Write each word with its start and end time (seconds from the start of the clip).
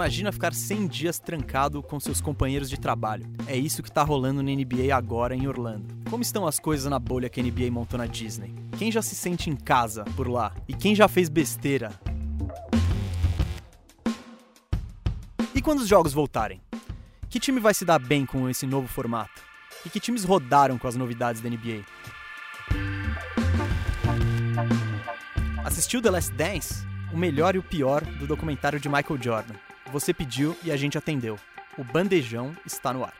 Imagina 0.00 0.32
ficar 0.32 0.54
100 0.54 0.86
dias 0.86 1.18
trancado 1.18 1.82
com 1.82 2.00
seus 2.00 2.22
companheiros 2.22 2.70
de 2.70 2.80
trabalho. 2.80 3.30
É 3.46 3.54
isso 3.54 3.82
que 3.82 3.92
tá 3.92 4.02
rolando 4.02 4.42
na 4.42 4.50
NBA 4.50 4.96
agora 4.96 5.36
em 5.36 5.46
Orlando. 5.46 5.94
Como 6.08 6.22
estão 6.22 6.46
as 6.46 6.58
coisas 6.58 6.90
na 6.90 6.98
bolha 6.98 7.28
que 7.28 7.38
a 7.38 7.42
NBA 7.42 7.70
montou 7.70 7.98
na 7.98 8.06
Disney? 8.06 8.54
Quem 8.78 8.90
já 8.90 9.02
se 9.02 9.14
sente 9.14 9.50
em 9.50 9.54
casa 9.54 10.06
por 10.16 10.26
lá? 10.26 10.54
E 10.66 10.72
quem 10.72 10.94
já 10.94 11.06
fez 11.06 11.28
besteira? 11.28 11.92
E 15.54 15.60
quando 15.60 15.80
os 15.80 15.88
jogos 15.88 16.14
voltarem? 16.14 16.62
Que 17.28 17.38
time 17.38 17.60
vai 17.60 17.74
se 17.74 17.84
dar 17.84 17.98
bem 17.98 18.24
com 18.24 18.48
esse 18.48 18.64
novo 18.64 18.88
formato? 18.88 19.42
E 19.84 19.90
que 19.90 20.00
times 20.00 20.24
rodaram 20.24 20.78
com 20.78 20.88
as 20.88 20.96
novidades 20.96 21.42
da 21.42 21.50
NBA? 21.50 21.84
Assistiu 25.62 26.00
The 26.00 26.10
Last 26.10 26.32
Dance? 26.32 26.86
O 27.12 27.18
melhor 27.18 27.54
e 27.54 27.58
o 27.58 27.62
pior 27.62 28.02
do 28.02 28.26
documentário 28.26 28.80
de 28.80 28.88
Michael 28.88 29.22
Jordan. 29.22 29.69
Você 29.92 30.14
pediu 30.14 30.56
e 30.62 30.70
a 30.70 30.76
gente 30.76 30.96
atendeu. 30.96 31.36
O 31.76 31.82
Bandejão 31.82 32.56
está 32.64 32.92
no 32.92 33.02
ar. 33.02 33.14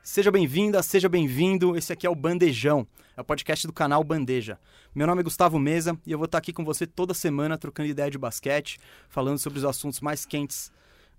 Seja 0.00 0.30
bem-vinda, 0.30 0.80
seja 0.80 1.08
bem-vindo. 1.08 1.76
Esse 1.76 1.92
aqui 1.92 2.06
é 2.06 2.10
o 2.10 2.14
Bandejão, 2.14 2.86
é 3.16 3.20
o 3.20 3.24
podcast 3.24 3.66
do 3.66 3.72
canal 3.72 4.04
Bandeja. 4.04 4.60
Meu 4.94 5.08
nome 5.08 5.20
é 5.20 5.24
Gustavo 5.24 5.58
Mesa 5.58 5.98
e 6.06 6.12
eu 6.12 6.18
vou 6.18 6.26
estar 6.26 6.38
aqui 6.38 6.52
com 6.52 6.64
você 6.64 6.86
toda 6.86 7.14
semana 7.14 7.58
trocando 7.58 7.88
ideia 7.88 8.08
de 8.08 8.18
basquete, 8.18 8.78
falando 9.08 9.38
sobre 9.38 9.58
os 9.58 9.64
assuntos 9.64 10.00
mais 10.00 10.24
quentes 10.24 10.70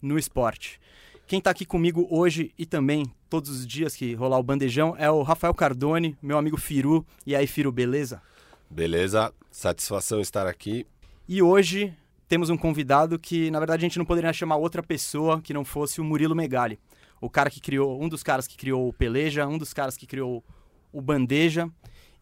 no 0.01 0.17
esporte. 0.17 0.79
Quem 1.27 1.39
está 1.39 1.51
aqui 1.51 1.65
comigo 1.65 2.07
hoje 2.09 2.53
e 2.57 2.65
também 2.65 3.05
todos 3.29 3.49
os 3.49 3.67
dias 3.67 3.95
que 3.97 4.13
rolar 4.13 4.39
o 4.39 4.43
Bandejão 4.43 4.95
é 4.97 5.11
o 5.11 5.23
Rafael 5.23 5.53
Cardone, 5.53 6.17
meu 6.21 6.37
amigo 6.37 6.55
Firu. 6.55 7.05
E 7.25 7.35
aí, 7.35 7.47
Firu, 7.47 7.71
beleza? 7.71 8.21
Beleza, 8.69 9.33
satisfação 9.51 10.21
estar 10.21 10.47
aqui. 10.47 10.87
E 11.27 11.41
hoje 11.41 11.93
temos 12.33 12.49
um 12.49 12.57
convidado 12.57 13.19
que, 13.19 13.51
na 13.51 13.59
verdade, 13.59 13.85
a 13.85 13.87
gente 13.87 13.99
não 13.99 14.05
poderia 14.05 14.33
chamar 14.33 14.55
outra 14.55 14.81
pessoa 14.81 15.39
que 15.39 15.53
não 15.53 15.63
fosse 15.63 16.01
o 16.01 16.03
Murilo 16.03 16.35
Megali. 16.35 16.79
O 17.21 17.29
cara 17.29 17.47
que 17.47 17.61
criou, 17.61 18.03
um 18.03 18.09
dos 18.09 18.23
caras 18.23 18.47
que 18.47 18.57
criou 18.57 18.89
o 18.89 18.91
Peleja, 18.91 19.45
um 19.45 19.55
dos 19.55 19.71
caras 19.71 19.95
que 19.95 20.07
criou 20.07 20.43
o 20.91 20.99
Bandeja. 20.99 21.69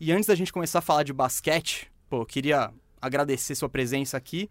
E 0.01 0.11
antes 0.11 0.25
da 0.25 0.35
gente 0.35 0.51
começar 0.51 0.79
a 0.79 0.81
falar 0.81 1.03
de 1.03 1.13
basquete, 1.13 1.89
pô, 2.09 2.23
eu 2.23 2.25
queria 2.25 2.73
agradecer 3.01 3.55
sua 3.55 3.69
presença 3.69 4.17
aqui 4.17 4.49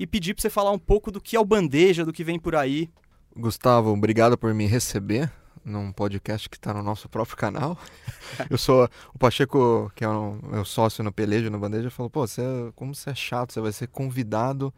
e 0.00 0.04
pedir 0.04 0.34
para 0.34 0.42
você 0.42 0.50
falar 0.50 0.72
um 0.72 0.78
pouco 0.80 1.12
do 1.12 1.20
que 1.20 1.36
é 1.36 1.40
o 1.40 1.44
Bandeja, 1.44 2.04
do 2.04 2.12
que 2.12 2.24
vem 2.24 2.36
por 2.36 2.56
aí. 2.56 2.90
Gustavo, 3.36 3.90
obrigado 3.90 4.36
por 4.36 4.52
me 4.52 4.66
receber 4.66 5.30
num 5.64 5.92
podcast 5.92 6.50
que 6.50 6.56
está 6.56 6.74
no 6.74 6.82
nosso 6.82 7.08
próprio 7.08 7.36
canal. 7.36 7.78
Eu 8.50 8.58
sou 8.58 8.90
o 9.14 9.18
Pacheco, 9.18 9.92
que 9.94 10.02
é 10.02 10.08
o 10.08 10.40
meu 10.42 10.64
sócio 10.64 11.04
no 11.04 11.12
Peleja, 11.12 11.50
no 11.50 11.58
Bandeja, 11.60 11.88
falou: 11.88 12.10
pô, 12.10 12.26
você, 12.26 12.42
é, 12.42 12.72
como 12.74 12.96
você 12.96 13.10
é 13.10 13.14
chato, 13.14 13.52
você 13.52 13.60
vai 13.60 13.70
ser 13.70 13.86
convidado 13.86 14.74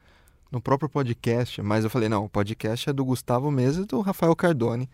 no 0.51 0.61
próprio 0.61 0.89
podcast. 0.89 1.63
Mas 1.63 1.85
eu 1.85 1.91
falei: 1.91 2.09
não, 2.09 2.25
o 2.25 2.29
podcast 2.29 2.91
é 2.91 2.93
do 2.93 3.05
Gustavo 3.05 3.51
Mesa 3.51 3.83
e 3.83 3.85
do 3.85 4.01
Rafael 4.01 4.35
Cardone, 4.35 4.89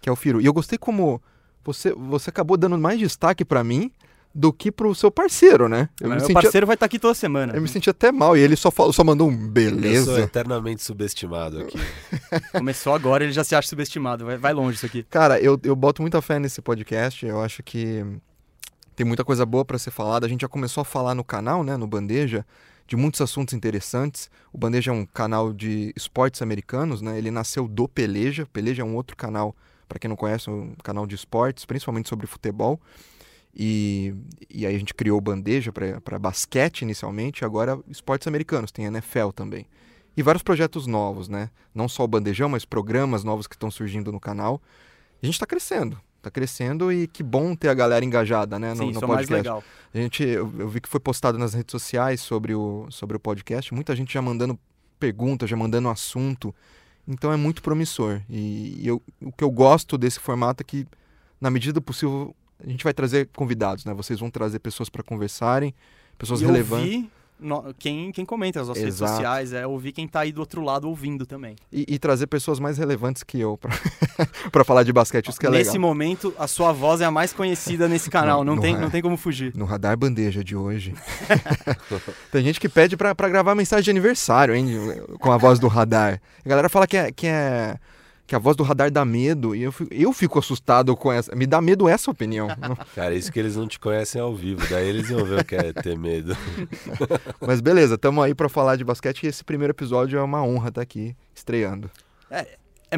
que 0.00 0.08
é 0.08 0.12
o 0.12 0.16
Firu. 0.16 0.40
E 0.40 0.46
eu 0.46 0.52
gostei 0.52 0.78
como 0.78 1.20
você, 1.64 1.92
você 1.92 2.30
acabou 2.30 2.56
dando 2.56 2.78
mais 2.78 2.98
destaque 2.98 3.44
para 3.44 3.62
mim 3.62 3.90
do 4.34 4.52
que 4.52 4.72
pro 4.72 4.94
seu 4.94 5.10
parceiro, 5.10 5.68
né? 5.68 5.88
Eu 6.00 6.08
Meu 6.08 6.20
sentia... 6.20 6.34
parceiro 6.34 6.66
vai 6.66 6.74
estar 6.74 6.84
tá 6.84 6.86
aqui 6.86 6.98
toda 6.98 7.14
semana. 7.14 7.54
Eu 7.54 7.60
me 7.60 7.68
senti 7.68 7.90
até 7.90 8.10
mal 8.10 8.36
e 8.36 8.40
ele 8.40 8.56
só, 8.56 8.70
falou, 8.70 8.92
só 8.92 9.04
mandou 9.04 9.28
um 9.28 9.36
beleza. 9.36 10.10
Eu 10.10 10.16
sou 10.16 10.24
eternamente 10.24 10.82
subestimado 10.82 11.60
aqui. 11.60 11.78
Começou 12.52 12.94
agora, 12.94 13.24
ele 13.24 13.32
já 13.32 13.44
se 13.44 13.54
acha 13.54 13.68
subestimado. 13.68 14.24
Vai, 14.24 14.38
vai 14.38 14.54
longe 14.54 14.76
isso 14.76 14.86
aqui. 14.86 15.02
Cara, 15.04 15.38
eu, 15.38 15.60
eu 15.62 15.76
boto 15.76 16.00
muita 16.00 16.22
fé 16.22 16.38
nesse 16.38 16.62
podcast. 16.62 17.26
Eu 17.26 17.42
acho 17.42 17.62
que 17.62 18.04
tem 18.96 19.04
muita 19.04 19.24
coisa 19.24 19.44
boa 19.44 19.64
para 19.64 19.78
ser 19.78 19.90
falada. 19.90 20.24
A 20.24 20.28
gente 20.28 20.40
já 20.40 20.48
começou 20.48 20.80
a 20.80 20.84
falar 20.84 21.14
no 21.14 21.24
canal, 21.24 21.62
né, 21.62 21.76
no 21.76 21.86
Bandeja, 21.86 22.46
de 22.92 22.96
muitos 22.96 23.22
assuntos 23.22 23.54
interessantes. 23.54 24.30
O 24.52 24.58
Bandeja 24.58 24.90
é 24.90 24.94
um 24.94 25.06
canal 25.06 25.50
de 25.50 25.94
esportes 25.96 26.42
americanos, 26.42 27.00
né? 27.00 27.16
Ele 27.16 27.30
nasceu 27.30 27.66
do 27.66 27.88
Peleja. 27.88 28.46
Peleja 28.52 28.82
é 28.82 28.84
um 28.84 28.94
outro 28.94 29.16
canal, 29.16 29.56
para 29.88 29.98
quem 29.98 30.10
não 30.10 30.16
conhece, 30.16 30.50
um 30.50 30.74
canal 30.84 31.06
de 31.06 31.14
esportes, 31.14 31.64
principalmente 31.64 32.10
sobre 32.10 32.26
futebol. 32.26 32.78
E, 33.56 34.14
e 34.50 34.66
aí 34.66 34.76
a 34.76 34.78
gente 34.78 34.92
criou 34.92 35.18
bandeja 35.22 35.72
para 35.72 36.18
basquete 36.18 36.82
inicialmente, 36.82 37.46
agora 37.46 37.80
esportes 37.88 38.28
americanos, 38.28 38.70
tem 38.70 38.84
NFL 38.84 39.30
também. 39.34 39.64
E 40.14 40.22
vários 40.22 40.42
projetos 40.42 40.86
novos, 40.86 41.28
né? 41.28 41.48
Não 41.74 41.88
só 41.88 42.04
o 42.04 42.08
bandejão, 42.08 42.50
mas 42.50 42.66
programas 42.66 43.24
novos 43.24 43.46
que 43.46 43.54
estão 43.54 43.70
surgindo 43.70 44.12
no 44.12 44.20
canal. 44.20 44.60
A 45.22 45.24
gente 45.24 45.36
está 45.36 45.46
crescendo, 45.46 45.98
está 46.22 46.30
crescendo 46.30 46.92
e 46.92 47.06
que 47.06 47.22
bom 47.22 47.54
ter 47.54 47.68
a 47.68 47.74
galera 47.74 48.04
engajada, 48.04 48.58
né? 48.58 48.70
No, 48.70 48.76
Sim, 48.76 48.92
no 48.92 49.00
podcast. 49.00 49.10
Mais 49.10 49.28
legal. 49.30 49.64
A 49.92 49.98
gente, 49.98 50.22
eu, 50.22 50.52
eu, 50.58 50.68
vi 50.68 50.80
que 50.80 50.88
foi 50.88 51.00
postado 51.00 51.36
nas 51.36 51.52
redes 51.52 51.72
sociais 51.72 52.20
sobre 52.20 52.54
o, 52.54 52.86
sobre 52.90 53.16
o 53.16 53.20
podcast, 53.20 53.74
muita 53.74 53.94
gente 53.94 54.14
já 54.14 54.22
mandando 54.22 54.58
perguntas, 54.98 55.50
já 55.50 55.56
mandando 55.56 55.88
assunto. 55.88 56.54
Então 57.06 57.32
é 57.32 57.36
muito 57.36 57.60
promissor. 57.62 58.22
E, 58.30 58.80
e 58.80 58.86
eu, 58.86 59.02
o 59.20 59.32
que 59.32 59.42
eu 59.42 59.50
gosto 59.50 59.98
desse 59.98 60.20
formato 60.20 60.62
é 60.62 60.64
que, 60.64 60.86
na 61.40 61.50
medida 61.50 61.74
do 61.74 61.82
possível, 61.82 62.34
a 62.64 62.68
gente 62.68 62.84
vai 62.84 62.94
trazer 62.94 63.28
convidados, 63.34 63.84
né? 63.84 63.92
Vocês 63.92 64.20
vão 64.20 64.30
trazer 64.30 64.60
pessoas 64.60 64.88
para 64.88 65.02
conversarem, 65.02 65.74
pessoas 66.16 66.40
e 66.40 66.46
relevantes. 66.46 66.94
Ouvir 66.94 67.10
no, 67.42 67.74
quem, 67.78 68.12
quem 68.12 68.24
comenta 68.24 68.60
nas 68.60 68.68
nossas 68.68 68.82
Exato. 68.82 69.04
redes 69.04 69.16
sociais, 69.16 69.52
é 69.52 69.66
ouvir 69.66 69.92
quem 69.92 70.06
está 70.06 70.20
aí 70.20 70.32
do 70.32 70.40
outro 70.40 70.62
lado 70.62 70.88
ouvindo 70.88 71.26
também. 71.26 71.56
E, 71.72 71.84
e 71.88 71.98
trazer 71.98 72.26
pessoas 72.26 72.58
mais 72.58 72.78
relevantes 72.78 73.22
que 73.22 73.38
eu 73.38 73.58
para 74.50 74.64
falar 74.64 74.82
de 74.82 74.92
basquete, 74.92 75.28
isso 75.28 75.38
que 75.38 75.46
é 75.46 75.50
nesse 75.50 75.72
legal. 75.72 75.88
momento, 75.88 76.34
a 76.38 76.46
sua 76.46 76.72
voz 76.72 77.00
é 77.00 77.04
a 77.04 77.10
mais 77.10 77.32
conhecida 77.32 77.88
nesse 77.88 78.08
canal, 78.08 78.44
no, 78.44 78.54
não, 78.54 78.62
tem, 78.62 78.76
não 78.76 78.90
tem 78.90 79.02
como 79.02 79.16
fugir. 79.16 79.52
No 79.54 79.64
Radar 79.64 79.96
Bandeja 79.96 80.42
de 80.42 80.56
hoje. 80.56 80.94
tem 82.30 82.42
gente 82.44 82.60
que 82.60 82.68
pede 82.68 82.96
para 82.96 83.28
gravar 83.28 83.54
mensagem 83.54 83.84
de 83.84 83.90
aniversário, 83.90 84.54
hein, 84.54 84.68
com 85.18 85.30
a 85.30 85.36
voz 85.36 85.58
do 85.58 85.68
Radar. 85.68 86.20
A 86.44 86.48
galera 86.48 86.68
fala 86.68 86.86
que 86.86 86.96
é, 86.96 87.12
que 87.12 87.26
é 87.26 87.76
que 88.32 88.36
a 88.36 88.38
voz 88.38 88.56
do 88.56 88.62
radar 88.62 88.90
dá 88.90 89.04
medo, 89.04 89.54
e 89.54 89.62
eu 89.62 89.70
fico, 89.70 89.92
eu 89.92 90.10
fico 90.10 90.38
assustado 90.38 90.96
com 90.96 91.12
essa. 91.12 91.36
Me 91.36 91.46
dá 91.46 91.60
medo 91.60 91.86
essa 91.86 92.10
opinião. 92.10 92.48
Cara, 92.96 93.14
isso 93.14 93.30
que 93.30 93.38
eles 93.38 93.56
não 93.56 93.68
te 93.68 93.78
conhecem 93.78 94.22
ao 94.22 94.34
vivo, 94.34 94.66
daí 94.70 94.88
eles 94.88 95.10
iam 95.10 95.22
ver 95.22 95.40
o 95.40 95.44
que 95.44 95.54
é 95.54 95.70
ter 95.70 95.98
medo. 95.98 96.34
Mas 97.46 97.60
beleza, 97.60 97.96
estamos 97.96 98.24
aí 98.24 98.34
para 98.34 98.48
falar 98.48 98.76
de 98.76 98.84
basquete 98.84 99.24
e 99.24 99.26
esse 99.26 99.44
primeiro 99.44 99.72
episódio 99.72 100.18
é 100.18 100.22
uma 100.22 100.42
honra 100.42 100.68
estar 100.68 100.78
tá 100.78 100.80
aqui 100.80 101.14
estreando. 101.34 101.90
É, 102.30 102.56
é, 102.90 102.96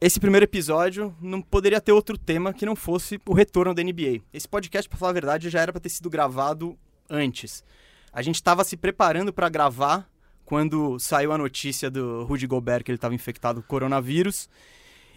esse 0.00 0.20
primeiro 0.20 0.44
episódio 0.44 1.12
não 1.20 1.42
poderia 1.42 1.80
ter 1.80 1.90
outro 1.90 2.16
tema 2.16 2.54
que 2.54 2.64
não 2.64 2.76
fosse 2.76 3.20
o 3.26 3.34
retorno 3.34 3.74
da 3.74 3.82
NBA. 3.82 4.20
Esse 4.32 4.48
podcast, 4.48 4.88
para 4.88 4.96
falar 4.96 5.10
a 5.10 5.14
verdade, 5.14 5.50
já 5.50 5.60
era 5.60 5.72
para 5.72 5.80
ter 5.80 5.88
sido 5.88 6.08
gravado 6.08 6.78
antes. 7.10 7.64
A 8.12 8.22
gente 8.22 8.36
estava 8.36 8.62
se 8.62 8.76
preparando 8.76 9.32
para 9.32 9.48
gravar 9.48 10.08
quando 10.48 10.98
saiu 10.98 11.30
a 11.30 11.36
notícia 11.36 11.90
do 11.90 12.24
Rudy 12.24 12.46
Gobert 12.46 12.82
que 12.82 12.90
ele 12.90 12.96
estava 12.96 13.14
infectado 13.14 13.60
com 13.60 13.68
coronavírus 13.68 14.48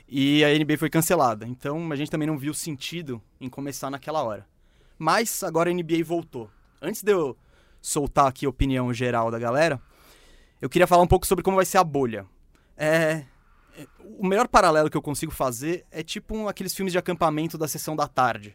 e 0.06 0.44
a 0.44 0.50
NBA 0.50 0.78
foi 0.78 0.90
cancelada. 0.90 1.48
Então 1.48 1.90
a 1.90 1.96
gente 1.96 2.12
também 2.12 2.28
não 2.28 2.38
viu 2.38 2.54
sentido 2.54 3.22
em 3.40 3.48
começar 3.48 3.90
naquela 3.90 4.22
hora. 4.22 4.46
Mas 5.00 5.42
agora 5.42 5.70
a 5.70 5.74
NBA 5.74 6.04
voltou. 6.04 6.52
Antes 6.82 7.02
de 7.02 7.14
eu 7.14 7.38
soltar 7.82 8.28
aqui 8.28 8.46
a 8.46 8.50
opinião 8.50 8.94
geral 8.94 9.32
da 9.32 9.40
galera, 9.40 9.82
eu 10.62 10.70
queria 10.70 10.86
falar 10.86 11.02
um 11.02 11.08
pouco 11.08 11.26
sobre 11.26 11.46
como 11.46 11.56
vai 11.56 11.66
ser 11.66 11.78
a 11.78 11.84
bolha. 11.86 12.26
É, 12.76 13.24
o 14.20 14.28
melhor 14.28 14.50
paralelo 14.50 14.90
que 14.90 14.98
eu 14.98 15.02
consigo 15.02 15.32
fazer 15.32 15.86
é 15.92 16.04
tipo 16.04 16.36
um, 16.36 16.50
aqueles 16.50 16.76
filmes 16.76 16.92
de 16.92 17.00
acampamento 17.00 17.58
da 17.58 17.70
sessão 17.70 17.96
da 17.96 18.06
tarde, 18.06 18.54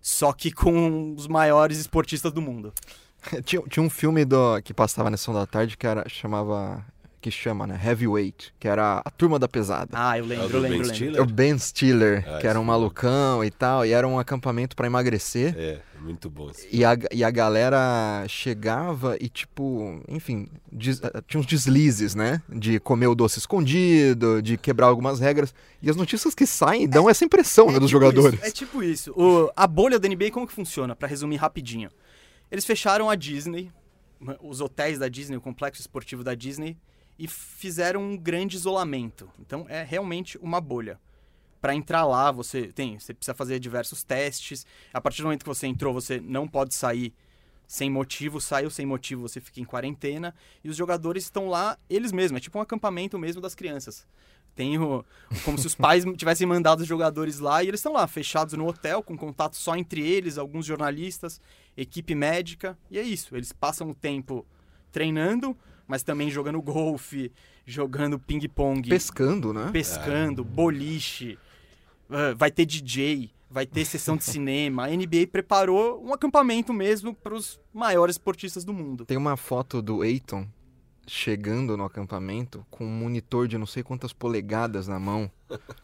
só 0.00 0.32
que 0.32 0.50
com 0.50 1.14
os 1.14 1.28
maiores 1.28 1.78
esportistas 1.78 2.32
do 2.32 2.42
mundo. 2.42 2.74
tinha, 3.44 3.62
tinha 3.62 3.82
um 3.82 3.90
filme 3.90 4.24
do, 4.24 4.60
que 4.62 4.72
passava 4.72 5.10
na 5.10 5.16
sessão 5.16 5.34
da 5.34 5.46
tarde 5.46 5.76
que 5.76 5.86
era, 5.86 6.08
chamava 6.08 6.84
que 7.20 7.30
chama, 7.30 7.66
né? 7.66 7.80
Heavyweight, 7.84 8.54
que 8.58 8.68
era 8.68 9.02
a 9.04 9.10
turma 9.10 9.38
da 9.38 9.48
pesada. 9.48 9.90
Ah, 9.92 10.16
eu 10.16 10.24
lembro, 10.24 10.44
é 10.44 10.56
eu 10.56 10.60
lembro, 10.60 10.88
ben 10.88 11.00
lembro. 11.00 11.22
O 11.22 11.26
Ben 11.26 11.58
Stiller, 11.58 12.24
ah, 12.26 12.38
que 12.38 12.46
era 12.46 12.58
um 12.60 12.64
malucão 12.64 13.44
e 13.44 13.50
tal, 13.50 13.84
e 13.84 13.92
era 13.92 14.06
um 14.06 14.18
acampamento 14.18 14.76
para 14.76 14.86
emagrecer. 14.86 15.54
É, 15.58 15.80
muito 16.00 16.30
bom. 16.30 16.50
E 16.70 16.84
a, 16.84 16.96
e 17.12 17.24
a 17.24 17.30
galera 17.30 18.24
chegava 18.28 19.16
e, 19.20 19.28
tipo, 19.28 20.00
enfim, 20.08 20.48
des, 20.70 21.02
eh, 21.02 21.22
tinha 21.26 21.40
uns 21.40 21.46
deslizes, 21.46 22.14
né? 22.14 22.40
De 22.48 22.78
comer 22.78 23.08
o 23.08 23.14
doce 23.16 23.40
escondido, 23.40 24.40
de 24.40 24.56
quebrar 24.56 24.86
algumas 24.86 25.18
regras. 25.18 25.52
E 25.82 25.90
as 25.90 25.96
notícias 25.96 26.34
que 26.34 26.46
saem 26.46 26.88
dão 26.88 27.08
é, 27.08 27.10
essa 27.10 27.24
impressão, 27.24 27.68
é 27.68 27.72
né, 27.72 27.80
dos 27.80 27.90
tipo 27.90 28.00
jogadores. 28.00 28.38
Isso, 28.38 28.48
é 28.48 28.50
tipo 28.52 28.82
isso. 28.82 29.12
O, 29.16 29.50
a 29.56 29.66
bolha 29.66 29.98
da 29.98 30.08
NBA, 30.08 30.30
como 30.30 30.46
que 30.46 30.52
funciona? 30.52 30.94
Para 30.94 31.08
resumir 31.08 31.36
rapidinho. 31.36 31.90
Eles 32.50 32.64
fecharam 32.64 33.10
a 33.10 33.14
Disney, 33.14 33.70
os 34.40 34.60
hotéis 34.60 34.98
da 34.98 35.08
Disney, 35.08 35.36
o 35.36 35.40
complexo 35.40 35.80
esportivo 35.80 36.24
da 36.24 36.34
Disney, 36.34 36.76
e 37.18 37.26
fizeram 37.26 38.02
um 38.02 38.16
grande 38.16 38.56
isolamento. 38.56 39.30
Então 39.38 39.66
é 39.68 39.82
realmente 39.82 40.38
uma 40.38 40.60
bolha. 40.60 41.00
Para 41.60 41.74
entrar 41.74 42.06
lá, 42.06 42.30
você 42.30 42.68
tem, 42.72 42.98
você 42.98 43.12
precisa 43.12 43.34
fazer 43.34 43.58
diversos 43.58 44.04
testes. 44.04 44.64
A 44.92 45.00
partir 45.00 45.22
do 45.22 45.24
momento 45.24 45.42
que 45.42 45.48
você 45.48 45.66
entrou, 45.66 45.92
você 45.92 46.20
não 46.20 46.46
pode 46.46 46.74
sair 46.74 47.12
sem 47.66 47.90
motivo, 47.90 48.40
saiu 48.40 48.70
sem 48.70 48.86
motivo, 48.86 49.22
você 49.22 49.40
fica 49.40 49.60
em 49.60 49.64
quarentena. 49.64 50.34
E 50.62 50.70
os 50.70 50.76
jogadores 50.76 51.24
estão 51.24 51.48
lá 51.48 51.76
eles 51.90 52.12
mesmos, 52.12 52.38
é 52.38 52.40
tipo 52.40 52.58
um 52.58 52.62
acampamento 52.62 53.18
mesmo 53.18 53.42
das 53.42 53.54
crianças. 53.54 54.06
Tem 54.58 54.76
o, 54.76 55.04
como 55.44 55.56
se 55.56 55.68
os 55.68 55.76
pais 55.76 56.02
tivessem 56.18 56.44
mandado 56.44 56.80
os 56.80 56.86
jogadores 56.88 57.38
lá 57.38 57.62
e 57.62 57.68
eles 57.68 57.78
estão 57.78 57.92
lá, 57.92 58.08
fechados 58.08 58.54
no 58.54 58.66
hotel, 58.66 59.04
com 59.04 59.16
contato 59.16 59.54
só 59.54 59.76
entre 59.76 60.00
eles, 60.00 60.36
alguns 60.36 60.66
jornalistas, 60.66 61.40
equipe 61.76 62.12
médica, 62.12 62.76
e 62.90 62.98
é 62.98 63.02
isso. 63.02 63.36
Eles 63.36 63.52
passam 63.52 63.88
o 63.88 63.94
tempo 63.94 64.44
treinando, 64.90 65.56
mas 65.86 66.02
também 66.02 66.28
jogando 66.28 66.60
golfe, 66.60 67.30
jogando 67.64 68.18
ping-pong, 68.18 68.88
Pescando, 68.88 69.52
né? 69.52 69.70
pescando, 69.72 70.44
boliche, 70.44 71.38
ah, 72.10 72.34
vai 72.36 72.50
ter 72.50 72.66
DJ, 72.66 73.30
vai 73.48 73.64
ter 73.64 73.84
sessão 73.84 74.16
de 74.16 74.24
cinema. 74.24 74.86
A 74.86 74.88
NBA 74.88 75.28
preparou 75.30 76.04
um 76.04 76.12
acampamento 76.12 76.72
mesmo 76.72 77.14
para 77.14 77.32
os 77.32 77.60
maiores 77.72 78.14
esportistas 78.14 78.64
do 78.64 78.74
mundo. 78.74 79.06
Tem 79.06 79.16
uma 79.16 79.36
foto 79.36 79.80
do 79.80 80.02
Eiton 80.02 80.48
chegando 81.08 81.76
no 81.76 81.84
acampamento 81.84 82.64
com 82.70 82.84
um 82.84 82.90
monitor 82.90 83.48
de 83.48 83.56
não 83.58 83.66
sei 83.66 83.82
quantas 83.82 84.12
polegadas 84.12 84.86
na 84.86 84.98
mão, 84.98 85.30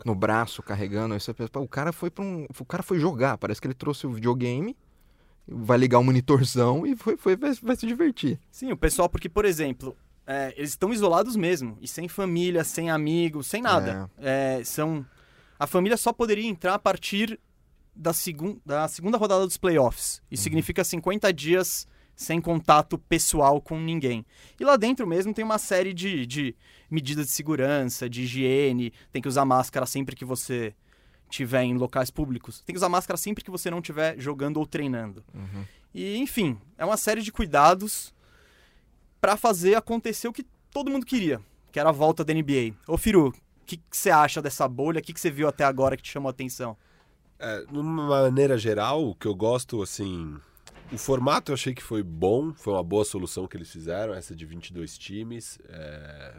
no 0.04 0.14
braço, 0.14 0.62
carregando. 0.62 1.14
Aí 1.14 1.20
você 1.20 1.32
pensa, 1.32 1.50
"Pô, 1.50 1.60
o 1.60 1.68
cara 1.68 1.92
foi 1.92 2.10
para 2.10 2.24
um, 2.24 2.46
o 2.58 2.64
cara 2.64 2.82
foi 2.82 2.98
jogar. 2.98 3.38
Parece 3.38 3.60
que 3.60 3.66
ele 3.66 3.74
trouxe 3.74 4.06
o 4.06 4.12
videogame, 4.12 4.76
vai 5.48 5.78
ligar 5.78 5.98
o 5.98 6.04
monitorzão 6.04 6.86
e 6.86 6.94
foi, 6.94 7.16
foi 7.16 7.36
vai, 7.36 7.52
vai 7.54 7.76
se 7.76 7.86
divertir. 7.86 8.38
Sim, 8.50 8.70
o 8.72 8.76
pessoal, 8.76 9.08
porque, 9.08 9.28
por 9.28 9.44
exemplo, 9.44 9.96
é, 10.26 10.54
eles 10.56 10.70
estão 10.70 10.92
isolados 10.92 11.36
mesmo, 11.36 11.76
e 11.80 11.88
sem 11.88 12.08
família, 12.08 12.64
sem 12.64 12.90
amigos, 12.90 13.46
sem 13.46 13.60
nada. 13.60 14.10
É, 14.18 14.62
são 14.64 15.04
A 15.58 15.66
família 15.66 15.96
só 15.96 16.12
poderia 16.12 16.48
entrar 16.48 16.74
a 16.74 16.78
partir 16.78 17.38
da, 17.94 18.12
segun... 18.12 18.58
da 18.64 18.88
segunda 18.88 19.16
rodada 19.16 19.46
dos 19.46 19.56
playoffs. 19.56 20.22
Isso 20.30 20.42
significa 20.42 20.82
50 20.82 21.32
dias 21.32 21.86
sem 22.16 22.40
contato 22.40 22.98
pessoal 22.98 23.60
com 23.60 23.78
ninguém. 23.78 24.24
E 24.58 24.64
lá 24.64 24.76
dentro 24.76 25.06
mesmo 25.06 25.34
tem 25.34 25.44
uma 25.44 25.58
série 25.58 25.92
de, 25.92 26.26
de 26.26 26.54
medidas 26.90 27.26
de 27.26 27.32
segurança, 27.32 28.08
de 28.08 28.22
higiene, 28.22 28.92
tem 29.12 29.20
que 29.20 29.28
usar 29.28 29.44
máscara 29.44 29.86
sempre 29.86 30.14
que 30.14 30.24
você 30.24 30.74
estiver 31.30 31.62
em 31.62 31.74
locais 31.74 32.10
públicos. 32.10 32.60
Tem 32.60 32.74
que 32.74 32.78
usar 32.78 32.88
máscara 32.88 33.16
sempre 33.16 33.42
que 33.42 33.50
você 33.50 33.70
não 33.70 33.78
estiver 33.78 34.18
jogando 34.18 34.58
ou 34.58 34.66
treinando. 34.66 35.24
Uhum. 35.34 35.64
E, 35.92 36.16
enfim, 36.18 36.58
é 36.78 36.84
uma 36.84 36.96
série 36.96 37.22
de 37.22 37.32
cuidados 37.32 38.14
para 39.20 39.36
fazer 39.36 39.74
acontecer 39.74 40.28
o 40.28 40.32
que 40.32 40.46
todo 40.70 40.90
mundo 40.90 41.06
queria, 41.06 41.40
que 41.72 41.80
era 41.80 41.88
a 41.88 41.92
volta 41.92 42.24
da 42.24 42.32
NBA. 42.32 42.74
Ô, 42.86 42.96
Firu, 42.96 43.28
o 43.28 43.64
que 43.64 43.80
você 43.90 44.10
acha 44.10 44.42
dessa 44.42 44.68
bolha? 44.68 45.00
O 45.00 45.02
que 45.02 45.12
que 45.12 45.20
você 45.20 45.30
viu 45.30 45.48
até 45.48 45.64
agora 45.64 45.96
que 45.96 46.02
te 46.02 46.10
chamou 46.10 46.28
a 46.28 46.30
atenção? 46.30 46.76
É, 47.38 47.64
de 47.64 47.78
uma 47.78 48.08
maneira 48.08 48.56
geral, 48.58 49.08
o 49.08 49.14
que 49.14 49.26
eu 49.26 49.34
gosto, 49.34 49.82
assim. 49.82 50.36
O 50.92 50.98
formato 50.98 51.50
eu 51.50 51.54
achei 51.54 51.74
que 51.74 51.82
foi 51.82 52.02
bom, 52.02 52.52
foi 52.54 52.72
uma 52.72 52.84
boa 52.84 53.04
solução 53.04 53.46
que 53.46 53.56
eles 53.56 53.70
fizeram, 53.70 54.14
essa 54.14 54.34
de 54.34 54.46
22 54.46 54.96
times. 54.96 55.58
É, 55.68 56.34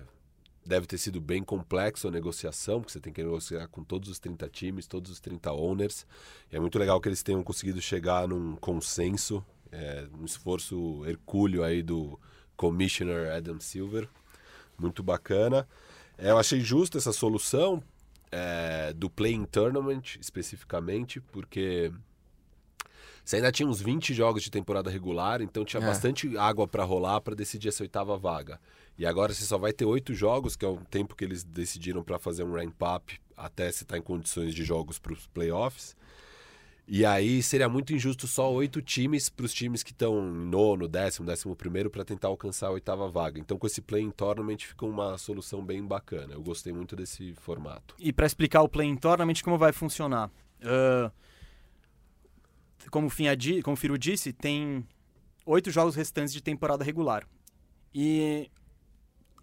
Deve 0.65 0.88
ter 0.88 0.97
sido 0.97 1.21
bem 1.21 1.44
complexo 1.44 2.07
a 2.07 2.12
negociação, 2.12 2.80
porque 2.80 2.92
você 2.92 3.00
tem 3.00 3.13
que 3.13 3.24
negociar 3.24 3.68
com 3.68 3.83
todos 3.83 4.09
os 4.09 4.18
30 4.18 4.50
times, 4.50 4.88
todos 4.88 5.12
os 5.12 5.19
30 5.19 5.51
owners. 5.51 6.07
E 6.51 6.56
é 6.56 6.59
muito 6.59 6.80
legal 6.80 7.00
que 7.00 7.07
eles 7.07 7.21
tenham 7.21 7.44
conseguido 7.44 7.80
chegar 7.80 8.27
num 8.27 8.56
consenso, 8.56 9.45
é, 9.71 10.07
um 10.19 10.25
esforço 10.25 11.06
hercúleo 11.06 11.63
aí 11.63 11.83
do 11.83 12.19
Commissioner 12.57 13.31
Adam 13.36 13.59
Silver. 13.59 14.09
Muito 14.75 15.03
bacana. 15.03 15.68
É, 16.18 16.31
eu 16.31 16.39
achei 16.39 16.59
justa 16.62 16.98
essa 16.98 17.13
solução 17.13 17.83
é, 18.31 18.91
do 18.94 19.07
Playing 19.07 19.45
Tournament, 19.45 20.18
especificamente, 20.19 21.21
porque 21.21 21.91
você 23.25 23.38
ainda 23.38 23.51
tinha 23.51 23.68
uns 23.68 23.81
20 23.81 24.13
jogos 24.13 24.44
de 24.44 24.51
temporada 24.51 24.89
regular, 24.89 25.42
então 25.42 25.66
tinha 25.66 25.81
É. 25.81 25.86
bastante 25.86 26.38
água 26.38 26.68
para 26.68 26.83
rolar 26.83 27.19
para 27.22 27.36
decidir 27.36 27.69
essa 27.69 27.83
oitava 27.83 28.16
vaga. 28.18 28.60
E 28.98 29.06
agora 29.06 29.33
você 29.33 29.44
só 29.44 29.57
vai 29.57 29.74
ter 29.74 29.83
oito 29.83 30.13
jogos, 30.13 30.56
que 30.56 30.63
é 30.63 30.68
o 30.69 30.77
tempo 30.89 31.16
que 31.16 31.25
eles 31.25 31.44
decidiram 31.44 32.01
para 32.04 32.18
fazer 32.19 32.44
um 32.44 32.54
ramp-up 32.54 33.19
até 33.36 33.69
se 33.72 33.83
estar 33.83 33.98
em 33.98 34.01
condições 34.01 34.54
de 34.56 34.63
jogos 34.63 35.00
para 35.00 35.12
os 35.12 35.27
playoffs. 35.27 35.98
E 36.88 37.04
aí 37.04 37.42
seria 37.42 37.68
muito 37.68 37.94
injusto 37.95 38.27
só 38.27 38.54
oito 38.54 38.80
times 38.80 39.27
para 39.27 39.45
os 39.48 39.51
times 39.54 39.81
que 39.81 39.92
estão 39.92 40.19
em 40.19 40.45
nono, 40.48 40.88
décimo, 40.88 41.25
décimo 41.25 41.56
primeiro 41.56 41.89
para 41.89 42.06
tentar 42.06 42.27
alcançar 42.27 42.68
a 42.68 42.72
oitava 42.72 43.10
vaga. 43.10 43.39
Então 43.39 43.57
com 43.57 43.66
esse 43.66 43.81
play-in 43.81 44.12
tournament 44.12 44.60
ficou 44.60 44.88
uma 44.92 45.18
solução 45.18 45.66
bem 45.66 45.83
bacana. 45.83 46.36
Eu 46.36 46.44
gostei 46.44 46.72
muito 46.72 46.95
desse 46.95 47.33
formato. 47.33 47.95
E 47.98 48.13
para 48.13 48.27
explicar 48.27 48.62
o 48.62 48.69
Play-in 48.69 48.95
Tournament, 48.95 49.42
como 49.44 49.57
vai 49.57 49.74
funcionar? 49.74 50.30
Ah, 50.63 51.12
como, 52.89 53.09
como 53.63 53.73
o 53.73 53.77
Firu 53.77 53.97
disse, 53.97 54.33
tem 54.33 54.85
oito 55.45 55.71
jogos 55.71 55.95
restantes 55.95 56.33
de 56.33 56.41
temporada 56.41 56.83
regular. 56.83 57.27
E 57.93 58.49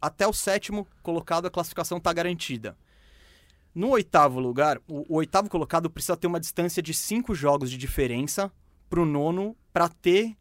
até 0.01 0.27
o 0.27 0.33
sétimo 0.33 0.87
colocado 1.03 1.47
a 1.47 1.51
classificação 1.51 1.99
está 1.99 2.13
garantida. 2.13 2.77
No 3.75 3.91
oitavo 3.91 4.39
lugar, 4.39 4.79
o, 4.87 5.15
o 5.15 5.17
oitavo 5.17 5.49
colocado 5.49 5.89
precisa 5.89 6.17
ter 6.17 6.27
uma 6.27 6.41
distância 6.41 6.83
de 6.83 6.93
cinco 6.93 7.35
jogos 7.35 7.71
de 7.71 7.79
diferença 7.79 8.53
para 8.91 9.01
o 9.01 9.07
nono 9.07 9.57
para 9.73 9.89
ter 9.89 10.37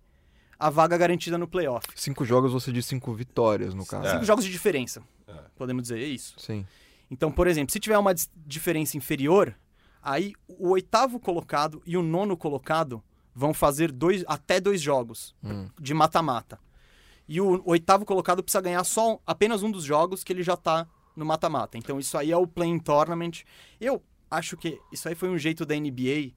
a 0.59 0.69
vaga 0.69 0.97
garantida 0.97 1.37
no 1.37 1.47
playoff. 1.47 1.87
Cinco 1.95 2.25
jogos 2.25 2.51
você 2.51 2.71
diz 2.71 2.85
cinco 2.85 3.13
vitórias, 3.13 3.73
no 3.73 3.85
caso. 3.85 4.07
É. 4.07 4.11
Cinco 4.11 4.25
jogos 4.25 4.43
de 4.43 4.51
diferença. 4.51 5.01
É. 5.27 5.33
Podemos 5.55 5.83
dizer, 5.83 5.99
é 5.99 6.05
isso. 6.05 6.35
Sim. 6.37 6.65
Então, 7.09 7.31
por 7.31 7.47
exemplo, 7.47 7.71
se 7.71 7.79
tiver 7.79 7.97
uma 7.97 8.13
diferença 8.45 8.97
inferior, 8.97 9.55
aí 10.01 10.33
o 10.47 10.69
oitavo 10.69 11.19
colocado 11.19 11.81
e 11.85 11.95
o 11.97 12.01
nono 12.03 12.35
colocado 12.37 13.01
vão 13.33 13.53
fazer 13.53 13.91
dois, 13.91 14.23
até 14.27 14.59
dois 14.59 14.81
jogos 14.81 15.33
Hum. 15.43 15.67
de 15.79 15.93
mata-mata. 15.93 16.59
E 17.27 17.39
o 17.39 17.61
oitavo 17.65 18.05
colocado 18.05 18.43
precisa 18.43 18.61
ganhar 18.61 18.83
só 18.83 19.19
apenas 19.25 19.63
um 19.63 19.71
dos 19.71 19.83
jogos 19.85 20.23
que 20.23 20.33
ele 20.33 20.43
já 20.43 20.57
tá 20.57 20.85
no 21.15 21.25
mata-mata. 21.25 21.77
Então 21.77 21.97
isso 21.99 22.17
aí 22.17 22.31
é 22.31 22.35
o 22.37 22.45
Playing 22.47 22.79
Tournament. 22.79 23.43
Eu 23.79 24.03
acho 24.29 24.57
que 24.57 24.79
isso 24.91 25.07
aí 25.07 25.15
foi 25.15 25.29
um 25.29 25.37
jeito 25.37 25.65
da 25.65 25.75
NBA 25.75 26.31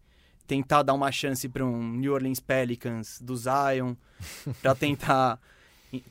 tentar 0.47 0.83
dar 0.83 0.93
uma 0.95 1.11
chance 1.11 1.49
para 1.49 1.65
um 1.65 1.83
New 1.95 2.13
Orleans 2.13 2.39
Pelicans 2.39 3.19
do 3.21 3.35
Zion, 3.37 3.95
para 4.61 4.75
tentar 4.75 5.41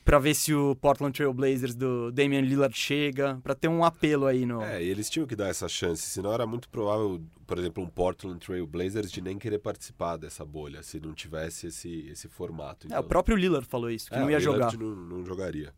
para 0.04 0.18
ver 0.18 0.34
se 0.34 0.54
o 0.54 0.74
Portland 0.76 1.12
Trail 1.16 1.32
Blazers 1.32 1.74
do 1.74 2.10
Damian 2.12 2.40
Lillard 2.40 2.76
chega, 2.76 3.38
para 3.42 3.54
ter 3.54 3.68
um 3.68 3.84
apelo 3.84 4.26
aí 4.26 4.46
no 4.46 4.62
É, 4.62 4.82
e 4.82 4.88
eles 4.88 5.10
tinham 5.10 5.26
que 5.26 5.34
dar 5.36 5.48
essa 5.48 5.68
chance, 5.68 6.02
senão 6.02 6.32
era 6.32 6.46
muito 6.46 6.68
provável, 6.68 7.20
por 7.46 7.58
exemplo, 7.58 7.82
um 7.82 7.88
Portland 7.88 8.38
Trail 8.38 8.66
Blazers 8.66 9.10
de 9.10 9.20
nem 9.20 9.38
querer 9.38 9.58
participar 9.58 10.16
dessa 10.16 10.44
bolha, 10.44 10.82
se 10.82 11.00
não 11.00 11.12
tivesse 11.12 11.66
esse, 11.66 12.08
esse 12.08 12.28
formato. 12.28 12.86
É, 12.92 12.98
o 12.98 13.04
próprio 13.04 13.36
Lillard 13.36 13.66
falou 13.66 13.90
isso, 13.90 14.08
que 14.10 14.16
É, 14.16 14.20
não 14.20 14.30
ia 14.30 14.40
jogar. 14.40 14.76
Não, 14.76 14.94
não 14.94 15.24
jogaria. 15.24 15.72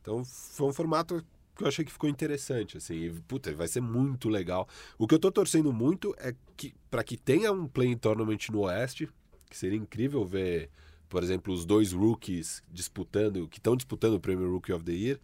Então 0.00 0.24
foi 0.24 0.68
um 0.68 0.72
formato 0.72 1.24
que 1.54 1.64
eu 1.64 1.68
achei 1.68 1.84
que 1.84 1.92
ficou 1.92 2.08
interessante, 2.08 2.78
assim. 2.78 2.94
E, 2.94 3.10
puta, 3.28 3.54
vai 3.54 3.68
ser 3.68 3.82
muito 3.82 4.28
legal. 4.28 4.66
O 4.98 5.06
que 5.06 5.14
eu 5.14 5.18
tô 5.18 5.30
torcendo 5.30 5.72
muito 5.72 6.14
é 6.18 6.34
que 6.56 6.74
para 6.90 7.04
que 7.04 7.16
tenha 7.18 7.52
um 7.52 7.68
play 7.68 7.94
tournament 7.96 8.48
no 8.50 8.60
Oeste, 8.60 9.08
que 9.48 9.56
seria 9.58 9.76
incrível 9.76 10.24
ver, 10.24 10.70
por 11.10 11.22
exemplo, 11.24 11.52
os 11.52 11.66
dois 11.66 11.92
rookies 11.92 12.62
disputando, 12.70 13.48
que 13.48 13.58
estão 13.58 13.76
disputando 13.76 14.14
o 14.14 14.20
prêmio 14.20 14.50
Rookie 14.50 14.72
of 14.72 14.84
the 14.84 14.92
Year, 14.92 15.20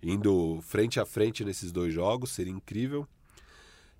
indo 0.00 0.60
frente 0.62 1.00
a 1.00 1.04
frente 1.04 1.44
nesses 1.44 1.72
dois 1.72 1.92
jogos, 1.92 2.30
seria 2.30 2.52
incrível. 2.52 3.06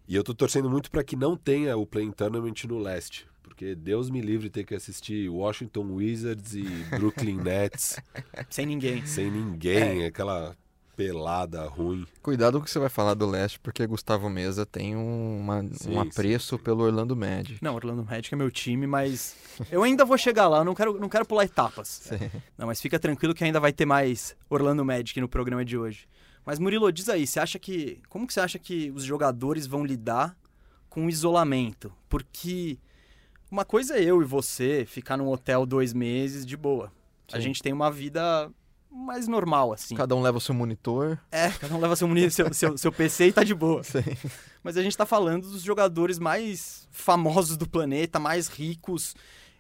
E 0.07 0.15
eu 0.15 0.23
tô 0.23 0.33
torcendo 0.33 0.71
muito 0.71 0.91
para 0.91 1.03
que 1.03 1.17
não 1.17 1.37
tenha 1.37 1.77
o 1.77 1.85
play 1.85 2.11
tournament 2.13 2.65
no 2.69 2.79
Leste. 2.79 3.27
Porque 3.43 3.75
Deus 3.75 4.11
me 4.11 4.21
livre 4.21 4.49
ter 4.49 4.65
que 4.65 4.75
assistir 4.75 5.29
Washington 5.29 5.93
Wizards 5.93 6.55
e 6.55 6.65
Brooklyn 6.99 7.37
Nets 7.37 7.99
Sem 8.49 8.65
ninguém. 8.67 9.05
sem 9.05 9.31
ninguém, 9.31 10.05
aquela 10.05 10.57
pelada 10.97 11.65
ruim. 11.67 12.07
Cuidado 12.23 12.59
com 12.59 12.63
o 12.63 12.65
que 12.65 12.71
você 12.71 12.79
vai 12.79 12.89
falar 12.89 13.15
do 13.15 13.27
leste, 13.27 13.59
porque 13.61 13.87
Gustavo 13.87 14.29
Mesa 14.31 14.65
tem 14.65 14.95
um, 14.97 15.39
uma- 15.41 15.63
Sim, 15.73 15.95
um 15.95 16.01
apreço 16.01 16.59
pelo 16.59 16.85
Orlando 16.85 17.15
Magic. 17.17 17.59
Não, 17.63 17.75
Orlando 17.75 18.05
Magic 18.05 18.33
é 18.33 18.37
meu 18.37 18.51
time, 18.51 18.87
mas 18.87 19.37
eu 19.71 19.83
ainda 19.83 20.05
vou 20.05 20.17
chegar 20.19 20.49
lá, 20.49 20.59
eu 20.59 20.65
não 20.65 20.75
quero, 20.75 20.99
não 21.01 21.09
quero 21.09 21.27
pular 21.27 21.45
etapas. 21.45 21.89
Sim. 22.09 22.31
Não, 22.57 22.67
mas 22.67 22.81
fica 22.81 22.99
tranquilo 22.99 23.35
que 23.35 23.45
ainda 23.45 23.61
vai 23.61 23.73
ter 23.73 23.87
mais 23.87 24.37
Orlando 24.49 24.85
Magic 24.85 25.21
no 25.21 25.29
programa 25.29 25.65
de 25.65 25.77
hoje. 25.77 26.07
Mas 26.47 26.59
Murilo, 26.59 26.93
diz 26.93 27.09
aí, 27.09 27.27
você 27.27 27.41
acha 27.41 27.59
que 27.59 28.01
como 28.09 28.27
que 28.27 28.33
você 28.35 28.41
acha 28.41 28.59
que 28.59 28.91
os 28.95 29.03
jogadores 29.05 29.67
vão 29.67 29.85
lidar 29.85 30.37
com 30.91 31.07
o 31.07 31.11
isolamento? 31.11 31.93
Porque 32.09 32.79
uma 33.51 33.65
coisa 33.65 33.97
é 33.97 34.03
eu 34.05 34.21
e 34.21 34.25
você 34.25 34.85
ficar 34.87 35.17
num 35.17 35.29
hotel 35.29 35.65
dois 35.65 35.93
meses 35.93 36.45
de 36.45 36.57
boa. 36.57 36.93
A 37.33 37.37
Sim. 37.37 37.45
gente 37.45 37.63
tem 37.63 37.73
uma 37.73 37.91
vida 37.91 38.51
mais 38.95 39.27
normal, 39.27 39.73
assim. 39.73 39.95
Cada 39.95 40.15
um 40.15 40.23
leva 40.23 40.39
o 40.39 40.41
seu 40.41 40.55
monitor. 40.55 41.19
É, 41.31 41.51
cada 41.59 41.75
um 41.75 41.81
leva 41.81 41.97
seu, 41.97 42.07
muni- 42.07 42.31
seu, 42.31 42.53
seu, 42.55 42.79
seu 42.79 42.93
PC 42.93 43.27
e 43.29 43.33
tá 43.33 43.43
de 43.43 43.55
boa. 43.55 43.83
Sim. 43.85 44.03
Mas 44.63 44.77
a 44.77 44.83
gente 44.83 44.97
tá 44.97 45.05
falando 45.05 45.51
dos 45.51 45.63
jogadores 45.63 46.19
mais 46.19 46.89
famosos 46.91 47.57
do 47.57 47.69
planeta, 47.69 48.19
mais 48.21 48.49
ricos. 48.49 49.15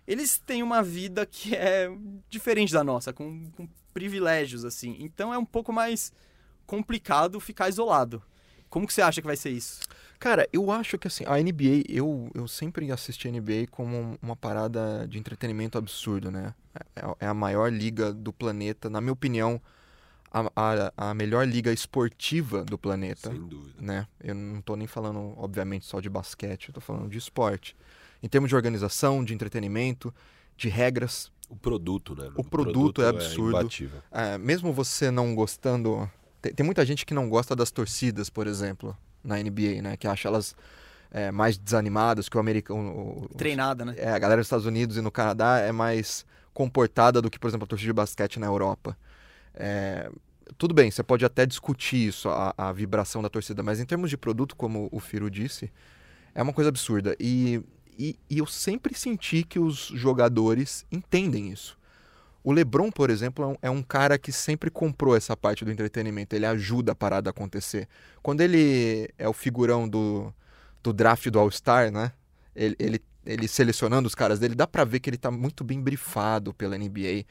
Eles 0.06 0.38
têm 0.38 0.62
uma 0.62 0.82
vida 0.82 1.26
que 1.26 1.54
é 1.54 1.90
diferente 2.30 2.72
da 2.72 2.84
nossa, 2.84 3.12
com, 3.12 3.50
com 3.56 3.68
privilégios, 3.92 4.64
assim. 4.64 4.96
Então 5.00 5.32
é 5.34 5.38
um 5.38 5.44
pouco 5.44 5.72
mais 5.72 6.12
complicado 6.66 7.40
ficar 7.40 7.68
isolado. 7.68 8.22
Como 8.74 8.88
que 8.88 8.92
você 8.92 9.02
acha 9.02 9.20
que 9.20 9.26
vai 9.26 9.36
ser 9.36 9.50
isso? 9.50 9.78
Cara, 10.18 10.48
eu 10.52 10.68
acho 10.72 10.98
que 10.98 11.06
assim, 11.06 11.22
a 11.28 11.38
NBA, 11.38 11.84
eu, 11.88 12.28
eu 12.34 12.48
sempre 12.48 12.90
assisti 12.90 13.28
a 13.28 13.30
NBA 13.30 13.68
como 13.70 13.96
um- 13.96 14.18
uma 14.20 14.34
parada 14.34 15.06
de 15.08 15.16
entretenimento 15.16 15.78
absurdo, 15.78 16.28
né? 16.28 16.52
É, 16.96 17.24
é 17.24 17.26
a 17.28 17.32
maior 17.34 17.70
liga 17.72 18.12
do 18.12 18.32
planeta, 18.32 18.90
na 18.90 19.00
minha 19.00 19.12
opinião, 19.12 19.62
a, 20.32 20.40
a, 20.56 21.10
a 21.10 21.14
melhor 21.14 21.46
liga 21.46 21.72
esportiva 21.72 22.64
do 22.64 22.76
planeta. 22.76 23.30
Sem 23.30 23.46
dúvida. 23.46 23.80
né? 23.80 24.08
Eu 24.20 24.34
não 24.34 24.60
tô 24.60 24.74
nem 24.74 24.88
falando, 24.88 25.34
obviamente, 25.36 25.84
só 25.86 26.00
de 26.00 26.08
basquete, 26.10 26.68
eu 26.70 26.74
tô 26.74 26.80
falando 26.80 27.08
de 27.08 27.16
esporte. 27.18 27.76
Em 28.20 28.26
termos 28.28 28.48
de 28.48 28.56
organização, 28.56 29.24
de 29.24 29.32
entretenimento, 29.34 30.12
de 30.56 30.68
regras. 30.68 31.30
o 31.48 31.54
produto, 31.54 32.16
né? 32.16 32.28
O 32.34 32.42
produto 32.42 33.02
é 33.02 33.08
absurdo. 33.08 33.50
imbatível. 33.50 34.02
É, 34.10 34.36
mesmo 34.36 34.72
você 34.72 35.12
não 35.12 35.32
gostando. 35.32 36.10
Tem, 36.44 36.52
tem 36.52 36.66
muita 36.66 36.84
gente 36.84 37.06
que 37.06 37.14
não 37.14 37.26
gosta 37.26 37.56
das 37.56 37.70
torcidas, 37.70 38.28
por 38.28 38.46
exemplo, 38.46 38.94
na 39.22 39.36
NBA, 39.38 39.80
né? 39.82 39.96
Que 39.96 40.06
acha 40.06 40.28
elas 40.28 40.54
é, 41.10 41.30
mais 41.30 41.56
desanimadas, 41.56 42.28
que 42.28 42.36
o 42.36 42.40
americano. 42.40 43.26
Treinada, 43.34 43.86
né? 43.86 43.94
é, 43.96 44.10
a 44.10 44.18
galera 44.18 44.42
dos 44.42 44.46
Estados 44.46 44.66
Unidos 44.66 44.98
e 44.98 45.00
no 45.00 45.10
Canadá 45.10 45.58
é 45.60 45.72
mais 45.72 46.26
comportada 46.52 47.22
do 47.22 47.30
que, 47.30 47.38
por 47.38 47.48
exemplo, 47.48 47.64
a 47.64 47.66
torcida 47.66 47.88
de 47.88 47.94
basquete 47.94 48.38
na 48.38 48.46
Europa. 48.46 48.94
É, 49.54 50.10
tudo 50.58 50.74
bem, 50.74 50.90
você 50.90 51.02
pode 51.02 51.24
até 51.24 51.46
discutir 51.46 52.08
isso, 52.08 52.28
a, 52.28 52.52
a 52.58 52.72
vibração 52.72 53.22
da 53.22 53.30
torcida, 53.30 53.62
mas 53.62 53.80
em 53.80 53.86
termos 53.86 54.10
de 54.10 54.18
produto, 54.18 54.54
como 54.54 54.88
o 54.92 55.00
Firo 55.00 55.30
disse, 55.30 55.72
é 56.34 56.42
uma 56.42 56.52
coisa 56.52 56.68
absurda. 56.68 57.16
E, 57.18 57.62
e, 57.98 58.18
e 58.28 58.38
eu 58.38 58.46
sempre 58.46 58.94
senti 58.94 59.44
que 59.44 59.58
os 59.58 59.86
jogadores 59.94 60.84
entendem 60.92 61.50
isso. 61.50 61.78
O 62.44 62.52
LeBron, 62.52 62.90
por 62.90 63.08
exemplo, 63.08 63.42
é 63.44 63.48
um, 63.48 63.56
é 63.62 63.70
um 63.70 63.82
cara 63.82 64.18
que 64.18 64.30
sempre 64.30 64.70
comprou 64.70 65.16
essa 65.16 65.34
parte 65.36 65.64
do 65.64 65.70
entretenimento. 65.72 66.36
Ele 66.36 66.44
ajuda 66.46 66.92
a 66.92 66.94
parada 66.94 67.30
a 67.30 67.32
acontecer. 67.32 67.88
Quando 68.22 68.42
ele 68.42 69.08
é 69.18 69.26
o 69.26 69.32
figurão 69.32 69.88
do, 69.88 70.32
do 70.82 70.92
draft 70.92 71.26
do 71.30 71.38
All-Star, 71.38 71.90
né? 71.90 72.12
Ele, 72.54 72.76
ele, 72.78 73.00
ele 73.24 73.48
selecionando 73.48 74.06
os 74.06 74.14
caras 74.14 74.38
dele, 74.38 74.54
dá 74.54 74.66
pra 74.66 74.84
ver 74.84 75.00
que 75.00 75.08
ele 75.08 75.16
tá 75.16 75.30
muito 75.30 75.64
bem 75.64 75.80
brifado 75.80 76.52
pela 76.52 76.76
NBA. 76.76 77.24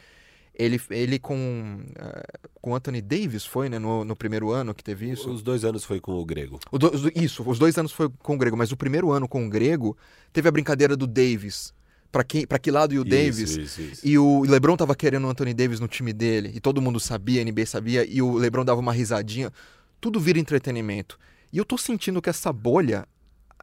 Ele, 0.55 0.79
ele 0.91 1.17
com 1.17 1.83
eh, 1.95 2.23
com 2.61 2.75
Anthony 2.75 3.01
Davis 3.01 3.43
foi, 3.45 3.69
né? 3.69 3.79
No, 3.79 4.03
no 4.03 4.15
primeiro 4.15 4.51
ano 4.51 4.73
que 4.73 4.83
teve 4.83 5.09
isso. 5.09 5.31
Os 5.31 5.41
dois 5.41 5.63
anos 5.65 5.83
foi 5.83 5.99
com 5.99 6.13
o 6.13 6.25
Grego. 6.25 6.59
O 6.71 6.77
do- 6.77 6.91
isso, 7.15 7.43
os 7.47 7.57
dois 7.57 7.75
anos 7.77 7.91
foi 7.91 8.07
com 8.19 8.35
o 8.35 8.37
Grego, 8.37 8.55
mas 8.57 8.71
o 8.71 8.77
primeiro 8.77 9.11
ano 9.11 9.27
com 9.27 9.45
o 9.45 9.49
Grego 9.49 9.97
teve 10.31 10.47
a 10.47 10.51
brincadeira 10.51 10.95
do 10.95 11.07
Davis. 11.07 11.73
Pra 12.13 12.23
que, 12.23 12.45
pra 12.45 12.59
que 12.59 12.69
lado 12.69 12.93
ia 12.93 13.01
o 13.01 13.03
Davis? 13.03 13.57
Isso, 13.57 13.81
isso. 13.81 14.07
E 14.07 14.19
o 14.19 14.43
LeBron 14.43 14.77
tava 14.77 14.95
querendo 14.95 15.25
o 15.25 15.29
Anthony 15.31 15.51
Davis 15.51 15.79
no 15.79 15.87
time 15.87 16.13
dele, 16.13 16.51
e 16.53 16.59
todo 16.59 16.79
mundo 16.79 16.99
sabia, 16.99 17.41
a 17.41 17.43
NBA 17.43 17.65
sabia, 17.65 18.05
e 18.07 18.21
o 18.21 18.35
LeBron 18.35 18.63
dava 18.63 18.79
uma 18.79 18.93
risadinha. 18.93 19.51
Tudo 19.99 20.19
vira 20.19 20.37
entretenimento. 20.37 21.17
E 21.51 21.57
eu 21.57 21.65
tô 21.65 21.75
sentindo 21.75 22.21
que 22.21 22.29
essa 22.29 22.53
bolha, 22.53 23.07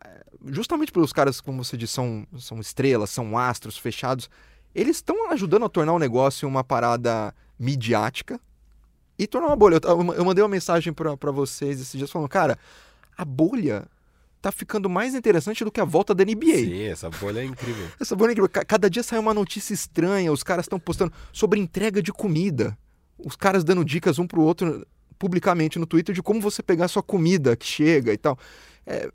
eh, 0.04 0.24
justamente 0.48 0.90
pelos 0.90 1.12
caras, 1.12 1.40
como 1.40 1.62
você 1.62 1.76
disse, 1.76 1.92
são, 1.92 2.26
são 2.38 2.58
estrelas, 2.58 3.10
são 3.10 3.38
astros 3.38 3.78
fechados, 3.78 4.28
eles 4.74 4.96
estão 4.96 5.30
ajudando 5.30 5.66
a 5.66 5.68
tornar 5.68 5.92
o 5.92 5.98
negócio 6.00 6.48
uma 6.48 6.64
parada 6.64 7.32
midiática 7.56 8.40
e 9.16 9.28
tornar 9.28 9.46
uma 9.46 9.56
bolha. 9.56 9.78
Eu, 9.80 10.12
eu 10.14 10.24
mandei 10.24 10.42
uma 10.42 10.48
mensagem 10.48 10.92
pra 10.92 11.30
vocês 11.30 11.80
esses 11.80 11.96
dias 11.96 12.10
falando, 12.10 12.28
cara, 12.28 12.58
a 13.16 13.24
bolha 13.24 13.86
tá 14.40 14.50
ficando 14.50 14.88
mais 14.88 15.14
interessante 15.14 15.64
do 15.64 15.70
que 15.70 15.80
a 15.80 15.84
volta 15.84 16.14
da 16.14 16.24
NBA. 16.24 16.56
Sim, 16.56 16.82
essa 16.84 17.10
bolha 17.10 17.40
é 17.40 17.44
incrível. 17.44 17.86
Essa 18.00 18.16
bolha 18.16 18.30
é 18.30 18.32
incrível. 18.32 18.48
Ca- 18.48 18.64
Cada 18.64 18.88
dia 18.88 19.02
sai 19.02 19.18
uma 19.18 19.34
notícia 19.34 19.74
estranha, 19.74 20.32
os 20.32 20.42
caras 20.42 20.64
estão 20.64 20.80
postando 20.80 21.12
sobre 21.32 21.60
entrega 21.60 22.02
de 22.02 22.12
comida. 22.12 22.76
Os 23.18 23.36
caras 23.36 23.62
dando 23.64 23.84
dicas 23.84 24.18
um 24.18 24.26
pro 24.26 24.40
outro 24.42 24.86
publicamente 25.18 25.78
no 25.78 25.86
Twitter 25.86 26.14
de 26.14 26.22
como 26.22 26.40
você 26.40 26.62
pegar 26.62 26.88
sua 26.88 27.02
comida 27.02 27.54
que 27.54 27.66
chega 27.66 28.12
e 28.12 28.16
tal. 28.16 28.38
É, 28.86 29.10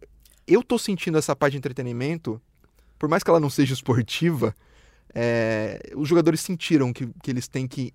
eu 0.48 0.62
tô 0.62 0.77
sentindo 0.77 1.17
essa 1.17 1.36
parte 1.36 1.53
de 1.53 1.58
entretenimento, 1.58 2.39
por 3.00 3.10
mais 3.10 3.24
que 3.24 3.29
ela 3.32 3.39
não 3.39 3.50
seja 3.50 3.74
esportiva, 3.74 4.53
é, 5.13 5.79
os 5.96 6.08
jogadores 6.08 6.41
sentiram 6.41 6.94
que, 6.94 7.08
que 7.24 7.32
eles 7.32 7.48
têm 7.48 7.67
que 7.67 7.91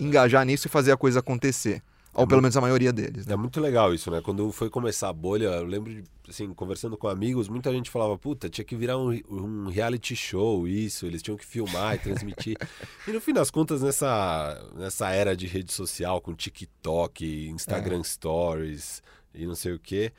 engajar 0.00 0.44
nisso 0.44 0.66
e 0.66 0.70
fazer 0.70 0.90
a 0.90 0.96
coisa 0.96 1.20
acontecer. 1.20 1.80
Ou 2.14 2.26
pelo 2.26 2.42
menos 2.42 2.54
a 2.56 2.60
maioria 2.60 2.92
deles. 2.92 3.26
Né? 3.26 3.32
É 3.32 3.36
muito 3.36 3.58
legal 3.58 3.94
isso, 3.94 4.10
né? 4.10 4.20
Quando 4.20 4.52
foi 4.52 4.68
começar 4.68 5.08
a 5.08 5.12
bolha, 5.12 5.46
eu 5.46 5.64
lembro 5.64 5.94
de, 5.94 6.04
assim, 6.28 6.52
conversando 6.52 6.96
com 6.96 7.08
amigos, 7.08 7.48
muita 7.48 7.72
gente 7.72 7.90
falava, 7.90 8.18
puta, 8.18 8.50
tinha 8.50 8.64
que 8.64 8.76
virar 8.76 8.98
um, 8.98 9.18
um 9.30 9.68
reality 9.68 10.14
show 10.14 10.68
isso, 10.68 11.06
eles 11.06 11.22
tinham 11.22 11.38
que 11.38 11.46
filmar 11.46 11.94
e 11.94 11.98
transmitir. 11.98 12.56
e 13.08 13.12
no 13.12 13.20
fim 13.20 13.32
das 13.32 13.50
contas, 13.50 13.80
nessa, 13.80 14.62
nessa 14.76 15.08
era 15.10 15.34
de 15.34 15.46
rede 15.46 15.72
social, 15.72 16.20
com 16.20 16.34
TikTok, 16.34 17.48
Instagram 17.48 18.02
Stories 18.04 19.02
e 19.34 19.46
não 19.46 19.54
sei 19.54 19.72
o 19.72 19.78
que, 19.78 20.12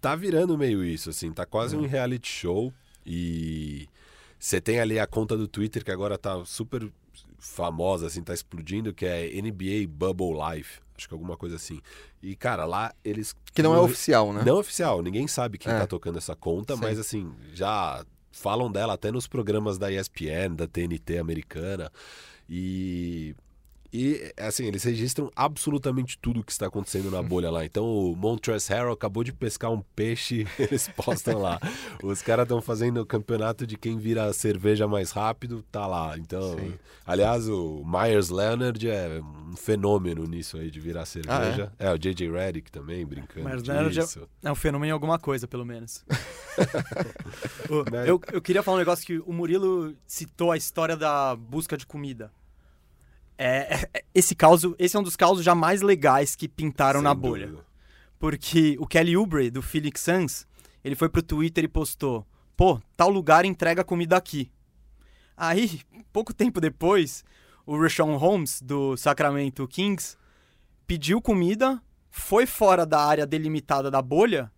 tá 0.00 0.16
virando 0.16 0.56
meio 0.56 0.82
isso, 0.82 1.10
assim, 1.10 1.30
tá 1.32 1.44
quase 1.44 1.76
um 1.76 1.86
reality 1.86 2.28
show 2.28 2.72
e 3.04 3.86
você 4.38 4.58
tem 4.58 4.80
ali 4.80 4.98
a 4.98 5.06
conta 5.06 5.36
do 5.36 5.46
Twitter 5.46 5.84
que 5.84 5.90
agora 5.90 6.16
tá 6.16 6.42
super 6.46 6.90
famosa, 7.38 8.06
assim, 8.06 8.22
tá 8.22 8.32
explodindo, 8.32 8.94
que 8.94 9.04
é 9.04 9.28
NBA 9.40 9.86
Bubble 9.86 10.32
Life. 10.32 10.85
Acho 10.96 11.08
que 11.08 11.14
alguma 11.14 11.36
coisa 11.36 11.56
assim. 11.56 11.80
E, 12.22 12.34
cara, 12.36 12.64
lá 12.64 12.92
eles. 13.04 13.34
Que 13.52 13.62
não 13.62 13.74
é 13.74 13.78
oficial, 13.80 14.32
né? 14.32 14.42
Não 14.44 14.56
é 14.56 14.60
oficial, 14.60 15.02
ninguém 15.02 15.26
sabe 15.28 15.58
quem 15.58 15.72
É. 15.72 15.78
tá 15.78 15.86
tocando 15.86 16.18
essa 16.18 16.34
conta, 16.36 16.74
Sim. 16.74 16.80
mas 16.82 16.98
assim, 16.98 17.32
já 17.52 18.04
falam 18.32 18.70
dela 18.70 18.92
até 18.94 19.10
nos 19.10 19.26
programas 19.26 19.78
da 19.78 19.90
ESPN, 19.90 20.54
da 20.56 20.66
TNT 20.66 21.18
americana. 21.18 21.90
E. 22.48 23.34
E, 23.92 24.32
assim, 24.38 24.66
eles 24.66 24.82
registram 24.82 25.30
absolutamente 25.34 26.18
tudo 26.18 26.42
que 26.44 26.52
está 26.52 26.66
acontecendo 26.66 27.10
na 27.10 27.22
bolha 27.22 27.50
lá. 27.50 27.64
Então, 27.64 27.84
o 27.86 28.14
Montrezl 28.16 28.72
Harrell 28.72 28.92
acabou 28.92 29.22
de 29.24 29.32
pescar 29.32 29.70
um 29.70 29.80
peixe, 29.94 30.46
eles 30.58 30.88
postam 30.88 31.38
lá. 31.38 31.58
Os 32.02 32.22
caras 32.22 32.44
estão 32.44 32.60
fazendo 32.60 33.00
o 33.00 33.06
campeonato 33.06 33.66
de 33.66 33.76
quem 33.76 33.98
vira 33.98 34.24
a 34.24 34.32
cerveja 34.32 34.86
mais 34.86 35.10
rápido, 35.10 35.62
tá 35.70 35.86
lá. 35.86 36.16
Então, 36.18 36.58
Sim. 36.58 36.74
aliás, 37.06 37.48
o 37.48 37.82
Myers 37.84 38.28
Leonard 38.28 38.88
é 38.88 39.20
um 39.50 39.56
fenômeno 39.56 40.24
nisso 40.24 40.56
aí 40.58 40.70
de 40.70 40.80
virar 40.80 41.06
cerveja. 41.06 41.72
é? 41.78 41.92
o 41.92 41.98
JJ 41.98 42.30
Redick 42.30 42.70
também, 42.70 43.06
brincando 43.06 43.46
Myers 43.46 43.62
Leonard 43.62 43.98
é-. 44.00 44.48
É 44.48 44.52
um 44.52 44.54
fenômeno 44.54 44.90
em 44.90 44.92
alguma 44.92 45.18
coisa, 45.18 45.46
pelo 45.48 45.64
menos. 45.64 46.04
O- 47.68 47.96
eu, 48.06 48.20
eu 48.32 48.40
queria 48.40 48.62
falar 48.62 48.76
um 48.76 48.80
negócio 48.80 49.04
que 49.06 49.18
o 49.18 49.32
Murilo 49.32 49.94
citou 50.06 50.52
a 50.52 50.56
história 50.56 50.96
da 50.96 51.34
busca 51.36 51.76
de 51.76 51.86
comida. 51.86 52.30
É, 53.38 53.88
é- 53.92 54.04
esse 54.14 54.34
caso, 54.34 54.74
esse 54.78 54.96
é 54.96 54.98
um 54.98 55.02
dos 55.02 55.16
causos 55.16 55.44
já 55.44 55.54
mais 55.54 55.82
legais 55.82 56.34
que 56.34 56.48
pintaram 56.48 57.00
Sem 57.00 57.04
na 57.04 57.14
bolha. 57.14 57.46
dúvida. 57.46 57.66
Porque 58.18 58.76
o 58.80 58.86
Kelly 58.86 59.16
Oubre, 59.16 59.50
do 59.50 59.60
Phoenix 59.60 60.00
Suns, 60.00 60.46
ele 60.82 60.94
foi 60.94 61.08
pro 61.08 61.22
Twitter 61.22 61.64
e 61.64 61.68
postou: 61.68 62.26
pô, 62.56 62.80
tal 62.96 63.10
lugar 63.10 63.44
entrega 63.44 63.84
comida 63.84 64.16
aqui. 64.16 64.50
Aí, 65.36 65.80
pouco 66.12 66.32
tempo 66.32 66.60
depois, 66.60 67.22
o 67.66 67.78
Rashawn 67.78 68.16
Holmes, 68.16 68.62
do 68.62 68.96
Sacramento 68.96 69.68
Kings, 69.68 70.16
pediu 70.86 71.20
comida, 71.20 71.82
foi 72.10 72.46
fora 72.46 72.86
da 72.86 73.00
área 73.04 73.26
delimitada 73.26 73.90
da 73.90 74.00
bolha 74.00 74.50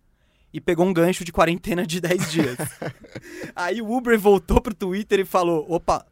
e 0.53 0.61
pegou 0.61 0.85
um 0.85 0.93
gancho 0.93 1.25
de 1.25 1.31
quarentena 1.33 1.85
de 1.85 1.99
10 1.99 2.31
dias. 2.31 2.57
Aí 3.53 3.81
o 3.81 3.91
Uber 3.91 4.17
voltou 4.17 4.61
pro 4.61 4.73
Twitter 4.73 5.19
e 5.19 5.25
falou: 5.25 5.65
opa, 5.69 6.05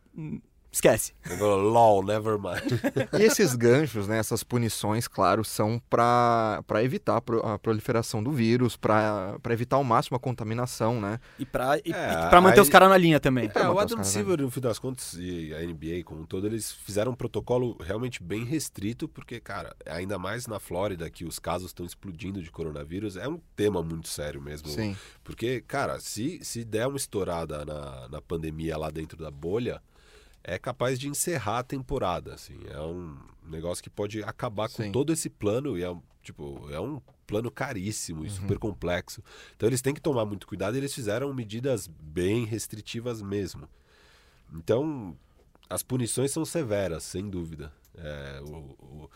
esquece. 0.72 1.14
Ele 1.26 1.38
falou, 1.38 1.58
LOL, 1.60 2.04
never 2.04 2.38
mind. 2.38 2.72
E 3.20 3.24
esses 3.24 3.56
ganchos, 3.56 4.08
né, 4.08 4.18
essas 4.18 4.44
punições, 4.44 5.08
claro, 5.08 5.44
são 5.44 5.82
para 5.90 6.64
evitar 6.84 7.18
a 7.18 7.22
pro- 7.22 7.46
a 7.46 7.58
proliferação 7.58 8.22
do 8.24 8.32
vírus, 8.32 8.76
para 8.78 9.38
evitar 9.50 9.78
ao 9.78 9.84
máximo 9.84 10.18
a 10.18 10.20
contaminação, 10.20 11.00
né? 11.02 11.20
E 11.40 11.46
pra, 11.46 11.78
e, 11.80 11.92
É, 11.92 12.30
e 12.32 12.42
manter 12.42 12.60
aí- 12.60 12.64
os 12.64 12.70
caras 12.70 12.90
na 12.90 12.98
linha 12.98 13.20
também. 13.20 13.50
É, 13.54 13.70
o 13.70 13.80
Adam 13.80 14.04
Silver, 14.04 14.42
no 14.42 14.50
fim 14.52 14.62
das 14.62 14.78
contas, 14.80 15.14
e 15.20 15.54
a 15.54 15.62
NBA 15.64 16.04
como 16.04 16.22
um 16.22 16.26
todo, 16.26 16.46
eles 16.48 16.72
fizeram 16.72 17.12
um 17.12 17.16
protocolo 17.16 17.78
realmente 17.82 18.22
bem 18.22 18.44
restrito, 18.46 19.08
porque, 19.08 19.40
cara, 19.40 19.76
ainda 19.86 20.18
mais 20.20 20.48
na 20.48 20.60
Flórida, 20.60 21.10
que 21.10 21.26
os 21.26 21.40
casos 21.40 21.68
estão 21.70 21.86
explodindo 21.86 22.42
de 22.42 22.52
coronavírus, 22.52 23.16
é 23.18 23.28
um 23.28 23.40
tema 23.56 23.82
muito 23.82 24.08
sério 24.08 24.42
mesmo. 24.42 24.68
Sim. 24.70 24.96
Porque, 25.24 25.62
cara, 25.62 26.00
se, 26.00 26.40
se 26.44 26.64
der 26.64 26.88
uma 26.88 26.98
estourada 26.98 27.66
na, 27.66 28.08
na 28.10 28.22
pandemia 28.22 28.78
lá 28.78 28.90
dentro 28.90 29.18
da 29.18 29.32
bolha, 29.32 29.82
é 30.48 30.58
capaz 30.58 30.98
de 30.98 31.10
encerrar 31.10 31.60
a 31.60 31.64
temporada, 31.64 32.34
assim. 32.34 32.58
É 32.70 32.80
um 32.80 33.18
negócio 33.44 33.84
que 33.84 33.90
pode 33.90 34.24
acabar 34.24 34.70
com 34.70 34.82
Sim. 34.82 34.92
todo 34.94 35.12
esse 35.12 35.30
plano 35.30 35.78
e 35.78 35.84
é, 35.84 35.90
um- 35.92 36.02
tipo, 36.24 36.70
é 36.72 36.80
um 36.80 37.02
plano 37.28 37.52
caríssimo 37.52 38.26
e 38.26 38.30
super 38.30 38.58
complexo. 38.58 39.22
Então 39.58 39.68
eles 39.68 39.82
têm 39.82 39.94
que 39.94 40.00
tomar 40.00 40.24
muito 40.26 40.48
cuidado 40.48 40.76
e 40.76 40.80
eles 40.80 40.96
fizeram 40.96 41.34
medidas 41.34 41.86
bem 41.88 42.46
restritivas 42.46 43.22
mesmo. 43.22 43.68
Então, 44.54 45.18
as 45.70 45.84
punições 45.84 46.32
são 46.32 46.46
severas, 46.46 47.04
sem 47.04 47.30
dúvida. 47.30 47.74
É, 47.98 48.40
o, 48.42 48.56
o 48.80 49.10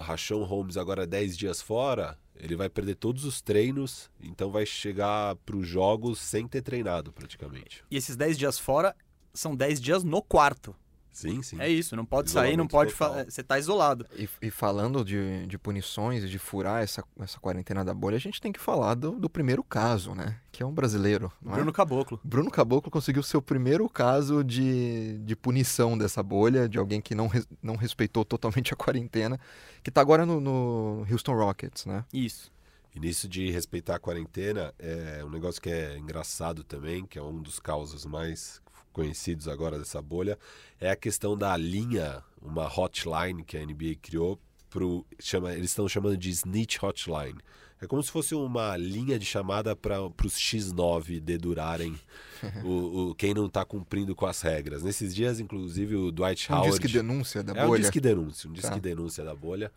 Rachon 0.00 0.42
Holmes 0.42 0.76
agora 0.76 1.06
10 1.06 1.36
dias 1.36 1.62
fora, 1.62 2.18
ele 2.34 2.56
vai 2.56 2.68
perder 2.68 2.96
todos 2.96 3.24
os 3.24 3.40
treinos, 3.40 4.10
então 4.20 4.50
vai 4.50 4.66
chegar 4.66 5.36
para 5.36 5.56
os 5.56 5.66
jogos 5.68 6.18
sem 6.18 6.48
ter 6.48 6.62
treinado 6.62 7.12
praticamente. 7.12 7.84
E 7.90 7.96
esses 7.96 8.16
10 8.16 8.36
dias 8.36 8.58
fora 8.58 8.94
são 9.36 9.54
10 9.54 9.80
dias 9.80 10.02
no 10.02 10.20
quarto. 10.22 10.74
Sim, 11.12 11.42
sim. 11.42 11.56
É 11.58 11.66
isso, 11.66 11.96
não 11.96 12.04
pode 12.04 12.30
sair, 12.30 12.58
não 12.58 12.66
pode. 12.68 12.92
fa- 12.92 13.24
Você 13.24 13.42
tá 13.42 13.58
isolado. 13.58 14.06
E, 14.14 14.28
e 14.42 14.50
falando 14.50 15.02
de, 15.02 15.46
de 15.46 15.56
punições 15.56 16.22
e 16.22 16.28
de 16.28 16.38
furar 16.38 16.82
essa, 16.82 17.02
essa 17.18 17.40
quarentena 17.40 17.82
da 17.82 17.94
bolha, 17.94 18.16
a 18.16 18.20
gente 18.20 18.38
tem 18.38 18.52
que 18.52 18.60
falar 18.60 18.92
do, 18.94 19.12
do 19.12 19.30
primeiro 19.30 19.64
caso, 19.64 20.14
né? 20.14 20.38
Que 20.52 20.62
é 20.62 20.66
um 20.66 20.72
brasileiro. 20.74 21.32
não 21.40 21.52
é? 21.52 21.54
Bruno 21.54 21.72
Caboclo. 21.72 22.20
Bruno 22.22 22.50
Caboclo 22.50 22.90
conseguiu 22.90 23.22
seu 23.22 23.40
primeiro 23.40 23.88
caso 23.88 24.44
de, 24.44 25.16
de 25.24 25.34
punição 25.34 25.96
dessa 25.96 26.22
bolha, 26.22 26.68
de 26.68 26.76
alguém 26.76 27.00
que 27.00 27.14
não, 27.14 27.28
res- 27.28 27.48
não 27.62 27.76
respeitou 27.76 28.22
totalmente 28.22 28.74
a 28.74 28.76
quarentena, 28.76 29.40
que 29.82 29.90
tá 29.90 30.02
agora 30.02 30.26
no, 30.26 30.38
no 30.38 31.06
Houston 31.10 31.32
Rockets, 31.34 31.86
né? 31.86 32.04
Isso. 32.12 32.52
E 32.94 33.00
nisso 33.00 33.26
de 33.26 33.50
respeitar 33.50 33.96
a 33.96 33.98
quarentena, 33.98 34.74
é 34.78 35.22
um 35.24 35.30
negócio 35.30 35.62
que 35.62 35.70
é 35.70 35.96
engraçado 35.96 36.62
também, 36.62 37.06
que 37.06 37.18
é 37.18 37.22
um 37.22 37.40
dos 37.40 37.58
causos 37.58 38.04
mais 38.04 38.60
conhecidos 38.96 39.46
agora 39.46 39.78
dessa 39.78 40.00
bolha, 40.00 40.38
é 40.80 40.88
a 40.88 40.96
questão 40.96 41.36
da 41.36 41.54
linha, 41.54 42.24
uma 42.40 42.66
hotline 42.66 43.44
que 43.44 43.54
a 43.54 43.60
NBA 43.60 43.96
criou 44.00 44.40
pro 44.70 45.04
chama, 45.20 45.52
eles 45.52 45.68
estão 45.68 45.86
chamando 45.86 46.16
de 46.16 46.30
snitch 46.30 46.82
hotline. 46.82 47.36
É 47.78 47.86
como 47.86 48.02
se 48.02 48.10
fosse 48.10 48.34
uma 48.34 48.74
linha 48.78 49.18
de 49.18 49.26
chamada 49.26 49.76
para 49.76 50.02
os 50.02 50.34
X9 50.34 51.20
dedurarem 51.20 51.94
o, 52.64 53.10
o, 53.10 53.14
quem 53.14 53.34
não 53.34 53.44
está 53.44 53.66
cumprindo 53.66 54.16
com 54.16 54.24
as 54.24 54.40
regras. 54.40 54.82
Nesses 54.82 55.14
dias, 55.14 55.40
inclusive, 55.40 55.94
o 55.94 56.10
Dwight 56.10 56.50
Howard. 56.50 56.68
Um 56.68 56.70
disque 56.70 56.88
denúncia 56.88 57.42
da 57.42 57.52
é 57.52 57.66
bolha. 57.66 57.78
um 57.78 57.82
disque 57.82 58.00
denúncia, 58.00 58.48
um 58.48 58.52
disque 58.54 58.70
tá. 58.70 58.78
denúncia 58.78 59.22
da 59.22 59.34
bolha, 59.34 59.70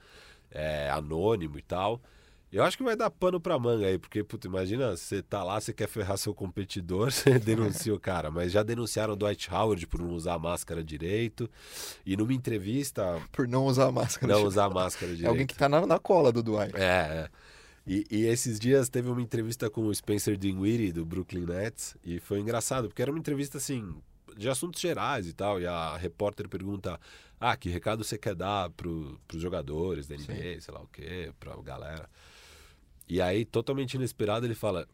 é, 0.49 0.89
anônimo 0.91 1.59
e 1.59 1.61
tal. 1.61 2.01
Eu 2.51 2.63
acho 2.63 2.75
que 2.75 2.83
vai 2.83 2.95
dar 2.95 3.11
pano 3.11 3.39
pra 3.39 3.59
manga 3.59 3.85
aí, 3.85 3.99
porque, 3.99 4.23
puta, 4.23 4.47
imagina, 4.47 4.97
você 4.97 5.21
tá 5.21 5.43
lá, 5.43 5.61
você 5.61 5.71
quer 5.71 5.87
ferrar 5.87 6.17
seu 6.17 6.33
competidor, 6.33 7.11
você 7.13 7.37
denuncia 7.37 7.93
o 7.93 7.99
cara. 7.99 8.31
Mas 8.31 8.51
já 8.51 8.63
denunciaram 8.63 9.13
o 9.13 9.15
Dwight 9.15 9.53
Howard 9.53 9.85
por 9.85 10.01
não 10.01 10.11
usar 10.11 10.33
a 10.33 10.39
máscara 10.39 10.83
direito. 10.83 11.49
E 12.05 12.17
numa 12.17 12.33
entrevista. 12.33 13.21
Por 13.31 13.47
não 13.47 13.65
usar 13.65 13.85
a 13.85 13.91
máscara 13.91 14.33
Não 14.33 14.43
usar 14.43 14.65
a 14.65 14.69
máscara 14.69 15.11
direito. 15.11 15.27
É 15.27 15.29
alguém 15.29 15.45
que 15.45 15.55
tá 15.55 15.69
na, 15.69 15.85
na 15.85 15.99
cola 15.99 16.31
do 16.31 16.41
Dwight. 16.41 16.75
É, 16.75 16.81
é. 16.81 17.29
E, 17.85 18.05
e, 18.11 18.25
esses 18.25 18.59
dias 18.59 18.89
teve 18.89 19.09
uma 19.09 19.21
entrevista 19.21 19.69
com 19.69 19.85
o 19.85 19.95
Spencer 19.95 20.37
Dinwiddie, 20.37 20.91
do 20.91 21.05
Brooklyn 21.05 21.45
Nets, 21.45 21.97
e 22.03 22.19
foi 22.19 22.39
engraçado, 22.39 22.87
porque 22.87 23.01
era 23.01 23.09
uma 23.09 23.17
entrevista, 23.17 23.57
assim, 23.57 23.95
de 24.37 24.47
assuntos 24.47 24.79
gerais 24.79 25.27
e 25.27 25.33
tal, 25.33 25.59
e 25.59 25.65
a 25.65 25.97
repórter 25.97 26.47
pergunta, 26.47 26.99
ah, 27.39 27.57
que 27.57 27.67
recado 27.67 28.03
você 28.03 28.15
quer 28.15 28.35
dar 28.35 28.69
pro, 28.71 29.19
pros 29.27 29.41
jogadores 29.41 30.07
da 30.07 30.15
NBA, 30.15 30.25
Sim. 30.25 30.59
sei 30.59 30.73
lá 30.73 30.81
o 30.81 30.87
quê, 30.87 31.31
pra 31.39 31.55
galera. 31.63 32.07
E 33.09 33.19
aí, 33.19 33.43
totalmente 33.43 33.95
inesperado, 33.95 34.45
ele 34.45 34.53
fala: 34.53 34.87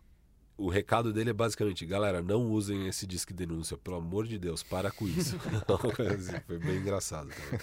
o 0.57 0.69
recado 0.69 1.11
dele 1.11 1.31
é 1.31 1.33
basicamente, 1.33 1.85
galera, 1.85 2.21
não 2.21 2.49
usem 2.49 2.87
esse 2.87 3.05
disque 3.05 3.33
denúncia, 3.33 3.77
pelo 3.77 3.97
amor 3.97 4.25
de 4.25 4.39
Deus, 4.39 4.63
para 4.63 4.89
com 4.89 5.05
isso. 5.05 5.37
Foi 6.47 6.57
bem 6.57 6.77
engraçado 6.77 7.29
também. 7.29 7.59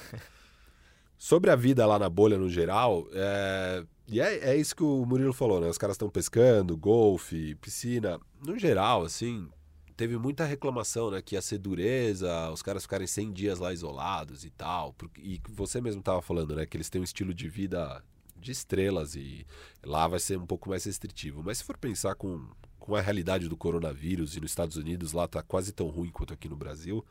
Sobre 1.17 1.51
a 1.51 1.57
vida 1.57 1.87
lá 1.87 1.99
na 1.99 2.11
bolha 2.11 2.37
no 2.37 2.51
geral, 2.51 3.07
é... 3.13 3.85
e 4.09 4.21
é, 4.21 4.51
é 4.51 4.57
isso 4.57 4.75
que 4.75 4.83
o 4.83 5.07
Murilo 5.07 5.33
falou, 5.33 5.61
né? 5.61 5.69
Os 5.69 5.79
caras 5.79 5.95
estão 5.95 6.11
pescando, 6.11 6.77
golfe, 6.77 7.55
piscina. 7.55 8.21
No 8.45 8.59
geral, 8.59 9.05
assim, 9.05 9.49
teve 9.97 10.19
muita 10.19 10.45
reclamação, 10.45 11.13
né? 11.13 11.23
Que 11.23 11.37
ia 11.37 11.41
ser 11.41 11.59
dureza, 11.59 12.51
os 12.51 12.61
caras 12.61 12.83
ficarem 12.83 13.07
100 13.07 13.33
dias 13.33 13.59
lá 13.61 13.73
isolados 13.73 14.45
e 14.45 14.51
tal. 14.51 14.95
E 15.17 15.41
você 15.49 15.81
mesmo 15.81 16.01
estava 16.01 16.21
falando, 16.21 16.57
né? 16.57 16.67
Que 16.67 16.77
eles 16.77 16.91
têm 16.91 17.01
um 17.01 17.05
estilo 17.05 17.33
de 17.33 17.49
vida 17.49 18.03
de 18.43 18.53
estrelas 18.53 19.15
e 19.15 19.47
lá 19.85 20.07
vai 20.07 20.21
ser 20.21 20.39
um 20.39 20.47
pouco 20.47 20.69
mais 20.69 20.85
restritivo. 20.85 21.43
Mas 21.43 21.59
se 21.59 21.65
for 21.65 21.77
pensar 21.77 22.15
com, 22.15 22.47
com 22.79 22.95
a 22.95 23.01
realidade 23.01 23.49
do 23.49 23.57
coronavírus 23.57 24.37
e 24.37 24.41
nos 24.41 24.51
Estados 24.51 24.77
Unidos 24.77 25.13
lá 25.13 25.27
tá 25.27 25.43
quase 25.43 25.73
tão 25.73 25.89
ruim 25.89 26.11
quanto 26.11 26.35
aqui 26.35 26.49
no 26.49 26.57
Brasil, 26.57 27.05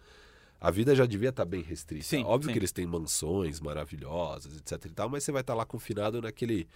a 0.59 0.69
vida 0.69 0.95
já 0.95 1.05
devia 1.05 1.29
estar 1.29 1.43
tá 1.43 1.49
bem 1.49 1.61
restrita. 1.61 2.05
Sim, 2.05 2.23
Óbvio 2.23 2.49
sim. 2.49 2.53
que 2.53 2.59
eles 2.59 2.71
têm 2.71 2.85
mansões 2.85 3.59
maravilhosas, 3.59 4.57
etc 4.57 4.85
e 4.85 4.93
tal, 4.93 5.09
mas 5.09 5.23
você 5.23 5.31
vai 5.31 5.41
estar 5.41 5.53
tá 5.53 5.57
lá 5.57 5.65
confinado 5.65 6.21
naquele 6.21 6.67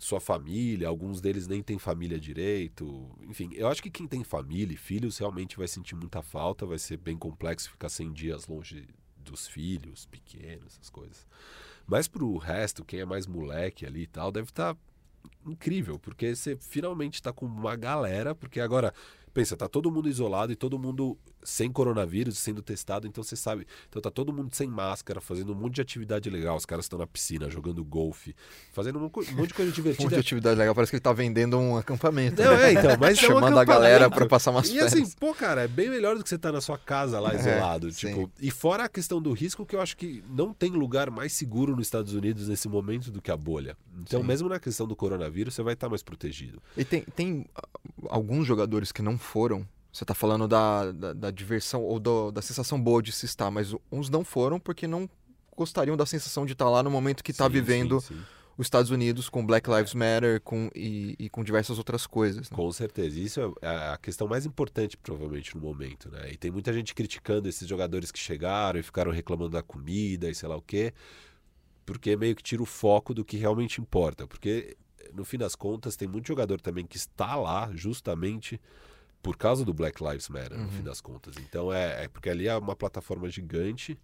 sua 0.00 0.20
família, 0.20 0.88
alguns 0.88 1.20
deles 1.20 1.46
nem 1.46 1.62
têm 1.62 1.78
família 1.78 2.18
direito. 2.18 3.10
Enfim, 3.22 3.50
eu 3.52 3.68
acho 3.68 3.82
que 3.82 3.90
quem 3.90 4.06
tem 4.06 4.24
família 4.24 4.74
e 4.74 4.76
filhos 4.76 5.18
realmente 5.18 5.56
vai 5.56 5.68
sentir 5.68 5.94
muita 5.94 6.22
falta, 6.22 6.64
vai 6.64 6.78
ser 6.78 6.96
bem 6.96 7.16
complexo 7.16 7.70
ficar 7.70 7.90
100 7.90 8.12
dias 8.12 8.46
longe 8.46 8.88
dos 9.16 9.46
filhos 9.46 10.06
pequenos, 10.06 10.74
essas 10.74 10.88
coisas. 10.88 11.26
Mas 11.90 12.06
pro 12.06 12.36
resto, 12.36 12.84
quem 12.84 13.00
é 13.00 13.04
mais 13.04 13.26
moleque 13.26 13.84
ali 13.84 14.02
e 14.02 14.06
tal, 14.06 14.30
deve 14.30 14.50
estar 14.50 14.74
tá 14.74 14.80
incrível, 15.44 15.98
porque 15.98 16.36
você 16.36 16.56
finalmente 16.56 17.14
está 17.14 17.32
com 17.32 17.44
uma 17.44 17.74
galera, 17.74 18.32
porque 18.32 18.60
agora 18.60 18.94
pensa, 19.34 19.56
tá 19.56 19.68
todo 19.68 19.90
mundo 19.90 20.08
isolado 20.08 20.52
e 20.52 20.56
todo 20.56 20.78
mundo 20.78 21.18
sem 21.42 21.70
coronavírus, 21.70 22.38
sendo 22.38 22.62
testado, 22.62 23.06
então 23.06 23.22
você 23.22 23.36
sabe. 23.36 23.66
Então 23.88 24.00
tá 24.00 24.10
todo 24.10 24.32
mundo 24.32 24.54
sem 24.54 24.68
máscara, 24.68 25.20
fazendo 25.20 25.52
um 25.52 25.54
monte 25.54 25.76
de 25.76 25.80
atividade 25.80 26.28
legal. 26.28 26.56
Os 26.56 26.66
caras 26.66 26.84
estão 26.84 26.98
na 26.98 27.06
piscina, 27.06 27.48
jogando 27.48 27.84
golfe, 27.84 28.34
fazendo 28.72 28.98
um, 28.98 29.02
monte 29.02 29.48
de 29.48 29.54
coisa 29.54 29.72
divertida. 29.72 30.02
um 30.02 30.04
monte 30.06 30.14
de 30.14 30.20
atividade 30.20 30.58
legal, 30.58 30.74
parece 30.74 30.90
que 30.90 30.96
ele 30.96 31.02
tá 31.02 31.12
vendendo 31.12 31.58
um 31.58 31.76
acampamento. 31.76 32.42
Não, 32.42 32.56
né? 32.56 32.68
é, 32.68 32.72
então, 32.72 32.96
mas 32.98 33.18
Chamando 33.18 33.54
é 33.54 33.56
um 33.56 33.58
a 33.58 33.64
galera 33.64 34.10
para 34.10 34.26
passar 34.26 34.50
umas 34.50 34.68
E 34.68 34.78
assim, 34.78 35.08
pô, 35.18 35.34
cara, 35.34 35.62
é 35.62 35.68
bem 35.68 35.88
melhor 35.88 36.16
do 36.16 36.22
que 36.22 36.28
você 36.28 36.38
tá 36.38 36.52
na 36.52 36.60
sua 36.60 36.78
casa 36.78 37.18
lá 37.18 37.32
é, 37.32 37.36
isolado. 37.36 37.88
É, 37.88 37.90
tipo, 37.90 38.30
e 38.40 38.50
fora 38.50 38.84
a 38.84 38.88
questão 38.88 39.20
do 39.20 39.32
risco, 39.32 39.64
que 39.64 39.74
eu 39.74 39.80
acho 39.80 39.96
que 39.96 40.22
não 40.28 40.52
tem 40.52 40.70
lugar 40.70 41.10
mais 41.10 41.32
seguro 41.32 41.74
nos 41.76 41.86
Estados 41.86 42.14
Unidos 42.14 42.48
nesse 42.48 42.68
momento 42.68 43.10
do 43.10 43.20
que 43.20 43.30
a 43.30 43.36
bolha. 43.36 43.76
Então, 44.00 44.20
sim. 44.20 44.26
mesmo 44.26 44.48
na 44.48 44.58
questão 44.58 44.86
do 44.86 44.96
coronavírus, 44.96 45.54
você 45.54 45.62
vai 45.62 45.74
estar 45.74 45.86
tá 45.86 45.90
mais 45.90 46.02
protegido. 46.02 46.62
E 46.76 46.84
tem, 46.84 47.02
tem 47.14 47.46
ah, 47.54 47.68
alguns 48.08 48.46
jogadores 48.46 48.92
que 48.92 49.02
não 49.02 49.18
foram 49.18 49.66
você 49.92 50.04
está 50.04 50.14
falando 50.14 50.46
da, 50.46 50.92
da, 50.92 51.12
da, 51.12 51.30
diversão 51.30 51.82
ou 51.82 51.98
do, 51.98 52.30
da 52.30 52.40
sensação 52.40 52.80
boa 52.80 53.02
de 53.02 53.12
se 53.12 53.26
estar, 53.26 53.50
mas 53.50 53.74
uns 53.90 54.08
não 54.08 54.24
foram 54.24 54.60
porque 54.60 54.86
não 54.86 55.08
gostariam 55.56 55.96
da 55.96 56.06
sensação 56.06 56.46
de 56.46 56.52
estar 56.52 56.68
lá 56.70 56.82
no 56.82 56.90
momento 56.90 57.24
que 57.24 57.32
está 57.32 57.48
vivendo 57.48 58.00
sim, 58.00 58.14
sim. 58.14 58.20
os 58.56 58.66
Estados 58.66 58.90
Unidos 58.90 59.28
com 59.28 59.44
Black 59.44 59.68
Lives 59.68 59.92
Matter 59.92 60.40
com, 60.40 60.70
e, 60.74 61.16
e 61.18 61.28
com 61.28 61.42
diversas 61.42 61.76
outras 61.76 62.06
coisas. 62.06 62.48
Né? 62.48 62.56
Com 62.56 62.70
certeza. 62.70 63.18
Isso 63.18 63.56
é, 63.60 63.66
é 63.66 63.92
a 63.92 63.98
questão 63.98 64.28
mais 64.28 64.46
importante, 64.46 64.96
provavelmente, 64.96 65.54
no 65.56 65.60
momento. 65.60 66.08
Né? 66.08 66.32
E 66.32 66.36
tem 66.36 66.50
muita 66.50 66.72
gente 66.72 66.94
criticando 66.94 67.48
esses 67.48 67.68
jogadores 67.68 68.12
que 68.12 68.18
chegaram 68.18 68.78
e 68.78 68.82
ficaram 68.82 69.10
reclamando 69.10 69.50
da 69.50 69.62
comida 69.62 70.30
e 70.30 70.34
sei 70.34 70.48
lá 70.48 70.56
o 70.56 70.62
quê, 70.62 70.94
porque 71.84 72.16
meio 72.16 72.36
que 72.36 72.42
tira 72.42 72.62
o 72.62 72.66
foco 72.66 73.12
do 73.12 73.24
que 73.24 73.36
realmente 73.36 73.80
importa. 73.80 74.24
Porque, 74.24 74.76
no 75.12 75.24
fim 75.24 75.36
das 75.36 75.56
contas, 75.56 75.96
tem 75.96 76.06
muito 76.06 76.28
jogador 76.28 76.60
também 76.60 76.86
que 76.86 76.96
está 76.96 77.34
lá 77.34 77.70
justamente 77.74 78.60
por 79.22 79.36
causa 79.36 79.64
do 79.64 79.74
Black 79.74 80.02
Lives 80.02 80.28
Matter, 80.28 80.56
uhum. 80.56 80.64
no 80.64 80.70
fim 80.70 80.78
uhum. 80.78 80.84
das 80.84 81.00
contas. 81.00 81.34
Então 81.38 81.72
é, 81.72 82.04
é, 82.04 82.08
porque 82.08 82.30
ali 82.30 82.48
é 82.48 82.56
uma 82.56 82.76
plataforma 82.76 83.28
gigante. 83.28 83.98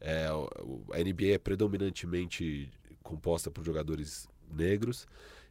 É, 0.00 0.26
a 0.26 0.98
NBA 0.98 1.34
é 1.34 1.38
predominantemente 1.38 2.70
composta 3.02 3.50
por 3.50 3.64
jogadores 3.64 4.28
negros 4.50 5.06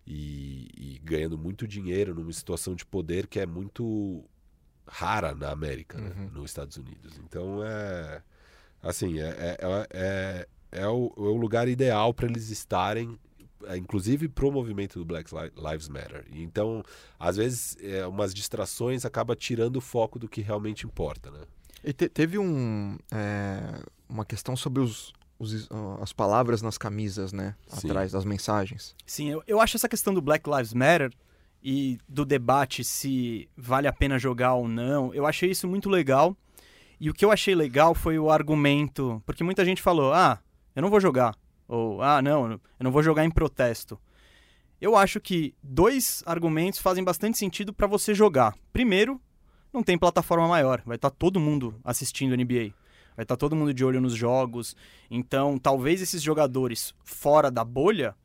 e, 0.05 0.69
e, 0.77 1.01
ganhando 1.03 1.37
muito 1.37 1.67
dinheiro 1.67 2.15
numa 2.15 2.31
situação 2.31 2.73
de 2.73 2.85
poder 2.85 3.27
que 3.27 3.39
é 3.39 3.45
muito 3.45 4.23
rara 4.87 5.35
na 5.35 5.51
América, 5.51 5.99
né? 5.99 6.09
uhum. 6.09 6.23
né? 6.23 6.31
nos 6.33 6.51
Estados 6.51 6.77
Unidos. 6.77 7.19
Então 7.25 7.63
é 7.65 8.21
assim 8.81 9.19
é, 9.19 9.27
é, 9.29 9.87
é, 9.91 10.47
é, 10.71 10.87
o, 10.87 11.11
é 11.17 11.21
o 11.21 11.35
lugar 11.35 11.67
ideal 11.67 12.13
para 12.13 12.27
eles 12.27 12.49
estarem 12.49 13.19
é, 13.65 13.77
inclusive 13.77 14.27
pro 14.27 14.51
movimento 14.51 14.99
do 14.99 15.05
Black 15.05 15.31
Lives 15.55 15.87
Matter. 15.87 16.25
Então, 16.31 16.83
às 17.19 17.37
vezes, 17.37 17.77
é, 17.81 18.05
umas 18.05 18.33
distrações 18.33 19.05
acaba 19.05 19.35
tirando 19.35 19.77
o 19.77 19.81
foco 19.81 20.19
do 20.19 20.27
que 20.27 20.41
realmente 20.41 20.85
importa, 20.85 21.31
né? 21.31 21.41
E 21.83 21.93
te, 21.93 22.09
teve 22.09 22.37
um, 22.37 22.97
é, 23.11 23.79
uma 24.09 24.25
questão 24.25 24.55
sobre 24.55 24.81
os, 24.81 25.13
os, 25.39 25.69
as 26.01 26.11
palavras 26.13 26.61
nas 26.61 26.77
camisas, 26.77 27.31
né? 27.31 27.55
Sim. 27.67 27.87
Atrás 27.87 28.11
das 28.11 28.25
mensagens. 28.25 28.95
Sim, 29.05 29.29
eu, 29.29 29.43
eu 29.47 29.61
acho 29.61 29.77
essa 29.77 29.89
questão 29.89 30.13
do 30.13 30.21
Black 30.21 30.49
Lives 30.49 30.73
Matter 30.73 31.11
e 31.63 31.97
do 32.07 32.25
debate 32.25 32.83
se 32.83 33.49
vale 33.57 33.87
a 33.87 33.93
pena 33.93 34.19
jogar 34.19 34.53
ou 34.53 34.67
não, 34.67 35.13
eu 35.13 35.25
achei 35.25 35.49
isso 35.51 35.67
muito 35.67 35.89
legal. 35.89 36.35
E 36.99 37.09
o 37.09 37.13
que 37.13 37.23
eu 37.23 37.31
achei 37.31 37.53
legal 37.53 37.93
foi 37.93 38.17
o 38.17 38.31
argumento, 38.31 39.21
porque 39.25 39.43
muita 39.43 39.63
gente 39.63 39.81
falou: 39.81 40.13
ah, 40.13 40.39
eu 40.75 40.81
não 40.81 40.89
vou 40.89 40.99
jogar. 40.99 41.35
Ou, 41.67 42.01
ah, 42.01 42.21
não, 42.21 42.51
eu 42.51 42.59
não 42.79 42.91
vou 42.91 43.03
jogar 43.03 43.25
em 43.25 43.31
protesto. 43.31 43.99
Eu 44.79 44.95
acho 44.95 45.19
que 45.19 45.55
dois 45.61 46.23
argumentos 46.25 46.79
fazem 46.79 47.03
bastante 47.03 47.37
sentido 47.37 47.73
para 47.73 47.87
você 47.87 48.13
jogar. 48.13 48.55
Primeiro, 48.71 49.19
não 49.73 49.83
tem 49.83 49.97
plataforma 49.97 50.47
maior, 50.47 50.81
vai 50.85 50.95
estar 50.95 51.09
tá 51.09 51.15
todo 51.17 51.39
mundo 51.39 51.79
assistindo 51.83 52.37
NBA. 52.37 52.73
Vai 53.15 53.23
estar 53.23 53.35
tá 53.35 53.37
todo 53.37 53.55
mundo 53.55 53.73
de 53.73 53.83
olho 53.83 53.99
nos 53.99 54.13
jogos. 54.13 54.75
Então, 55.09 55.57
talvez 55.57 56.01
esses 56.01 56.21
jogadores 56.21 56.93
fora 57.03 57.49
da 57.49 57.63
bolha 57.63 58.15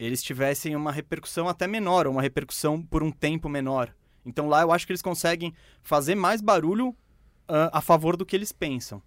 eles 0.00 0.22
tivessem 0.22 0.74
uma 0.74 0.90
repercussão 0.90 1.46
até 1.46 1.66
menor, 1.66 2.06
uma 2.06 2.22
repercussão 2.22 2.82
por 2.82 3.02
um 3.02 3.10
tempo 3.10 3.50
menor. 3.50 3.94
Então 4.24 4.48
lá 4.48 4.62
eu 4.62 4.72
acho 4.72 4.86
que 4.86 4.92
eles 4.92 5.02
conseguem 5.02 5.54
fazer 5.82 6.14
mais 6.14 6.40
barulho 6.40 6.88
uh, 6.88 7.68
a 7.70 7.82
favor 7.82 8.16
do 8.16 8.24
que 8.24 8.34
eles 8.34 8.50
pensam. 8.50 9.02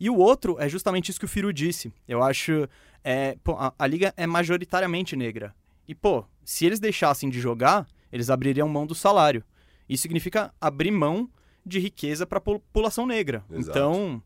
E 0.00 0.08
o 0.08 0.16
outro 0.16 0.56
é 0.58 0.66
justamente 0.66 1.10
isso 1.10 1.20
que 1.20 1.26
o 1.26 1.28
Firu 1.28 1.52
disse. 1.52 1.92
Eu 2.08 2.22
acho. 2.22 2.66
É, 3.04 3.36
pô, 3.44 3.52
a, 3.52 3.72
a, 3.78 3.86
liga 3.86 4.14
é 4.16 4.26
majoritariamente 4.26 5.14
negra. 5.14 5.54
E, 5.86 5.94
pô, 5.94 6.24
se 6.42 6.64
eles 6.64 6.80
deixassem 6.80 7.28
de 7.28 7.38
jogar, 7.38 7.86
eles 8.10 8.30
abririam 8.30 8.66
mão 8.66 8.86
do 8.86 8.94
salário. 8.94 9.44
Isso 9.86 10.02
significa 10.02 10.52
abrir 10.58 10.90
mão 10.90 11.28
de 11.64 11.78
riqueza 11.78 12.26
para 12.26 12.38
a 12.38 12.40
população 12.40 13.06
negra. 13.06 13.44
Exato. 13.50 13.78
Então, 13.78 14.22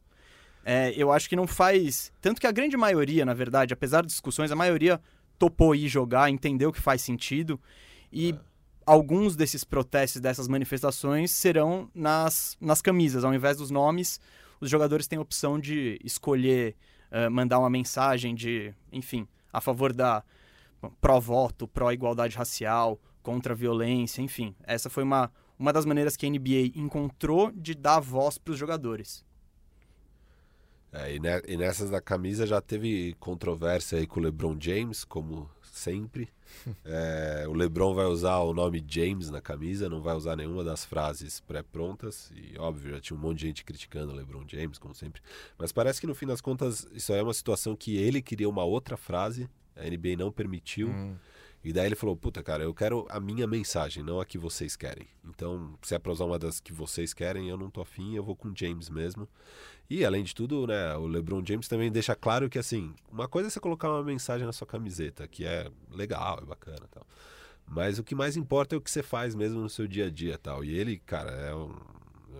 é, 0.64 0.92
eu 0.96 1.10
acho 1.10 1.28
que 1.28 1.34
não 1.34 1.46
faz. 1.46 2.12
Tanto 2.20 2.40
que 2.40 2.46
a 2.46 2.52
grande 2.52 2.76
maioria, 2.76 3.24
na 3.24 3.34
verdade, 3.34 3.74
apesar 3.74 4.02
das 4.02 4.12
discussões, 4.12 4.52
a 4.52 4.56
maioria 4.56 5.00
topou 5.38 5.74
ir 5.74 5.88
jogar, 5.88 6.30
entendeu 6.30 6.72
que 6.72 6.80
faz 6.80 7.02
sentido. 7.02 7.60
E. 8.12 8.30
É 8.30 8.54
alguns 8.87 9.34
desses 9.34 9.64
protestos, 9.64 10.20
dessas 10.20 10.48
manifestações, 10.48 11.30
serão 11.30 11.88
nas, 11.94 12.56
nas 12.60 12.82
camisas. 12.82 13.24
Ao 13.24 13.34
invés 13.34 13.56
dos 13.56 13.70
nomes, 13.70 14.20
os 14.60 14.70
jogadores 14.70 15.06
têm 15.06 15.18
a 15.18 15.22
opção 15.22 15.58
de 15.58 15.98
escolher 16.04 16.76
uh, 17.10 17.30
mandar 17.30 17.58
uma 17.58 17.70
mensagem 17.70 18.34
de, 18.34 18.74
enfim, 18.92 19.26
a 19.52 19.60
favor 19.60 19.92
da 19.92 20.22
pró-voto, 21.00 21.66
pró-igualdade 21.68 22.36
racial, 22.36 23.00
contra 23.22 23.54
a 23.54 23.56
violência, 23.56 24.20
enfim. 24.20 24.54
Essa 24.64 24.90
foi 24.90 25.02
uma, 25.02 25.32
uma 25.58 25.72
das 25.72 25.86
maneiras 25.86 26.16
que 26.16 26.26
a 26.26 26.30
NBA 26.30 26.72
encontrou 26.74 27.50
de 27.52 27.74
dar 27.74 28.00
voz 28.00 28.36
para 28.36 28.52
os 28.52 28.58
jogadores. 28.58 29.24
É, 30.92 31.14
e, 31.14 31.18
ne 31.18 31.42
e, 31.48 31.56
nessas 31.56 31.90
da 31.90 32.00
camisa 32.00 32.46
já 32.46 32.60
teve 32.60 33.16
controvérsia 33.18 33.98
aí 33.98 34.06
com 34.06 34.20
o 34.20 34.22
LeBron 34.22 34.56
James, 34.60 35.04
como 35.04 35.50
sempre. 35.74 36.28
É, 36.84 37.46
o 37.48 37.52
LeBron 37.52 37.94
vai 37.94 38.04
usar 38.04 38.38
o 38.38 38.54
nome 38.54 38.84
James 38.87 39.28
na 39.28 39.40
camisa, 39.40 39.88
não 39.88 40.00
vai 40.00 40.14
usar 40.14 40.37
nenhuma 40.37 40.62
das 40.62 40.84
frases 40.84 41.40
pré-prontas. 41.40 42.30
E 42.37 42.56
óbvio, 42.58 42.92
já 42.92 43.00
tinha 43.00 43.16
um 43.16 43.20
monte 43.20 43.38
de 43.38 43.46
gente 43.46 43.64
criticando 43.64 44.12
o 44.12 44.14
LeBron 44.14 44.44
James, 44.46 44.78
como 44.78 44.94
sempre. 44.94 45.20
Mas 45.58 45.72
parece 45.72 46.00
que 46.00 46.06
no 46.06 46.14
fim 46.14 46.26
das 46.26 46.40
contas, 46.40 46.87
isso 46.92 47.12
é 47.12 47.22
uma 47.22 47.34
situação 47.34 47.74
que 47.74 47.96
ele 47.96 48.22
queria 48.22 48.48
uma 48.48 48.62
outra 48.62 48.96
frase, 48.96 49.48
a 49.74 49.82
NBA 49.82 50.16
não 50.16 50.30
permitiu. 50.30 50.88
Hum. 50.88 51.16
E 51.64 51.72
daí 51.72 51.87
ele 51.87 51.94
falou: 51.94 52.16
Puta, 52.16 52.42
cara, 52.42 52.62
eu 52.62 52.74
quero 52.74 53.07
a 53.09 53.18
minha 53.18 53.46
mensagem, 53.46 54.03
não 54.03 54.20
a 54.20 54.27
que 54.27 54.37
vocês 54.37 54.77
querem. 54.77 55.09
Então, 55.24 55.79
se 55.83 55.94
é 55.94 55.98
pra 55.98 56.12
usar 56.12 56.24
uma 56.27 56.38
das 56.38 56.61
que 56.61 56.72
vocês 56.72 57.14
querem, 57.14 57.48
eu 57.48 57.57
não 57.57 57.70
tô 57.70 57.81
afim, 57.81 58.14
eu 58.14 58.22
vou 58.22 58.37
com 58.37 58.55
James 58.55 58.90
mesmo. 58.90 59.27
E 59.88 60.05
além 60.05 60.22
de 60.22 60.35
tudo, 60.35 60.66
né, 60.66 60.94
o 60.96 61.07
LeBron 61.07 61.42
James 61.44 61.68
também 61.68 61.90
deixa 61.90 62.14
claro 62.14 62.48
que 62.48 62.59
assim, 62.59 62.94
uma 63.11 63.29
coisa 63.29 63.48
é 63.48 63.50
você 63.50 63.61
colocar 63.61 63.90
uma 63.90 64.03
mensagem 64.03 64.46
na 64.46 64.53
sua 64.53 64.66
camiseta, 64.66 65.27
que 65.27 65.44
é 65.44 65.70
legal, 65.90 66.38
é 66.42 66.44
bacana, 66.44 66.87
tal. 66.90 67.07
Mas 67.66 67.98
o 67.98 68.05
que 68.05 68.14
mais 68.14 68.37
importa 68.37 68.74
é 68.74 68.79
o 68.79 68.81
que 68.81 68.90
você 68.90 69.03
faz 69.03 69.35
mesmo 69.35 69.61
no 69.61 69.68
seu 69.68 69.87
dia 69.87 70.07
a 70.07 70.11
dia, 70.11 70.38
tal. 70.38 70.64
E 70.64 70.74
ele, 70.77 70.98
cara, 70.98 71.31
é 71.31 71.55
um 71.55 71.74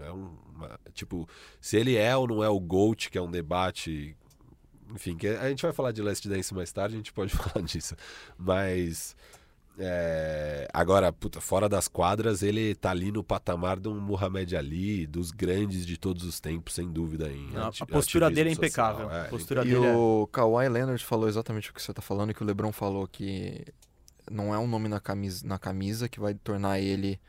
é 0.03 0.13
um 0.13 0.45
uma, 0.55 0.79
tipo, 0.93 1.29
se 1.61 1.77
ele 1.77 1.97
é 1.97 2.17
ou 2.17 2.27
não 2.27 2.43
é 2.43 2.49
o 2.49 2.61
GOAT, 2.61 3.11
que 3.11 3.19
é 3.19 3.23
um 3.23 3.31
debate 3.31 4.17
enfim, 4.95 5.17
que 5.17 5.27
a 5.27 5.49
gente 5.49 5.63
vai 5.63 5.73
falar 5.73 5.93
de 5.93 6.01
Last 6.01 6.29
Dance 6.29 6.55
mais 6.55 6.71
tarde, 6.71 6.95
a 6.95 6.99
gente 6.99 7.13
pode 7.13 7.33
falar 7.37 7.65
disso. 7.65 7.97
Mas 8.39 9.17
é, 9.77 10.69
agora, 10.73 11.13
puta, 11.13 11.41
fora 11.41 11.69
das 11.69 11.89
quadras, 11.89 12.43
ele 12.43 12.75
tá 12.77 12.91
ali 12.91 13.11
no 13.11 13.25
patamar 13.25 13.81
de 13.81 13.89
um 13.89 14.01
Muhammad 14.01 14.53
Ali, 14.55 15.05
dos 15.07 15.33
grandes 15.33 15.85
de 15.85 15.97
todos 15.97 16.25
os 16.25 16.39
tempos, 16.39 16.75
sem 16.75 16.91
dúvida. 16.91 17.29
Em 17.29 17.51
Não, 17.51 17.71
a 17.81 17.87
postura 17.87 18.31
dele 18.31 18.51
é 18.51 18.53
impecável. 18.53 19.11
É, 19.11 19.25
postura 19.25 19.63
e 19.63 19.71
dele 19.71 19.79
o 19.79 20.29
é... 20.31 20.33
Kawhi 20.33 20.69
Leonard 20.69 21.05
falou 21.05 21.29
exatamente 21.29 21.71
o 21.71 21.75
que 21.75 21.83
você 21.83 21.93
tá 21.93 22.01
falando, 22.01 22.33
que 22.33 22.43
o 22.43 22.47
LeBron 22.47 22.71
falou 22.71 23.09
que 23.09 23.65
não 24.31 24.55
é 24.55 24.59
um 24.59 24.69
nome 24.69 24.89
na 24.89 25.01
camisa, 25.01 25.47
na 25.47 25.59
camisa 25.59 26.09
que 26.09 26.21
vai 26.21 26.35
tornar 26.35 26.79
ele, 26.79 27.21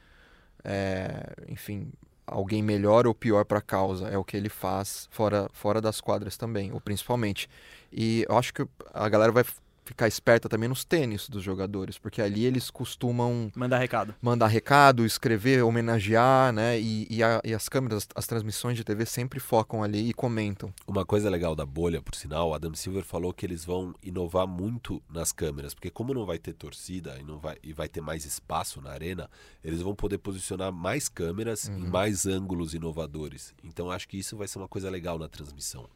é, 0.64 1.36
enfim, 1.48 1.92
alguém 2.28 2.62
melhor 2.62 3.08
ou 3.08 3.14
pior 3.14 3.46
para 3.46 3.60
a 3.60 3.62
causa. 3.62 4.08
É 4.08 4.18
o 4.18 4.24
que 4.24 4.36
ele 4.38 4.50
faz 4.50 5.08
fora, 5.12 5.50
fora 5.54 5.82
das 5.82 6.02
quadras 6.02 6.38
também, 6.38 6.72
ou 6.72 6.80
principalmente. 6.80 7.50
E 7.92 8.26
eu 8.28 8.38
acho 8.38 8.54
que 8.54 8.66
a 8.94 9.10
galera 9.10 9.32
vai 9.32 9.46
ficar 9.86 10.08
esperta 10.08 10.50
também 10.50 10.68
nos 10.68 10.84
tênis 10.84 11.30
dos 11.30 11.44
jogadores, 11.44 11.98
porque 11.98 12.22
ali 12.22 12.44
eles 12.44 12.72
costumam 12.72 13.52
mandar 13.56 13.78
recado, 13.78 14.16
mandar 14.22 14.48
recado, 14.48 15.06
escrever, 15.06 15.64
homenagear, 15.64 16.52
né? 16.52 16.80
E, 16.80 17.08
e, 17.10 17.24
a, 17.24 17.40
e, 17.44 17.54
as 17.54 17.70
câmeras, 17.70 18.08
as 18.16 18.26
transmissões 18.26 18.76
de 18.76 18.84
TV 18.84 19.06
sempre 19.06 19.40
focam 19.40 19.84
ali 19.84 20.10
e 20.10 20.14
comentam. 20.14 20.74
Uma 20.88 21.06
coisa 21.06 21.30
legal 21.30 21.56
da 21.56 21.66
bolha, 21.66 22.02
por 22.02 22.16
sinal, 22.16 22.54
Adam 22.54 22.74
Silver 22.74 23.04
falou 23.04 23.32
que 23.32 23.46
eles 23.46 23.64
vão 23.64 23.94
inovar 24.02 24.48
muito 24.48 25.02
nas 25.10 25.32
câmeras, 25.32 25.74
porque 25.74 25.92
como 25.92 26.14
não 26.14 26.26
vai 26.26 26.40
ter 26.40 26.54
torcida 26.54 27.18
e 27.20 27.24
não 27.24 27.38
vai 27.38 27.58
e 27.64 27.72
vai 27.72 27.88
ter 27.88 28.02
mais 28.02 28.26
espaço 28.26 28.82
na 28.82 28.90
arena, 28.90 29.30
eles 29.64 29.82
vão 29.82 29.96
poder 29.96 30.18
posicionar 30.18 30.72
mais 30.72 31.08
câmeras 31.08 31.66
uhum. 31.66 31.78
em 31.78 31.88
mais 31.88 32.26
ângulos 32.26 32.74
inovadores. 32.74 33.54
Então 33.64 33.92
acho 33.92 34.08
que 34.08 34.18
isso 34.18 34.36
vai 34.36 34.48
ser 34.48 34.58
uma 34.58 34.68
coisa 34.68 34.90
legal 34.90 35.20
na 35.20 35.28
transmissão. 35.28 35.88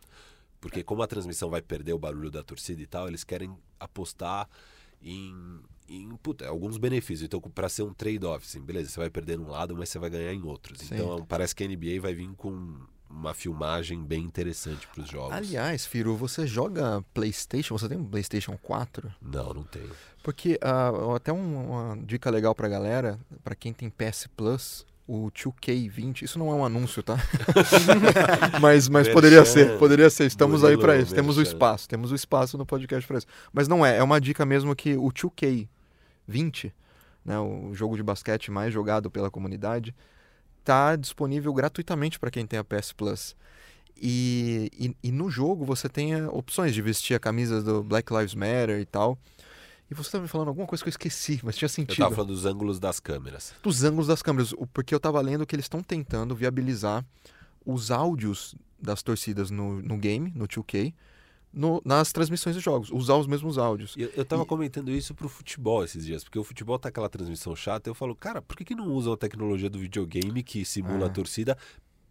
Porque 0.60 0.84
como 0.84 1.02
a 1.02 1.08
transmissão 1.08 1.50
vai 1.50 1.62
perder 1.62 1.94
o 1.94 2.00
barulho 2.00 2.30
da 2.30 2.44
torcida 2.44 2.82
e 2.82 2.88
tal, 2.88 3.08
eles 3.08 3.24
querem 3.24 3.56
apostar 3.80 4.50
em, 5.02 5.62
em 5.88 6.10
puta, 6.18 6.48
alguns 6.48 6.78
benefícios. 6.78 7.26
Então, 7.26 7.40
para 7.40 7.70
ser 7.70 7.84
um 7.84 7.94
trade-off, 7.94 8.46
assim, 8.46 8.62
beleza, 8.62 8.90
você 8.90 9.00
vai 9.00 9.10
perder 9.10 9.38
num 9.38 9.50
lado, 9.50 9.76
mas 9.76 9.90
você 9.90 10.00
vai 10.00 10.10
ganhar 10.10 10.34
em 10.34 10.44
outros. 10.44 10.80
Sim. 10.80 10.96
Então, 10.96 11.26
parece 11.26 11.56
que 11.56 11.64
a 11.64 11.68
NBA 11.68 12.02
vai 12.02 12.14
vir 12.14 12.30
com 12.36 12.78
uma 13.10 13.34
filmagem 13.34 14.04
bem 14.04 14.24
interessante 14.24 14.88
para 14.88 15.02
os 15.02 15.10
jogos. 15.10 15.34
Aliás, 15.34 15.86
Firu, 15.86 16.16
você 16.16 16.46
joga 16.46 17.04
PlayStation? 17.14 17.78
Você 17.78 17.90
tem 17.90 17.98
um 17.98 18.06
PlayStation 18.06 18.56
4? 18.62 19.12
Não, 19.20 19.54
não 19.54 19.64
tenho. 19.64 19.90
Porque 20.22 20.60
uh, 20.64 21.16
até 21.16 21.34
um, 21.34 21.70
uma 21.70 21.98
dica 22.06 22.30
legal 22.30 22.54
para 22.54 22.68
galera, 22.68 23.20
para 23.44 23.56
quem 23.56 23.74
tem 23.74 23.90
PS 23.90 24.28
Plus, 24.38 24.86
o 25.10 25.32
2K20. 25.32 26.22
Isso 26.22 26.38
não 26.38 26.52
é 26.52 26.54
um 26.54 26.64
anúncio, 26.64 27.02
tá? 27.02 27.18
mas 28.62 28.88
mas 28.88 29.10
poderia 29.10 29.44
ser, 29.44 29.80
poderia 29.80 30.08
ser. 30.08 30.28
Estamos 30.28 30.64
aí 30.64 30.78
para 30.78 30.96
isso. 30.98 31.16
Temos 31.16 31.36
o 31.40 31.42
espaço, 31.42 31.90
temos 31.90 32.12
o 32.12 32.16
espaço 32.16 32.60
no 32.60 32.66
podcast 32.66 33.08
para 33.08 33.18
isso. 33.18 33.28
Mas 33.52 33.68
não 33.68 33.84
é, 33.84 33.98
é 33.98 34.04
uma 34.04 34.22
dica 34.22 34.46
mesmo 34.46 34.76
que 34.76 34.96
o 34.96 35.12
2K20, 35.12 36.72
né, 37.26 37.40
o 37.40 37.74
jogo 37.74 37.98
de 37.98 38.04
basquete 38.04 38.52
mais 38.52 38.72
jogado 38.72 39.10
pela 39.10 39.32
comunidade, 39.32 39.96
tá 40.64 40.96
disponível 40.96 41.52
gratuitamente 41.54 42.20
para 42.20 42.30
quem 42.30 42.46
tem 42.46 42.60
a 42.60 42.64
PS 42.64 42.94
Plus. 42.94 43.36
E, 44.00 44.70
e, 44.80 44.96
e, 45.10 45.12
no 45.12 45.30
jogo 45.30 45.66
você 45.66 45.90
tem 45.90 46.14
eh, 46.14 46.28
opções 46.30 46.74
de 46.74 46.82
vestir 46.82 47.16
a 47.16 47.20
camisa 47.20 47.62
do 47.62 47.84
Black 47.84 48.14
Lives 48.14 48.36
Matter 48.36 48.80
e 48.80 48.86
tal. 48.86 49.18
E 49.90 49.94
você 49.96 50.08
estava 50.08 50.22
me 50.22 50.28
falando 50.28 50.50
alguma 50.50 50.68
coisa 50.68 50.84
que 50.84 50.88
eu 50.88 50.92
esqueci, 50.92 51.40
mas 51.44 51.58
tinha 51.58 51.68
sentido. 51.68 51.92
Eu 51.92 52.06
estava 52.06 52.16
falando 52.16 52.34
dos 52.34 52.46
ângulos 52.46 52.80
das 52.80 53.00
câmeras. 53.00 53.54
Dos 53.64 53.84
ângulos 53.84 54.08
das 54.08 54.22
câmeras, 54.22 54.54
porque 54.72 54.94
eu 54.94 54.98
estava 54.98 55.20
lendo 55.20 55.46
que 55.46 55.56
eles 55.56 55.66
estão 55.66 55.82
tentando 55.82 56.36
viabilizar 56.36 57.04
os 57.66 57.90
áudios 57.90 58.56
das 58.80 59.02
torcidas 59.02 59.50
no, 59.50 59.82
no 59.82 59.98
game, 59.98 60.32
no 60.36 60.48
2K, 60.48 60.94
no, 61.52 61.82
nas 61.84 62.12
transmissões 62.12 62.56
de 62.56 62.62
jogos, 62.62 62.92
usar 62.92 63.16
os 63.16 63.26
mesmos 63.26 63.58
áudios. 63.58 63.96
Eu, 63.98 64.12
eu 64.16 64.24
tava 64.24 64.44
e... 64.44 64.46
comentando 64.46 64.92
isso 64.92 65.16
pro 65.16 65.28
futebol 65.28 65.84
esses 65.84 66.06
dias, 66.06 66.24
porque 66.24 66.38
o 66.38 66.44
futebol 66.44 66.78
tá 66.78 66.90
aquela 66.90 67.10
transmissão 67.10 67.56
chata, 67.56 67.90
eu 67.90 67.96
falo, 67.96 68.16
cara, 68.16 68.42
por 68.42 68.56
que, 68.56 68.64
que 68.64 68.76
não 68.76 68.88
usam 68.94 69.14
a 69.14 69.18
tecnologia 69.18 69.70
do 69.70 69.80
videogame 69.80 70.44
que 70.44 70.64
simula 70.64 71.08
a 71.08 71.10
torcida 71.10 71.58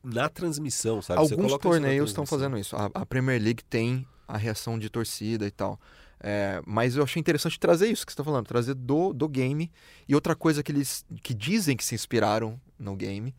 na 0.03 0.29
transmissão, 0.29 1.01
sabe? 1.01 1.21
Alguns 1.21 1.57
torneios 1.59 2.11
estão 2.11 2.27
fazendo 2.27 2.59
isso. 2.59 2.77
A, 2.77 2.91
a 2.93 3.07
Premier 3.07 3.41
League 3.41 3.63
tem 3.65 4.07
a 4.27 4.37
reação 4.37 4.79
de 4.79 4.91
torcida 4.91 5.47
e 5.47 5.51
tal. 5.51 5.79
É, 6.21 6.61
mas 6.67 6.97
eu 6.97 7.03
achei 7.03 7.21
interessante 7.21 7.59
trazer 7.59 7.89
isso 7.89 8.05
que 8.05 8.13
você 8.13 8.15
está 8.15 8.25
falando, 8.25 8.47
trazer 8.47 8.75
do, 8.75 9.13
do 9.13 9.29
game. 9.29 9.71
E 10.09 10.15
outra 10.15 10.35
coisa 10.35 10.63
que 10.63 10.73
eles 10.73 11.05
que 11.23 11.35
dizem 11.35 11.77
que 11.77 11.85
se 11.85 11.95
inspiraram 11.95 12.61
no 12.79 12.97
game 12.97 13.35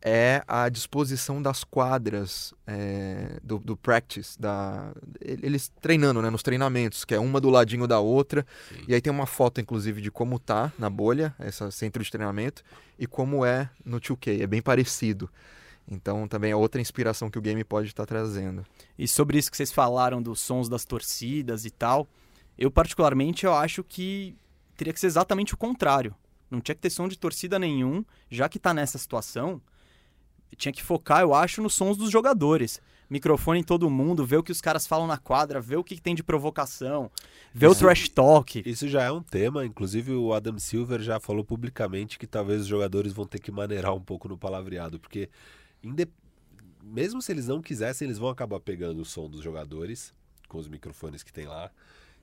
é 0.00 0.42
a 0.46 0.68
disposição 0.68 1.42
das 1.42 1.64
quadras 1.64 2.54
é, 2.66 3.38
do, 3.42 3.58
do, 3.58 3.76
practice, 3.76 4.40
da, 4.40 4.92
eles 5.20 5.72
treinando 5.80 6.22
né, 6.22 6.30
nos 6.30 6.42
treinamentos, 6.42 7.04
que 7.04 7.14
é 7.14 7.18
uma 7.18 7.40
do 7.40 7.50
ladinho 7.50 7.86
da 7.86 7.98
outra. 7.98 8.46
Sim. 8.68 8.84
E 8.86 8.94
aí 8.94 9.00
tem 9.00 9.12
uma 9.12 9.26
foto, 9.26 9.60
inclusive, 9.60 10.00
de 10.00 10.10
como 10.10 10.38
tá 10.38 10.72
na 10.78 10.88
bolha, 10.88 11.34
esse 11.40 11.70
centro 11.72 12.02
de 12.02 12.10
treinamento, 12.10 12.62
e 12.98 13.06
como 13.06 13.44
é 13.44 13.68
no 13.84 14.00
2K. 14.00 14.40
É 14.40 14.46
bem 14.46 14.62
parecido. 14.62 15.28
Então 15.90 16.28
também 16.28 16.50
é 16.50 16.56
outra 16.56 16.80
inspiração 16.80 17.30
que 17.30 17.38
o 17.38 17.42
game 17.42 17.64
pode 17.64 17.88
estar 17.88 18.04
tá 18.04 18.14
trazendo. 18.14 18.64
E 18.98 19.08
sobre 19.08 19.38
isso 19.38 19.50
que 19.50 19.56
vocês 19.56 19.72
falaram 19.72 20.20
dos 20.20 20.40
sons 20.40 20.68
das 20.68 20.84
torcidas 20.84 21.64
e 21.64 21.70
tal, 21.70 22.06
eu 22.58 22.70
particularmente 22.70 23.46
eu 23.46 23.54
acho 23.54 23.82
que 23.82 24.36
teria 24.76 24.92
que 24.92 25.00
ser 25.00 25.06
exatamente 25.06 25.54
o 25.54 25.56
contrário. 25.56 26.14
Não 26.50 26.60
tinha 26.60 26.74
que 26.74 26.80
ter 26.80 26.90
som 26.90 27.08
de 27.08 27.18
torcida 27.18 27.58
nenhum, 27.58 28.04
já 28.30 28.48
que 28.48 28.58
está 28.58 28.72
nessa 28.72 28.98
situação, 28.98 29.60
tinha 30.56 30.72
que 30.72 30.82
focar, 30.82 31.20
eu 31.20 31.34
acho, 31.34 31.62
nos 31.62 31.74
sons 31.74 31.96
dos 31.96 32.10
jogadores. 32.10 32.80
Microfone 33.10 33.60
em 33.60 33.62
todo 33.62 33.88
mundo, 33.88 34.24
ver 34.26 34.36
o 34.36 34.42
que 34.42 34.52
os 34.52 34.60
caras 34.60 34.86
falam 34.86 35.06
na 35.06 35.16
quadra, 35.16 35.60
ver 35.60 35.76
o 35.76 35.84
que 35.84 35.98
tem 35.98 36.14
de 36.14 36.22
provocação, 36.22 37.10
ver 37.54 37.70
isso, 37.70 37.76
o 37.76 37.78
trash 37.78 38.08
talk. 38.10 38.62
Isso 38.66 38.86
já 38.86 39.02
é 39.02 39.10
um 39.10 39.22
tema, 39.22 39.64
inclusive 39.64 40.12
o 40.12 40.34
Adam 40.34 40.58
Silver 40.58 41.00
já 41.00 41.18
falou 41.18 41.42
publicamente 41.42 42.18
que 42.18 42.26
talvez 42.26 42.62
os 42.62 42.66
jogadores 42.66 43.12
vão 43.12 43.24
ter 43.24 43.38
que 43.38 43.50
maneirar 43.50 43.94
um 43.94 44.00
pouco 44.00 44.28
no 44.28 44.36
palavreado, 44.36 45.00
porque 45.00 45.30
Indep... 45.82 46.12
Mesmo 46.82 47.20
se 47.20 47.32
eles 47.32 47.46
não 47.46 47.60
quisessem, 47.60 48.06
eles 48.06 48.18
vão 48.18 48.28
acabar 48.28 48.60
pegando 48.60 49.02
o 49.02 49.04
som 49.04 49.28
dos 49.28 49.42
jogadores 49.42 50.14
com 50.48 50.58
os 50.58 50.68
microfones 50.68 51.22
que 51.22 51.32
tem 51.32 51.46
lá. 51.46 51.70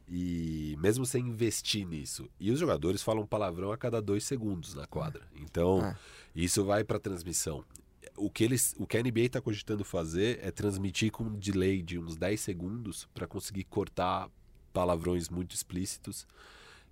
E 0.07 0.75
mesmo 0.79 1.05
sem 1.05 1.27
investir 1.27 1.85
nisso. 1.85 2.29
E 2.39 2.51
os 2.51 2.59
jogadores 2.59 3.01
falam 3.01 3.25
palavrão 3.25 3.71
a 3.71 3.77
cada 3.77 4.01
dois 4.01 4.23
segundos 4.23 4.75
na 4.75 4.85
quadra. 4.85 5.27
Então, 5.35 5.81
ah. 5.81 5.95
isso 6.35 6.63
vai 6.63 6.83
para 6.83 6.99
transmissão. 6.99 7.63
O 8.15 8.29
que, 8.29 8.43
eles, 8.43 8.75
o 8.77 8.85
que 8.87 8.97
a 8.97 9.03
NBA 9.03 9.21
está 9.21 9.41
cogitando 9.41 9.83
fazer 9.83 10.39
é 10.41 10.51
transmitir 10.51 11.11
com 11.11 11.23
um 11.23 11.37
delay 11.37 11.81
de 11.81 11.99
uns 11.99 12.15
10 12.15 12.39
segundos 12.39 13.07
para 13.13 13.27
conseguir 13.27 13.65
cortar 13.65 14.29
palavrões 14.71 15.29
muito 15.29 15.55
explícitos 15.55 16.27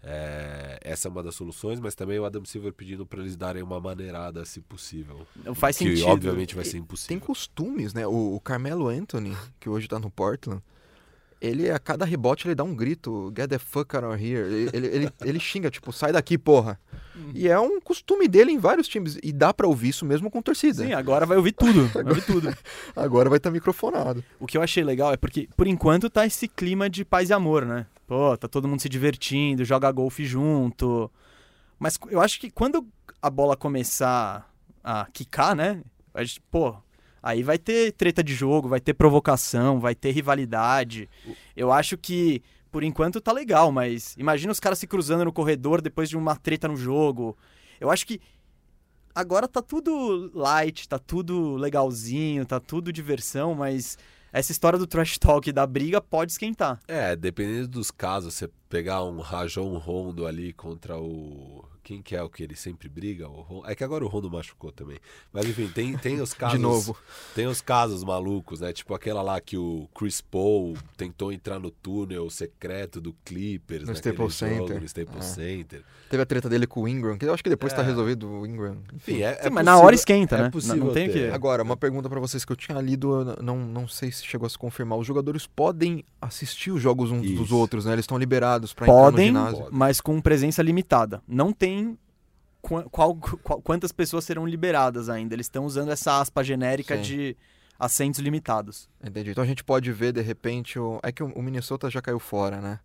é, 0.05 0.79
essa 0.81 1.07
é 1.07 1.11
uma 1.11 1.23
das 1.23 1.33
soluções, 1.33 1.79
mas 1.79 1.95
também 1.95 2.19
o 2.19 2.25
Adam 2.25 2.43
Silver 2.43 2.73
pedindo 2.73 3.05
para 3.05 3.21
eles 3.21 3.37
darem 3.37 3.63
uma 3.63 3.79
maneirada, 3.79 4.43
se 4.43 4.59
possível. 4.59 5.25
Não 5.45 5.55
faz 5.55 5.77
que, 5.77 5.85
sentido. 5.85 6.07
obviamente 6.07 6.55
vai 6.55 6.65
ser 6.65 6.77
impossível. 6.77 7.07
Tem 7.07 7.19
costumes, 7.19 7.93
né? 7.93 8.05
O, 8.05 8.35
o 8.35 8.39
Carmelo 8.41 8.89
Anthony, 8.89 9.35
que 9.61 9.69
hoje 9.69 9.85
está 9.85 9.97
no 9.99 10.11
Portland, 10.11 10.61
ele 11.39 11.69
a 11.69 11.79
cada 11.79 12.05
rebote 12.05 12.47
ele 12.47 12.55
dá 12.55 12.63
um 12.63 12.75
grito, 12.75 13.31
get 13.35 13.49
the 13.49 13.57
fuck 13.57 13.95
out 13.95 14.05
of 14.05 14.23
here. 14.23 14.41
Ele, 14.41 14.69
ele, 14.73 14.87
ele, 14.87 15.09
ele 15.23 15.39
xinga, 15.39 15.71
tipo, 15.71 15.91
sai 15.93 16.11
daqui, 16.11 16.37
porra. 16.37 16.79
E 17.33 17.47
é 17.47 17.59
um 17.59 17.79
costume 17.79 18.27
dele 18.27 18.51
em 18.51 18.57
vários 18.57 18.87
times. 18.87 19.17
E 19.21 19.31
dá 19.31 19.53
pra 19.53 19.67
ouvir 19.67 19.89
isso 19.89 20.05
mesmo 20.05 20.31
com 20.31 20.41
torcida. 20.41 20.83
Sim, 20.83 20.93
agora 20.93 21.25
vai 21.25 21.37
ouvir 21.37 21.51
tudo. 21.51 21.87
Vai 21.87 22.03
ouvir 22.03 22.25
tudo. 22.25 22.53
agora 22.95 23.29
vai 23.29 23.37
estar 23.37 23.49
tá 23.49 23.53
microfonado. 23.53 24.23
O 24.39 24.47
que 24.47 24.57
eu 24.57 24.61
achei 24.61 24.83
legal 24.83 25.13
é 25.13 25.17
porque, 25.17 25.47
por 25.55 25.67
enquanto, 25.67 26.09
tá 26.09 26.25
esse 26.25 26.47
clima 26.47 26.89
de 26.89 27.05
paz 27.05 27.29
e 27.29 27.33
amor, 27.33 27.65
né? 27.65 27.85
Pô, 28.13 28.37
tá 28.37 28.47
todo 28.47 28.67
mundo 28.67 28.79
se 28.79 28.87
divertindo, 28.87 29.65
joga 29.65 29.91
golfe 29.91 30.23
junto. 30.23 31.11
Mas 31.79 31.97
eu 32.11 32.21
acho 32.21 32.39
que 32.39 32.51
quando 32.51 32.87
a 33.19 33.27
bola 33.27 33.57
começar 33.57 34.53
a 34.83 35.07
quicar, 35.11 35.55
né? 35.55 35.81
Gente, 36.19 36.39
pô, 36.51 36.75
aí 37.23 37.41
vai 37.41 37.57
ter 37.57 37.91
treta 37.93 38.23
de 38.23 38.35
jogo, 38.35 38.69
vai 38.69 38.79
ter 38.79 38.93
provocação, 38.93 39.79
vai 39.79 39.95
ter 39.95 40.11
rivalidade. 40.11 41.09
Eu 41.57 41.71
acho 41.71 41.97
que, 41.97 42.43
por 42.71 42.83
enquanto, 42.83 43.19
tá 43.19 43.31
legal, 43.31 43.71
mas 43.71 44.15
imagina 44.15 44.51
os 44.51 44.59
caras 44.59 44.77
se 44.77 44.85
cruzando 44.85 45.25
no 45.25 45.33
corredor 45.33 45.81
depois 45.81 46.07
de 46.07 46.15
uma 46.15 46.35
treta 46.35 46.67
no 46.67 46.77
jogo. 46.77 47.35
Eu 47.81 47.89
acho 47.89 48.05
que 48.05 48.21
agora 49.15 49.47
tá 49.47 49.59
tudo 49.59 50.29
light, 50.35 50.87
tá 50.87 50.99
tudo 50.99 51.55
legalzinho, 51.55 52.45
tá 52.45 52.59
tudo 52.59 52.93
diversão, 52.93 53.55
mas 53.55 53.97
essa 54.33 54.51
história 54.51 54.79
do 54.79 54.87
trash 54.87 55.19
talk 55.19 55.47
e 55.47 55.53
da 55.53 55.65
briga 55.65 56.01
pode 56.01 56.31
esquentar. 56.31 56.79
É, 56.87 57.15
dependendo 57.15 57.67
dos 57.67 57.91
casos, 57.91 58.33
você 58.33 58.49
pegar 58.67 59.03
um 59.03 59.19
Rajon 59.19 59.77
Rondo 59.77 60.25
ali 60.25 60.51
contra 60.51 60.97
o. 60.97 61.63
Quem 61.83 62.01
que 62.01 62.15
é 62.15 62.23
o 62.23 62.29
que 62.29 62.41
ele 62.41 62.55
sempre 62.55 62.87
briga? 62.87 63.27
O 63.27 63.41
Rondo... 63.41 63.67
É 63.69 63.75
que 63.75 63.83
agora 63.83 64.05
o 64.05 64.07
Rondo 64.07 64.31
machucou 64.31 64.71
também. 64.71 64.97
Mas 65.33 65.45
enfim, 65.47 65.67
tem, 65.67 65.97
tem 65.97 66.19
os 66.21 66.33
casos. 66.33 66.55
De 66.57 66.61
novo. 66.63 66.95
Tem 67.35 67.45
os 67.45 67.59
casos 67.59 68.03
malucos, 68.03 68.61
né? 68.61 68.71
Tipo 68.71 68.93
aquela 68.93 69.21
lá 69.21 69.41
que 69.41 69.57
o 69.57 69.89
Chris 69.93 70.21
Paul 70.21 70.75
tentou 70.95 71.31
entrar 71.33 71.59
no 71.59 71.69
túnel 71.69 72.29
secreto 72.29 73.01
do 73.01 73.13
Clippers. 73.25 73.85
No 73.85 73.91
Staples 73.93 74.37
jogo, 74.37 74.53
Center. 74.67 74.79
No 74.79 74.85
Staples 74.85 75.25
É. 75.25 75.29
Center. 75.33 75.83
Teve 76.09 76.23
a 76.23 76.25
treta 76.25 76.47
dele 76.47 76.65
com 76.67 76.83
o 76.83 76.87
Ingram, 76.87 77.17
que 77.17 77.25
eu 77.25 77.33
acho 77.33 77.43
que 77.43 77.49
depois 77.49 77.73
tá 77.73 77.81
É. 77.81 77.85
resolvido 77.85 78.29
o 78.29 78.45
Ingram. 78.47 78.77
Enfim, 78.93 79.21
é, 79.21 79.33
Sim, 79.33 79.47
é 79.47 79.49
mas 79.49 79.65
na 79.65 79.71
possível- 79.71 79.85
hora 79.87 79.95
esquenta, 79.95 80.35
é 80.35 80.37
né? 80.37 80.43
Não- 80.45 80.51
possível 80.51 80.85
não 80.85 80.93
tem 80.93 81.09
ter. 81.09 81.27
que- 81.29 81.33
Agora, 81.33 81.63
uma 81.63 81.75
pergunta 81.75 82.07
pra 82.09 82.19
vocês 82.19 82.45
que 82.45 82.51
eu 82.51 82.55
tinha 82.55 82.79
lido, 82.79 83.35
não, 83.41 83.57
não 83.57 83.87
sei 83.87 84.11
se 84.11 84.23
chegou 84.25 84.45
a 84.45 84.49
se 84.49 84.57
confirmar. 84.57 84.97
Os 84.99 85.07
jogadores 85.07 85.47
podem 85.47 86.05
assistir 86.21 86.71
os 86.71 86.81
jogos 86.81 87.11
uns 87.11 87.21
dos 87.29 87.47
Isso. 87.47 87.57
outros, 87.57 87.85
né? 87.85 87.93
Eles 87.93 88.03
estão 88.03 88.17
liberados 88.17 88.73
pra 88.73 88.85
entrar 88.85 88.95
no 88.97 89.03
Podem, 89.11 89.25
ginásio. 89.27 89.67
mas 89.71 89.99
com 89.99 90.21
presença 90.21 90.61
limitada. 90.61 91.21
Não 91.27 91.51
tem 91.51 91.72
qua- 92.61 92.83
qual- 92.89 93.15
qual- 93.15 93.61
quantas 93.61 93.91
pessoas 93.91 94.23
serão 94.23 94.45
liberadas 94.45 95.09
ainda. 95.09 95.35
Eles 95.35 95.45
estão 95.45 95.65
usando 95.65 95.91
essa 95.91 96.19
aspa 96.19 96.43
genérica 96.43 96.95
Sim. 96.97 97.01
de 97.01 97.37
assentos 97.79 98.19
limitados. 98.19 98.89
Entendi. 99.03 99.31
Então 99.31 99.43
a 99.43 99.47
gente 99.47 99.63
pode 99.63 99.91
ver, 99.91 100.13
de 100.13 100.21
repente, 100.21 100.79
o... 100.79 100.99
é 101.03 101.11
que 101.11 101.21
o 101.23 101.41
Minnesota 101.41 101.89
já 101.89 102.01
caiu 102.01 102.19
fora, 102.19 102.61
né? 102.61 102.79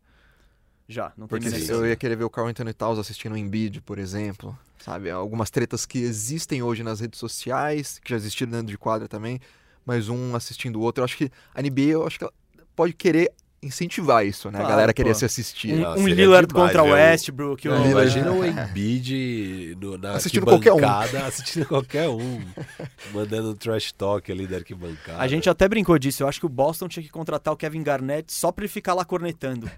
Já, 0.88 1.12
não 1.18 1.28
tem 1.28 1.38
Porque 1.40 1.70
eu 1.70 1.86
ia 1.86 1.96
querer 1.96 2.16
ver 2.16 2.24
o 2.24 2.30
Carl 2.30 2.48
Anthony 2.48 2.72
Towns 2.72 2.98
assistindo 2.98 3.32
o 3.32 3.36
Embiid, 3.36 3.82
por 3.82 3.98
exemplo. 3.98 4.58
Sabe? 4.78 5.10
Algumas 5.10 5.50
tretas 5.50 5.84
que 5.84 5.98
existem 5.98 6.62
hoje 6.62 6.82
nas 6.82 7.00
redes 7.00 7.20
sociais, 7.20 7.98
que 7.98 8.10
já 8.10 8.16
existiram 8.16 8.50
dentro 8.52 8.68
de 8.68 8.78
quadra 8.78 9.06
também, 9.06 9.38
mas 9.84 10.08
um 10.08 10.34
assistindo 10.34 10.76
o 10.76 10.80
outro. 10.82 11.02
Eu 11.02 11.04
acho 11.04 11.16
que 11.16 11.30
a 11.54 11.60
NBA, 11.60 11.90
eu 11.92 12.06
acho 12.06 12.18
que 12.18 12.24
ela 12.24 12.32
pode 12.74 12.94
querer 12.94 13.30
incentivar 13.62 14.24
isso, 14.24 14.48
né? 14.50 14.58
Claro, 14.58 14.66
a 14.66 14.70
galera 14.70 14.92
querer 14.92 15.10
pô. 15.10 15.14
se 15.18 15.24
assistir. 15.24 15.74
Um, 15.74 15.90
um 16.02 16.06
Lillard 16.08 16.46
demais 16.46 16.66
contra 16.72 16.82
o 16.82 16.92
Westbrook. 16.92 17.66
É, 17.66 17.70
o- 17.70 17.74
Lillard- 17.82 17.90
Imagina 18.16 18.32
o 18.32 18.44
Embiid 18.46 19.76
no, 19.80 19.98
na 19.98 20.12
Assistindo 20.12 20.44
qualquer 20.46 20.72
um. 20.72 20.88
assistindo 21.26 21.66
qualquer 21.66 22.08
um, 22.08 22.40
mandando 23.12 23.50
um 23.50 23.54
trash 23.54 23.90
talk 23.92 24.30
ali 24.30 24.46
da 24.46 24.56
arquibancada. 24.58 25.18
A 25.18 25.26
gente 25.26 25.50
até 25.50 25.68
brincou 25.68 25.98
disso. 25.98 26.22
Eu 26.22 26.28
acho 26.28 26.38
que 26.40 26.46
o 26.46 26.48
Boston 26.48 26.88
tinha 26.88 27.02
que 27.02 27.10
contratar 27.10 27.52
o 27.52 27.56
Kevin 27.56 27.82
Garnett 27.82 28.32
só 28.32 28.52
pra 28.52 28.64
ele 28.64 28.72
ficar 28.72 28.94
lá 28.94 29.04
cornetando. 29.04 29.70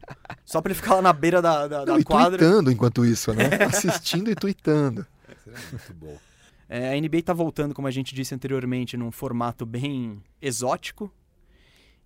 só 0.45 0.61
pra 0.61 0.71
ele 0.73 0.81
ficar 0.81 0.97
lá 0.97 1.03
na 1.03 1.13
beira 1.13 1.41
da, 1.41 1.67
da, 1.67 1.85
da 1.85 1.93
Não, 1.93 1.99
e 2.01 2.05
quadra. 2.05 2.39
tweetando 2.39 2.71
enquanto 2.71 3.05
isso, 3.05 3.33
né? 3.33 3.49
Assistindo 3.67 4.31
e 4.31 4.35
tweetando. 4.35 5.07
Seria 5.45 5.59
muito 5.73 5.95
bom. 5.95 6.17
É, 6.69 6.97
a 6.97 7.01
NBA 7.01 7.23
tá 7.25 7.33
voltando, 7.33 7.75
como 7.75 7.89
a 7.89 7.91
gente 7.91 8.15
disse 8.15 8.33
anteriormente, 8.35 8.97
num 8.97 9.11
formato 9.11 9.67
bem 9.67 10.23
exótico. 10.41 11.11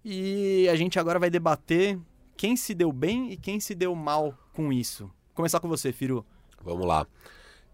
E 0.04 0.68
a 0.68 0.76
gente 0.76 0.98
agora 0.98 1.18
vai 1.18 1.30
debater 1.30 1.98
quem 2.36 2.56
se 2.56 2.74
deu 2.74 2.92
bem 2.92 3.32
e 3.32 3.36
quem 3.36 3.58
se 3.58 3.74
deu 3.74 3.94
mal 3.94 4.36
com 4.52 4.72
isso. 4.72 5.04
Vou 5.04 5.36
começar 5.36 5.60
com 5.60 5.68
você, 5.68 5.92
Firu. 5.92 6.24
Vamos 6.62 6.86
lá. 6.86 7.06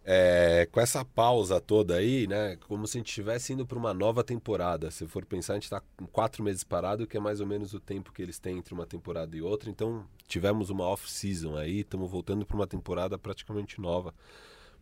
É, 0.04 0.66
com 0.72 0.80
essa 0.80 1.04
pausa 1.04 1.60
toda 1.60 1.96
aí, 1.96 2.26
né? 2.26 2.56
Como 2.68 2.86
se 2.86 2.96
a 2.96 3.00
gente 3.00 3.08
estivesse 3.08 3.52
indo 3.52 3.66
para 3.66 3.78
uma 3.78 3.92
nova 3.92 4.24
temporada. 4.24 4.90
Se 4.90 5.06
for 5.06 5.24
pensar, 5.24 5.54
a 5.54 5.56
gente 5.56 5.64
está 5.64 5.82
com 5.96 6.06
quatro 6.06 6.42
meses 6.42 6.64
parado, 6.64 7.06
que 7.06 7.16
é 7.16 7.20
mais 7.20 7.40
ou 7.40 7.46
menos 7.46 7.74
o 7.74 7.80
tempo 7.80 8.12
que 8.12 8.22
eles 8.22 8.38
têm 8.38 8.58
entre 8.58 8.72
uma 8.72 8.86
temporada 8.86 9.36
e 9.36 9.42
outra. 9.42 9.68
Então, 9.68 10.06
tivemos 10.26 10.70
uma 10.70 10.84
off-season 10.84 11.56
aí, 11.56 11.80
estamos 11.80 12.10
voltando 12.10 12.46
para 12.46 12.56
uma 12.56 12.66
temporada 12.66 13.18
praticamente 13.18 13.80
nova. 13.80 14.14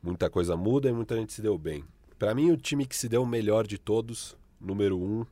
Muita 0.02 0.30
coisa 0.30 0.56
muda 0.56 0.88
e 0.88 0.92
muita 0.92 1.16
gente 1.16 1.32
se 1.32 1.42
deu 1.42 1.58
bem. 1.58 1.84
Para 2.18 2.34
mim, 2.34 2.50
o 2.50 2.56
time 2.56 2.86
que 2.86 2.96
se 2.96 3.08
deu 3.08 3.24
melhor 3.26 3.66
de 3.66 3.78
todos, 3.78 4.36
número 4.60 4.98
um, 4.98 5.26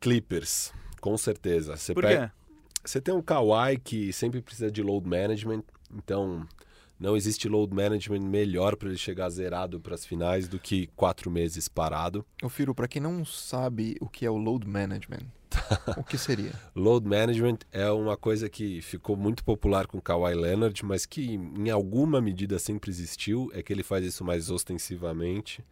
Clippers, 0.00 0.72
com 1.00 1.16
certeza. 1.16 1.76
Você 1.76 1.94
Por 1.94 2.04
pega- 2.04 2.28
quê? 2.28 2.32
você 2.84 3.00
tem 3.00 3.14
um 3.14 3.22
Kawhi 3.22 3.78
que 3.82 4.12
sempre 4.12 4.40
precisa 4.40 4.70
de 4.70 4.82
load 4.82 5.08
management, 5.08 5.62
então 5.94 6.46
não 6.98 7.16
existe 7.16 7.48
load 7.48 7.74
management 7.74 8.20
melhor 8.20 8.76
para 8.76 8.88
ele 8.88 8.98
chegar 8.98 9.28
zerado 9.30 9.80
para 9.80 9.94
as 9.94 10.04
finais 10.04 10.46
do 10.48 10.58
que 10.58 10.86
quatro 10.96 11.30
meses 11.30 11.66
parado. 11.68 12.24
Ô, 12.42 12.48
Firo, 12.48 12.74
pra 12.74 12.86
quem 12.88 13.00
não 13.02 13.24
sabe 13.24 13.96
o 14.00 14.08
que 14.08 14.24
é 14.26 14.30
o 14.30 14.36
load 14.36 14.66
management, 14.68 15.26
o 15.96 16.04
que 16.04 16.16
seria? 16.18 16.52
Load 16.76 17.06
management 17.08 17.58
é 17.72 17.90
uma 17.90 18.16
coisa 18.16 18.48
que 18.48 18.80
ficou 18.82 19.16
muito 19.16 19.42
popular 19.44 19.86
com 19.86 20.00
Kawhi 20.00 20.34
Leonard, 20.34 20.84
mas 20.84 21.04
que 21.06 21.34
em 21.34 21.70
alguma 21.70 22.20
medida 22.20 22.58
sempre 22.58 22.90
existiu, 22.90 23.50
é 23.54 23.62
que 23.62 23.72
ele 23.72 23.82
faz 23.82 24.04
isso 24.04 24.24
mais 24.24 24.50
ostensivamente. 24.50 25.64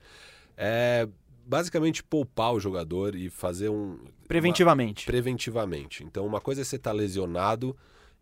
É 0.57 1.07
basicamente 1.49 2.05
poupar 2.05 2.53
o 2.53 2.61
jogador 2.61 3.15
e 3.15 3.31
fazer 3.31 3.71
um 3.71 3.99
Preventivamente. 4.29 5.07
preventivamente. 5.07 6.05
Então, 6.05 6.27
uma 6.27 6.41
coisa 6.41 6.61
é 6.61 6.65
você 6.65 6.77
estar 6.77 6.93
lesionado 6.93 7.75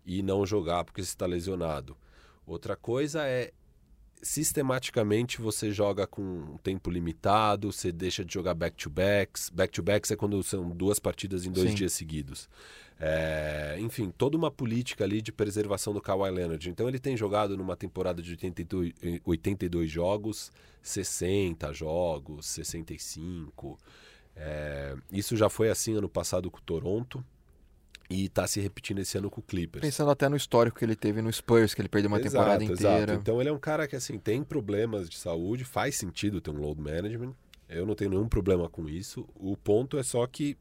e 0.04 0.22
não 0.22 0.46
jogar 0.46 0.84
porque 0.84 1.02
você 1.02 1.08
está 1.08 1.26
lesionado. 1.26 1.96
Outra 2.46 2.76
coisa 2.76 3.26
é 3.26 3.52
sistematicamente 4.22 5.40
você 5.40 5.72
joga 5.72 6.06
com 6.06 6.22
um 6.22 6.56
tempo 6.58 6.88
limitado, 6.88 7.72
você 7.72 7.90
deixa 7.90 8.24
de 8.24 8.32
jogar 8.32 8.54
back-to-backs. 8.54 9.50
Back-to-backs 9.50 10.10
é 10.12 10.16
quando 10.16 10.40
são 10.44 10.70
duas 10.70 11.00
partidas 11.00 11.44
em 11.44 11.50
dois 11.50 11.70
Sim. 11.70 11.74
dias 11.74 11.92
seguidos. 11.92 12.48
É, 12.98 13.76
enfim, 13.78 14.10
toda 14.16 14.36
uma 14.36 14.50
política 14.50 15.04
ali 15.04 15.20
de 15.20 15.30
preservação 15.30 15.92
do 15.92 16.00
Kawhi 16.00 16.30
Leonard. 16.30 16.68
Então 16.70 16.88
ele 16.88 16.98
tem 16.98 17.16
jogado 17.16 17.56
numa 17.56 17.76
temporada 17.76 18.22
de 18.22 18.30
82, 18.30 18.92
eh, 19.02 19.20
82 19.24 19.90
jogos, 19.90 20.50
60 20.82 21.72
jogos, 21.74 22.46
65. 22.46 23.78
É, 24.34 24.96
isso 25.12 25.36
já 25.36 25.48
foi 25.48 25.68
assim 25.68 25.94
ano 25.94 26.08
passado 26.08 26.50
com 26.50 26.58
o 26.58 26.62
Toronto 26.62 27.24
e 28.08 28.26
está 28.26 28.46
se 28.46 28.60
repetindo 28.60 29.00
esse 29.00 29.18
ano 29.18 29.30
com 29.30 29.40
o 29.40 29.44
Clippers. 29.44 29.82
Pensando 29.82 30.10
até 30.10 30.28
no 30.28 30.36
histórico 30.36 30.78
que 30.78 30.84
ele 30.84 30.96
teve 30.96 31.20
no 31.20 31.32
Spurs, 31.32 31.74
que 31.74 31.82
ele 31.82 31.88
perdeu 31.88 32.08
uma 32.08 32.20
temporada 32.20 32.62
Exato, 32.62 32.80
inteira. 32.80 33.12
exato. 33.12 33.20
Então 33.20 33.40
ele 33.40 33.50
é 33.50 33.52
um 33.52 33.58
cara 33.58 33.86
que 33.86 33.96
assim 33.96 34.18
tem 34.18 34.42
problemas 34.42 35.10
de 35.10 35.18
saúde, 35.18 35.64
faz 35.64 35.96
sentido 35.96 36.40
ter 36.40 36.50
um 36.50 36.58
load 36.58 36.80
management. 36.80 37.34
Eu 37.68 37.84
não 37.84 37.94
tenho 37.94 38.10
nenhum 38.10 38.28
problema 38.28 38.68
com 38.70 38.88
isso. 38.88 39.28
O 39.34 39.56
ponto 39.56 39.98
é 39.98 40.02
só 40.02 40.24
que 40.26 40.56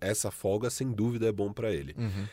essa 0.00 0.30
folga 0.30 0.70
sem 0.70 0.90
dúvida 0.92 1.26
é 1.28 1.32
bom 1.32 1.52
para 1.52 1.72
ele. 1.72 1.94
Uhum. 1.98 2.26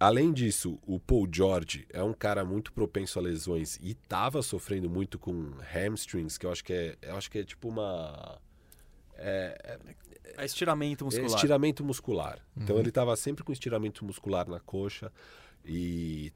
Além 0.00 0.32
disso, 0.32 0.80
o 0.84 0.98
Paul 0.98 1.28
George 1.32 1.86
é 1.90 2.02
um 2.02 2.12
cara 2.12 2.44
muito 2.44 2.72
propenso 2.72 3.18
a 3.18 3.22
lesões 3.22 3.78
e 3.80 3.92
estava 3.92 4.42
sofrendo 4.42 4.90
muito 4.90 5.16
com 5.18 5.52
hamstrings, 5.72 6.36
que 6.36 6.44
eu 6.46 6.50
acho 6.50 6.64
que 6.64 6.72
é, 6.72 6.96
eu 7.02 7.16
acho 7.16 7.30
que 7.30 7.38
é 7.38 7.44
tipo 7.44 7.68
uma 7.68 8.40
é, 9.14 9.78
É 10.36 10.44
estiramento 10.44 11.04
é 11.04 11.06
muscular. 11.06 11.30
estiramento 11.34 11.84
muscular. 11.84 12.38
Então 12.56 12.74
Uhum. 12.74 12.80
ele 12.82 12.88
estava 12.88 13.14
sempre 13.14 13.44
com 13.44 13.52
estiramento 13.52 14.04
muscular 14.04 14.48
na 14.48 14.58
coxa 14.58 15.12
e 15.64 16.32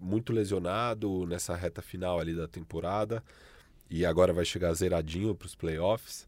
muito 0.00 0.32
lesionado 0.32 1.26
nessa 1.26 1.56
reta 1.56 1.82
final 1.82 2.20
ali 2.20 2.36
da 2.36 2.46
temporada. 2.46 3.24
E 3.90 4.04
agora 4.06 4.32
vai 4.32 4.44
chegar 4.44 4.72
zeradinho 4.74 5.34
para 5.34 5.46
os 5.46 5.56
playoffs. 5.56 6.27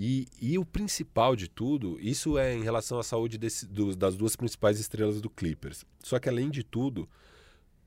E, 0.00 0.28
e 0.40 0.56
o 0.56 0.64
principal 0.64 1.34
de 1.34 1.48
tudo, 1.48 1.98
isso 2.00 2.38
é 2.38 2.54
em 2.54 2.62
relação 2.62 3.00
à 3.00 3.02
saúde 3.02 3.36
desse- 3.36 3.66
do- 3.66 3.96
das 3.96 4.16
duas 4.16 4.36
principais 4.36 4.78
estrelas 4.78 5.20
do 5.20 5.28
Clippers. 5.28 5.84
Só 6.04 6.20
que 6.20 6.28
além 6.28 6.50
de 6.50 6.62
tudo, 6.62 7.08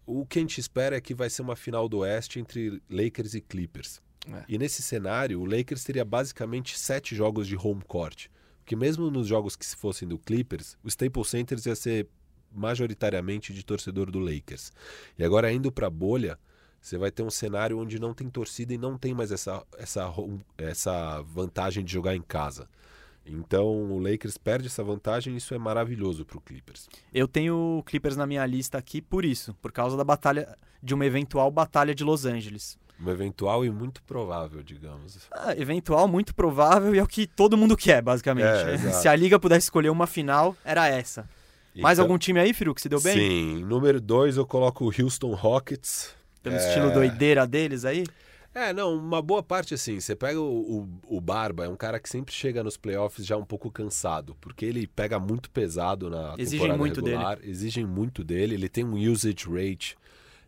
o 0.05 0.25
que 0.25 0.39
a 0.39 0.41
gente 0.41 0.59
espera 0.59 0.97
é 0.97 1.01
que 1.01 1.13
vai 1.13 1.29
ser 1.29 1.41
uma 1.41 1.55
final 1.55 1.87
do 1.87 1.99
Oeste 1.99 2.37
entre 2.37 2.81
Lakers 2.89 3.33
e 3.33 3.39
Clippers. 3.39 4.01
É. 4.27 4.43
E 4.49 4.57
nesse 4.57 4.81
cenário, 4.81 5.39
o 5.39 5.45
Lakers 5.45 5.85
teria 5.85 6.03
basicamente 6.03 6.77
sete 6.77 7.15
jogos 7.15 7.47
de 7.47 7.55
home 7.55 7.81
court. 7.87 8.27
Porque 8.59 8.75
mesmo 8.75 9.09
nos 9.09 9.25
jogos 9.27 9.55
que 9.55 9.65
se 9.65 9.77
fossem 9.77 10.05
do 10.05 10.19
Clippers, 10.19 10.77
o 10.83 10.89
Staples 10.89 11.29
Center 11.29 11.57
ia 11.65 11.75
ser 11.75 12.07
majoritariamente 12.51 13.53
de 13.53 13.63
torcedor 13.63 14.11
do 14.11 14.19
Lakers. 14.19 14.73
E 15.17 15.23
agora 15.23 15.51
indo 15.51 15.71
para 15.71 15.87
a 15.87 15.89
bolha, 15.89 16.37
você 16.81 16.97
vai 16.97 17.11
ter 17.11 17.21
um 17.23 17.29
cenário 17.29 17.77
onde 17.79 17.99
não 17.99 18.13
tem 18.13 18.27
torcida 18.29 18.73
e 18.73 18.77
não 18.77 18.97
tem 18.97 19.13
mais 19.13 19.31
essa, 19.31 19.63
essa, 19.77 20.11
essa 20.57 21.21
vantagem 21.21 21.85
de 21.85 21.91
jogar 21.93 22.15
em 22.15 22.21
casa. 22.21 22.67
Então 23.25 23.67
o 23.91 23.99
Lakers 23.99 24.37
perde 24.37 24.65
essa 24.67 24.83
vantagem 24.83 25.33
e 25.33 25.37
isso 25.37 25.53
é 25.53 25.57
maravilhoso 25.57 26.25
para 26.25 26.37
o 26.37 26.41
Clippers. 26.41 26.89
Eu 27.13 27.27
tenho 27.27 27.77
o 27.79 27.83
Clippers 27.83 28.17
na 28.17 28.25
minha 28.25 28.45
lista 28.45 28.77
aqui 28.79 28.99
por 29.01 29.23
isso, 29.23 29.53
por 29.61 29.71
causa 29.71 29.95
da 29.95 30.03
batalha 30.03 30.57
de 30.81 30.93
uma 30.95 31.05
eventual 31.05 31.51
batalha 31.51 31.93
de 31.93 32.03
Los 32.03 32.25
Angeles. 32.25 32.79
Um 32.99 33.09
eventual 33.09 33.63
e 33.65 33.69
muito 33.69 34.01
provável, 34.03 34.61
digamos. 34.63 35.19
Ah, 35.31 35.55
eventual, 35.55 36.07
muito 36.07 36.33
provável 36.35 36.93
e 36.95 36.99
é 36.99 37.03
o 37.03 37.07
que 37.07 37.25
todo 37.25 37.57
mundo 37.57 37.75
quer, 37.77 38.01
basicamente. 38.01 38.45
É. 38.47 38.77
Se 38.93 39.07
a 39.07 39.15
liga 39.15 39.39
pudesse 39.39 39.65
escolher 39.65 39.89
uma 39.89 40.05
final, 40.07 40.55
era 40.63 40.87
essa. 40.87 41.27
Mais 41.75 41.97
Então- 41.97 42.05
algum 42.05 42.17
time 42.17 42.39
aí, 42.39 42.53
Firu, 42.53 42.75
que 42.75 42.81
se 42.81 42.89
deu 42.89 42.99
bem? 43.01 43.13
Sim, 43.15 43.63
número 43.63 44.01
dois 44.01 44.35
eu 44.37 44.45
coloco 44.45 44.85
o 44.85 44.91
Houston 45.03 45.33
Rockets. 45.33 46.13
Pelo 46.41 46.55
É. 46.55 46.67
estilo 46.67 46.91
doideira 46.91 47.45
deles 47.45 47.85
aí? 47.85 48.03
É, 48.53 48.73
não, 48.73 48.95
uma 48.97 49.21
boa 49.21 49.41
parte 49.41 49.73
assim. 49.73 49.99
Você 49.99 50.13
pega 50.15 50.39
o, 50.39 50.81
o, 51.07 51.17
o, 51.17 51.21
Barba, 51.21 51.63
é 51.65 51.69
um 51.69 51.75
cara 51.75 51.99
que 51.99 52.09
sempre 52.09 52.33
chega 52.33 52.61
nos 52.63 52.75
playoffs 52.75 53.25
já 53.25 53.37
um 53.37 53.45
pouco 53.45 53.71
cansado, 53.71 54.35
porque 54.41 54.65
ele 54.65 54.85
pega 54.87 55.17
muito 55.19 55.49
pesado 55.49 56.09
na 56.09 56.35
exigem 56.37 56.59
temporada 56.59 56.77
muito 56.77 57.01
regular, 57.05 57.37
dele. 57.37 57.49
exigem 57.49 57.85
muito 57.85 58.23
dele. 58.25 58.55
Ele 58.55 58.67
tem 58.67 58.83
um 58.83 58.95
usage 59.09 59.45
rate 59.49 59.95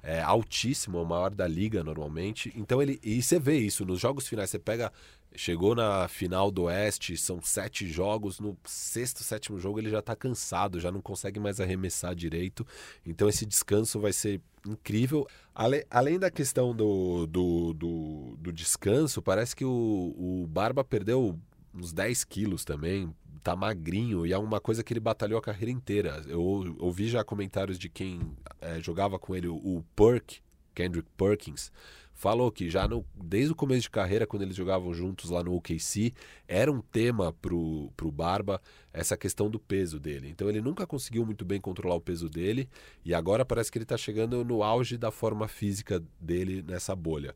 é, 0.02 0.22
altíssimo, 0.22 1.02
o 1.02 1.06
maior 1.06 1.34
da 1.34 1.48
liga 1.48 1.82
normalmente. 1.82 2.52
Então 2.58 2.82
ele. 2.82 3.00
E 3.02 3.22
você 3.22 3.40
vê 3.40 3.58
isso 3.58 3.86
nos 3.86 4.02
jogos 4.02 4.28
finais. 4.28 4.50
Você 4.50 4.60
pega. 4.60 4.92
Chegou 5.36 5.74
na 5.74 6.08
final 6.08 6.52
do 6.52 6.64
Oeste, 6.64 7.18
são 7.18 7.42
sete 7.42 7.88
jogos. 7.88 8.40
No 8.40 8.58
sexto, 8.66 9.24
sétimo 9.24 9.60
jogo 9.60 9.80
ele 9.80 9.90
já 9.90 10.02
tá 10.02 10.16
cansado, 10.16 10.80
já 10.80 10.92
não 10.92 11.02
consegue 11.02 11.40
mais 11.40 11.60
arremessar 11.60 12.14
direito. 12.14 12.66
Então 13.06 13.28
esse 13.28 13.46
descanso 13.46 14.00
vai 14.00 14.14
ser 14.14 14.42
incrível. 14.68 15.28
Ale, 15.54 15.86
além 15.90 16.20
da 16.20 16.30
questão 16.30 16.76
do, 16.76 17.26
do, 17.26 17.74
do, 17.74 18.38
do 18.40 18.52
descanso, 18.52 19.22
parece 19.22 19.56
que 19.56 19.66
o, 19.66 20.16
o 20.18 20.48
Barba 20.48 20.84
perdeu 20.84 21.40
uns 21.74 21.92
10 21.92 22.24
quilos 22.26 22.64
também, 22.64 23.14
tá 23.44 23.56
magrinho 23.56 24.26
e 24.26 24.32
é 24.32 24.38
uma 24.38 24.62
coisa 24.62 24.84
que 24.84 24.94
ele 24.94 25.00
batalhou 25.00 25.38
a 25.38 25.42
carreira 25.42 25.72
inteira. 25.72 26.24
Eu 26.28 26.42
ouvi 26.80 27.10
já 27.10 27.24
comentários 27.24 27.78
de 27.78 27.90
quem 27.90 28.22
é, 28.62 28.80
jogava 28.80 29.20
com 29.20 29.36
ele, 29.36 29.48
o 29.48 29.84
Perk, 29.96 30.42
Kendrick 30.74 31.10
Perkins, 31.18 31.72
falou 32.14 32.52
que 32.52 32.70
já 32.70 32.88
no, 32.88 33.06
desde 33.16 33.52
o 33.52 33.56
começo 33.56 33.82
de 33.82 33.90
carreira, 33.90 34.28
quando 34.28 34.44
eles 34.44 34.56
jogavam 34.56 34.94
juntos 34.94 35.30
lá 35.30 35.44
no 35.44 35.56
OKC, 35.56 36.14
era 36.48 36.72
um 36.72 36.82
tema 36.82 37.34
pro, 37.34 37.92
pro 37.98 38.12
Barba 38.12 38.62
essa 38.94 39.18
questão 39.18 39.50
do 39.50 39.60
peso 39.60 40.00
dele. 40.00 40.30
Então 40.30 40.48
ele 40.48 40.62
nunca 40.62 40.86
conseguiu 40.86 41.26
muito 41.26 41.44
bem 41.44 41.60
controlar 41.60 41.96
o 41.96 42.02
peso 42.02 42.30
dele 42.30 42.70
e 43.04 43.14
agora 43.14 43.44
parece 43.44 43.72
que 43.72 43.78
ele 43.78 43.84
está 43.84 43.98
chegando 43.98 44.46
no 44.46 44.64
auge 44.64 44.98
da 44.98 45.12
forma 45.12 45.48
física 45.48 46.02
dele 46.20 46.64
nessa 46.66 46.96
bolha. 46.96 47.36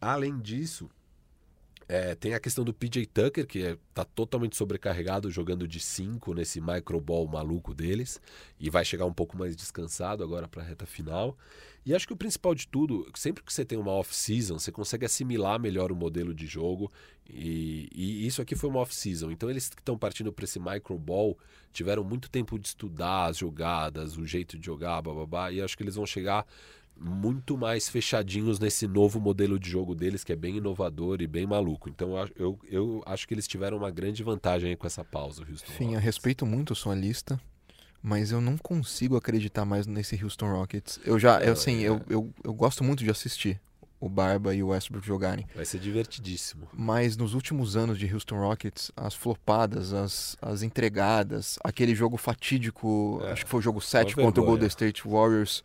Além 0.00 0.38
disso, 0.38 0.88
é, 1.92 2.14
tem 2.14 2.34
a 2.34 2.40
questão 2.40 2.64
do 2.64 2.72
PJ 2.72 3.04
Tucker, 3.06 3.44
que 3.44 3.58
está 3.58 3.72
é, 3.72 3.78
tá 3.92 4.04
totalmente 4.04 4.56
sobrecarregado 4.56 5.28
jogando 5.28 5.66
de 5.66 5.80
5 5.80 6.32
nesse 6.34 6.60
microball 6.60 7.26
maluco 7.26 7.74
deles, 7.74 8.20
e 8.60 8.70
vai 8.70 8.84
chegar 8.84 9.06
um 9.06 9.12
pouco 9.12 9.36
mais 9.36 9.56
descansado 9.56 10.22
agora 10.22 10.46
para 10.46 10.62
a 10.62 10.64
reta 10.64 10.86
final. 10.86 11.36
E 11.84 11.94
acho 11.94 12.06
que 12.06 12.12
o 12.12 12.16
principal 12.16 12.54
de 12.54 12.68
tudo, 12.68 13.10
sempre 13.14 13.42
que 13.42 13.52
você 13.52 13.64
tem 13.64 13.78
uma 13.78 13.92
off-season, 13.92 14.58
você 14.58 14.70
consegue 14.70 15.06
assimilar 15.06 15.58
melhor 15.58 15.90
o 15.90 15.96
modelo 15.96 16.34
de 16.34 16.46
jogo, 16.46 16.90
e, 17.28 17.88
e 17.92 18.26
isso 18.26 18.42
aqui 18.42 18.54
foi 18.54 18.68
uma 18.68 18.80
off-season. 18.80 19.30
Então 19.30 19.48
eles 19.48 19.68
que 19.68 19.80
estão 19.80 19.96
partindo 19.96 20.32
para 20.32 20.44
esse 20.44 20.58
microball 20.58 21.38
tiveram 21.72 22.04
muito 22.04 22.28
tempo 22.30 22.58
de 22.58 22.68
estudar 22.68 23.26
as 23.26 23.38
jogadas, 23.38 24.16
o 24.18 24.26
jeito 24.26 24.58
de 24.58 24.66
jogar, 24.66 25.00
babá, 25.00 25.50
e 25.50 25.62
acho 25.62 25.76
que 25.76 25.82
eles 25.82 25.94
vão 25.94 26.06
chegar 26.06 26.46
muito 27.00 27.56
mais 27.56 27.88
fechadinhos 27.88 28.58
nesse 28.58 28.86
novo 28.86 29.18
modelo 29.18 29.58
de 29.58 29.70
jogo 29.70 29.94
deles, 29.94 30.22
que 30.22 30.32
é 30.32 30.36
bem 30.36 30.58
inovador 30.58 31.22
e 31.22 31.26
bem 31.26 31.46
maluco. 31.46 31.88
Então 31.88 32.12
eu, 32.36 32.58
eu 32.68 33.02
acho 33.06 33.26
que 33.26 33.32
eles 33.32 33.48
tiveram 33.48 33.78
uma 33.78 33.90
grande 33.90 34.22
vantagem 34.22 34.76
com 34.76 34.86
essa 34.86 35.02
pausa, 35.02 35.42
Houston 35.48 35.72
Sim, 35.78 35.94
eu 35.94 36.00
respeito 36.00 36.44
muito 36.44 36.74
a 36.74 36.76
sua 36.76 36.94
lista, 36.94 37.40
mas 38.02 38.32
eu 38.32 38.40
não 38.40 38.56
consigo 38.56 39.16
acreditar 39.16 39.64
mais 39.64 39.86
nesse 39.86 40.22
Houston 40.22 40.50
Rockets. 40.52 40.98
Eu 41.04 41.18
já, 41.18 41.40
eu, 41.40 41.52
assim, 41.52 41.84
é... 41.84 41.88
eu, 41.88 42.00
eu, 42.08 42.30
eu 42.42 42.54
gosto 42.54 42.82
muito 42.82 43.04
de 43.04 43.10
assistir 43.10 43.60
o 44.00 44.08
Barba 44.08 44.54
e 44.54 44.62
o 44.62 44.68
Westbrook 44.68 45.06
jogarem. 45.06 45.46
Vai 45.54 45.66
ser 45.66 45.78
divertidíssimo. 45.78 46.66
Mas 46.72 47.16
nos 47.18 47.34
últimos 47.34 47.76
anos 47.76 47.98
de 47.98 48.12
Houston 48.12 48.38
Rockets, 48.38 48.90
as 48.96 49.14
flopadas, 49.14 49.92
as, 49.92 50.38
as 50.40 50.62
entregadas, 50.62 51.58
aquele 51.62 51.94
jogo 51.94 52.16
fatídico, 52.16 53.20
é, 53.24 53.32
acho 53.32 53.44
que 53.44 53.50
foi 53.50 53.60
o 53.60 53.62
jogo 53.62 53.80
7 53.80 54.14
contra 54.16 54.42
o 54.42 54.46
Golden 54.46 54.68
State 54.68 55.06
Warriors, 55.06 55.62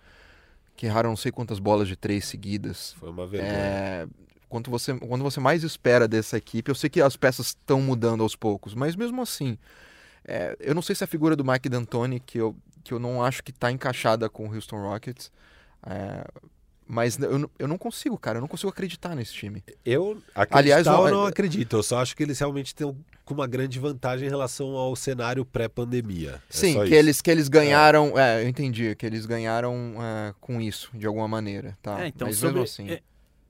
que 0.75 0.85
erraram 0.85 1.11
não 1.11 1.17
sei 1.17 1.31
quantas 1.31 1.59
bolas 1.59 1.87
de 1.87 1.95
três 1.95 2.25
seguidas. 2.25 2.93
Foi 2.99 3.09
uma 3.09 3.25
vergonha. 3.25 3.53
É, 3.53 4.07
quando, 4.49 4.69
você, 4.69 4.93
quando 4.99 5.23
você 5.23 5.39
mais 5.39 5.63
espera 5.63 6.05
dessa 6.05 6.37
equipe, 6.37 6.69
eu 6.69 6.75
sei 6.75 6.89
que 6.89 7.01
as 7.01 7.15
peças 7.15 7.47
estão 7.47 7.81
mudando 7.81 8.21
aos 8.21 8.35
poucos, 8.35 8.75
mas 8.75 8.97
mesmo 8.97 9.21
assim, 9.21 9.57
é, 10.27 10.55
eu 10.59 10.73
não 10.73 10.81
sei 10.81 10.95
se 10.95 11.03
a 11.03 11.07
figura 11.07 11.35
do 11.35 11.45
Mike 11.45 11.69
D'Antoni, 11.69 12.19
que 12.19 12.37
eu, 12.37 12.55
que 12.83 12.93
eu 12.93 12.99
não 12.99 13.23
acho 13.23 13.43
que 13.43 13.51
está 13.51 13.71
encaixada 13.71 14.29
com 14.29 14.47
o 14.47 14.53
Houston 14.53 14.81
Rockets, 14.81 15.31
é, 15.85 16.25
mas 16.87 17.17
eu, 17.17 17.49
eu 17.57 17.67
não 17.67 17.77
consigo, 17.77 18.17
cara. 18.17 18.37
Eu 18.37 18.41
não 18.41 18.47
consigo 18.47 18.69
acreditar 18.69 19.15
nesse 19.15 19.33
time. 19.33 19.63
Eu, 19.83 20.21
Aliás, 20.51 20.85
eu 20.85 21.09
não 21.09 21.25
acredito. 21.25 21.77
Eu 21.77 21.83
só 21.83 21.99
acho 21.99 22.15
que 22.15 22.21
eles 22.21 22.37
realmente 22.37 22.67
estão 22.67 22.95
com 23.23 23.33
uma 23.33 23.47
grande 23.47 23.79
vantagem 23.79 24.27
em 24.27 24.29
relação 24.29 24.69
ao 24.75 24.95
cenário 24.95 25.43
pré-pandemia. 25.43 26.41
É 26.47 26.53
Sim, 26.53 26.85
que 26.85 26.93
eles, 26.93 27.21
que 27.21 27.31
eles 27.31 27.47
ganharam. 27.47 28.17
É. 28.17 28.41
é. 28.41 28.43
eu 28.43 28.47
entendi. 28.47 28.95
Que 28.95 29.05
eles 29.05 29.25
ganharam 29.25 29.95
é, 29.99 30.33
com 30.39 30.61
isso, 30.61 30.91
de 30.93 31.07
alguma 31.07 31.27
maneira. 31.27 31.75
Tá? 31.81 32.03
É, 32.03 32.07
então, 32.07 32.27
Mas 32.27 32.37
sobre, 32.37 32.61
assim. 32.61 32.89
É, 32.89 33.01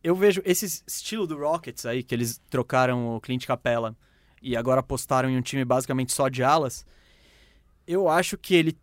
eu 0.02 0.16
vejo 0.16 0.42
esse 0.46 0.84
estilo 0.88 1.28
do 1.28 1.38
Rockets 1.38 1.86
aí, 1.86 2.04
que 2.04 2.16
eles 2.16 2.40
trocaram 2.50 3.16
o 3.16 3.20
Clint 3.20 3.46
Capella 3.46 3.96
e 4.42 4.56
agora 4.56 4.80
apostaram 4.80 5.30
em 5.30 5.38
um 5.38 5.42
time 5.42 5.66
basicamente 5.66 6.14
só 6.14 6.30
de 6.30 6.44
alas. 6.44 6.86
Eu 7.88 8.08
acho 8.08 8.38
que 8.38 8.56
ele 8.56 8.78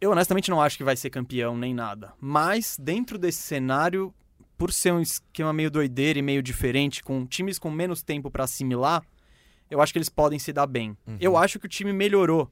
eu 0.00 0.10
honestamente 0.10 0.50
não 0.50 0.60
acho 0.60 0.76
que 0.76 0.84
vai 0.84 0.96
ser 0.96 1.08
campeão 1.08 1.56
nem 1.56 1.72
nada. 1.72 2.12
Mas 2.20 2.76
dentro 2.78 3.18
desse 3.18 3.40
cenário, 3.40 4.12
por 4.58 4.72
ser 4.72 4.92
um 4.92 5.00
esquema 5.00 5.52
meio 5.52 5.70
doideiro 5.70 6.18
e 6.18 6.22
meio 6.22 6.42
diferente, 6.42 7.02
com 7.02 7.24
times 7.26 7.58
com 7.58 7.70
menos 7.70 8.02
tempo 8.02 8.30
para 8.30 8.44
assimilar, 8.44 9.02
eu 9.70 9.80
acho 9.80 9.92
que 9.92 9.98
eles 9.98 10.10
podem 10.10 10.38
se 10.38 10.52
dar 10.52 10.66
bem. 10.66 10.96
Uhum. 11.06 11.16
Eu 11.18 11.36
acho 11.36 11.58
que 11.58 11.66
o 11.66 11.68
time 11.68 11.92
melhorou 11.92 12.50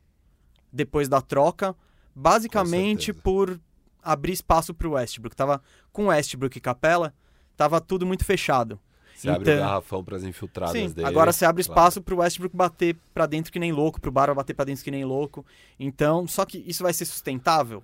depois 0.72 1.08
da 1.08 1.20
troca, 1.20 1.76
basicamente 2.14 3.12
por 3.12 3.60
abrir 4.02 4.32
espaço 4.32 4.72
para 4.72 4.88
o 4.88 4.92
Westbrook. 4.92 5.36
Tava 5.36 5.62
com 5.92 6.06
Westbrook 6.06 6.56
e 6.56 6.60
Capela, 6.60 7.14
tava 7.56 7.80
tudo 7.80 8.06
muito 8.06 8.24
fechado. 8.24 8.80
Você 9.14 9.28
então, 9.28 9.36
abre 9.36 9.54
o 9.54 9.58
garrafão 9.58 10.04
para 10.04 10.16
as 10.16 10.24
infiltradas 10.24 10.72
sim, 10.72 10.90
dele. 10.90 11.06
Agora 11.06 11.32
você 11.32 11.44
abre 11.44 11.60
espaço 11.60 12.00
claro. 12.00 12.04
para 12.04 12.14
o 12.14 12.18
Westbrook 12.18 12.56
bater 12.56 12.96
para 13.12 13.26
dentro 13.26 13.52
que 13.52 13.58
nem 13.58 13.72
louco, 13.72 14.00
para 14.00 14.08
o 14.08 14.12
Barba 14.12 14.34
bater 14.34 14.54
para 14.54 14.66
dentro 14.66 14.82
que 14.82 14.90
nem 14.90 15.04
louco. 15.04 15.44
Então, 15.78 16.26
só 16.26 16.44
que 16.44 16.58
isso 16.66 16.82
vai 16.82 16.92
ser 16.92 17.04
sustentável? 17.04 17.82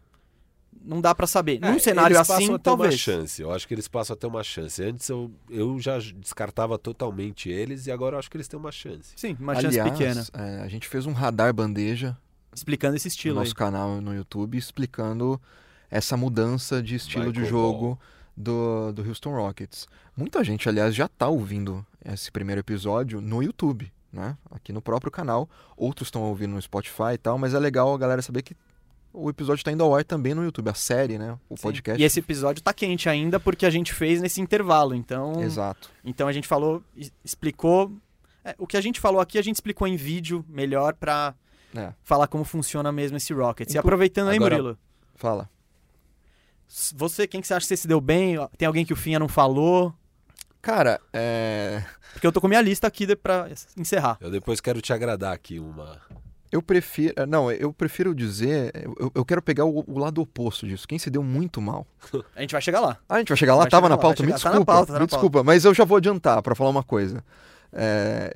Não 0.85 1.01
dá 1.01 1.15
para 1.15 1.27
saber. 1.27 1.59
É, 1.63 1.71
Num 1.71 1.79
cenário 1.79 2.17
eles 2.17 2.31
assim, 2.31 2.55
até 2.55 2.59
talvez. 2.63 2.95
uma 2.95 2.99
chance. 2.99 3.43
Eu 3.43 3.51
acho 3.53 3.67
que 3.67 3.75
eles 3.75 3.89
passam 3.89 4.15
até 4.15 4.27
uma 4.27 4.45
chance. 4.45 4.83
Antes 4.83 5.09
eu, 5.09 5.31
eu 5.51 5.79
já 5.81 5.99
descartava 5.99 6.79
totalmente 6.79 7.49
eles 7.49 7.87
e 7.87 7.93
agora 7.93 8.15
eu 8.15 8.19
acho 8.19 8.31
que 8.31 8.37
eles 8.37 8.49
têm 8.49 8.59
uma 8.59 8.73
chance. 8.73 9.13
Sim, 9.17 9.37
uma 9.41 9.55
Aliás, 9.55 9.75
chance 9.75 9.91
pequena. 9.91 10.27
É, 10.35 10.61
a 10.63 10.69
gente 10.69 10.87
fez 10.87 11.07
um 11.07 11.13
radar 11.13 11.53
bandeja 11.53 12.17
explicando 12.55 12.97
esse 12.97 13.09
estilo 13.09 13.35
no 13.35 13.41
nosso 13.41 13.53
aí. 13.53 13.57
canal 13.57 14.01
no 14.01 14.15
YouTube, 14.15 14.57
explicando 14.57 15.41
essa 15.91 16.17
mudança 16.17 16.83
de 16.83 16.97
estilo 16.97 17.27
Michael 17.27 17.45
de 17.45 17.51
jogo. 17.51 17.87
Ball 17.87 17.99
do, 18.39 18.93
do 18.93 19.07
Houston 19.07 19.35
Rockets. 19.35 19.89
Muita 20.17 20.45
gente, 20.45 20.69
aliás, 20.69 20.95
já 20.95 21.07
está 21.07 21.29
ouvindo 21.29 21.85
esse 22.05 22.31
primeiro 22.31 22.61
episódio 22.61 23.21
no 23.21 23.43
YouTube, 23.43 23.93
né? 24.13 24.37
Aqui 24.51 24.73
no 24.73 24.81
próprio 24.81 25.11
canal. 25.11 25.51
Outros 25.77 26.07
estão 26.07 26.23
ouvindo 26.23 26.53
no 26.53 26.63
Spotify 26.63 27.15
e 27.15 27.19
tal, 27.19 27.37
mas 27.37 27.53
é 27.53 27.59
legal 27.59 27.93
a 27.93 27.99
galera 27.99 28.23
saber 28.23 28.43
que 28.43 28.57
o 29.13 29.29
episódio 29.29 29.61
está 29.61 29.73
indo 29.73 29.83
ao 29.83 29.95
ar 29.95 30.05
também 30.05 30.35
no 30.35 30.45
YouTube, 30.45 30.69
a 30.69 30.75
série, 30.75 31.19
né? 31.19 31.37
O 31.49 31.57
Sim. 31.57 31.63
podcast. 31.63 32.01
E 32.01 32.05
esse 32.05 32.21
episódio 32.21 32.61
está 32.61 32.73
quente 32.73 33.09
ainda 33.09 33.41
porque 33.41 33.67
a 33.67 33.71
gente 33.71 33.93
fez 33.93 34.21
nesse 34.21 34.41
intervalo, 34.41 34.95
então. 34.95 35.43
Exato. 35.43 35.91
Então 36.05 36.29
a 36.29 36.33
gente 36.33 36.47
falou, 36.47 36.83
explicou. 37.25 37.93
É, 38.45 38.55
o 38.57 38.69
que 38.69 38.77
a 38.77 38.81
gente 38.81 39.01
falou 39.01 39.21
aqui, 39.21 39.37
a 39.37 39.43
gente 39.43 39.57
explicou 39.57 39.89
em 39.89 39.97
vídeo 39.97 40.45
melhor 40.49 40.95
para 40.95 41.35
é. 41.75 41.93
falar 42.05 42.29
como 42.29 42.45
funciona 42.45 42.93
mesmo 42.93 43.17
esse 43.17 43.33
Rockets. 43.33 43.75
E 43.75 43.79
aproveitando 43.79 44.29
Agora, 44.29 44.55
aí, 44.55 44.61
Murilo. 44.63 44.79
Fala. 45.17 45.51
Você, 46.95 47.27
quem 47.27 47.41
que 47.41 47.47
você 47.47 47.55
acha 47.55 47.65
que 47.65 47.69
você 47.69 47.77
se 47.77 47.89
deu 47.89 48.01
bem? 48.01 48.37
Tem 48.57 48.67
alguém 48.67 48.85
que 48.85 48.93
o 48.93 48.97
Finha 48.97 49.19
não 49.19 49.29
falou? 49.29 49.95
Cara, 50.61 51.01
é. 51.13 51.83
Porque 52.13 52.27
eu 52.27 52.33
tô 52.33 52.41
com 52.41 52.49
minha 52.49 52.61
lista 52.61 52.87
aqui 52.87 53.17
pra 53.17 53.49
encerrar. 53.77 54.19
Eu 54.21 54.31
depois 54.31 54.61
quero 54.61 54.81
te 54.81 54.93
agradar 54.93 55.33
aqui 55.33 55.59
uma. 55.59 56.01
Eu 56.51 56.61
prefiro. 56.63 57.15
É, 57.17 57.27
não, 57.27 57.51
eu 57.51 57.73
prefiro 57.73 58.15
dizer. 58.15 58.73
Eu, 58.75 59.13
eu 59.15 59.25
quero 59.25 59.41
pegar 59.41 59.65
o, 59.65 59.85
o, 59.87 59.99
lado 59.99 60.21
oposto 60.21 60.67
disso. 60.67 60.87
Quem 60.87 60.99
se 60.99 61.11
deu 61.11 61.23
muito 61.23 61.61
mal. 61.61 61.87
A 62.35 62.41
gente 62.41 62.53
vai 62.53 62.61
chegar 62.61 62.81
lá. 62.81 62.99
Ah, 63.09 63.17
a 63.17 63.19
gente 63.19 63.29
vai 63.29 63.37
chegar 63.37 63.55
lá? 63.55 63.63
Vai 63.63 63.71
Tava 63.71 63.87
chegar 63.87 63.97
na 63.97 64.01
pauta? 64.01 64.23
me 64.23 64.33
desculpa. 64.33 64.53
Tá 64.53 64.59
na 64.59 64.65
pauta, 64.65 64.93
tá 64.93 65.01
me 65.01 65.07
desculpa, 65.07 65.45
mas 65.45 65.65
eu 65.65 65.75
já 65.75 65.85
vou 65.85 65.97
adiantar 65.97 66.43
para 66.43 66.55
falar 66.55 66.71
uma 66.71 66.83
coisa. 66.83 67.23
É, 67.73 68.33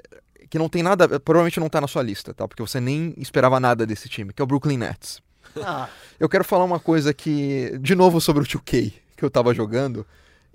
que 0.49 0.59
não 0.59 0.69
tem 0.69 0.83
nada. 0.83 1.21
Provavelmente 1.21 1.59
não 1.59 1.69
tá 1.69 1.81
na 1.81 1.89
sua 1.89 2.03
lista, 2.03 2.35
tá? 2.35 2.47
Porque 2.47 2.63
você 2.63 2.81
nem 2.81 3.15
esperava 3.17 3.59
nada 3.59 3.87
desse 3.87 4.09
time, 4.09 4.33
que 4.33 4.41
é 4.41 4.45
o 4.45 4.47
Brooklyn 4.47 4.77
Nets. 4.77 5.23
Ah. 5.61 5.89
Eu 6.21 6.29
quero 6.29 6.45
falar 6.45 6.65
uma 6.65 6.79
coisa 6.79 7.13
que, 7.13 7.77
de 7.81 7.97
novo, 7.97 8.21
sobre 8.21 8.45
o 8.45 8.47
2K 8.47 8.93
que 9.23 9.25
eu 9.25 9.31
tava 9.31 9.55
jogando. 9.55 10.05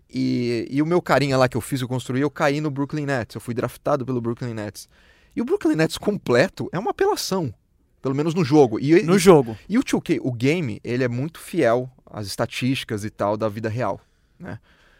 E, 0.09 0.67
e 0.69 0.81
o 0.81 0.85
meu 0.85 1.01
carinha 1.01 1.37
lá 1.37 1.47
que 1.47 1.55
eu 1.55 1.61
fiz, 1.61 1.81
eu 1.81 1.87
construí, 1.87 2.19
eu 2.19 2.29
caí 2.29 2.59
no 2.59 2.69
Brooklyn 2.69 3.05
Nets. 3.05 3.35
Eu 3.35 3.41
fui 3.41 3.53
draftado 3.53 4.05
pelo 4.05 4.19
Brooklyn 4.19 4.53
Nets. 4.53 4.89
E 5.33 5.41
o 5.41 5.45
Brooklyn 5.45 5.75
Nets 5.75 5.97
completo 5.97 6.69
é 6.73 6.77
uma 6.77 6.91
apelação. 6.91 7.53
Pelo 8.01 8.13
menos 8.13 8.33
no 8.33 8.43
jogo. 8.43 8.77
E, 8.79 9.01
no 9.03 9.15
e, 9.15 9.19
jogo. 9.19 9.57
E 9.69 9.77
o 9.77 9.83
2K, 9.83 10.19
o 10.21 10.33
game, 10.33 10.81
ele 10.83 11.03
é 11.03 11.07
muito 11.07 11.39
fiel 11.39 11.89
às 12.05 12.27
estatísticas 12.27 13.05
e 13.05 13.09
tal 13.09 13.37
da 13.37 13.47
vida 13.47 13.69
real. 13.69 14.01
Né? 14.37 14.59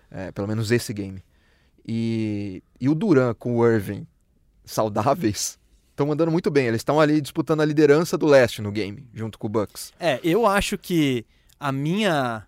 É, 0.10 0.32
pelo 0.32 0.48
menos 0.48 0.72
esse 0.72 0.94
game. 0.94 1.22
E, 1.86 2.64
e 2.80 2.88
o 2.88 2.96
Duran 2.96 3.34
com 3.34 3.58
o 3.58 3.68
Irving 3.68 4.08
saudáveis 4.66 5.60
estão 5.98 6.12
andando 6.12 6.32
muito 6.32 6.52
bem. 6.52 6.68
Eles 6.68 6.82
estão 6.82 7.00
ali 7.02 7.20
disputando 7.20 7.62
a 7.62 7.66
liderança 7.66 8.18
do 8.18 8.28
leste 8.28 8.62
no 8.62 8.72
game, 8.72 9.08
junto 9.14 9.40
com 9.40 9.48
o 9.48 9.50
Bucks. 9.50 9.92
É, 10.00 10.20
eu 10.24 10.46
acho 10.46 10.78
que 10.78 11.26
a 11.60 11.72
minha 11.72 12.46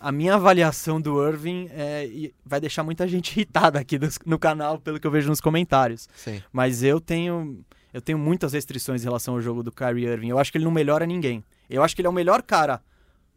a 0.00 0.12
minha 0.12 0.34
avaliação 0.34 1.00
do 1.00 1.26
Irving 1.26 1.66
é, 1.72 2.30
vai 2.44 2.60
deixar 2.60 2.82
muita 2.82 3.08
gente 3.08 3.32
irritada 3.36 3.78
aqui 3.80 3.98
dos- 3.98 4.18
no 4.26 4.38
canal, 4.38 4.78
pelo 4.78 5.00
que 5.00 5.06
eu 5.06 5.10
vejo 5.10 5.28
nos 5.28 5.40
comentários. 5.40 6.08
Sim. 6.14 6.42
Mas 6.52 6.82
eu 6.82 7.00
tenho, 7.00 7.64
eu 7.92 8.02
tenho 8.02 8.18
muitas 8.18 8.52
restrições 8.52 9.00
em 9.02 9.04
relação 9.04 9.34
ao 9.34 9.40
jogo 9.40 9.62
do 9.62 9.72
Kyrie 9.72 10.04
Irving. 10.06 10.28
Eu 10.28 10.38
acho 10.38 10.52
que 10.52 10.58
ele 10.58 10.64
não 10.66 10.70
melhora 10.72 11.06
ninguém. 11.06 11.42
Eu 11.70 11.82
acho 11.82 11.94
que 11.96 12.02
ele 12.02 12.06
é 12.06 12.10
o 12.10 12.12
melhor 12.12 12.42
cara, 12.42 12.82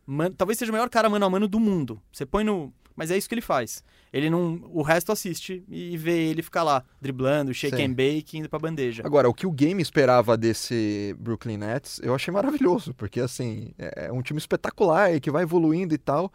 man- 0.05 0.31
talvez 0.31 0.59
seja 0.59 0.71
o 0.71 0.73
melhor 0.73 0.89
cara 0.89 1.09
mano 1.09 1.25
a 1.25 1.29
mano 1.29 1.47
do 1.47 1.59
mundo. 1.59 2.01
Você 2.11 2.25
põe 2.25 2.43
no, 2.43 2.73
mas 2.97 3.11
é 3.11 3.17
isso 3.17 3.29
que 3.29 3.35
ele 3.35 3.41
faz. 3.41 3.83
Ele 4.11 4.29
não, 4.29 4.59
o 4.73 4.81
resto 4.81 5.11
assiste 5.11 5.63
e 5.69 5.95
vê 5.95 6.29
ele 6.29 6.41
ficar 6.41 6.63
lá 6.63 6.83
driblando, 6.99 7.53
shake 7.53 7.77
Sim. 7.77 7.83
and 7.83 7.93
bake, 7.93 8.37
indo 8.37 8.49
pra 8.49 8.57
bandeja. 8.57 9.03
Agora, 9.05 9.29
o 9.29 9.33
que 9.33 9.45
o 9.45 9.51
game 9.51 9.81
esperava 9.81 10.35
desse 10.35 11.15
Brooklyn 11.19 11.57
Nets, 11.57 11.99
eu 12.01 12.15
achei 12.15 12.33
maravilhoso, 12.33 12.93
porque 12.95 13.19
assim, 13.19 13.71
é 13.77 14.11
um 14.11 14.23
time 14.23 14.39
espetacular 14.39 15.13
e 15.13 15.19
que 15.19 15.29
vai 15.29 15.43
evoluindo 15.43 15.93
e 15.93 15.97
tal. 15.97 16.33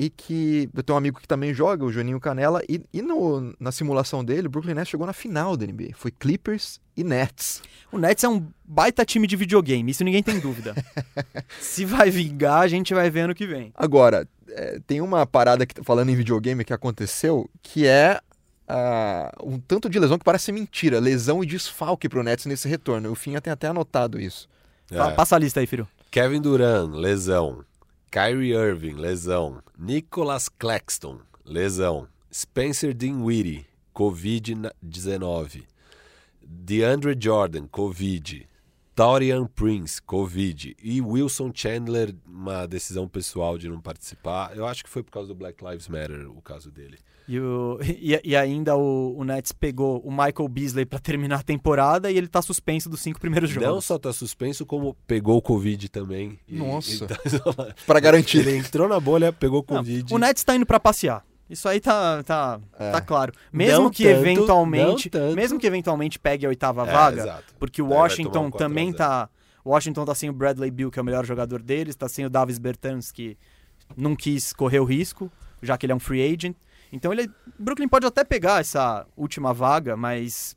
E 0.00 0.08
que 0.08 0.70
eu 0.72 0.82
tenho 0.84 0.94
um 0.94 0.98
amigo 0.98 1.18
que 1.18 1.26
também 1.26 1.52
joga, 1.52 1.84
o 1.84 1.90
Juninho 1.90 2.20
Canela, 2.20 2.62
e, 2.68 2.80
e 2.92 3.02
no, 3.02 3.52
na 3.58 3.72
simulação 3.72 4.24
dele, 4.24 4.46
o 4.46 4.50
Brooklyn 4.50 4.74
Nets 4.74 4.90
chegou 4.90 5.04
na 5.04 5.12
final 5.12 5.56
da 5.56 5.66
NBA. 5.66 5.88
Foi 5.94 6.12
Clippers 6.12 6.80
e 6.96 7.02
Nets. 7.02 7.60
O 7.90 7.98
Nets 7.98 8.22
é 8.22 8.28
um 8.28 8.46
baita 8.64 9.04
time 9.04 9.26
de 9.26 9.34
videogame, 9.34 9.90
isso 9.90 10.04
ninguém 10.04 10.22
tem 10.22 10.38
dúvida. 10.38 10.72
Se 11.58 11.84
vai 11.84 12.10
vingar, 12.10 12.60
a 12.60 12.68
gente 12.68 12.94
vai 12.94 13.10
ver 13.10 13.22
ano 13.22 13.34
que 13.34 13.44
vem. 13.44 13.72
Agora, 13.74 14.24
é, 14.50 14.80
tem 14.86 15.00
uma 15.00 15.26
parada 15.26 15.66
que, 15.66 15.82
falando 15.82 16.10
em 16.10 16.16
videogame 16.16 16.64
que 16.64 16.72
aconteceu, 16.72 17.48
que 17.62 17.86
é 17.86 18.20
ah, 18.68 19.32
um 19.42 19.58
tanto 19.58 19.88
de 19.88 19.98
lesão 19.98 20.18
que 20.18 20.24
parece 20.24 20.52
mentira. 20.52 21.00
Lesão 21.00 21.42
e 21.42 21.46
desfalque 21.46 22.08
pro 22.08 22.22
Nets 22.22 22.46
nesse 22.46 22.68
retorno. 22.68 23.10
O 23.10 23.14
Finha 23.14 23.40
tem 23.40 23.52
até 23.52 23.68
anotado 23.68 24.20
isso. 24.20 24.48
É. 24.90 25.10
Passa 25.12 25.36
a 25.36 25.38
lista 25.38 25.60
aí, 25.60 25.66
filho. 25.66 25.88
Kevin 26.10 26.40
Durant, 26.40 26.92
lesão. 26.92 27.64
Kyrie 28.10 28.54
Irving, 28.54 28.94
lesão. 28.94 29.62
Nicholas 29.78 30.48
Claxton, 30.48 31.20
lesão. 31.44 32.06
Spencer 32.32 32.94
Dinwiddie, 32.94 33.66
Covid-19. 33.94 35.64
DeAndre 36.42 37.16
Jordan, 37.18 37.66
Covid. 37.66 38.48
Taurian 39.02 39.46
Prince, 39.46 40.02
Covid. 40.02 40.74
E 40.82 41.00
Wilson 41.00 41.52
Chandler, 41.54 42.12
uma 42.26 42.66
decisão 42.66 43.06
pessoal 43.06 43.56
de 43.56 43.68
não 43.68 43.80
participar. 43.80 44.56
Eu 44.56 44.66
acho 44.66 44.82
que 44.82 44.90
foi 44.90 45.04
por 45.04 45.12
causa 45.12 45.28
do 45.28 45.36
Black 45.36 45.64
Lives 45.64 45.86
Matter 45.86 46.28
o 46.28 46.42
caso 46.42 46.68
dele. 46.68 46.98
E, 47.28 47.38
o- 47.38 47.78
e- 47.80 48.20
e 48.24 48.34
ainda 48.34 48.74
o, 48.76 49.14
o 49.16 49.22
Nets 49.22 49.52
pegou 49.52 50.00
o 50.00 50.10
Michael 50.10 50.48
Beasley 50.48 50.84
pra 50.84 50.98
terminar 50.98 51.40
a 51.40 51.42
temporada 51.44 52.10
e 52.10 52.16
ele 52.18 52.26
tá 52.26 52.42
suspenso 52.42 52.88
dos 52.88 53.00
cinco 53.00 53.20
primeiros 53.20 53.50
jogos. 53.50 53.68
Não 53.68 53.80
só 53.80 53.98
tá 53.98 54.12
suspenso, 54.12 54.66
como 54.66 54.96
pegou 55.06 55.36
o 55.36 55.42
Covid 55.42 55.88
também. 55.90 56.36
E- 56.48 56.56
Nossa. 56.56 57.06
tá. 57.06 57.16
Para 57.86 58.00
garantir. 58.00 58.38
Ele 58.38 58.56
entrou 58.56 58.88
na 58.88 58.98
bolha, 58.98 59.32
pegou 59.32 59.64
Não, 59.68 59.76
Covid. 59.76 60.12
o 60.12 60.18
Nets 60.18 60.42
tá 60.42 60.56
indo 60.56 60.66
pra 60.66 60.80
passear. 60.80 61.24
Isso 61.48 61.68
aí 61.68 61.80
tá, 61.80 62.22
tá, 62.22 62.60
É. 62.78 62.90
tá 62.92 63.00
claro. 63.00 63.32
Mesmo 63.52 63.84
Não 63.84 63.90
que 63.90 64.04
tanto, 64.04 64.18
eventualmente, 64.18 65.10
mesmo 65.34 65.58
que 65.58 65.66
eventualmente 65.66 66.18
pegue 66.18 66.44
a 66.44 66.48
oitava 66.48 66.82
É, 66.86 66.92
vaga, 66.92 67.22
exato. 67.22 67.54
porque 67.58 67.80
o 67.80 67.88
Washington 67.88 68.46
um 68.46 68.50
4 68.50 68.56
a 68.56 68.68
também 68.68 68.86
0. 68.86 68.98
tá, 68.98 69.28
o 69.64 69.70
Washington 69.70 70.04
tá 70.04 70.14
sem 70.14 70.28
o 70.28 70.32
Bradley 70.32 70.70
Beal, 70.70 70.90
que 70.90 70.98
é 70.98 71.02
o 71.02 71.04
melhor 71.04 71.24
jogador 71.24 71.62
deles, 71.62 71.96
tá 71.96 72.08
sem 72.08 72.26
o 72.26 72.30
Davis 72.30 72.58
Bertans, 72.58 73.10
que 73.10 73.36
não 73.96 74.14
quis 74.14 74.52
correr 74.52 74.80
o 74.80 74.84
risco, 74.84 75.32
já 75.62 75.78
que 75.78 75.86
ele 75.86 75.92
é 75.92 75.96
um 75.96 76.00
free 76.00 76.22
agent. 76.34 76.54
Então 76.92 77.12
ele, 77.12 77.30
Brooklyn 77.58 77.88
pode 77.88 78.06
até 78.06 78.24
pegar 78.24 78.60
essa 78.60 79.06
última 79.16 79.52
vaga, 79.54 79.96
mas 79.96 80.54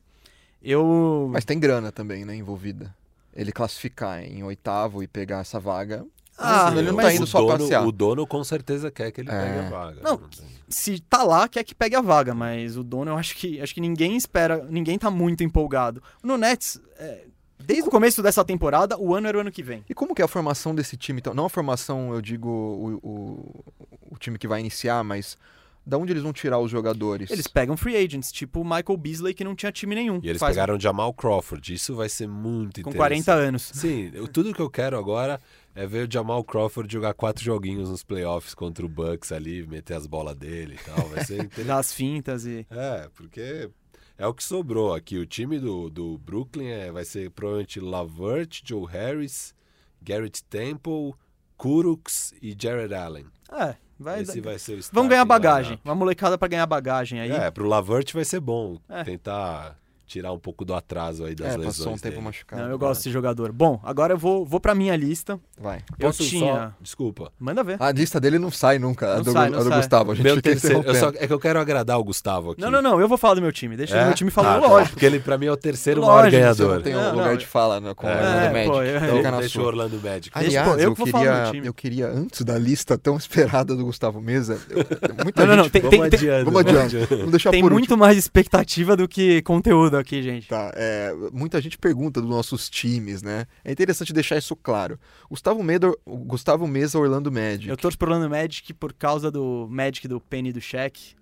eu 0.62 1.30
Mas 1.32 1.46
tem 1.46 1.60
grana 1.60 1.92
também, 1.92 2.26
né, 2.26 2.36
envolvida. 2.36 2.94
Ele 3.34 3.52
classificar 3.54 4.22
em 4.24 4.44
oitavo 4.44 5.02
e 5.02 5.08
pegar 5.08 5.40
essa 5.40 5.58
vaga. 5.60 6.06
Ah, 6.38 6.72
ele 6.76 6.92
não 6.92 6.98
tá 6.98 7.14
indo 7.14 7.28
só 7.28 7.40
dono, 7.40 7.60
passear. 7.60 7.86
O 7.86 7.92
dono 7.92 8.26
com 8.26 8.44
certeza 8.44 8.90
quer 8.90 9.12
que 9.12 9.22
ele 9.22 9.30
É. 9.30 9.34
pegue 9.46 9.60
a 9.60 9.70
vaga. 9.70 10.02
Não, 10.04 10.18
tem- 10.18 10.48
se 10.70 11.00
tá 11.02 11.22
lá, 11.24 11.48
quer 11.48 11.64
que 11.64 11.76
pegue 11.76 11.96
a 11.96 12.02
vaga, 12.02 12.34
mas 12.34 12.78
o 12.78 12.84
dono 12.84 13.12
eu 13.12 13.18
acho 13.18 13.36
que 13.36 13.60
acho 13.62 13.74
que 13.74 13.82
ninguém 13.82 14.16
espera, 14.18 14.66
ninguém 14.70 14.98
tá 14.98 15.12
muito 15.12 15.44
empolgado. 15.44 16.02
No 16.24 16.38
Nets, 16.38 16.80
é, 16.98 17.26
desde 17.60 17.88
o 17.88 17.92
começo 17.92 18.24
dessa 18.24 18.44
temporada, 18.44 18.98
o 18.98 19.14
ano 19.14 19.28
era 19.28 19.38
o 19.38 19.42
ano 19.42 19.52
que 19.52 19.62
vem. 19.62 19.84
E 19.90 19.94
como 19.94 20.16
que 20.16 20.22
é 20.22 20.26
a 20.26 20.28
formação 20.30 20.74
desse 20.74 20.98
time? 20.98 21.20
Então, 21.20 21.34
não 21.34 21.46
a 21.46 21.50
formação, 21.50 22.14
eu 22.14 22.22
digo, 22.22 22.48
o, 22.50 23.00
o, 23.08 23.64
o 24.12 24.18
time 24.18 24.38
que 24.40 24.48
vai 24.48 24.60
iniciar, 24.62 25.04
mas 25.04 25.38
da 25.86 25.98
onde 25.98 26.14
eles 26.14 26.22
vão 26.24 26.32
tirar 26.32 26.60
os 26.60 26.70
jogadores? 26.72 27.30
Eles 27.32 27.48
pegam 27.48 27.76
free 27.76 27.98
agents, 27.98 28.32
tipo 28.32 28.62
o 28.62 28.64
Michael 28.64 28.96
Beasley, 28.98 29.34
que 29.34 29.44
não 29.44 29.56
tinha 29.56 29.72
time 29.72 29.94
nenhum. 29.96 30.20
E 30.24 30.30
eles 30.30 30.40
Faz- 30.40 30.54
pegaram 30.56 30.80
Jamal 30.80 31.12
Crawford. 31.14 31.74
Isso 31.74 31.96
vai 31.96 32.08
ser 32.08 32.28
muito 32.28 32.82
com 32.84 32.92
interessante. 32.92 32.98
40 32.98 33.34
anos. 33.34 33.72
Sim, 33.74 34.12
eu- 34.14 34.28
tudo 34.28 34.54
que 34.54 34.60
eu 34.62 34.70
quero 34.70 34.98
agora 34.98 35.42
é 35.74 35.88
ver 35.88 36.08
o 36.08 36.12
Jamal 36.12 36.44
Crawford 36.44 36.92
jogar 36.92 37.14
quatro 37.14 37.44
joguinhos 37.44 37.90
nos 37.90 38.04
playoffs 38.04 38.54
contra 38.54 38.86
o 38.86 38.90
Bucks 38.90 39.32
ali, 39.32 39.66
meter 39.66 39.96
as 39.96 40.06
bolas 40.06 40.36
dele 40.36 40.76
e 40.80 40.84
tal. 40.84 41.08
Vai 41.08 41.24
ser 41.26 41.36
interessante. 41.44 41.68
Das 41.68 41.94
fintas 41.94 42.46
e. 42.46 42.66
É, 42.70 43.10
porque 43.16 43.70
é 44.18 44.28
o 44.28 44.34
que 44.34 44.44
sobrou 44.44 44.94
aqui. 44.94 45.18
O 45.18 45.26
time 45.26 45.60
do, 45.60 45.90
do 45.90 46.18
Brooklyn 46.18 46.68
é, 46.68 46.92
vai 46.92 47.06
ser 47.06 47.32
provavelmente 47.32 47.80
Lavert, 47.80 48.62
Joe 48.66 48.86
Harris, 48.86 49.56
Garrett 50.02 50.44
Temple, 50.44 51.14
Kuruks 51.58 52.34
e 52.42 52.56
Jared 52.60 52.94
Allen. 52.94 53.26
É, 53.52 53.76
vai. 54.00 54.22
Esse 54.22 54.42
vai 54.42 54.60
ser 54.60 54.80
o 54.80 54.82
Vamos 54.92 55.10
ganhar 55.10 55.26
bagagem. 55.26 55.80
Uma 55.84 55.96
molecada 55.96 56.38
pra 56.38 56.48
ganhar 56.48 56.66
bagagem 56.66 57.20
aí. 57.20 57.32
É, 57.32 57.50
pro 57.50 57.68
Lavert 57.68 58.14
vai 58.14 58.26
ser 58.26 58.40
bom. 58.40 58.80
É. 58.90 59.04
Tentar 59.04 59.81
tirar 60.12 60.32
um 60.34 60.40
pouco 60.40 60.66
do 60.66 60.74
atraso 60.74 61.24
aí 61.26 61.34
das 61.34 61.48
É, 61.54 61.58
lesões 61.58 61.78
passou 61.78 61.94
um 61.94 61.98
tempo 61.98 62.16
dele. 62.16 62.26
machucado. 62.26 62.62
Não, 62.64 62.70
eu 62.70 62.78
gosto 62.78 63.00
desse 63.00 63.12
jogador. 63.12 63.52
Bom, 63.52 63.80
agora 63.84 64.14
eu 64.14 64.18
vou, 64.18 64.46
vou 64.46 64.60
pra 64.60 64.76
minha 64.76 64.96
lista. 64.96 65.40
Vai. 65.58 65.78
Eu 65.98 66.08
Posso 66.08 66.24
tinha. 66.26 66.54
só... 66.54 66.72
Desculpa. 66.82 67.32
Manda 67.40 67.64
ver. 67.64 67.78
A 67.82 67.92
lista 67.92 68.20
dele 68.20 68.38
não 68.38 68.52
sai 68.52 68.78
nunca, 68.78 69.14
a 69.14 69.16
Não 69.18 69.24
do, 69.24 69.32
sai, 69.32 69.48
a 69.48 69.58
do 69.58 69.64
sai. 69.70 69.78
Gustavo. 69.78 70.12
A 70.12 70.16
gente 70.16 70.24
Meu 70.24 70.42
terceiro, 70.42 70.84
eu 70.86 70.96
só- 70.96 71.10
é 71.16 71.26
que 71.28 71.32
eu 71.34 71.40
quero 71.40 71.60
agradar 71.60 71.98
o 72.00 72.04
Gustavo 72.04 72.52
aqui. 72.52 72.62
Não, 72.62 72.70
não, 72.70 72.82
não. 72.82 73.00
Eu 73.00 73.08
vou 73.08 73.18
falar 73.18 73.36
do 73.36 73.42
meu 73.42 73.52
time. 73.52 73.78
Deixa 73.78 73.96
É? 73.98 74.02
o 74.04 74.06
meu 74.08 74.14
time 74.14 74.30
falar. 74.32 74.58
Ah, 74.58 74.62
tá. 74.62 74.68
lógico. 74.68 74.92
Porque 74.94 75.06
ele, 75.06 75.20
pra 75.20 75.38
mim, 75.38 75.46
é 75.46 75.52
o 75.52 75.58
terceiro 75.58 76.02
Lógico, 76.02 76.18
maior 76.18 76.32
ganhador. 76.32 76.76
não 76.76 76.82
tem 76.82 76.94
Não, 76.94 77.02
um 77.02 77.12
lugar 77.14 77.30
não, 77.30 77.38
de 77.38 77.46
fala 77.48 77.80
né, 77.80 77.94
com 77.94 78.08
É, 78.08 78.12
o 78.12 78.18
Orlando 78.18 78.38
é, 78.38 78.52
Magic. 78.52 78.70
pô, 78.70 78.82
eu- 78.84 78.98
então 78.98 79.18
Então, 79.20 79.40
deixa 79.40 79.62
o. 79.62 79.66
Orlando 79.66 80.02
Magic. 80.04 80.30
Aliás, 80.34 80.68
pô, 80.68 80.74
eu 80.76 80.80
eu, 80.80 80.92
que 80.94 80.98
vou 80.98 81.08
falar 81.08 81.24
do 81.24 81.30
meu 81.30 81.36
queria, 81.46 81.52
time. 81.54 81.68
eu 81.68 81.74
queria, 81.74 82.08
antes 82.08 82.42
da 82.42 82.58
lista 82.58 82.98
tão 82.98 83.16
esperada 83.16 83.76
do 83.76 83.86
Gustavo 83.86 84.20
Mesa, 84.20 84.60
eu- 84.70 84.84
muita 85.24 85.46
Não, 85.46 85.56
não, 85.56 85.64
não. 85.64 85.70
Vamos 85.82 86.06
adiando. 86.06 86.46
Vamos 86.46 86.62
adiante, 86.62 86.96
vamos 87.06 87.32
deixar 87.32 87.52
tem 87.52 87.62
por 87.62 87.72
muito 87.72 87.98
mais 87.98 88.18
expectativa 88.18 88.98
do 88.98 89.08
que 89.08 89.42
conteúdo 89.44 89.98
aqui, 90.02 90.22
gente. 90.22 90.48
Tá, 90.48 90.72
é, 90.76 91.14
muita 91.32 91.62
gente 91.62 91.78
pergunta 91.78 92.20
dos 92.20 92.30
nossos 92.30 92.70
times, 92.70 93.22
né? 93.22 93.46
É 93.64 93.72
interessante 93.72 94.12
deixar 94.12 94.38
isso 94.38 94.56
claro. 94.56 95.00
Gustavo, 95.30 95.64
Medo, 95.64 95.98
Gustavo 96.06 96.68
Mesa, 96.68 97.00
Orlando 97.00 97.32
Magic. 97.32 97.70
Eu 97.70 97.78
torço 97.78 97.98
pro 97.98 98.12
Orlando 98.12 98.30
Magic 98.30 98.74
por 98.74 98.92
causa 98.94 99.32
do 99.32 99.68
Magic 99.70 100.08
do 100.08 100.20
Penny 100.20 100.52
do. 100.52 101.16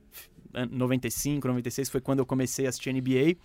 An- 0.53 0.67
95, 0.71 1.47
96 1.47 1.89
foi 1.89 2.01
quando 2.01 2.19
eu 2.19 2.25
comecei 2.25 2.65
a 2.65 2.69
assistir 2.69 2.91
NBA. 2.91 3.35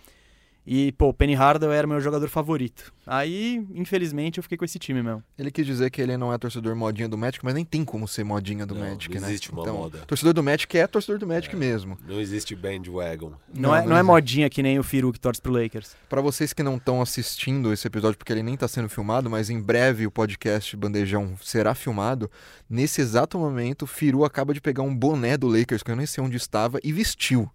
E, 0.67 0.91
pô, 0.93 1.09
o 1.09 1.13
Penny 1.13 1.35
Hardaway 1.35 1.77
era 1.77 1.85
meu 1.87 1.99
jogador 2.01 2.27
favorito. 2.27 2.91
Aí, 3.05 3.63
infelizmente, 3.75 4.39
eu 4.39 4.43
fiquei 4.43 4.57
com 4.57 4.65
esse 4.65 4.79
time 4.79 5.03
mesmo. 5.03 5.23
Ele 5.37 5.51
quis 5.51 5.65
dizer 5.65 5.91
que 5.91 6.01
ele 6.01 6.17
não 6.17 6.33
é 6.33 6.37
torcedor 6.39 6.75
modinha 6.75 7.07
do 7.07 7.15
Magic, 7.17 7.45
mas 7.45 7.53
nem 7.53 7.63
tem 7.63 7.85
como 7.85 8.07
ser 8.07 8.23
modinha 8.23 8.65
do 8.65 8.73
Não, 8.73 8.81
Magic, 8.81 9.13
não 9.13 9.21
né? 9.21 9.27
existe 9.27 9.51
uma 9.51 9.61
então, 9.61 9.77
moda. 9.77 9.99
torcedor 10.07 10.33
do 10.33 10.41
Magic 10.41 10.75
é 10.75 10.87
torcedor 10.87 11.19
do 11.19 11.27
Magic 11.27 11.55
mesmo. 11.55 11.97
Não 12.07 12.19
existe 12.19 12.55
bandwagon. 12.55 13.33
Não, 13.53 13.69
Não, 13.69 13.75
é, 13.75 13.81
não 13.81 13.89
não 13.89 13.97
é 13.97 14.01
modinha 14.01 14.49
que 14.49 14.63
nem 14.63 14.79
o 14.79 14.83
Firu 14.83 15.13
que 15.13 15.19
torce 15.19 15.39
pro 15.39 15.51
Lakers. 15.53 15.95
Pra 16.09 16.19
vocês 16.19 16.51
que 16.51 16.63
não 16.63 16.77
estão 16.77 16.99
assistindo 16.99 17.71
esse 17.71 17.85
episódio, 17.85 18.17
porque 18.17 18.33
ele 18.33 18.41
nem 18.41 18.57
tá 18.57 18.67
sendo 18.67 18.89
filmado, 18.89 19.29
mas 19.29 19.51
em 19.51 19.61
breve 19.61 20.07
o 20.07 20.11
podcast 20.11 20.75
Bandejão 20.75 21.35
será 21.41 21.75
filmado. 21.75 22.29
Nesse 22.67 23.01
exato 23.01 23.37
momento, 23.37 23.83
o 23.83 23.87
Firu 23.87 24.25
acaba 24.25 24.51
de 24.51 24.59
pegar 24.59 24.81
um 24.81 24.95
boné 24.95 25.37
do 25.37 25.47
Lakers, 25.47 25.83
que 25.83 25.91
eu 25.91 25.95
nem 25.95 26.07
sei 26.07 26.23
onde 26.23 26.37
estava, 26.37 26.79
e 26.83 26.91
vestiu. 26.91 27.49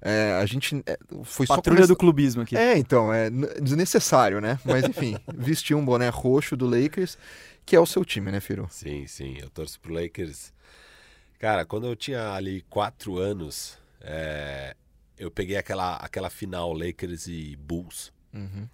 É, 0.00 0.32
a 0.40 0.46
gente 0.46 0.82
é, 0.86 0.98
foi 1.24 1.46
só 1.46 1.56
Patrulha 1.56 1.78
começar- 1.78 1.92
do 1.92 1.96
clubismo 1.96 2.42
aqui. 2.42 2.56
É, 2.56 2.76
então, 2.76 3.12
é 3.12 3.28
desnecessário, 3.60 4.40
né? 4.40 4.58
Mas 4.64 4.84
enfim, 4.84 5.16
vestiu 5.34 5.78
um 5.78 5.84
boné 5.84 6.08
roxo 6.08 6.56
do 6.56 6.66
Lakers, 6.66 7.16
que 7.64 7.74
é 7.74 7.80
o 7.80 7.86
seu 7.86 8.04
time, 8.04 8.30
né, 8.30 8.38
Firu? 8.40 8.68
Sim, 8.70 9.06
sim. 9.06 9.36
Eu 9.40 9.50
torço 9.50 9.80
pro 9.80 9.92
Lakers. 9.94 10.52
Cara, 11.38 11.64
quando 11.64 11.86
eu 11.86 11.96
tinha 11.96 12.32
ali 12.32 12.62
quatro 12.70 13.18
anos, 13.18 13.78
é, 14.00 14.74
eu 15.18 15.30
peguei 15.30 15.56
aquela, 15.56 15.96
aquela 15.96 16.30
final 16.30 16.72
Lakers 16.72 17.26
e 17.26 17.56
Bulls. 17.56 18.12
Uhum. 18.32 18.68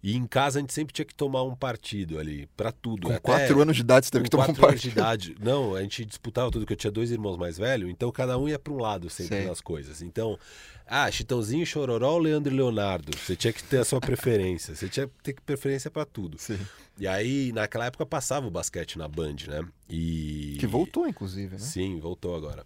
E 0.00 0.16
em 0.16 0.26
casa 0.26 0.58
a 0.58 0.60
gente 0.60 0.72
sempre 0.72 0.94
tinha 0.94 1.04
que 1.04 1.14
tomar 1.14 1.42
um 1.42 1.56
partido 1.56 2.18
ali, 2.20 2.48
pra 2.56 2.70
tudo. 2.70 3.08
Com 3.08 3.12
Até- 3.14 3.18
quatro 3.20 3.60
anos 3.60 3.74
de 3.76 3.82
idade 3.82 4.06
você 4.06 4.12
teve 4.12 4.24
que 4.24 4.30
com 4.30 4.36
tomar 4.36 4.44
um 4.50 4.54
quatro 4.54 4.66
anos 4.68 4.80
de 4.80 4.90
partido. 4.90 5.32
idade. 5.32 5.36
Não, 5.44 5.74
a 5.74 5.82
gente 5.82 6.04
disputava 6.04 6.50
tudo, 6.52 6.64
que 6.64 6.72
eu 6.72 6.76
tinha 6.76 6.90
dois 6.90 7.10
irmãos 7.10 7.36
mais 7.36 7.58
velhos, 7.58 7.90
então 7.90 8.10
cada 8.12 8.38
um 8.38 8.48
ia 8.48 8.58
para 8.60 8.72
um 8.72 8.78
lado 8.78 9.10
sempre 9.10 9.38
Sei. 9.38 9.46
nas 9.46 9.60
coisas. 9.60 10.00
Então, 10.00 10.38
ah, 10.86 11.10
Chitãozinho, 11.10 11.66
Chororó, 11.66 12.16
Leandro 12.16 12.52
e 12.52 12.56
Leonardo. 12.56 13.16
Você 13.18 13.34
tinha 13.34 13.52
que 13.52 13.62
ter 13.64 13.78
a 13.78 13.84
sua 13.84 14.00
preferência. 14.00 14.74
Você 14.74 14.88
tinha 14.88 15.08
que 15.08 15.12
ter 15.22 15.36
preferência 15.44 15.90
para 15.90 16.04
tudo. 16.04 16.38
Sim. 16.38 16.58
E 16.96 17.06
aí, 17.06 17.52
naquela 17.52 17.86
época, 17.86 18.06
passava 18.06 18.46
o 18.46 18.50
basquete 18.50 18.98
na 18.98 19.06
Band, 19.08 19.36
né? 19.48 19.64
E... 19.90 20.56
Que 20.60 20.66
voltou, 20.66 21.06
inclusive, 21.08 21.54
né? 21.54 21.58
Sim, 21.58 21.98
voltou 21.98 22.34
agora. 22.36 22.64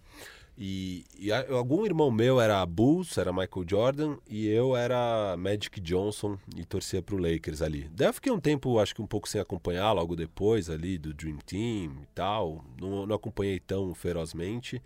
E, 0.57 1.03
e 1.17 1.31
algum 1.31 1.85
irmão 1.85 2.11
meu 2.11 2.39
era 2.39 2.63
Bulls, 2.65 3.17
era 3.17 3.33
Michael 3.33 3.65
Jordan, 3.67 4.17
e 4.29 4.47
eu 4.47 4.75
era 4.75 5.35
Magic 5.37 5.81
Johnson 5.81 6.37
e 6.55 6.63
torcia 6.63 7.01
pro 7.01 7.17
Lakers 7.17 7.61
ali. 7.61 7.89
Daí 7.91 8.07
eu 8.07 8.13
fiquei 8.13 8.31
um 8.31 8.39
tempo, 8.39 8.77
acho 8.77 8.93
que 8.93 9.01
um 9.01 9.07
pouco 9.07 9.27
sem 9.27 9.41
acompanhar, 9.41 9.91
logo 9.93 10.15
depois 10.15 10.69
ali 10.69 10.97
do 10.97 11.13
Dream 11.13 11.37
Team 11.45 11.97
e 12.03 12.07
tal. 12.13 12.63
Não, 12.79 13.05
não 13.05 13.15
acompanhei 13.15 13.59
tão 13.59 13.93
ferozmente. 13.95 14.81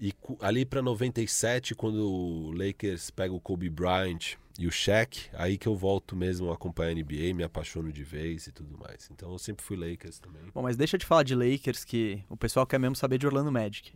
E 0.00 0.12
ali 0.40 0.64
pra 0.64 0.82
97, 0.82 1.74
quando 1.74 2.10
o 2.10 2.50
Lakers 2.50 3.10
pega 3.10 3.32
o 3.32 3.40
Kobe 3.40 3.68
Bryant 3.68 4.36
e 4.58 4.66
o 4.66 4.70
Shaq, 4.70 5.28
aí 5.32 5.56
que 5.56 5.68
eu 5.68 5.76
volto 5.76 6.16
mesmo 6.16 6.50
a 6.50 6.54
acompanhar 6.54 6.90
a 6.90 6.94
NBA, 6.94 7.34
me 7.34 7.44
apaixono 7.44 7.92
de 7.92 8.02
vez 8.02 8.46
e 8.46 8.52
tudo 8.52 8.76
mais. 8.78 9.08
Então 9.12 9.30
eu 9.30 9.38
sempre 9.38 9.64
fui 9.64 9.76
Lakers 9.76 10.18
também. 10.18 10.42
Bom, 10.52 10.62
mas 10.62 10.76
deixa 10.76 10.98
te 10.98 11.06
falar 11.06 11.22
de 11.22 11.34
Lakers, 11.34 11.84
que 11.84 12.24
o 12.28 12.36
pessoal 12.36 12.66
quer 12.66 12.80
mesmo 12.80 12.96
saber 12.96 13.18
de 13.18 13.26
Orlando 13.26 13.52
Magic. 13.52 13.92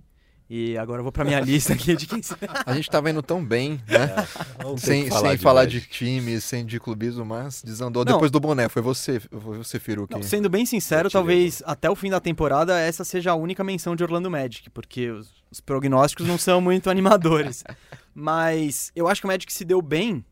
E 0.48 0.78
agora 0.78 1.00
eu 1.00 1.02
vou 1.02 1.10
pra 1.10 1.24
minha 1.24 1.40
lista 1.40 1.72
aqui 1.72 1.96
de 1.96 2.06
quem... 2.06 2.20
A 2.64 2.72
gente 2.72 2.88
tava 2.88 3.10
indo 3.10 3.20
tão 3.20 3.44
bem, 3.44 3.80
né? 3.88 4.06
Ter 4.06 4.78
sem 4.78 5.04
que 5.04 5.10
sem 5.10 5.36
falar, 5.38 5.64
de, 5.64 5.80
times, 5.80 6.44
sem 6.44 6.64
de 6.64 6.78
clubismo, 6.78 7.24
mas 7.24 7.62
desandou 7.62 8.04
Não. 8.04 8.12
depois 8.12 8.30
do 8.30 8.38
boné. 8.38 8.68
Foi 8.68 8.80
você, 8.80 9.18
foi 9.18 9.58
você, 9.58 9.80
Firu, 9.80 10.06
que... 10.06 10.14
Não, 10.14 10.22
sendo 10.22 10.48
bem 10.48 10.64
sincero, 10.64 11.10
talvez 11.10 11.62
até 11.66 11.90
o 11.90 11.96
fim 11.96 12.10
da 12.10 12.20
temporada 12.20 12.78
essa 12.78 13.04
seja 13.04 13.32
a 13.32 13.34
única 13.34 13.64
menção 13.64 13.96
de 13.96 14.04
Orlando 14.04 14.30
Magic, 14.30 14.70
porque 14.70 15.10
os, 15.10 15.32
os 15.50 15.60
prognósticos 15.60 16.26
não 16.26 16.38
são 16.38 16.60
muito 16.60 16.90
animadores. 16.90 17.64
Mas 18.14 18.92
eu 18.94 19.08
acho 19.08 19.20
que 19.20 19.26
o 19.26 19.28
Magic 19.28 19.52
se 19.52 19.64
deu 19.64 19.82
bem, 19.82 20.24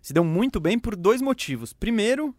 se 0.00 0.14
deu 0.14 0.24
muito 0.24 0.58
bem 0.58 0.78
por 0.78 0.96
dois 0.96 1.20
motivos. 1.20 1.74
Primeiro, 1.74 2.34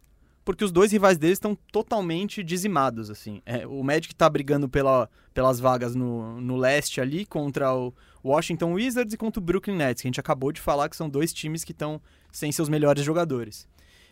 porque 0.47 0.63
os 0.63 0.71
dois 0.71 0.93
rivais 0.93 1.17
deles 1.17 1.35
estão 1.35 1.57
totalmente 1.73 2.41
dizimados, 2.41 3.09
assim. 3.09 3.41
É, 3.45 3.67
o 3.67 3.83
Magic 3.83 4.15
tá 4.15 4.29
brigando 4.29 4.69
pela, 4.69 5.09
pelas 5.33 5.59
vagas 5.59 5.93
no, 5.93 6.39
no 6.39 6.55
leste 6.55 7.01
ali 7.01 7.25
contra 7.25 7.75
o 7.75 7.93
Washington 8.23 8.71
Wizards 8.71 9.13
e 9.13 9.17
contra 9.17 9.41
o 9.41 9.43
Brooklyn 9.43 9.75
Nets, 9.75 10.01
que 10.01 10.07
a 10.07 10.09
gente 10.09 10.21
acabou 10.21 10.53
de 10.53 10.61
falar 10.61 10.87
que 10.87 10.95
são 10.95 11.09
dois 11.09 11.33
times 11.33 11.65
que 11.65 11.73
estão 11.73 12.01
sem 12.31 12.49
seus 12.49 12.69
melhores 12.69 13.03
jogadores. 13.03 13.67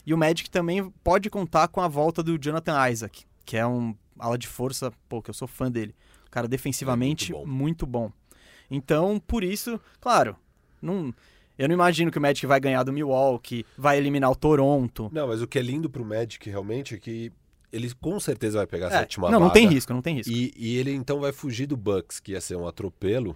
E 0.05 0.13
o 0.13 0.17
Magic 0.17 0.49
também 0.49 0.91
pode 1.01 1.29
contar 1.29 1.69
com 1.69 1.79
a 1.79 1.87
volta 1.87 2.21
do 2.21 2.37
Jonathan 2.37 2.89
Isaac, 2.89 3.23
que 3.45 3.55
é 3.55 3.65
um 3.65 3.95
ala 4.19 4.37
de 4.37 4.49
força, 4.49 4.91
pô, 5.07 5.21
que 5.21 5.29
eu 5.29 5.33
sou 5.33 5.47
fã 5.47 5.71
dele. 5.71 5.95
Um 6.27 6.31
cara 6.31 6.49
defensivamente 6.49 7.31
É 7.31 7.35
muito 7.35 7.47
muito 7.49 7.85
bom. 7.85 8.07
bom. 8.09 8.13
Então, 8.69 9.21
por 9.25 9.41
isso, 9.41 9.79
claro, 10.01 10.35
não, 10.81 11.13
eu 11.57 11.67
não 11.67 11.73
imagino 11.75 12.11
que 12.11 12.17
o 12.17 12.21
Magic 12.21 12.45
vai 12.45 12.59
ganhar 12.59 12.83
do 12.83 12.91
Milwaukee, 12.93 13.65
vai 13.77 13.97
eliminar 13.97 14.29
o 14.31 14.35
Toronto. 14.35 15.09
Não, 15.13 15.27
mas 15.27 15.41
o 15.41 15.47
que 15.47 15.57
é 15.59 15.61
lindo 15.61 15.89
pro 15.89 16.03
Magic 16.05 16.49
realmente 16.49 16.95
é 16.95 16.97
que 16.97 17.31
ele 17.71 17.91
com 17.99 18.19
certeza 18.19 18.57
vai 18.59 18.67
pegar 18.67 18.87
a 18.87 18.89
É, 18.95 18.99
sétima 18.99 19.29
não, 19.29 19.39
não 19.39 19.47
vaga. 19.47 19.53
tem 19.59 19.67
risco, 19.67 19.93
não 19.93 20.01
tem 20.01 20.15
risco. 20.15 20.31
E, 20.31 20.53
e 20.55 20.77
ele 20.77 20.91
então 20.93 21.19
vai 21.19 21.31
fugir 21.31 21.65
do 21.65 21.75
Bucks, 21.75 22.19
que 22.19 22.31
ia 22.33 22.39
ser 22.41 22.55
um 22.55 22.67
atropelo. 22.67 23.35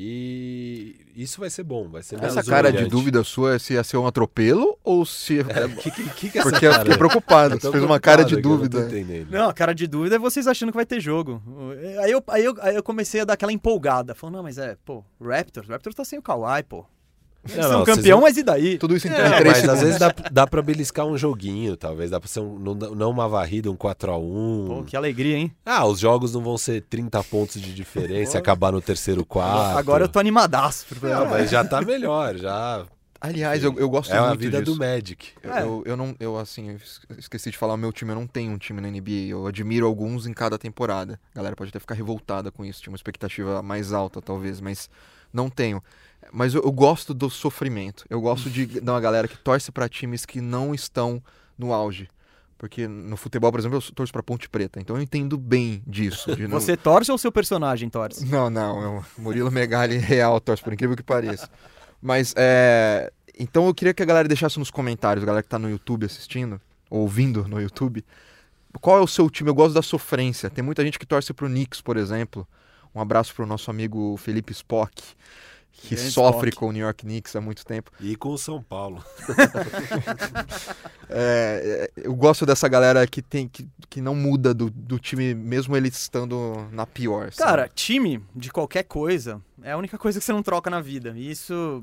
E 0.00 0.94
isso 1.16 1.40
vai 1.40 1.50
ser 1.50 1.64
bom, 1.64 1.88
vai 1.88 2.04
ser 2.04 2.22
Essa 2.22 2.40
cara 2.44 2.70
de 2.70 2.78
humilhante. 2.78 2.90
dúvida 2.92 3.24
sua 3.24 3.56
é 3.56 3.58
se 3.58 3.72
ia 3.74 3.82
ser 3.82 3.96
um 3.96 4.06
atropelo 4.06 4.78
ou 4.84 5.04
se... 5.04 5.40
É, 5.40 5.68
que, 5.80 5.90
que, 5.90 6.10
que 6.10 6.30
que 6.30 6.38
é 6.38 6.40
essa 6.40 6.50
Porque 6.50 6.66
eu 6.66 6.70
cara? 6.70 6.84
fiquei 6.84 6.96
preocupado. 6.98 7.54
Eu 7.56 7.60
Você 7.60 7.72
fez 7.72 7.82
uma 7.82 7.98
cara 7.98 8.24
de 8.24 8.34
não 8.36 8.42
dúvida. 8.42 8.88
Não, 9.28 9.48
a 9.48 9.52
cara 9.52 9.74
de 9.74 9.88
dúvida 9.88 10.14
é 10.14 10.18
vocês 10.18 10.46
achando 10.46 10.70
que 10.70 10.76
vai 10.76 10.86
ter 10.86 11.00
jogo. 11.00 11.42
Aí 12.00 12.12
eu, 12.12 12.22
aí 12.28 12.44
eu, 12.44 12.54
aí 12.60 12.76
eu 12.76 12.82
comecei 12.82 13.22
a 13.22 13.24
dar 13.24 13.32
aquela 13.32 13.52
empolgada. 13.52 14.14
Falando, 14.14 14.36
não, 14.36 14.42
mas 14.44 14.56
é, 14.56 14.76
pô, 14.84 15.04
Raptors, 15.20 15.68
Raptors 15.68 15.96
tá 15.96 16.04
sem 16.04 16.18
o 16.18 16.22
Kawhi, 16.22 16.62
pô. 16.62 16.86
Eles 17.44 17.56
Não, 17.56 17.62
são 17.62 17.78
não, 17.78 17.84
campeão, 17.86 18.18
não- 18.18 18.26
mas 18.26 18.36
e 18.36 18.42
daí? 18.42 18.76
Tudo 18.78 18.96
isso 18.96 19.06
em 19.06 19.10
É, 19.10 19.14
três 19.14 19.44
mas 19.44 19.56
segundos. 19.58 19.74
às 19.78 19.80
vezes 19.82 19.98
dá, 19.98 20.14
dá 20.30 20.46
pra 20.46 20.60
beliscar 20.60 21.06
um 21.06 21.16
joguinho, 21.16 21.76
talvez. 21.76 22.10
Dá 22.10 22.18
pra 22.20 22.28
ser 22.28 22.40
um, 22.40 22.58
não, 22.58 22.74
não 22.74 23.10
uma 23.10 23.28
varrida, 23.28 23.70
um 23.70 23.76
4x1. 23.76 24.66
Pô, 24.66 24.82
que 24.84 24.96
alegria, 24.96 25.36
hein? 25.36 25.52
Ah, 25.64 25.86
os 25.86 25.98
jogos 26.00 26.34
não 26.34 26.42
vão 26.42 26.58
ser 26.58 26.82
30 26.82 27.22
pontos 27.24 27.60
de 27.62 27.72
diferença 27.74 28.36
e 28.36 28.38
acabar 28.38 28.72
no 28.72 28.80
terceiro 28.82 29.24
quarto. 29.24 29.78
Agora 29.78 30.04
eu 30.04 30.08
tô 30.08 30.18
animadaço. 30.18 30.84
pro 30.86 31.08
Não, 31.08 31.26
mas 31.26 31.50
já 31.50 31.64
tá 31.64 31.80
melhor, 31.80 32.36
já. 32.36 32.84
Aliás, 33.20 33.64
eu, 33.64 33.74
eu 33.78 33.88
gosto 33.90 34.12
É 34.12 34.18
a 34.18 34.28
muito 34.28 34.40
vida 34.40 34.60
disso. 34.62 34.72
do 34.74 34.78
Magic. 34.78 35.30
Eu, 35.42 35.52
É. 35.52 35.62
eu, 35.62 35.82
eu 35.86 35.96
não, 35.96 36.14
eu 36.20 36.38
assim, 36.38 36.70
eu 36.70 37.16
esqueci 37.18 37.50
de 37.50 37.56
falar, 37.58 37.74
o 37.74 37.76
meu 37.76 37.92
time, 37.92 38.12
eu 38.12 38.14
não 38.14 38.26
tenho 38.28 38.52
um 38.52 38.58
time 38.58 38.80
na 38.80 38.88
NBA. 38.88 39.30
Eu 39.30 39.46
admiro 39.46 39.86
alguns 39.86 40.24
em 40.26 40.32
cada 40.32 40.56
temporada. 40.58 41.18
A 41.32 41.36
galera 41.38 41.56
pode 41.56 41.70
até 41.70 41.80
ficar 41.80 41.94
revoltada 41.96 42.50
com 42.52 42.64
isso, 42.64 42.80
tinha 42.80 42.92
uma 42.92 42.96
expectativa 42.96 43.60
mais 43.62 43.92
alta, 43.92 44.20
talvez, 44.22 44.60
mas 44.60 44.88
não 45.32 45.50
tenho. 45.50 45.82
Mas 46.32 46.54
eu, 46.54 46.62
eu 46.62 46.72
gosto 46.72 47.12
do 47.14 47.28
sofrimento. 47.30 48.04
Eu 48.10 48.20
gosto 48.20 48.50
de, 48.50 48.66
de 48.80 48.80
uma 48.80 49.00
galera 49.00 49.26
que 49.28 49.36
torce 49.36 49.70
pra 49.72 49.88
times 49.88 50.24
que 50.26 50.40
não 50.40 50.74
estão 50.74 51.22
no 51.56 51.72
auge. 51.72 52.08
Porque 52.56 52.88
no 52.88 53.16
futebol, 53.16 53.52
por 53.52 53.60
exemplo, 53.60 53.78
eu 53.78 53.92
torço 53.94 54.12
pra 54.12 54.22
Ponte 54.22 54.48
Preta, 54.48 54.80
então 54.80 54.96
eu 54.96 55.02
entendo 55.02 55.38
bem 55.38 55.80
disso. 55.86 56.28
não- 56.48 56.58
Você 56.60 56.76
torce 56.76 57.10
ou 57.12 57.16
seu 57.16 57.30
personagem 57.30 57.88
torce? 57.88 58.24
não, 58.26 58.50
não, 58.50 58.98
o 58.98 59.04
Murilo 59.22 59.50
Megali 59.50 59.96
real, 59.98 60.40
torce, 60.40 60.62
por 60.62 60.72
incrível 60.72 60.96
que 60.96 61.02
pareça. 61.02 61.48
Mas, 62.02 62.34
é... 62.36 63.12
Então 63.38 63.66
eu 63.68 63.74
queria 63.74 63.94
que 63.94 64.02
a 64.02 64.06
galera 64.06 64.26
deixasse 64.26 64.58
nos 64.58 64.70
comentários, 64.72 65.22
a 65.22 65.26
galera 65.26 65.42
que 65.44 65.48
tá 65.48 65.58
no 65.60 65.70
YouTube 65.70 66.04
assistindo, 66.04 66.60
ou 66.90 67.02
ouvindo 67.02 67.46
no 67.46 67.60
YouTube, 67.60 68.04
qual 68.80 68.98
é 68.98 69.00
o 69.00 69.06
seu 69.06 69.30
time? 69.30 69.48
Eu 69.48 69.54
gosto 69.54 69.74
da 69.74 69.82
sofrência. 69.82 70.50
Tem 70.50 70.62
muita 70.64 70.84
gente 70.84 70.98
que 70.98 71.06
torce 71.06 71.32
pro 71.32 71.46
Knicks, 71.46 71.80
por 71.80 71.96
exemplo. 71.96 72.46
Um 72.92 73.00
abraço 73.00 73.32
pro 73.32 73.46
nosso 73.46 73.70
amigo 73.70 74.16
Felipe 74.16 74.52
Spock, 74.52 75.00
que 75.80 75.94
Grande 75.94 76.10
sofre 76.10 76.52
com 76.52 76.68
o 76.68 76.72
New 76.72 76.82
York 76.84 77.04
Knicks 77.04 77.34
há 77.36 77.40
muito 77.40 77.64
tempo. 77.64 77.90
E 78.00 78.16
com 78.16 78.30
o 78.30 78.38
São 78.38 78.62
Paulo. 78.62 79.02
É, 81.10 81.90
é, 81.96 82.02
eu 82.04 82.14
gosto 82.14 82.44
dessa 82.44 82.68
galera 82.68 83.06
que, 83.06 83.22
tem, 83.22 83.48
que, 83.48 83.66
que 83.88 83.98
não 84.00 84.14
muda 84.14 84.52
do, 84.52 84.68
do 84.68 84.98
time, 84.98 85.34
mesmo 85.34 85.74
ele 85.74 85.88
estando 85.88 86.68
na 86.70 86.86
pior. 86.86 87.32
sabe? 87.32 87.50
Cara, 87.50 87.68
time 87.74 88.22
de 88.36 88.50
qualquer 88.52 88.82
coisa 88.82 89.40
é 89.62 89.72
a 89.72 89.78
única 89.78 89.96
coisa 89.96 90.18
que 90.18 90.24
você 90.24 90.32
não 90.32 90.42
troca 90.42 90.68
na 90.68 90.80
vida. 90.82 91.14
E 91.16 91.30
isso. 91.30 91.82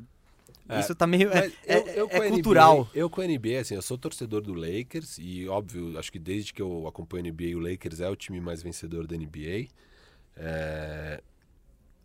É, 0.69 0.79
Isso 0.79 0.93
tá 0.93 1.07
meio. 1.07 1.31
É, 1.31 1.51
é- 1.65 1.79
eu- 1.79 1.87
eu 1.87 2.05
é 2.11 2.17
com 2.19 2.23
a 2.23 2.27
cultural. 2.29 2.77
NBA, 2.81 2.89
eu 2.93 3.09
com 3.09 3.21
a 3.21 3.25
NBA, 3.25 3.59
assim, 3.61 3.73
eu 3.75 3.81
sou 3.81 3.97
torcedor 3.97 4.41
do 4.41 4.53
Lakers 4.53 5.17
e, 5.19 5.47
óbvio, 5.47 5.97
acho 5.97 6.11
que 6.11 6.19
desde 6.19 6.53
que 6.53 6.61
eu 6.61 6.87
acompanho 6.87 7.25
a 7.25 7.27
NBA, 7.27 7.55
o 7.55 7.59
Lakers 7.59 7.99
é 8.01 8.09
o 8.09 8.15
time 8.15 8.39
mais 8.39 8.61
vencedor 8.61 9.07
da 9.07 9.15
NBA. 9.15 9.67
É... 10.37 11.21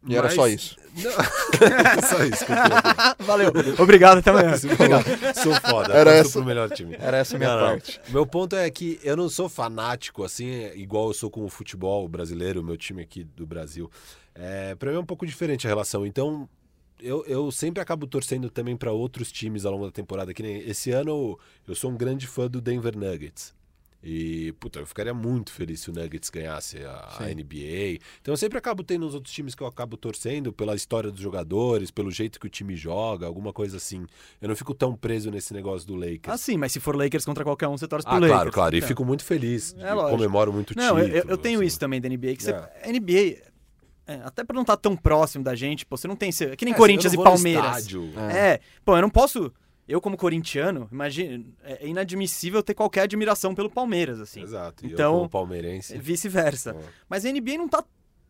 E 0.07 0.15
era 0.17 0.25
mas- 0.29 0.35
só 0.35 0.49
isso. 0.49 0.77
Não, 0.97 1.13
só 2.09 2.25
isso 2.25 2.45
que 2.47 2.53
eu 2.53 2.57
queria 2.57 3.17
Valeu. 3.19 3.53
Obrigado, 3.79 4.19
até 4.19 4.31
amanhã. 4.31 4.57
Sou 4.57 5.55
foda, 5.61 5.93
Era 5.93 6.13
essa- 6.15 6.33
pro 6.33 6.45
melhor 6.45 6.71
time. 6.71 6.97
Era 6.99 7.19
essa 7.19 7.37
a 7.37 7.39
minha 7.39 7.51
Não, 7.51 7.61
não. 7.61 7.67
parte. 7.69 8.01
Meu 8.09 8.27
ponto 8.27 8.57
é 8.57 8.69
que 8.71 8.99
eu 9.05 9.17
não 9.17 9.29
sou 9.29 9.49
fanático, 9.49 10.25
assim, 10.25 10.67
igual 10.75 11.09
eu 11.09 11.15
sou 11.15 11.31
com 11.31 11.45
o 11.45 11.49
futebol 11.51 12.09
brasileiro, 12.09 12.61
o 12.61 12.65
meu 12.65 12.77
time 12.77 13.03
aqui 13.03 13.25
do 13.25 13.47
Brasil. 13.47 13.91
É, 14.35 14.75
pra 14.75 14.91
mim 14.91 14.97
é 14.97 15.01
um 15.01 15.05
pouco 15.07 15.27
diferente 15.27 15.67
a 15.67 15.71
relação. 15.71 16.07
Então, 16.07 16.49
eu, 17.01 17.25
eu 17.27 17.51
sempre 17.53 17.81
acabo 17.83 18.07
torcendo 18.07 18.49
também 18.51 18.77
pra 18.77 18.93
outros 18.93 19.31
times 19.31 19.65
ao 19.65 19.73
longo 19.73 19.87
da 19.87 19.93
temporada. 19.93 20.33
Que 20.35 20.43
nem 20.43 20.59
esse 20.69 20.91
ano 20.91 21.39
eu 21.69 21.75
sou 21.75 21.91
um 21.91 21.97
grande 21.97 22.27
fã 22.27 22.49
do 22.49 22.61
Denver 22.61 22.97
Nuggets. 22.97 23.55
E, 24.03 24.53
puta, 24.59 24.79
eu 24.79 24.87
ficaria 24.87 25.13
muito 25.13 25.53
feliz 25.53 25.81
se 25.81 25.91
o 25.91 25.93
Nuggets 25.93 26.31
ganhasse 26.31 26.79
a, 26.85 27.17
a. 27.21 27.25
NBA. 27.27 27.99
Então 28.23 28.33
eu 28.33 28.37
sempre 28.37 28.57
acabo 28.57 28.83
tendo 28.83 29.07
os 29.07 29.15
outros 29.15 29.35
times 29.35 29.55
que 29.55 29.63
eu 29.63 29.67
acabo 29.67 29.95
torcendo 29.97 30.53
pela 30.53 30.75
história 30.75 31.11
dos 31.11 31.21
jogadores, 31.21 31.91
pelo 31.91 32.11
jeito 32.11 32.41
que 32.41 32.47
o 32.47 32.51
time 32.51 32.75
joga, 32.77 33.27
alguma 33.27 33.53
coisa 33.53 33.77
assim. 33.77 34.07
Eu 34.41 34.49
não 34.49 34.57
fico 34.57 34.73
tão 34.75 34.97
preso 34.97 35.31
nesse 35.31 35.53
negócio 35.53 35.87
do 35.87 35.95
Lakers. 35.95 36.29
Ah, 36.29 36.39
sim, 36.39 36.57
mas 36.57 36.73
se 36.73 36.81
for 36.81 36.97
Lakers 36.97 37.27
contra 37.27 37.45
qualquer 37.45 37.69
um, 37.69 37.77
você 37.77 37.87
torce 37.87 38.07
pro 38.07 38.15
Ah, 38.15 38.19
Lakers. 38.19 38.33
claro, 38.35 38.51
claro. 38.53 38.75
E 38.75 38.79
Então. 38.79 38.89
fico 38.89 39.05
muito 39.05 39.23
feliz. 39.23 39.75
É 39.79 39.95
comemoro 39.95 40.51
muito 40.53 40.71
o 40.71 40.77
Não, 40.77 40.99
eu, 40.99 41.05
eu- 41.07 41.15
título, 41.17 41.33
eu 41.33 41.37
tenho 41.39 41.59
assim. 41.59 41.67
isso 41.67 41.79
também 41.79 42.01
da 42.01 42.09
NBA, 42.09 42.37
que 42.37 42.43
você. 42.43 42.53
É. 42.53 42.89
NBA, 42.91 43.43
é, 44.07 44.15
até 44.25 44.43
pra 44.45 44.55
não 44.55 44.63
estar 44.63 44.79
tão 44.79 44.97
próximo 44.97 45.45
da 45.45 45.55
gente, 45.55 45.85
pô, 45.85 45.97
você 45.99 46.09
não 46.09 46.17
tem. 46.17 46.31
É 46.31 46.57
que 46.57 46.65
nem 46.65 46.73
É, 46.73 46.77
Corinthians 46.77 47.13
e 47.13 47.17
Palmeiras. 47.17 47.77
estádio. 47.81 48.11
É. 48.33 48.39
É, 48.55 48.61
pô, 48.83 48.97
eu 48.97 49.03
não 49.03 49.11
posso. 49.11 49.53
Eu, 49.91 50.01
como 50.01 50.17
corintiano, 50.17 50.89
imagina, 50.93 51.45
é 51.65 51.85
inadmissível 51.89 52.63
ter 52.63 52.75
qualquer 52.75 53.03
admiração 53.03 53.57
pelo 53.57 53.69
Palmeiras, 53.69 54.21
assim. 54.21 54.41
Exato. 54.41 54.87
E 54.87 54.93
Então, 54.93 55.15
eu, 55.15 55.19
como 55.19 55.29
palmeirense. 55.29 55.99
Vice-versa. 55.99 56.77
ó, 56.79 56.83
Mas 57.09 57.27
a 57.27 57.33
NBA 57.33 57.59
não 57.59 57.69
tá 57.69 57.83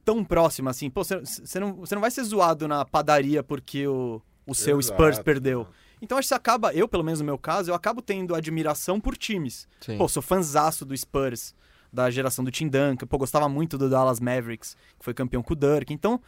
tão 0.03 0.25
próxima 0.25 0.71
assim. 0.71 0.89
Pô, 0.89 1.05
você 1.05 1.21
você 1.21 1.61
não, 1.61 1.75
você 1.75 1.95
não 1.95 2.01
vai 2.01 2.11
ser 2.11 2.25
zoado 2.25 2.67
na 2.67 2.85
padaria 2.87 3.43
porque 3.43 3.87
o, 3.87 4.23
o 4.47 4.55
seu 4.55 4.79
exato, 4.79 4.95
Spurs 4.95 5.19
perdeu. 5.19 5.67
Então 6.01 6.17
acho 6.17 6.25
que 6.25 6.29
você 6.31 6.35
acaba, 6.35 6.73
eu 6.73 6.89
pelo 6.89 7.05
menos 7.05 7.21
no 7.21 7.27
meu 7.27 7.37
caso, 7.37 7.71
eu 7.71 7.75
acabo 7.75 8.01
tendo 8.01 8.35
admiração 8.35 8.99
por 8.99 9.15
times. 9.15 9.69
Sim. 9.83 9.99
Pô, 9.99 10.09
sou 10.09 10.23
fanzaço 10.23 10.87
do 10.87 10.97
Spurs, 10.97 11.55
da 11.93 12.11
geração 12.11 12.43
do 12.43 12.51
Tim 12.51 12.69
Duncan. 12.69 13.07
Pô, 13.07 13.19
gostava 13.19 13.51
muito 13.51 13.77
do 13.77 13.91
Dallas 13.91 14.19
Mavericks, 14.19 14.77
que 14.99 15.05
foi 15.05 15.13
campeão 15.13 15.43
com 15.43 15.53
o 15.53 15.57
Dirk. 15.57 15.93
Então, 15.93 16.19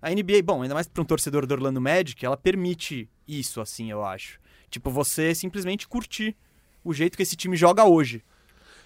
a 0.00 0.10
NBA, 0.10 0.42
bom, 0.44 0.62
ainda 0.62 0.74
mais 0.74 0.86
pra 0.86 1.02
um 1.02 1.04
torcedor 1.04 1.44
do 1.44 1.52
Orlando 1.52 1.80
Magic, 1.80 2.24
ela 2.24 2.36
permite 2.36 3.10
isso, 3.26 3.60
assim, 3.60 3.90
eu 3.90 4.04
acho. 4.04 4.38
Tipo, 4.70 4.90
você 4.90 5.34
simplesmente 5.34 5.86
curtir 5.88 6.36
o 6.84 6.92
jeito 6.92 7.16
que 7.16 7.22
esse 7.22 7.36
time 7.36 7.56
joga 7.56 7.84
hoje. 7.84 8.22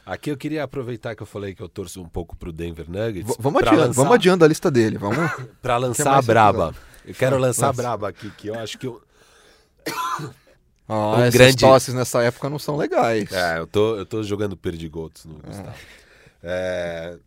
Aqui 0.06 0.30
eu 0.30 0.36
queria 0.36 0.64
aproveitar 0.64 1.14
que 1.14 1.22
eu 1.22 1.26
falei 1.26 1.54
que 1.54 1.62
eu 1.62 1.68
torço 1.68 2.00
um 2.02 2.08
pouco 2.08 2.34
pro 2.36 2.52
Denver 2.52 2.86
Nuggets. 2.90 3.28
V- 3.28 3.36
vamos, 3.38 3.60
pra 3.60 3.70
adiando, 3.70 3.86
lançar, 3.88 4.02
vamos 4.02 4.14
adiando 4.14 4.44
a 4.44 4.48
lista 4.48 4.70
dele. 4.70 4.98
Vamos. 4.98 5.18
Pra 5.60 5.74
Quer 5.74 5.78
lançar 5.78 6.16
a 6.18 6.22
braba. 6.22 6.74
Eu 7.04 7.14
quero 7.14 7.38
lançar 7.38 7.68
a 7.68 7.72
braba 7.72 8.08
aqui, 8.08 8.30
que 8.30 8.48
eu 8.48 8.58
acho 8.58 8.78
que 8.78 8.86
eu. 8.86 9.00
Ah, 10.88 10.94
Um 11.16 11.20
essas 11.20 11.34
grande- 11.34 11.56
tosses 11.58 11.94
nessa 11.94 12.22
época 12.22 12.48
não 12.50 12.58
são 12.58 12.76
legais. 12.76 13.30
É, 13.32 13.58
eu 13.58 13.66
tô, 13.66 13.96
eu 13.96 14.06
tô 14.06 14.22
jogando 14.22 14.56
perdigotos 14.56 15.24
no 15.26 15.34
Gustavo. 15.34 15.74
É, 16.42 17.18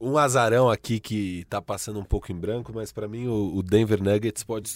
Um 0.00 0.16
azarão 0.16 0.70
aqui 0.70 1.00
que 1.00 1.44
tá 1.50 1.60
passando 1.60 1.98
um 1.98 2.04
pouco 2.04 2.30
em 2.32 2.36
branco, 2.36 2.72
mas 2.74 2.92
para 2.92 3.08
mim 3.08 3.26
o, 3.26 3.56
o, 3.56 3.62
Denver 3.62 4.02
Nuggets 4.02 4.42
pode 4.44 4.70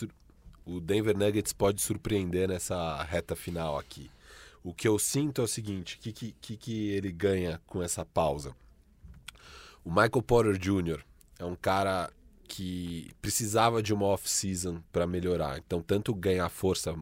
o 0.68 0.80
Denver 0.80 1.16
Nuggets 1.16 1.54
pode 1.54 1.80
surpreender 1.80 2.46
nessa 2.46 3.02
reta 3.02 3.34
final 3.34 3.78
aqui. 3.78 4.10
O 4.62 4.74
que 4.74 4.86
eu 4.86 4.98
sinto 4.98 5.40
é 5.40 5.44
o 5.44 5.48
seguinte, 5.48 5.96
o 5.96 6.00
que, 6.00 6.12
que, 6.32 6.56
que 6.56 6.90
ele 6.90 7.10
ganha 7.10 7.58
com 7.66 7.82
essa 7.82 8.04
pausa? 8.04 8.54
O 9.82 9.88
Michael 9.88 10.22
Porter 10.22 10.58
Jr. 10.58 11.02
é 11.38 11.44
um 11.46 11.56
cara 11.56 12.10
que 12.46 13.10
precisava 13.22 13.82
de 13.82 13.94
uma 13.94 14.06
off-season 14.06 14.82
para 14.92 15.06
melhorar. 15.06 15.58
Então, 15.58 15.80
tanto 15.80 16.14
ganhar 16.14 16.48
força 16.50 16.94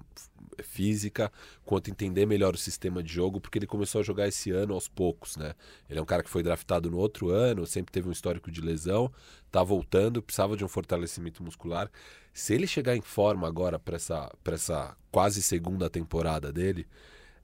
física, 0.62 1.32
quanto 1.64 1.90
entender 1.90 2.24
melhor 2.24 2.54
o 2.54 2.58
sistema 2.58 3.02
de 3.02 3.12
jogo, 3.12 3.40
porque 3.40 3.58
ele 3.58 3.66
começou 3.66 4.00
a 4.00 4.04
jogar 4.04 4.28
esse 4.28 4.50
ano 4.50 4.74
aos 4.74 4.86
poucos, 4.88 5.36
né? 5.36 5.54
Ele 5.90 5.98
é 5.98 6.02
um 6.02 6.06
cara 6.06 6.22
que 6.22 6.30
foi 6.30 6.42
draftado 6.42 6.90
no 6.90 6.98
outro 6.98 7.30
ano, 7.30 7.66
sempre 7.66 7.92
teve 7.92 8.08
um 8.08 8.12
histórico 8.12 8.50
de 8.50 8.60
lesão, 8.60 9.12
tá 9.50 9.62
voltando, 9.62 10.22
precisava 10.22 10.56
de 10.56 10.64
um 10.64 10.68
fortalecimento 10.68 11.42
muscular. 11.42 11.90
Se 12.36 12.52
ele 12.52 12.66
chegar 12.66 12.94
em 12.94 13.00
forma 13.00 13.48
agora 13.48 13.78
para 13.78 13.96
essa, 13.96 14.30
essa 14.44 14.94
quase 15.10 15.40
segunda 15.40 15.88
temporada 15.88 16.52
dele, 16.52 16.86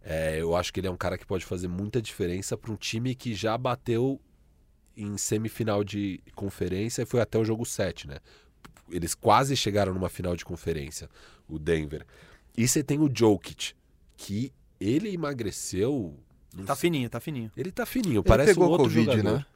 é, 0.03 0.38
eu 0.38 0.55
acho 0.55 0.70
que 0.70 0.80
ele 0.80 0.86
é 0.86 0.90
um 0.90 0.99
cara 0.99 1.16
que 1.16 1.24
pode 1.24 1.47
fazer 1.47 1.66
muita 1.66 2.03
diferença 2.03 2.59
para 2.59 2.70
um 2.70 2.76
time 2.76 3.14
que 3.14 3.34
já 3.34 3.57
bateu 3.57 4.20
em 4.95 5.16
semifinal 5.16 5.82
de 5.82 6.20
conferência 6.34 7.01
e 7.01 7.07
foi 7.07 7.22
até 7.22 7.38
o 7.38 7.45
jogo 7.45 7.64
7, 7.64 8.07
né? 8.07 8.18
Eles 8.90 9.14
quase 9.14 9.57
chegaram 9.57 9.95
numa 9.95 10.11
final 10.11 10.36
de 10.36 10.45
conferência, 10.45 11.09
o 11.49 11.59
Denver. 11.59 12.05
E 12.55 12.68
você 12.68 12.84
tem 12.84 13.01
o 13.01 13.11
Jokic, 13.11 13.72
que 14.14 14.53
ele 14.78 15.09
emagreceu. 15.14 16.14
Tá 16.66 16.76
sei. 16.76 16.90
fininho, 16.90 17.09
tá 17.09 17.18
fininho. 17.18 17.51
Ele 17.57 17.72
tá 17.72 17.86
fininho, 17.86 18.18
ele 18.18 18.28
parece 18.28 18.61
um 18.61 18.64
outro 18.64 18.84
COVID, 18.84 19.05
jogador. 19.07 19.38
Né? 19.38 19.47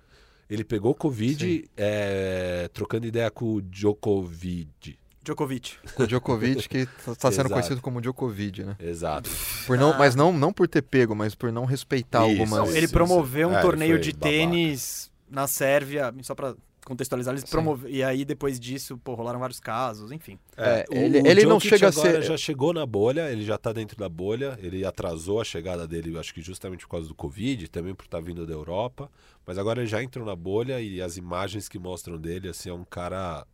Ele 0.48 0.64
pegou 0.64 0.94
Covid 0.94 1.68
é, 1.76 2.70
trocando 2.72 3.06
ideia 3.06 3.30
com 3.30 3.56
o 3.56 3.60
Djokovic. 3.60 4.98
Djokovic. 5.26 5.74
O 5.98 6.06
Djokovic, 6.06 6.68
que 6.68 6.88
está 7.08 7.30
sendo 7.32 7.50
conhecido 7.50 7.80
como 7.82 8.00
Djokovic, 8.00 8.62
né? 8.62 8.76
Exato. 8.78 9.28
Por 9.66 9.76
não, 9.76 9.92
ah. 9.92 9.98
Mas 9.98 10.14
não, 10.14 10.32
não 10.32 10.52
por 10.52 10.68
ter 10.68 10.82
pego, 10.82 11.14
mas 11.14 11.34
por 11.34 11.50
não 11.50 11.64
respeitar 11.64 12.26
Isso, 12.28 12.40
algumas... 12.40 12.74
Ele 12.74 12.88
promoveu 12.88 13.48
um 13.48 13.56
é, 13.56 13.60
torneio 13.60 13.98
de 13.98 14.12
babaca. 14.12 14.28
tênis 14.30 15.10
na 15.28 15.46
Sérvia, 15.48 16.14
só 16.22 16.34
para 16.34 16.54
contextualizar, 16.86 17.34
eles 17.34 17.44
promoveram. 17.44 17.92
E 17.92 18.02
aí, 18.02 18.24
depois 18.24 18.60
disso, 18.60 18.96
pô, 18.96 19.14
rolaram 19.14 19.40
vários 19.40 19.58
casos, 19.58 20.12
enfim. 20.12 20.38
É, 20.56 20.86
é 20.88 21.04
ele, 21.04 21.28
ele 21.28 21.44
não 21.44 21.58
chega 21.58 21.88
a 21.88 21.92
ser. 21.92 22.22
já 22.22 22.36
chegou 22.36 22.72
na 22.72 22.86
bolha, 22.86 23.30
ele 23.30 23.44
já 23.44 23.58
tá 23.58 23.72
dentro 23.72 23.96
da 23.96 24.08
bolha, 24.08 24.56
ele 24.62 24.84
atrasou 24.84 25.40
a 25.40 25.44
chegada 25.44 25.86
dele, 25.86 26.16
acho 26.16 26.32
que 26.32 26.40
justamente 26.40 26.86
por 26.86 26.92
causa 26.92 27.08
do 27.08 27.14
Covid, 27.14 27.68
também 27.68 27.92
por 27.92 28.04
estar 28.04 28.18
tá 28.18 28.24
vindo 28.24 28.46
da 28.46 28.52
Europa. 28.52 29.10
Mas 29.44 29.58
agora 29.58 29.80
ele 29.80 29.88
já 29.88 30.02
entrou 30.02 30.24
na 30.24 30.36
bolha 30.36 30.80
e 30.80 31.02
as 31.02 31.16
imagens 31.16 31.68
que 31.68 31.78
mostram 31.78 32.16
dele, 32.16 32.48
assim, 32.48 32.70
é 32.70 32.72
um 32.72 32.84
cara. 32.84 33.44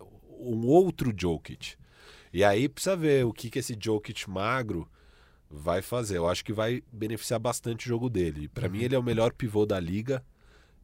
Um 0.43 0.67
outro 0.67 1.13
Jokic. 1.17 1.75
E 2.33 2.43
aí 2.43 2.69
precisa 2.69 2.97
ver 2.97 3.25
o 3.27 3.33
que, 3.33 3.51
que 3.51 3.59
esse 3.59 3.77
Jokic 3.79 4.29
magro 4.29 4.89
vai 5.51 5.83
fazer. 5.83 6.17
Eu 6.17 6.29
acho 6.29 6.45
que 6.45 6.53
vai 6.53 6.83
beneficiar 6.91 7.39
bastante 7.39 7.87
o 7.87 7.89
jogo 7.89 8.09
dele. 8.09 8.49
Para 8.49 8.67
uhum. 8.67 8.73
mim, 8.73 8.83
ele 8.83 8.95
é 8.95 8.99
o 8.99 9.03
melhor 9.03 9.33
pivô 9.33 9.67
da 9.67 9.79
liga. 9.79 10.25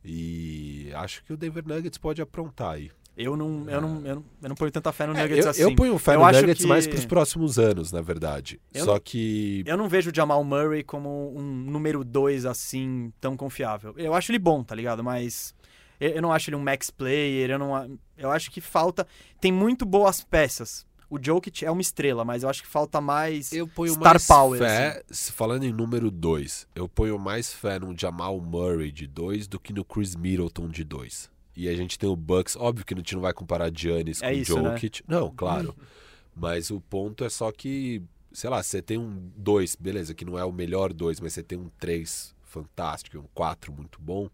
E 0.04 0.90
acho 0.94 1.24
que 1.24 1.32
o 1.32 1.36
Denver 1.36 1.66
Nuggets 1.66 1.98
pode 1.98 2.20
aprontar 2.20 2.72
aí. 2.72 2.90
Eu 3.16 3.36
não, 3.36 3.68
eu 3.68 3.80
não, 3.80 4.06
eu 4.06 4.14
não, 4.14 4.24
eu 4.42 4.48
não 4.48 4.54
ponho 4.54 4.70
tanta 4.70 4.92
fé 4.92 5.04
no 5.04 5.12
é, 5.12 5.22
Nuggets 5.22 5.44
eu, 5.44 5.50
assim. 5.50 5.62
Eu 5.62 5.74
ponho 5.74 5.98
fé 5.98 6.14
eu 6.14 6.20
no 6.20 6.26
Nuggets 6.30 6.62
que... 6.62 6.68
mais 6.68 6.86
para 6.86 6.98
os 6.98 7.04
próximos 7.04 7.58
anos, 7.58 7.90
na 7.90 8.00
verdade. 8.00 8.60
Eu 8.72 8.84
Só 8.84 8.92
não, 8.92 9.00
que. 9.00 9.64
Eu 9.66 9.76
não 9.76 9.88
vejo 9.88 10.12
o 10.12 10.14
Jamal 10.14 10.44
Murray 10.44 10.84
como 10.84 11.36
um 11.36 11.42
número 11.42 12.04
dois 12.04 12.46
assim, 12.46 13.12
tão 13.20 13.36
confiável. 13.36 13.92
Eu 13.96 14.14
acho 14.14 14.30
ele 14.30 14.38
bom, 14.38 14.62
tá 14.62 14.72
ligado? 14.72 15.02
Mas 15.02 15.52
eu 16.00 16.22
não 16.22 16.32
acho 16.32 16.50
ele 16.50 16.56
um 16.56 16.62
max 16.62 16.90
player. 16.90 17.50
Eu, 17.50 17.58
não, 17.58 17.98
eu 18.16 18.30
acho 18.30 18.50
que 18.50 18.60
falta. 18.60 19.06
Tem 19.40 19.52
muito 19.52 19.84
boas 19.84 20.22
peças. 20.22 20.86
O 21.10 21.18
Jokic 21.20 21.64
é 21.64 21.70
uma 21.70 21.80
estrela, 21.80 22.22
mas 22.22 22.42
eu 22.42 22.50
acho 22.50 22.62
que 22.62 22.68
falta 22.68 23.00
mais 23.00 23.50
eu 23.50 23.66
ponho 23.66 23.94
star 23.94 24.14
mais 24.14 24.26
power. 24.26 24.58
Fé, 24.60 25.02
assim. 25.10 25.32
falando 25.32 25.64
em 25.64 25.72
número 25.72 26.10
2, 26.10 26.68
eu 26.74 26.86
ponho 26.86 27.18
mais 27.18 27.50
fé 27.52 27.78
no 27.78 27.98
Jamal 27.98 28.38
Murray 28.40 28.92
de 28.92 29.06
2 29.06 29.48
do 29.48 29.58
que 29.58 29.72
no 29.72 29.84
Chris 29.84 30.14
Middleton 30.14 30.68
de 30.68 30.84
2. 30.84 31.30
E 31.56 31.66
a 31.66 31.74
gente 31.74 31.98
tem 31.98 32.08
o 32.08 32.14
Bucks, 32.14 32.56
óbvio 32.56 32.84
que 32.84 32.92
a 32.92 32.96
gente 32.96 33.14
não 33.14 33.22
vai 33.22 33.32
comparar 33.32 33.72
Giannis 33.74 34.22
é 34.22 34.30
com 34.30 34.38
isso, 34.38 34.60
né? 34.60 34.70
Jokic. 34.70 35.02
Né? 35.08 35.18
Não, 35.18 35.30
claro. 35.34 35.74
mas 36.36 36.70
o 36.70 36.78
ponto 36.78 37.24
é 37.24 37.30
só 37.30 37.50
que, 37.50 38.02
sei 38.30 38.50
lá, 38.50 38.62
você 38.62 38.82
tem 38.82 38.98
um 38.98 39.30
2, 39.34 39.76
beleza, 39.76 40.14
que 40.14 40.26
não 40.26 40.38
é 40.38 40.44
o 40.44 40.52
melhor 40.52 40.92
2, 40.92 41.20
mas 41.20 41.32
você 41.32 41.42
tem 41.42 41.58
um 41.58 41.70
3 41.80 42.34
fantástico, 42.42 43.18
um 43.18 43.26
4 43.34 43.72
muito 43.72 43.98
bom. 44.00 44.28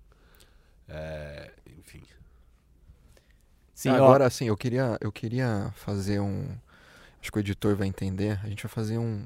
É, 0.89 1.51
enfim. 1.79 2.03
Sim, 3.75 3.91
agora 3.91 4.29
sim, 4.31 4.47
eu 4.47 4.57
queria, 4.57 4.97
eu 5.01 5.11
queria 5.11 5.73
fazer 5.75 6.21
um. 6.21 6.47
Acho 7.21 7.33
que 7.33 7.39
o 7.39 7.41
editor 7.41 7.75
vai 7.75 7.89
entender. 7.89 8.39
A 8.43 8.49
gente 8.49 8.63
vai 8.63 8.71
fazer 8.71 8.99
um, 8.99 9.25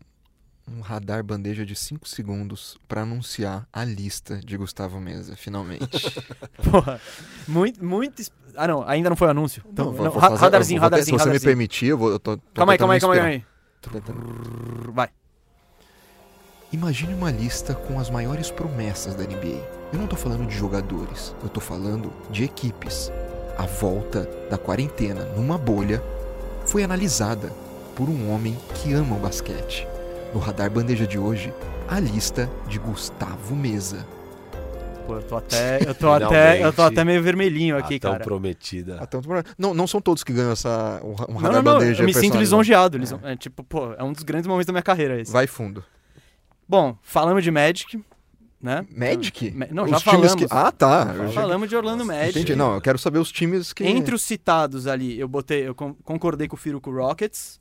um 0.66 0.80
radar 0.80 1.22
bandeja 1.22 1.66
de 1.66 1.74
5 1.74 2.08
segundos 2.08 2.78
para 2.86 3.02
anunciar 3.02 3.68
a 3.72 3.84
lista 3.84 4.38
de 4.38 4.56
Gustavo 4.56 5.00
Mesa, 5.00 5.36
finalmente. 5.36 5.86
Porra, 6.70 7.00
muito, 7.46 7.84
muito. 7.84 8.22
Ah, 8.56 8.66
não, 8.66 8.88
ainda 8.88 9.10
não 9.10 9.16
foi 9.16 9.28
o 9.28 9.30
anúncio. 9.30 9.62
Então, 9.70 9.92
não, 9.92 10.04
não, 10.04 10.12
fazer, 10.12 10.36
radarzinho, 10.36 10.80
radarzinho. 10.80 11.18
Se 11.18 11.24
você 11.24 11.30
me 11.30 11.40
permitir, 11.40 11.86
eu 11.86 11.98
vou. 11.98 12.10
Eu 12.10 12.18
tô, 12.18 12.36
tô 12.36 12.42
calma 12.54 12.72
aí, 12.72 12.78
calma 12.78 12.94
aí, 12.94 13.00
calma 13.00 13.14
aí. 13.16 13.44
Vai. 14.92 15.10
Imagine 16.72 17.14
uma 17.14 17.30
lista 17.30 17.74
com 17.74 17.98
as 17.98 18.10
maiores 18.10 18.50
promessas 18.50 19.14
da 19.14 19.24
NBA. 19.24 19.62
Eu 19.92 19.98
não 19.98 20.06
tô 20.06 20.16
falando 20.16 20.46
de 20.46 20.54
jogadores, 20.54 21.34
eu 21.42 21.48
tô 21.48 21.60
falando 21.60 22.12
de 22.30 22.44
equipes 22.44 23.10
a 23.58 23.66
volta 23.66 24.28
da 24.48 24.56
quarentena 24.56 25.24
numa 25.36 25.58
bolha 25.58 26.00
foi 26.64 26.84
analisada 26.84 27.52
por 27.96 28.08
um 28.08 28.32
homem 28.32 28.56
que 28.74 28.92
ama 28.92 29.16
o 29.16 29.18
basquete. 29.18 29.86
No 30.32 30.38
Radar 30.38 30.70
Bandeja 30.70 31.06
de 31.06 31.18
hoje, 31.18 31.52
a 31.88 31.98
lista 31.98 32.48
de 32.68 32.78
Gustavo 32.78 33.56
Mesa. 33.56 34.06
Pô, 35.08 35.16
eu 35.16 35.22
tô 35.22 35.36
até, 35.36 35.80
eu 35.84 35.94
tô 35.94 36.12
até, 36.12 36.62
eu 36.62 36.72
tô 36.72 36.82
até 36.82 37.02
meio 37.02 37.20
vermelhinho 37.20 37.76
aqui, 37.76 37.98
tão 37.98 38.12
cara. 38.12 38.22
prometida. 38.22 39.04
tão 39.06 39.20
Não, 39.58 39.74
não 39.74 39.86
são 39.88 40.00
todos 40.00 40.22
que 40.22 40.32
ganham 40.32 40.52
essa 40.52 41.00
um, 41.02 41.14
Radar 41.14 41.54
não, 41.54 41.62
não, 41.62 41.78
Bandeja. 41.80 42.02
Eu 42.02 42.06
me 42.06 42.14
sinto 42.14 42.36
lisonjeado. 42.36 42.96
Lison... 42.96 43.18
É. 43.24 43.32
é. 43.32 43.36
tipo, 43.36 43.64
pô, 43.64 43.92
é 43.94 44.04
um 44.04 44.12
dos 44.12 44.22
grandes 44.22 44.46
momentos 44.46 44.66
da 44.66 44.72
minha 44.72 44.82
carreira 44.82 45.20
esse. 45.20 45.32
Vai 45.32 45.46
fundo. 45.48 45.82
Bom, 46.68 46.98
falamos 47.02 47.42
de 47.42 47.50
Magic, 47.50 48.04
né? 48.60 48.86
Magic? 48.90 49.50
Não, 49.72 49.84
os 49.84 49.90
já 49.90 50.00
falamos. 50.00 50.34
Que... 50.34 50.46
Ah, 50.50 50.70
tá. 50.70 51.14
Já 51.14 51.28
falamos 51.30 51.68
de 51.68 51.74
Orlando 51.74 52.04
Magic. 52.04 52.38
Entendi. 52.38 52.54
Não, 52.54 52.74
eu 52.74 52.80
quero 52.80 52.98
saber 52.98 53.18
os 53.18 53.32
times 53.32 53.72
que. 53.72 53.84
Entre 53.84 54.14
os 54.14 54.22
citados 54.22 54.86
ali, 54.86 55.18
eu 55.18 55.26
botei, 55.26 55.66
eu 55.66 55.74
concordei 55.74 56.46
com 56.46 56.56
o 56.56 56.58
Firo 56.58 56.80
com 56.80 56.90
o 56.90 56.94
Rockets. 56.94 57.58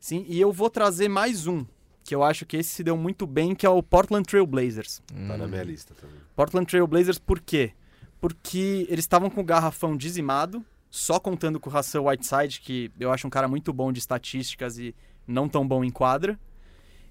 Sim, 0.00 0.24
e 0.28 0.40
eu 0.40 0.52
vou 0.52 0.68
trazer 0.68 1.08
mais 1.08 1.46
um, 1.46 1.64
que 2.02 2.14
eu 2.14 2.22
acho 2.22 2.44
que 2.44 2.56
esse 2.56 2.70
se 2.70 2.82
deu 2.82 2.96
muito 2.96 3.26
bem, 3.26 3.54
que 3.54 3.64
é 3.64 3.70
o 3.70 3.82
Portland 3.82 4.26
Trail 4.26 4.46
Blazers. 4.46 5.00
Hum. 5.14 5.28
Tá 5.28 5.38
na 5.38 5.46
minha 5.46 5.62
lista 5.62 5.94
também. 5.94 6.16
Portland 6.34 6.66
Trail 6.66 6.86
Blazers 6.86 7.18
por 7.18 7.40
quê? 7.40 7.72
Porque 8.20 8.86
eles 8.90 9.04
estavam 9.04 9.30
com 9.30 9.40
o 9.40 9.44
garrafão 9.44 9.96
dizimado, 9.96 10.64
só 10.90 11.20
contando 11.20 11.60
com 11.60 11.70
o 11.70 11.72
Russell 11.72 12.06
Whiteside, 12.06 12.60
que 12.60 12.90
eu 12.98 13.12
acho 13.12 13.26
um 13.26 13.30
cara 13.30 13.46
muito 13.46 13.72
bom 13.72 13.92
de 13.92 14.00
estatísticas 14.00 14.76
e 14.76 14.94
não 15.26 15.48
tão 15.48 15.66
bom 15.66 15.84
em 15.84 15.90
quadra. 15.90 16.38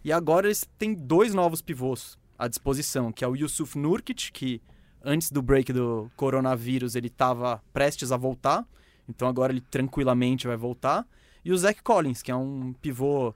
E 0.04 0.12
agora 0.12 0.47
eles 0.47 0.68
têm 0.78 0.93
dois 0.93 1.34
novos 1.34 1.62
pivôs 1.62 2.18
à 2.38 2.47
disposição, 2.47 3.12
que 3.12 3.24
é 3.24 3.28
o 3.28 3.36
Yusuf 3.36 3.78
Nurkic, 3.78 4.32
que 4.32 4.62
antes 5.04 5.32
do 5.32 5.41
break 5.41 5.72
do 5.72 6.12
coronavírus 6.16 6.95
ele 6.95 7.08
estava 7.08 7.64
prestes 7.72 8.12
a 8.12 8.18
voltar, 8.18 8.68
então 9.08 9.28
agora 9.28 9.54
ele 9.54 9.62
tranquilamente 9.62 10.47
vai 10.47 10.58
voltar, 10.58 11.08
e 11.43 11.51
o 11.51 11.58
Zach 11.58 11.82
Collins, 11.82 12.22
que 12.22 12.32
é 12.32 12.36
um 12.36 12.74
pivô 12.74 13.34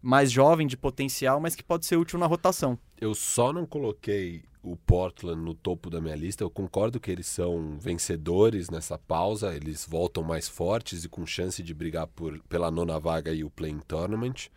mais 0.00 0.30
jovem, 0.30 0.66
de 0.66 0.76
potencial, 0.76 1.40
mas 1.40 1.54
que 1.54 1.62
pode 1.62 1.86
ser 1.86 1.96
útil 1.96 2.18
na 2.18 2.26
rotação. 2.26 2.78
Eu 3.00 3.14
só 3.14 3.52
não 3.52 3.66
coloquei 3.66 4.44
o 4.62 4.76
Portland 4.76 5.42
no 5.42 5.54
topo 5.54 5.90
da 5.90 6.00
minha 6.00 6.14
lista. 6.14 6.44
Eu 6.44 6.50
concordo 6.50 7.00
que 7.00 7.10
eles 7.10 7.26
são 7.26 7.76
vencedores 7.78 8.70
nessa 8.70 8.96
pausa, 8.96 9.54
eles 9.54 9.84
voltam 9.88 10.22
mais 10.22 10.48
fortes 10.48 11.04
e 11.04 11.08
com 11.08 11.26
chance 11.26 11.62
de 11.62 11.74
brigar 11.74 12.06
por, 12.06 12.38
pela 12.48 12.70
nona 12.70 13.00
vaga 13.00 13.32
e 13.32 13.42
o 13.42 13.50
Playing 13.50 13.80
Tournament. 13.88 14.48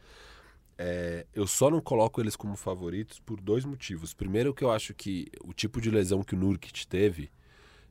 É, 0.78 1.26
eu 1.34 1.48
só 1.48 1.70
não 1.70 1.80
coloco 1.80 2.20
eles 2.20 2.36
como 2.36 2.56
favoritos 2.56 3.20
por 3.20 3.40
dois 3.40 3.64
motivos. 3.64 4.14
Primeiro, 4.14 4.54
que 4.54 4.64
eu 4.64 4.72
acho 4.72 4.94
que 4.94 5.28
o 5.44 5.54
tipo 5.54 5.80
de 5.80 5.90
lesão 5.90 6.24
que 6.24 6.36
o 6.36 6.38
Nurkic 6.38 6.86
teve 6.86 7.32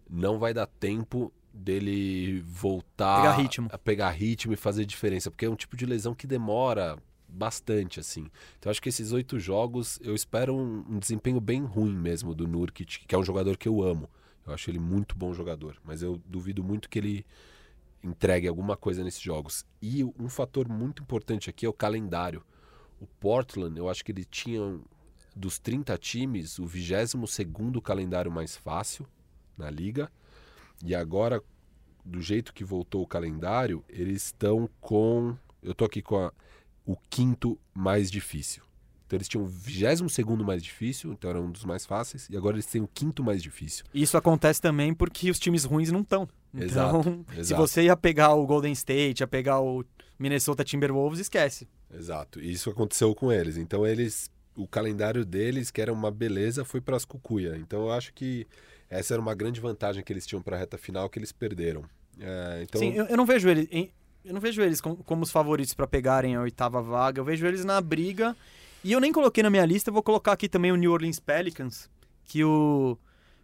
não 0.09 0.39
vai 0.39 0.53
dar 0.53 0.67
tempo 0.67 1.33
dele 1.53 2.41
voltar 2.47 3.23
pegar 3.23 3.37
ritmo. 3.37 3.69
a 3.71 3.79
pegar 3.79 4.11
ritmo 4.11 4.53
e 4.53 4.57
fazer 4.57 4.85
diferença, 4.85 5.31
porque 5.31 5.47
é 5.47 5.51
um 5.51 5.57
tipo 5.57 5.77
de 5.77 5.87
lesão 5.87 6.15
que 6.15 6.27
demora 6.27 6.99
bastante 7.29 8.01
assim. 8.01 8.29
Então 8.59 8.71
acho 8.71 8.83
que 8.83 8.89
esses 8.89 9.13
oito 9.13 9.39
jogos 9.39 9.99
eu 10.03 10.15
espero 10.15 10.55
um, 10.55 10.85
um, 10.89 10.99
desempenho 10.99 11.41
bem 11.41 11.65
ruim 11.65 11.97
mesmo 11.97 12.35
do 12.35 12.47
Nurkic, 12.47 13.07
que 13.07 13.15
é 13.15 13.19
um 13.19 13.25
jogador 13.25 13.57
que 13.57 13.69
eu 13.69 13.83
amo. 13.83 14.09
Eu 14.47 14.53
acho 14.53 14.71
ele 14.71 14.79
muito 14.79 15.17
bom 15.17 15.33
jogador, 15.33 15.77
mas 15.85 16.03
eu 16.03 16.21
duvido 16.27 16.63
muito 16.63 16.89
que 16.89 16.99
ele 16.99 17.27
entregue 18.03 18.47
alguma 18.47 18.77
coisa 18.77 19.03
nesses 19.03 19.21
jogos. 19.21 19.65
E 19.81 20.05
um 20.05 20.29
fator 20.29 20.69
muito 20.69 21.03
importante 21.03 21.49
aqui 21.49 21.65
é 21.65 21.69
o 21.69 21.73
calendário. 21.73 22.45
O 23.01 23.07
Portland, 23.07 23.79
eu 23.79 23.89
acho 23.89 24.05
que 24.05 24.13
ele 24.13 24.25
tinha, 24.25 24.79
dos 25.35 25.59
30 25.59 25.97
times, 25.99 26.59
o 26.59 26.67
22 26.67 27.15
calendário 27.83 28.31
mais 28.31 28.57
fácil 28.57 29.07
na 29.59 29.71
liga. 29.71 30.11
E 30.85 30.95
agora, 30.95 31.43
do 32.05 32.21
jeito 32.21 32.53
que 32.53 32.65
voltou 32.65 33.03
o 33.03 33.07
calendário, 33.07 33.85
eles 33.89 34.27
estão 34.27 34.69
com. 34.81 35.37
Eu 35.63 35.75
tô 35.75 35.85
aqui 35.85 36.03
com 36.03 36.17
a- 36.17 36.33
o 36.87 36.97
quinto 37.09 37.59
mais 37.73 38.11
difícil. 38.11 38.63
Então 39.07 39.17
eles 39.19 39.29
tinham 39.29 39.45
o 39.45 39.49
22 39.49 40.13
segundo 40.13 40.45
mais 40.45 40.63
difícil, 40.63 41.13
então 41.13 41.29
era 41.31 41.41
um 41.41 41.51
dos 41.51 41.65
mais 41.65 41.85
fáceis, 41.87 42.27
e 42.31 42.37
agora 42.37 42.57
eles 42.57 42.67
têm 42.67 42.81
o 42.83 42.89
quinto 42.89 43.23
mais 43.23 43.43
difícil. 43.43 43.85
Isso 43.95 44.17
acontece 44.17 44.61
também 44.61 44.95
porque 44.95 45.31
os 45.31 45.39
times 45.39 45.65
ruins 45.65 45.91
não 45.93 46.01
estão. 46.01 46.29
Então, 46.53 46.65
Exato, 46.65 47.25
se 47.35 47.41
exato. 47.41 47.63
você 47.63 47.83
ia 47.85 47.97
pegar 47.97 48.35
o 48.35 48.47
Golden 48.47 48.73
State, 48.73 49.23
ia 49.23 49.27
pegar 49.27 49.61
o 49.61 49.85
Minnesota 50.19 50.65
Timberwolves, 50.65 51.21
esquece. 51.21 51.69
Exato. 51.97 52.41
E 52.41 52.53
isso 52.53 52.71
aconteceu 52.71 53.15
com 53.15 53.33
eles. 53.33 53.57
Então 53.57 53.87
eles. 53.87 54.31
O 54.57 54.69
calendário 54.69 55.25
deles, 55.25 55.69
que 55.73 55.81
era 55.83 55.93
uma 55.93 56.13
beleza, 56.13 56.65
foi 56.65 56.81
para 56.81 56.97
as 56.97 57.05
cucuia. 57.05 57.57
Então 57.57 57.83
eu 57.87 57.93
acho 57.93 58.13
que 58.15 58.47
essa 58.89 59.13
era 59.15 59.21
uma 59.21 59.35
grande 59.35 59.61
vantagem 59.61 60.05
que 60.05 60.13
eles 60.13 60.25
tinham 60.25 60.41
para 60.41 60.55
a 60.55 60.59
reta 60.61 60.79
final 60.79 61.09
que 61.09 61.19
eles 61.19 61.33
perderam. 61.33 61.85
É, 62.21 62.61
então, 62.63 62.81
Sim, 62.81 62.93
eu, 62.93 63.05
eu 63.07 63.17
não 63.17 63.27
vejo 63.27 63.49
eles. 63.49 63.69
Eu 64.25 64.33
não 64.33 64.41
vejo 64.41 64.63
eles 64.63 64.81
com- 64.81 64.95
como, 64.95 65.25
os 65.25 65.33
favoritos 65.33 65.75
pra 65.75 65.89
pegarem 65.89 66.37
a 66.37 66.41
oitava 66.41 66.81
vaga. 66.81 67.21
Eu 67.21 67.25
vejo 67.25 67.45
eles 67.45 67.65
na 67.65 67.81
briga. 67.81 68.37
E 68.85 68.93
eu 68.93 69.01
nem 69.01 69.13
coloquei 69.13 69.43
na 69.43 69.51
minha 69.51 69.65
lista, 69.67 69.91
vou 69.91 70.03
colocar 70.05 70.31
aqui 70.33 70.49
também 70.49 70.71
o 70.71 70.77
New 70.77 70.93
Orleans 70.93 71.19
Pelicans, 71.19 71.91
que 72.25 72.45
o. 72.45 72.97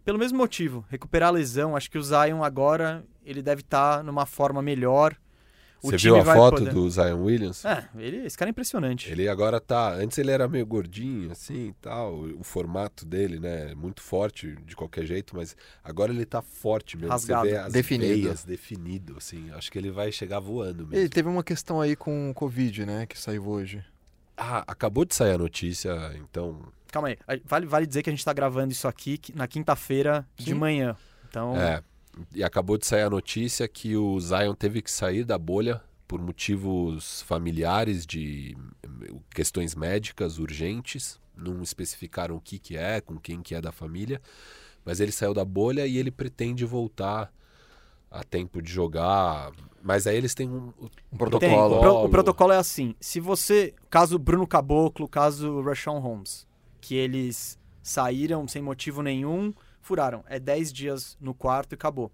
Pelo 0.05 0.17
mesmo 0.17 0.37
motivo, 0.37 0.85
recuperar 0.89 1.29
a 1.29 1.31
lesão. 1.33 1.75
Acho 1.75 1.91
que 1.91 1.97
o 1.97 2.03
Zion 2.03 2.41
agora 2.43 3.03
ele 3.23 3.41
deve 3.41 3.61
estar 3.61 4.03
numa 4.03 4.25
forma 4.25 4.61
melhor. 4.61 5.15
O 5.83 5.89
você 5.89 5.97
viu 5.97 6.15
a 6.15 6.23
foto 6.23 6.57
poder- 6.57 6.73
do 6.73 6.89
Zion 6.89 7.23
Williams? 7.23 7.65
É, 7.65 7.87
ele, 7.97 8.17
esse 8.25 8.37
cara 8.37 8.49
é 8.49 8.51
impressionante. 8.51 9.11
Ele 9.11 9.27
agora 9.27 9.59
tá. 9.59 9.93
Antes 9.93 10.17
ele 10.17 10.29
era 10.29 10.47
meio 10.47 10.65
gordinho, 10.65 11.31
assim 11.31 11.69
e 11.69 11.73
tal. 11.81 12.13
O 12.19 12.43
formato 12.43 13.03
dele, 13.05 13.39
né? 13.39 13.73
Muito 13.75 14.01
forte 14.01 14.55
de 14.65 14.75
qualquer 14.75 15.05
jeito, 15.05 15.35
mas 15.35 15.55
agora 15.83 16.11
ele 16.13 16.25
tá 16.25 16.41
forte 16.41 16.95
mesmo. 16.95 17.09
Rasgado. 17.11 17.45
Você 17.47 17.51
vê 17.51 17.57
as 17.57 17.73
Definido. 17.73 18.13
veias 18.13 18.43
definido, 18.43 19.15
assim. 19.17 19.49
Acho 19.51 19.71
que 19.71 19.77
ele 19.79 19.89
vai 19.91 20.11
chegar 20.11 20.39
voando 20.39 20.83
mesmo. 20.87 20.95
Ele 20.95 21.09
teve 21.09 21.27
uma 21.27 21.43
questão 21.43 21.81
aí 21.81 21.95
com 21.95 22.29
o 22.29 22.33
Covid, 22.33 22.85
né? 22.85 23.05
Que 23.07 23.17
saiu 23.19 23.47
hoje. 23.47 23.83
Ah, 24.37 24.63
acabou 24.67 25.03
de 25.05 25.13
sair 25.15 25.31
a 25.33 25.37
notícia, 25.37 25.91
então. 26.15 26.59
Calma 26.91 27.09
aí. 27.09 27.17
Vale, 27.45 27.65
vale 27.65 27.87
dizer 27.87 28.03
que 28.03 28.09
a 28.09 28.13
gente 28.13 28.23
tá 28.25 28.33
gravando 28.33 28.71
isso 28.71 28.87
aqui 28.87 29.17
que- 29.17 29.35
na 29.35 29.47
quinta-feira 29.47 30.27
de 30.35 30.53
manhã. 30.53 30.95
Então, 31.29 31.55
É. 31.55 31.81
E 32.33 32.43
acabou 32.43 32.77
de 32.77 32.85
sair 32.85 33.03
a 33.03 33.09
notícia 33.09 33.67
que 33.67 33.95
o 33.95 34.19
Zion 34.19 34.53
teve 34.53 34.81
que 34.81 34.91
sair 34.91 35.23
da 35.23 35.37
bolha 35.37 35.81
por 36.07 36.21
motivos 36.21 37.21
familiares 37.21 38.05
de 38.05 38.55
eh, 38.83 39.13
questões 39.33 39.75
médicas 39.75 40.37
urgentes. 40.37 41.19
Não 41.35 41.61
especificaram 41.63 42.35
o 42.35 42.41
que, 42.41 42.59
que 42.59 42.75
é, 42.75 42.99
com 43.01 43.17
quem 43.17 43.41
que 43.41 43.55
é 43.55 43.61
da 43.61 43.71
família. 43.71 44.21
Mas 44.83 44.99
ele 44.99 45.11
saiu 45.11 45.33
da 45.33 45.45
bolha 45.45 45.85
e 45.87 45.97
ele 45.97 46.11
pretende 46.11 46.65
voltar 46.65 47.31
a 48.09 48.23
tempo 48.25 48.61
de 48.61 48.69
jogar. 48.71 49.51
Mas 49.81 50.05
aí 50.05 50.17
eles 50.17 50.33
têm 50.35 50.49
um, 50.49 50.73
Um 50.81 50.89
Tem, 50.89 51.17
protocolo. 51.17 51.75
o, 51.77 51.79
pro- 51.79 52.03
o 52.05 52.09
protocolo 52.09 52.51
é 52.51 52.57
assim. 52.57 52.93
Se 52.99 53.19
você. 53.21 53.73
Caso 53.89 54.19
Bruno 54.19 54.45
Caboclo, 54.45 55.07
caso 55.07 55.61
Rashawn 55.61 55.99
Holmes, 55.99 56.45
que 56.81 56.93
eles 56.95 57.57
saíram 57.81 58.47
sem 58.47 58.61
motivo 58.61 59.01
nenhum, 59.01 59.53
furaram. 59.81 60.23
É 60.27 60.39
10 60.39 60.71
dias 60.71 61.17
no 61.19 61.33
quarto 61.33 61.73
e 61.73 61.75
acabou. 61.75 62.11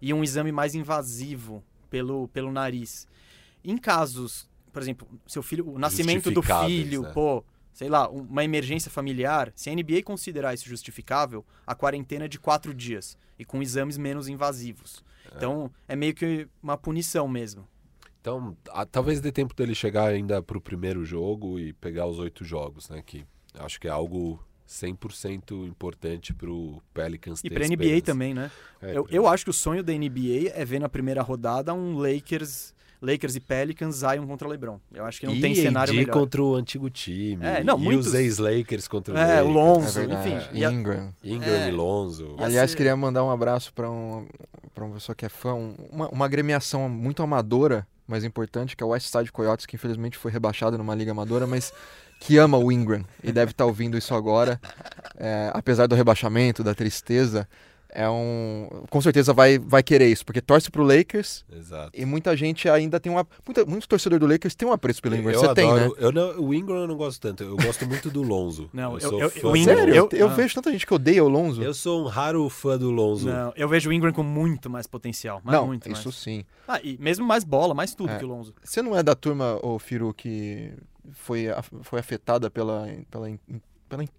E 0.00 0.12
um 0.12 0.22
exame 0.24 0.50
mais 0.52 0.74
invasivo 0.74 1.62
pelo, 1.90 2.28
pelo 2.28 2.50
nariz. 2.52 3.06
Em 3.64 3.78
casos, 3.78 4.48
por 4.72 4.82
exemplo, 4.82 5.08
seu 5.26 5.42
filho, 5.42 5.68
o 5.68 5.78
nascimento 5.78 6.30
do 6.34 6.42
filho, 6.68 7.02
né? 7.02 7.10
pô, 7.12 7.44
sei 7.72 7.88
lá, 7.88 8.08
um- 8.10 8.22
uma 8.22 8.44
emergência 8.44 8.90
familiar, 8.90 9.52
se 9.54 9.70
a 9.70 9.72
NBA 9.72 10.02
considerar 10.02 10.52
isso 10.54 10.68
justificável, 10.68 11.44
a 11.66 11.74
quarentena 11.74 12.26
é 12.26 12.28
de 12.28 12.38
quatro 12.38 12.74
dias 12.74 13.16
e 13.38 13.44
com 13.44 13.62
exames 13.62 13.96
menos 13.96 14.28
invasivos. 14.28 15.02
Então, 15.36 15.70
é 15.88 15.96
meio 15.96 16.14
que 16.14 16.46
uma 16.62 16.76
punição 16.76 17.26
mesmo. 17.26 17.66
Então, 18.20 18.56
a- 18.70 18.86
talvez 18.86 19.20
dê 19.20 19.32
tempo 19.32 19.54
dele 19.54 19.74
chegar 19.74 20.08
ainda 20.08 20.42
pro 20.42 20.60
primeiro 20.60 21.04
jogo 21.04 21.58
e 21.58 21.72
pegar 21.72 22.06
os 22.06 22.18
oito 22.18 22.44
jogos, 22.44 22.88
né? 22.88 23.02
Que 23.04 23.24
acho 23.58 23.80
que 23.80 23.86
é 23.88 23.90
algo 23.90 24.38
100% 24.68 25.66
importante 25.66 26.32
pro 26.32 26.82
Pelicans 26.92 27.40
E 27.44 27.50
pra 27.50 27.66
NBA 27.66 28.00
também, 28.02 28.34
né? 28.34 28.50
É, 28.82 28.96
eu, 28.96 29.06
eu 29.10 29.26
acho 29.28 29.44
que 29.44 29.50
o 29.50 29.54
sonho 29.54 29.82
da 29.82 29.92
NBA 29.92 30.50
é 30.54 30.64
ver 30.64 30.78
na 30.78 30.88
primeira 30.88 31.22
rodada 31.22 31.72
um 31.74 31.96
Lakers, 31.98 32.74
Lakers 33.00 33.36
e 33.36 33.40
Pelicans 33.40 33.96
Zion 33.96 34.26
contra 34.26 34.48
LeBron. 34.48 34.78
Eu 34.92 35.04
acho 35.04 35.20
que 35.20 35.26
não 35.26 35.34
e 35.34 35.40
tem 35.40 35.54
cenário 35.54 35.92
AD 35.92 35.98
melhor. 36.00 36.12
contra 36.12 36.42
o 36.42 36.54
antigo 36.54 36.88
time. 36.90 37.44
É, 37.44 37.62
não, 37.62 37.78
e 37.78 37.82
muitos- 37.82 38.08
os 38.08 38.14
ex-Lakers 38.14 38.88
contra 38.88 39.14
o 39.14 39.16
É, 39.18 39.42
o 39.42 39.48
Lakers. 39.48 39.54
Lonzo, 39.54 40.00
É 40.00 40.04
enfim. 40.04 40.58
Ingram. 40.64 41.14
Ingram 41.22 41.52
É. 41.52 41.68
e 41.68 41.72
Lonzo. 41.72 42.34
Aliás, 42.38 42.70
ser- 42.70 42.76
queria 42.76 42.96
mandar 42.96 43.22
um 43.24 43.30
abraço 43.30 43.72
para 43.74 43.90
um, 43.90 44.26
pra 44.74 44.84
uma 44.84 44.94
pessoa 44.94 45.14
que 45.14 45.24
é 45.26 45.28
fã, 45.28 45.54
um- 45.54 45.74
uma, 45.90 46.08
uma 46.08 46.24
agremiação 46.24 46.88
muito 46.88 47.22
amadora, 47.22 47.86
mas 48.06 48.24
importante, 48.24 48.76
que 48.76 48.82
é 48.82 48.86
o 48.86 48.90
West 48.90 49.06
Side 49.10 49.30
Coyotes, 49.32 49.64
que 49.66 49.76
infelizmente 49.76 50.16
foi 50.18 50.30
rebaixado 50.30 50.76
numa 50.76 50.94
liga 50.94 51.10
amadora, 51.12 51.46
mas 51.46 51.72
que 52.20 52.38
ama 52.38 52.56
o 52.58 52.70
Ingram 52.72 53.04
e 53.22 53.30
deve 53.32 53.50
estar 53.52 53.66
ouvindo 53.66 53.96
isso 53.98 54.14
agora. 54.14 54.60
É, 55.16 55.50
apesar 55.54 55.86
do 55.86 55.94
rebaixamento, 55.94 56.62
da 56.64 56.74
tristeza, 56.74 57.46
é 57.96 58.08
um. 58.10 58.68
Com 58.90 59.00
certeza 59.00 59.32
vai, 59.32 59.56
vai 59.56 59.80
querer 59.80 60.08
isso, 60.08 60.24
porque 60.26 60.40
torce 60.40 60.68
pro 60.68 60.82
Lakers 60.82 61.44
Exato. 61.54 61.92
e 61.94 62.04
muita 62.04 62.36
gente 62.36 62.68
ainda 62.68 62.98
tem 62.98 63.12
uma. 63.12 63.24
Muita, 63.46 63.64
muito 63.64 63.86
torcedor 63.86 64.18
do 64.18 64.26
Lakers 64.26 64.56
tem 64.56 64.66
um 64.66 64.72
apreço 64.72 65.00
pelo 65.00 65.14
Ingram. 65.14 65.32
eu 65.32 65.38
Você 65.40 65.54
tem, 65.54 65.72
né? 65.72 65.84
adoro, 65.84 65.96
eu 66.00 66.10
não, 66.10 66.40
o 66.40 66.52
Ingram 66.52 66.78
eu 66.78 66.88
não 66.88 66.96
gosto 66.96 67.20
tanto. 67.20 67.44
Eu 67.44 67.56
gosto 67.56 67.86
muito 67.86 68.10
do 68.10 68.20
Lonzo. 68.22 68.68
Não, 68.72 68.94
eu- 68.94 69.00
sou 69.00 69.20
eu- 69.20 69.30
fã 69.30 69.48
o 69.48 69.56
Ingram- 69.56 69.76
Sério? 69.76 69.94
Eu, 69.94 70.08
eu 70.12 70.26
Ah. 70.28 70.34
vejo 70.34 70.54
tanta 70.56 70.72
gente 70.72 70.84
que 70.84 70.92
odeia 70.92 71.22
o 71.22 71.28
Lonzo. 71.28 71.62
Eu 71.62 71.72
sou 71.72 72.02
um 72.04 72.08
raro 72.08 72.48
fã 72.48 72.76
do 72.76 72.90
Lonzo. 72.90 73.28
Não, 73.28 73.52
eu 73.54 73.68
vejo 73.68 73.88
o 73.88 73.92
Ingram 73.92 74.12
com 74.12 74.24
muito 74.24 74.68
mais 74.68 74.88
potencial. 74.88 75.40
Mas 75.44 75.54
não, 75.54 75.68
muito 75.68 75.88
isso 75.88 76.08
mais. 76.08 76.16
sim. 76.16 76.44
Ah, 76.66 76.80
e 76.82 76.98
mesmo 77.00 77.24
mais 77.24 77.44
bola, 77.44 77.74
mais 77.74 77.94
tudo 77.94 78.10
É. 78.10 78.18
que 78.18 78.24
o 78.24 78.28
Lonzo. 78.28 78.52
Você 78.64 78.82
não 78.82 78.96
é 78.96 79.04
da 79.04 79.14
turma, 79.14 79.56
ô 79.62 79.78
Firu, 79.78 80.12
que 80.12 80.72
foi, 81.12 81.46
foi 81.82 82.00
afetada 82.00 82.50
pela, 82.50 82.86
pela, 83.10 83.28
pela, 83.88 84.02
in- 84.02 84.10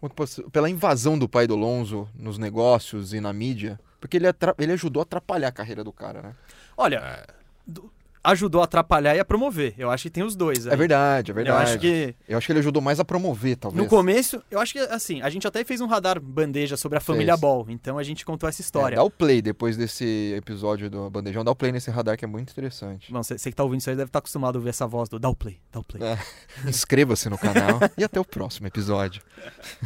como 0.00 0.06
é 0.06 0.08
que 0.08 0.12
eu 0.12 0.16
posso- 0.16 0.50
pela 0.50 0.68
invasão 0.70 1.18
do 1.18 1.28
pai 1.28 1.46
do 1.46 1.56
Lonzo 1.56 2.08
nos 2.14 2.38
negócios 2.38 3.12
e 3.12 3.20
na 3.20 3.32
mídia? 3.32 3.78
Porque 4.00 4.16
ele, 4.16 4.26
atra- 4.28 4.54
ele 4.58 4.72
ajudou 4.72 5.00
a 5.00 5.02
atrapalhar 5.02 5.48
a 5.48 5.52
carreira 5.52 5.84
do 5.84 5.92
cara, 5.92 6.22
né? 6.22 6.34
Olha, 6.76 6.96
É. 6.98 7.26
do- 7.66 7.92
ajudou 8.22 8.60
a 8.60 8.64
atrapalhar 8.64 9.14
e 9.16 9.20
a 9.20 9.24
promover. 9.24 9.74
Eu 9.78 9.90
acho 9.90 10.02
que 10.04 10.10
tem 10.10 10.22
os 10.22 10.36
dois. 10.36 10.66
É 10.66 10.72
aí. 10.72 10.76
verdade, 10.76 11.30
é 11.30 11.32
Eu 11.32 11.34
verdade. 11.36 11.70
acho 11.70 11.78
que 11.78 12.14
Eu 12.28 12.36
acho 12.38 12.46
que 12.46 12.52
ele 12.52 12.58
ajudou 12.60 12.82
mais 12.82 13.00
a 13.00 13.04
promover, 13.04 13.56
talvez. 13.56 13.82
no 13.82 13.88
começo, 13.88 14.42
eu 14.50 14.60
acho 14.60 14.72
que 14.74 14.78
assim, 14.78 15.22
a 15.22 15.30
gente 15.30 15.46
até 15.46 15.64
fez 15.64 15.80
um 15.80 15.86
radar 15.86 16.20
bandeja 16.20 16.76
sobre 16.76 16.98
a 16.98 17.00
família 17.00 17.32
Fez. 17.34 17.40
Ball, 17.40 17.66
então 17.70 17.96
a 17.98 18.02
gente 18.02 18.24
contou 18.24 18.48
essa 18.48 18.60
É, 18.60 18.64
história. 18.64 18.96
dá 18.96 19.02
o 19.02 19.10
play 19.10 19.40
depois 19.40 19.76
desse 19.76 20.34
episódio 20.36 20.90
do 20.90 21.08
Bandejão. 21.08 21.42
Dá 21.44 21.50
o 21.50 21.56
play 21.56 21.72
nesse 21.72 21.90
radar 21.90 22.16
que 22.18 22.24
é 22.24 22.28
muito 22.28 22.50
interessante. 22.50 23.12
Bom, 23.12 23.22
você 23.22 23.36
que 23.38 23.52
tá 23.56 23.62
ouvindo 23.64 23.80
isso 23.80 23.90
aí 23.90 23.96
deve 23.96 24.08
estar 24.08 24.18
acostumado 24.18 24.56
a 24.56 24.58
ouvir 24.58 24.68
essa 24.70 24.86
voz 24.86 25.08
do 25.08 25.18
dá 25.18 25.28
o 25.28 25.34
play, 25.34 25.58
dá 25.72 25.80
o 25.80 25.84
play. 25.84 26.02
É. 26.02 26.18
Inscreva-se 26.68 27.30
no 27.30 27.38
canal 27.38 27.78
e 27.96 28.04
até 28.04 28.20
o 28.20 28.24
próximo 28.24 28.66
episódio. 28.66 29.22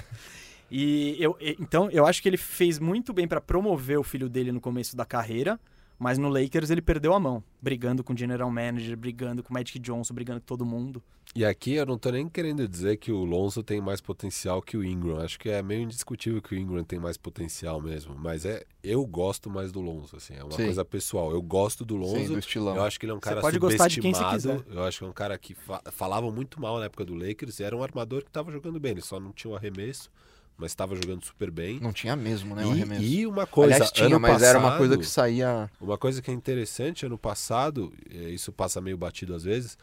E 0.70 1.16
eu, 1.22 1.36
então 1.60 1.88
eu 1.90 2.04
acho 2.04 2.20
que 2.20 2.28
ele 2.28 2.36
fez 2.38 2.80
muito 2.80 3.12
bem 3.12 3.28
pra 3.28 3.40
promover 3.40 3.98
o 3.98 4.02
filho 4.02 4.28
dele 4.28 4.50
no 4.50 4.60
começo 4.60 4.96
da 4.96 5.04
carreira, 5.04 5.60
mas 5.98 6.18
no 6.18 6.28
Lakers 6.28 6.70
ele 6.70 6.82
perdeu 6.82 7.14
a 7.14 7.20
mão, 7.20 7.42
brigando 7.60 8.02
com 8.02 8.12
o 8.12 8.16
general 8.16 8.50
manager, 8.50 8.96
brigando 8.96 9.42
com 9.42 9.50
o 9.50 9.54
Magic 9.54 9.78
Johnson, 9.78 10.14
brigando 10.14 10.40
com 10.40 10.46
todo 10.46 10.64
mundo. 10.64 11.02
E 11.34 11.44
aqui 11.44 11.74
eu 11.74 11.86
não 11.86 11.98
tô 11.98 12.10
nem 12.10 12.28
querendo 12.28 12.68
dizer 12.68 12.96
que 12.96 13.10
o 13.10 13.24
Lonzo 13.24 13.62
tem 13.62 13.80
mais 13.80 14.00
potencial 14.00 14.62
que 14.62 14.76
o 14.76 14.84
Ingram. 14.84 15.18
Acho 15.18 15.38
que 15.38 15.48
é 15.48 15.62
meio 15.62 15.82
indiscutível 15.82 16.40
que 16.40 16.54
o 16.54 16.58
Ingram 16.58 16.84
tem 16.84 16.98
mais 16.98 17.16
potencial 17.16 17.80
mesmo. 17.80 18.14
Mas 18.16 18.44
é, 18.44 18.64
eu 18.82 19.04
gosto 19.04 19.50
mais 19.50 19.72
do 19.72 19.80
Lonzo, 19.80 20.16
assim. 20.16 20.34
É 20.34 20.44
uma 20.44 20.52
Sim. 20.52 20.64
coisa 20.64 20.84
pessoal. 20.84 21.32
Eu 21.32 21.42
gosto 21.42 21.84
do 21.84 21.94
Sim, 21.94 22.00
Lonzo. 22.00 22.32
do 22.34 22.38
estilão. 22.38 22.76
Eu 22.76 22.82
acho 22.82 23.00
que 23.00 23.06
ele 23.06 23.12
é 23.12 23.14
um 23.16 23.20
cara 23.20 23.40
pode 23.40 23.58
gostar 23.58 23.88
de 23.88 24.00
quem 24.00 24.12
você 24.12 24.22
subestimado. 24.22 24.62
quiser. 24.62 24.76
Eu 24.76 24.84
acho 24.84 24.98
que 24.98 25.04
é 25.04 25.08
um 25.08 25.12
cara 25.12 25.36
que 25.38 25.54
fa 25.54 25.82
falava 25.90 26.30
muito 26.30 26.60
mal 26.60 26.78
na 26.78 26.84
época 26.84 27.04
do 27.04 27.14
Lakers. 27.14 27.58
E 27.58 27.64
era 27.64 27.76
um 27.76 27.82
armador 27.82 28.22
que 28.22 28.28
estava 28.28 28.52
jogando 28.52 28.78
bem. 28.78 28.92
Ele 28.92 29.00
só 29.00 29.18
não 29.18 29.32
tinha 29.32 29.50
o 29.50 29.56
arremesso, 29.56 30.10
mas 30.56 30.70
estava 30.72 30.94
jogando 30.94 31.24
super 31.24 31.50
bem. 31.50 31.80
Não 31.80 31.92
tinha 31.92 32.14
mesmo, 32.16 32.54
né? 32.54 32.64
o 32.64 32.74
E, 33.00 33.20
e 33.20 33.26
uma 33.26 33.46
coisa, 33.46 33.74
Aliás, 33.74 33.90
tinha, 33.92 34.06
ano 34.06 34.20
mas 34.20 34.42
era 34.42 34.58
uma 34.58 34.68
passado- 34.68 34.78
coisa 34.78 34.98
que 34.98 35.06
saía. 35.06 35.70
uma 35.80 35.98
coisa 35.98 36.22
que 36.22 36.30
é 36.30 36.34
interessante, 36.34 37.06
ano 37.06 37.18
passado, 37.18 37.92
isso 38.10 38.52
passa 38.52 38.80
meio 38.80 38.96
batido 38.96 39.34
às 39.34 39.44
vezes, 39.44 39.76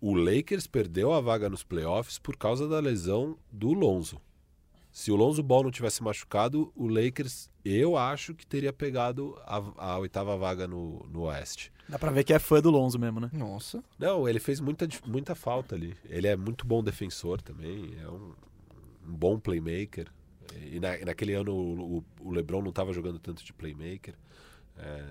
o 0.00 0.14
Lakers 0.14 0.66
perdeu 0.66 1.12
a 1.12 1.20
vaga 1.20 1.48
nos 1.48 1.62
playoffs 1.62 2.18
por 2.18 2.36
causa 2.36 2.68
da 2.68 2.78
lesão 2.80 3.36
do 3.50 3.72
Lonzo. 3.72 4.20
Se 4.92 5.10
o 5.12 5.16
Lonzo 5.16 5.42
Ball 5.42 5.62
não 5.64 5.70
tivesse 5.70 6.02
machucado, 6.02 6.72
o 6.74 6.86
Lakers, 6.88 7.50
eu 7.64 7.98
acho 7.98 8.34
que 8.34 8.46
teria 8.46 8.72
pegado 8.72 9.36
a, 9.44 9.62
a 9.92 9.98
oitava 9.98 10.36
vaga 10.38 10.66
no, 10.66 11.06
no 11.10 11.22
Oeste. 11.24 11.70
Dá 11.88 11.98
pra 11.98 12.10
ver 12.10 12.24
que 12.24 12.32
é 12.32 12.38
fã 12.38 12.60
do 12.62 12.70
Lonzo 12.70 12.98
mesmo, 12.98 13.20
né? 13.20 13.28
Nossa. 13.32 13.84
Não, 13.98 14.26
ele 14.28 14.40
fez 14.40 14.58
muita, 14.58 14.88
muita 15.06 15.34
falta 15.34 15.74
ali. 15.74 15.94
Ele 16.08 16.26
é 16.26 16.34
muito 16.34 16.66
bom 16.66 16.82
defensor 16.82 17.42
também, 17.42 17.94
é 18.02 18.08
um, 18.08 18.32
um 19.06 19.14
bom 19.14 19.38
playmaker. 19.38 20.06
E 20.72 20.78
na- 20.80 20.98
naquele 21.04 21.34
ano 21.34 21.52
o, 21.54 22.04
o- 22.20 22.30
LeBron 22.32 22.62
não 22.62 22.70
estava 22.70 22.92
jogando 22.92 23.18
tanto 23.18 23.44
de 23.44 23.52
playmaker. 23.52 24.14
É, 24.78 25.04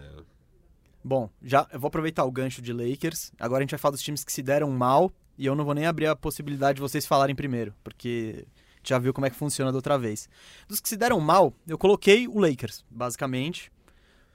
Bom, 1.04 1.30
já 1.42 1.68
eu 1.72 1.80
vou 1.80 1.88
aproveitar 1.88 2.24
o 2.26 2.32
gancho 2.32 2.62
de 2.62 2.74
Lakers. 2.74 3.32
Agora 3.40 3.60
a 3.60 3.64
gente 3.64 3.72
vai 3.72 3.78
falar 3.80 3.92
dos 3.92 4.02
times 4.02 4.24
que 4.24 4.32
se 4.34 4.42
deram 4.42 4.72
mal 4.72 5.12
e 5.38 5.46
eu 5.46 5.54
não 5.56 5.64
vou 5.64 5.74
nem 5.76 5.86
abrir 5.86 6.08
a 6.08 6.16
possibilidade 6.16 6.78
de 6.78 6.82
vocês 6.82 7.06
falarem 7.06 7.36
primeiro, 7.36 7.76
porque 7.84 8.48
já 8.84 8.98
viu 8.98 9.14
como 9.14 9.26
é 9.28 9.30
que 9.30 9.36
funciona 9.36 9.72
da 9.72 9.78
outra 9.78 9.98
vez. 10.00 10.28
Dos 10.68 10.80
que 10.80 10.90
se 10.90 10.98
deram 10.98 11.20
mal, 11.20 11.54
eu 11.68 11.78
coloquei 11.78 12.28
o 12.28 12.40
Lakers, 12.40 12.84
basicamente. 12.90 13.72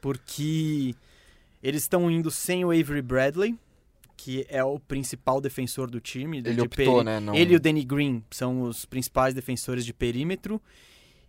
porque 0.01 0.95
eles 1.63 1.83
estão 1.83 2.11
indo 2.11 2.31
sem 2.31 2.65
o 2.65 2.71
Avery 2.71 3.03
Bradley, 3.03 3.59
que 4.23 4.45
é 4.51 4.63
o 4.63 4.79
principal 4.79 5.41
defensor 5.41 5.91
do 5.91 5.99
time. 5.99 6.39
Ele 6.39 6.53
de 6.53 6.61
optou, 6.61 7.03
né? 7.03 7.19
Não... 7.19 7.35
Ele 7.35 7.55
e 7.55 7.57
o 7.57 7.61
Danny 7.61 7.83
Green 7.83 8.23
são 8.31 8.63
os 8.63 8.85
principais 8.85 9.33
defensores 9.33 9.83
de 9.83 9.95
perímetro. 9.95 10.61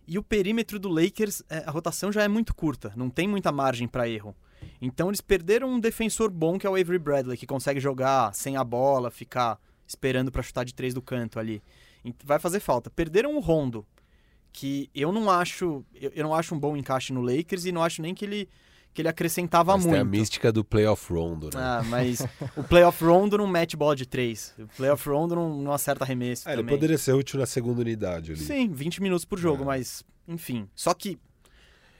E 0.06 0.18
o 0.18 0.22
perímetro 0.22 0.78
do 0.78 0.90
Lakers, 0.90 1.42
é, 1.48 1.64
a 1.66 1.70
rotação 1.70 2.12
já 2.12 2.22
é 2.22 2.28
muito 2.28 2.54
curta, 2.54 2.92
não 2.94 3.08
tem 3.08 3.26
muita 3.26 3.50
margem 3.50 3.88
para 3.88 4.06
erro. 4.06 4.36
Então 4.78 5.08
eles 5.08 5.22
perderam 5.22 5.70
um 5.70 5.80
defensor 5.80 6.30
bom 6.30 6.58
que 6.58 6.66
é 6.66 6.70
o 6.70 6.74
Avery 6.74 6.98
Bradley, 6.98 7.38
que 7.38 7.46
consegue 7.46 7.80
jogar 7.80 8.34
sem 8.34 8.58
a 8.58 8.64
bola, 8.64 9.10
ficar 9.10 9.58
esperando 9.86 10.30
para 10.30 10.42
chutar 10.42 10.64
de 10.64 10.74
três 10.74 10.92
do 10.92 11.00
canto 11.00 11.38
ali. 11.38 11.62
Vai 12.22 12.38
fazer 12.38 12.60
falta. 12.60 12.90
Perderam 12.90 13.34
o 13.36 13.40
Rondo, 13.40 13.86
que 14.52 14.90
eu 14.94 15.10
não 15.12 15.30
acho, 15.30 15.82
eu 15.94 16.22
não 16.22 16.34
acho 16.34 16.54
um 16.54 16.58
bom 16.58 16.76
encaixe 16.76 17.10
no 17.10 17.22
Lakers 17.22 17.64
e 17.64 17.72
não 17.72 17.82
acho 17.82 18.02
nem 18.02 18.14
que 18.14 18.26
ele 18.26 18.50
que 18.94 19.00
ele 19.02 19.08
acrescentava 19.08 19.72
Mas 19.72 19.82
muito. 19.84 19.92
tem 19.94 20.00
a 20.00 20.04
mística 20.04 20.52
do 20.52 20.62
playoff 20.64 21.12
rondo, 21.12 21.46
né? 21.46 21.60
Ah, 21.62 21.82
mas 21.86 22.20
o 22.56 22.62
playoff 22.62 23.02
rondo 23.04 23.38
não 23.38 23.46
mete 23.46 23.76
bola 23.76 23.96
de 23.96 24.04
três. 24.06 24.54
O 24.58 24.66
playoff 24.76 25.08
rondo 25.08 25.34
não, 25.34 25.56
não 25.62 25.72
acerta 25.72 26.04
arremesso. 26.04 26.48
Ah, 26.48 26.52
ele 26.52 26.64
poderia 26.64 26.98
ser 26.98 27.12
útil 27.14 27.38
na 27.40 27.46
segunda 27.46 27.80
unidade 27.80 28.32
ali. 28.32 28.40
Sim, 28.40 28.68
20 28.70 29.02
minutos 29.02 29.24
por 29.24 29.38
jogo, 29.38 29.62
É. 29.62 29.66
mas 29.66 30.04
enfim. 30.28 30.68
Só 30.74 30.92
que 30.92 31.18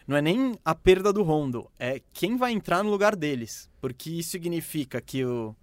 não 0.07 0.17
é 0.17 0.21
nem 0.23 0.55
a 0.65 0.75
perda 0.75 1.13
do 1.13 1.23
Rondo, 1.23 1.71
é 1.79 2.01
quem 2.13 2.37
vai 2.37 2.53
entrar 2.53 2.83
no 2.83 2.91
lugar 2.91 3.17
deles. 3.17 3.71
Porque 3.81 4.11
isso 4.11 4.31
significa 4.31 5.01
que 5.01 5.25
o, 5.25 5.57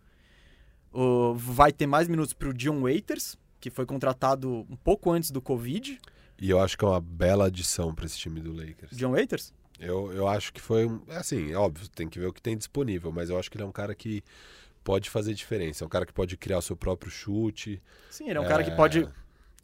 o 0.92 1.34
vai 1.36 1.72
ter 1.72 1.86
mais 1.88 2.08
minutos 2.08 2.34
pro 2.34 2.54
John 2.54 2.82
Waiters, 2.82 3.38
que 3.60 3.70
foi 3.70 3.86
contratado 3.86 4.66
um 4.70 4.76
pouco 4.76 5.12
antes 5.12 5.30
do 5.30 5.42
Covid. 5.42 6.00
E 6.42 6.50
eu 6.50 6.60
acho 6.60 6.78
que 6.78 6.86
é 6.86 6.88
uma 6.88 7.02
bela 7.02 7.48
adição 7.48 7.94
para 7.94 8.06
esse 8.06 8.18
time 8.18 8.40
do 8.40 8.52
Lakers. 8.54 8.96
John 8.98 9.12
Waiters? 9.12 9.54
Eu, 9.80 10.12
eu 10.14 10.28
acho 10.28 10.52
que 10.54 10.60
foi 10.62 10.86
um. 10.86 11.02
Assim, 11.10 11.52
é 11.52 11.56
óbvio, 11.58 11.88
tem 11.90 12.08
que 12.10 12.20
ver 12.20 12.28
o 12.28 12.34
que 12.34 12.42
tem 12.42 12.58
disponível, 12.58 13.12
mas 13.12 13.30
eu 13.30 13.40
acho 13.40 13.50
que 13.50 13.58
ele 13.58 13.64
é 13.64 13.68
um 13.68 13.72
cara 13.72 13.96
que 13.96 14.22
pode 14.84 15.10
fazer 15.10 15.34
diferença. 15.34 15.84
É 15.84 15.88
um 15.88 15.90
cara 15.90 16.06
que 16.06 16.14
pode 16.14 16.36
criar 16.38 16.58
o 16.58 16.62
seu 16.62 16.76
próprio 16.76 17.12
chute. 17.12 17.82
Sim, 18.10 18.30
ele 18.30 18.38
é 18.38 18.42
um 18.42 18.46
cara 18.46 18.64
que 18.64 18.72
É, 18.72 18.76
pode 18.76 19.00
acho 19.00 19.10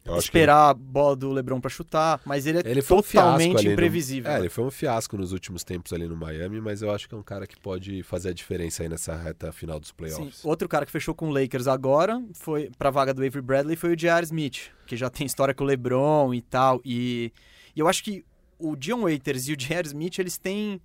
que 0.04 0.20
esperar 0.20 0.70
a 0.70 0.74
bola 0.74 1.16
do 1.16 1.32
LeBron 1.32 1.60
pra 1.60 1.68
chutar, 1.68 2.20
mas 2.24 2.46
ele 2.46 2.58
é 2.58 2.62
Ele 2.64 2.80
foi 2.80 2.96
um 2.98 3.02
totalmente 3.02 3.56
ali 3.56 3.66
no- 3.66 3.72
imprevisível. 3.72 4.30
É, 4.30 4.38
ele 4.38 4.48
foi 4.48 4.64
um 4.64 4.70
fiasco 4.70 5.16
nos 5.18 5.32
últimos 5.32 5.64
tempos 5.64 5.92
ali 5.92 6.06
no 6.06 6.16
Miami, 6.16 6.60
mas 6.60 6.80
eu 6.80 6.90
acho 6.92 7.08
que 7.08 7.14
é 7.14 7.18
um 7.18 7.22
cara 7.24 7.46
que 7.46 7.58
pode 7.58 8.02
fazer 8.04 8.28
a 8.28 8.32
diferença 8.32 8.82
aí 8.84 8.88
nessa 8.88 9.16
reta 9.16 9.50
final 9.52 9.80
dos 9.80 9.88
Sim, 9.88 9.94
playoffs. 9.96 10.44
outro 10.44 10.68
cara 10.68 10.86
que 10.86 10.92
fechou 10.92 11.14
com 11.14 11.28
o 11.28 11.32
Lakers 11.32 11.66
agora 11.66 12.22
foi 12.34 12.70
pra 12.78 12.90
vaga 12.90 13.12
do 13.12 13.20
Avery 13.22 13.42
Bradley 13.42 13.76
foi 13.76 13.92
o 13.92 13.96
J.R. 13.96 14.24
Smith, 14.24 14.70
que 14.86 14.96
já 14.96 15.10
tem 15.10 15.26
história 15.26 15.52
com 15.52 15.64
o 15.64 15.66
LeBron 15.66 16.32
e 16.32 16.40
tal. 16.40 16.80
E, 16.84 17.32
e 17.74 17.80
eu 17.80 17.88
acho 17.88 18.04
que 18.04 18.24
o 18.58 18.76
Dion 18.76 19.02
Waiters 19.02 19.48
e 19.48 19.52
o 19.52 19.56
J.R. 19.58 19.86
Smith, 19.86 20.18
eles 20.18 20.38
têm 20.38 20.80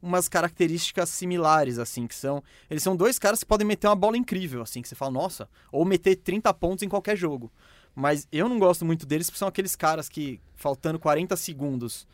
umas 0.00 0.28
características 0.28 1.08
similares, 1.08 1.78
assim, 1.78 2.06
que 2.06 2.14
são... 2.14 2.42
Eles 2.70 2.82
são 2.82 2.94
dois 2.94 3.18
caras 3.18 3.40
que 3.40 3.46
podem 3.46 3.66
meter 3.66 3.88
uma 3.88 3.96
bola 3.96 4.16
incrível, 4.16 4.62
assim, 4.62 4.82
que 4.82 4.88
você 4.88 4.94
fala, 4.94 5.10
nossa, 5.10 5.48
ou 5.72 5.84
meter 5.84 6.16
30 6.16 6.52
pontos 6.54 6.82
em 6.82 6.88
qualquer 6.88 7.16
jogo. 7.16 7.50
Mas 7.94 8.28
eu 8.30 8.48
não 8.48 8.58
gosto 8.58 8.84
muito 8.84 9.06
deles, 9.06 9.28
porque 9.28 9.38
são 9.38 9.48
aqueles 9.48 9.74
caras 9.74 10.08
que, 10.08 10.38
faltando 10.54 10.98
40 10.98 11.34
segundos, 11.34 12.06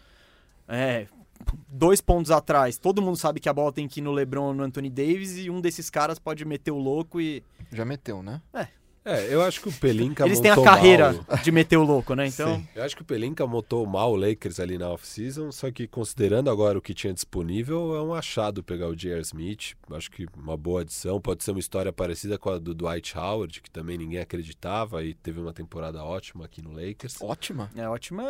é, 0.69 1.09
dois 1.69 2.01
pontos 2.01 2.31
atrás, 2.31 2.79
todo 2.79 3.03
mundo 3.03 3.17
sabe 3.17 3.41
que 3.41 3.49
a 3.49 3.53
bola 3.53 3.73
tem 3.73 3.89
que 3.89 4.01
ir 4.01 4.03
no 4.03 4.13
LeBron 4.13 4.45
ou 4.45 4.55
no 4.55 4.63
Anthony 4.63 4.89
Davis, 4.89 5.37
e 5.37 5.51
um 5.51 5.61
desses 5.61 5.91
caras 5.91 6.19
pode 6.19 6.45
meter 6.45 6.71
o 6.71 6.79
louco 6.79 7.21
e... 7.21 7.43
Já 7.73 7.85
meteu, 7.85 8.23
né? 8.23 8.41
É, 8.55 8.69
eu 9.31 9.43
acho 9.43 9.61
que 9.61 9.69
o 9.69 9.73
Pelinka 9.73 10.25
Eles 10.25 10.39
têm 10.39 10.51
a 10.51 10.63
carreira 10.63 11.13
mal. 11.13 11.39
de 11.43 11.51
meter 11.51 11.77
o 11.77 11.83
louco, 11.83 12.15
né? 12.15 12.27
Então, 12.27 12.57
Sim. 12.57 12.69
Eu 12.75 12.85
acho 12.85 12.95
que 12.95 13.03
o 13.03 13.05
Pelinka 13.05 13.47
montou 13.47 13.85
mal 13.87 14.13
o 14.13 14.17
Lakers 14.17 14.61
ali 14.61 14.79
na 14.79 14.89
off-season, 14.91 15.51
só 15.51 15.71
que 15.71 15.87
considerando 15.89 16.49
agora 16.51 16.79
o 16.79 16.83
que 16.83 16.95
tinha 16.95 17.13
disponível, 17.13 17.97
é 17.97 18.03
um 18.03 18.15
achado 18.15 18.63
pegar 18.63 18.89
o 18.89 18.95
J.R. 18.95 19.21
Smith. 19.23 19.75
Acho 19.91 20.11
que 20.11 20.27
uma 20.37 20.57
boa 20.57 20.83
adição. 20.83 21.21
Pode 21.21 21.43
ser 21.43 21.51
uma 21.51 21.61
história 21.61 21.93
parecida 21.93 22.39
com 22.39 22.51
a 22.51 22.59
do 22.59 22.75
Dwight 22.75 23.17
Howard, 23.19 23.61
que 23.61 23.71
também 23.71 23.99
ninguém 23.99 24.21
acreditava 24.21 25.03
e 25.03 25.15
teve 25.15 25.41
uma 25.41 25.53
temporada 25.53 26.03
ótima 26.05 26.45
aqui 26.45 26.63
no 26.63 26.71
Lakers. 26.73 27.17
Ótima. 27.21 27.71
é 27.77 27.89
ótima. 27.89 28.25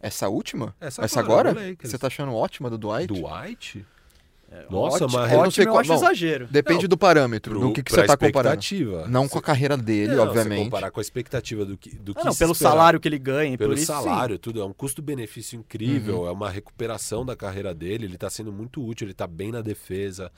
Essa 0.00 0.28
última? 0.28 0.74
Essa 0.80 1.04
Essa 1.04 1.20
agora, 1.20 1.50
agora? 1.50 1.54
do 1.64 1.70
Lakers. 1.70 1.90
Você 1.90 1.98
tá 1.98 2.08
achando 2.08 2.32
ótima 2.34 2.68
do 2.68 2.76
Dwight? 2.78 3.06
Dwight? 3.12 3.86
É 4.54 4.66
Nossa, 4.70 5.04
ótima, 5.04 5.20
mas- 5.22 5.32
eu 5.32 5.42
não 5.42 5.50
sei 5.50 5.64
eu 5.64 5.68
qual- 5.70 5.80
acho 5.80 5.88
bom, 5.88 5.94
exagero. 5.96 6.46
Depende 6.50 6.82
Não, 6.82 6.88
do 6.88 6.96
parâmetro, 6.98 7.52
Pro- 7.58 7.68
do 7.68 7.72
que, 7.72 7.82
que 7.82 7.90
você 7.92 8.04
tá 8.04 8.16
comparando. 8.16 8.60
Não 9.08 9.26
com 9.28 9.38
a 9.38 9.42
carreira 9.42 9.76
dele, 9.76 10.14
Não, 10.14 10.24
obviamente. 10.24 10.58
Você 10.58 10.64
comparar 10.64 10.90
com 10.90 11.00
a 11.00 11.02
expectativa 11.02 11.64
do 11.64 11.76
que, 11.78 11.90
do 11.96 12.14
que 12.14 12.20
Ah, 12.20 12.24
não, 12.26 12.32
se 12.32 12.38
pelo 12.38 12.52
esperava. 12.52 12.76
salário 12.76 13.00
que 13.00 13.08
ele 13.08 13.18
ganha, 13.18 13.56
Pelo 13.56 13.70
por 13.70 13.76
isso, 13.78 13.86
sim. 13.86 13.92
salário, 13.92 14.38
tudo. 14.38 14.60
É 14.60 14.64
um 14.64 14.72
custo-benefício 14.72 15.58
incrível, 15.58 16.20
Uhum. 16.20 16.28
é 16.28 16.30
uma 16.32 16.50
recuperação 16.50 17.24
da 17.24 17.34
carreira 17.34 17.74
dele. 17.74 18.04
Ele 18.04 18.18
tá 18.18 18.28
sendo 18.28 18.52
muito 18.52 18.84
útil, 18.86 19.06
ele 19.06 19.14
tá 19.14 19.26
bem 19.26 19.50
na 19.50 19.62
defesa. 19.62 20.30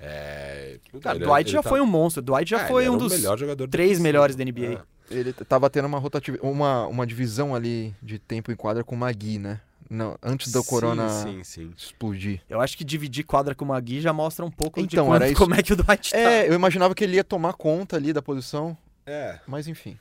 É... 0.00 0.78
Cara, 1.02 1.16
ele- 1.16 1.24
Dwight 1.24 1.48
ele 1.48 1.52
já 1.56 1.62
tá- 1.62 1.68
foi 1.68 1.80
um 1.80 1.86
monstro. 1.86 2.22
Dwight 2.22 2.48
já 2.50 2.60
É, 2.62 2.68
foi 2.68 2.88
um 2.88 2.96
dos 2.98 3.12
melhor 3.12 3.38
jogador 3.38 3.68
três 3.68 3.98
melhores 3.98 4.36
da 4.36 4.44
NBA. 4.44 4.74
É. 4.74 4.78
Ele 5.10 5.32
t- 5.32 5.44
tava 5.44 5.70
tendo 5.70 5.86
uma 5.86 5.98
rotatividade, 5.98 6.46
uma, 6.52 6.86
uma 6.86 7.06
divisão 7.06 7.54
ali 7.54 7.94
de 8.02 8.18
tempo 8.18 8.50
em 8.50 8.56
quadra 8.56 8.82
com 8.84 8.94
o 8.94 8.98
Magui, 8.98 9.38
né? 9.38 9.60
Não, 9.88 10.16
antes 10.22 10.50
do 10.52 10.62
Sim, 10.62 10.68
Corona 10.68 11.08
Sim, 11.08 11.42
sim. 11.44 11.72
explodir. 11.76 12.40
Eu 12.48 12.60
acho 12.60 12.76
que 12.76 12.84
dividir 12.84 13.24
quadra 13.24 13.54
com 13.54 13.64
o 13.64 13.68
Magui 13.68 14.00
já 14.00 14.12
mostra 14.12 14.44
um 14.44 14.50
pouco 14.50 14.80
Então, 14.80 15.06
quanto- 15.06 15.22
era 15.22 15.26
isso. 15.32 15.40
como 15.40 15.54
é 15.54 15.62
que 15.62 15.72
o 15.72 15.76
Dwight 15.76 16.10
tá. 16.10 16.18
É, 16.18 16.48
eu 16.48 16.54
imaginava 16.54 16.94
que 16.94 17.04
ele 17.04 17.16
ia 17.16 17.24
tomar 17.24 17.52
conta 17.54 17.96
ali 17.96 18.12
da 18.12 18.20
posição, 18.22 18.76
É. 19.06 19.38
mas 19.46 19.68
enfim. 19.68 19.98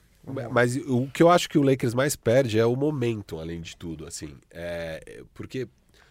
Mas 0.52 0.76
o 0.76 1.08
que 1.12 1.22
eu 1.22 1.30
acho 1.30 1.48
que 1.48 1.56
o 1.58 1.62
Lakers 1.62 1.94
mais 1.94 2.16
perde 2.16 2.58
é 2.58 2.66
o 2.66 2.76
momento, 2.76 3.38
além 3.40 3.62
de 3.62 3.78
tudo, 3.78 4.08
assim. 4.08 4.36
É, 4.50 5.24
porque 5.36 5.68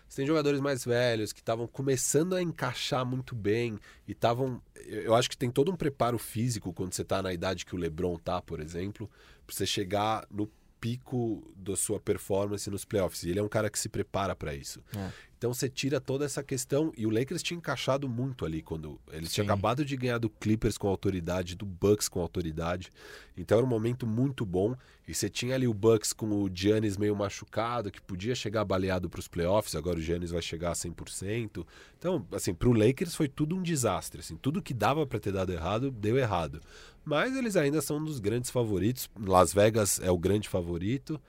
você 0.09 0.19
tem 0.19 0.27
jogadores 0.27 0.61
mais 0.61 0.85
velhos 0.85 1.33
que 1.33 1.41
estavam 1.41 1.67
começando 1.67 2.37
a 2.37 2.41
encaixar 2.41 3.05
muito 3.05 3.35
bem 3.35 3.77
e 4.07 4.13
estavam. 4.13 4.63
Eu 4.87 5.17
acho 5.17 5.29
que 5.29 5.37
tem 5.37 5.51
todo 5.51 5.73
um 5.73 5.75
preparo 5.77 6.17
físico 6.17 6.73
quando 6.73 6.93
você 6.95 7.03
está 7.03 7.21
na 7.21 7.33
idade 7.33 7.67
que 7.67 7.75
o 7.75 7.79
LeBron 7.79 8.17
tá, 8.17 8.41
por 8.41 8.61
exemplo, 8.61 9.11
para 9.45 9.57
você 9.57 9.67
chegar 9.67 10.25
no 10.31 10.49
pico 10.85 11.43
da 11.57 11.75
sua 11.75 11.99
performance 11.99 12.69
nos 12.69 12.85
playoffs. 12.85 13.23
E 13.23 13.31
ele 13.31 13.39
é 13.39 13.43
um 13.43 13.49
cara 13.49 13.71
que 13.71 13.79
se 13.79 13.89
prepara 13.89 14.37
para 14.37 14.55
isso. 14.55 14.83
É. 14.95 15.11
Então 15.45 15.53
você 15.53 15.69
tira 15.69 16.01
toda 16.01 16.25
essa 16.25 16.43
questão 16.43 16.91
e 16.97 17.07
o 17.07 17.11
Lakers 17.11 17.43
tinha 17.43 17.59
encaixado 17.59 18.09
muito 18.09 18.47
ali 18.47 18.63
quando 18.63 18.99
eles 19.13 19.31
tinham 19.31 19.45
acabado 19.45 19.85
de 19.85 19.95
ganhar 19.95 20.17
do 20.17 20.31
Clippers 20.31 20.79
com 20.79 20.89
autoridade, 20.89 21.55
do 21.55 21.67
Bucks 21.67 22.09
com 22.09 22.19
autoridade. 22.19 22.91
Então 23.37 23.59
era 23.59 23.67
um 23.67 23.69
momento 23.69 24.07
muito 24.07 24.47
bom 24.47 24.75
e 25.07 25.15
você 25.15 25.29
tinha 25.29 25.55
ali 25.55 25.69
o 25.69 25.75
Bucks 25.75 26.15
com 26.15 26.31
o 26.31 26.49
Giannis 26.51 26.97
meio 26.97 27.15
machucado, 27.15 27.91
que 27.91 28.01
podia 28.01 28.35
chegar 28.35 28.65
baleado 28.65 29.11
para 29.11 29.21
os 29.21 29.29
playoffs, 29.29 29.77
agora 29.77 29.99
o 29.99 30.01
Giannis 30.01 30.31
vai 30.31 30.41
chegar 30.41 30.71
a 30.71 30.75
100%. 30.75 31.67
Então, 31.99 32.27
assim, 32.33 32.55
para 32.55 32.71
o 32.71 32.73
Lakers 32.73 33.15
foi 33.15 33.29
tudo 33.29 33.55
um 33.55 33.63
desastre, 33.63 34.21
assim, 34.21 34.37
tudo 34.37 34.63
que 34.63 34.73
dava 34.73 35.07
para 35.07 35.21
ter 35.21 35.33
dado 35.33 35.53
errado, 35.53 35.91
deu 35.91 36.17
errado. 36.17 36.59
Mas 37.05 37.37
eles 37.37 37.55
ainda 37.55 37.83
são 37.83 37.99
um 37.99 38.05
dos 38.07 38.19
grandes 38.19 38.49
favoritos. 38.49 39.11
Las 39.21 39.53
Vegas 39.53 40.01
é 40.01 40.11
o 40.11 40.17
grande 40.17 40.49
favorito. 40.49 41.21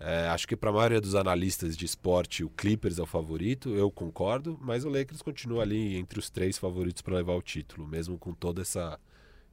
É, 0.00 0.28
acho 0.28 0.46
que 0.46 0.56
para 0.56 0.70
a 0.70 0.72
maioria 0.72 1.00
dos 1.00 1.14
analistas 1.14 1.76
de 1.76 1.84
esporte, 1.84 2.44
o 2.44 2.50
Clippers 2.50 2.98
é 2.98 3.02
o 3.02 3.06
favorito, 3.06 3.70
eu 3.70 3.90
concordo, 3.90 4.56
mas 4.60 4.84
o 4.84 4.88
Lakers 4.88 5.22
continua 5.22 5.62
ali 5.62 5.96
entre 5.96 6.18
os 6.20 6.30
três 6.30 6.56
favoritos 6.56 7.02
para 7.02 7.16
levar 7.16 7.34
o 7.34 7.42
título, 7.42 7.86
mesmo 7.86 8.16
com 8.16 8.32
toda 8.32 8.62
essa 8.62 8.98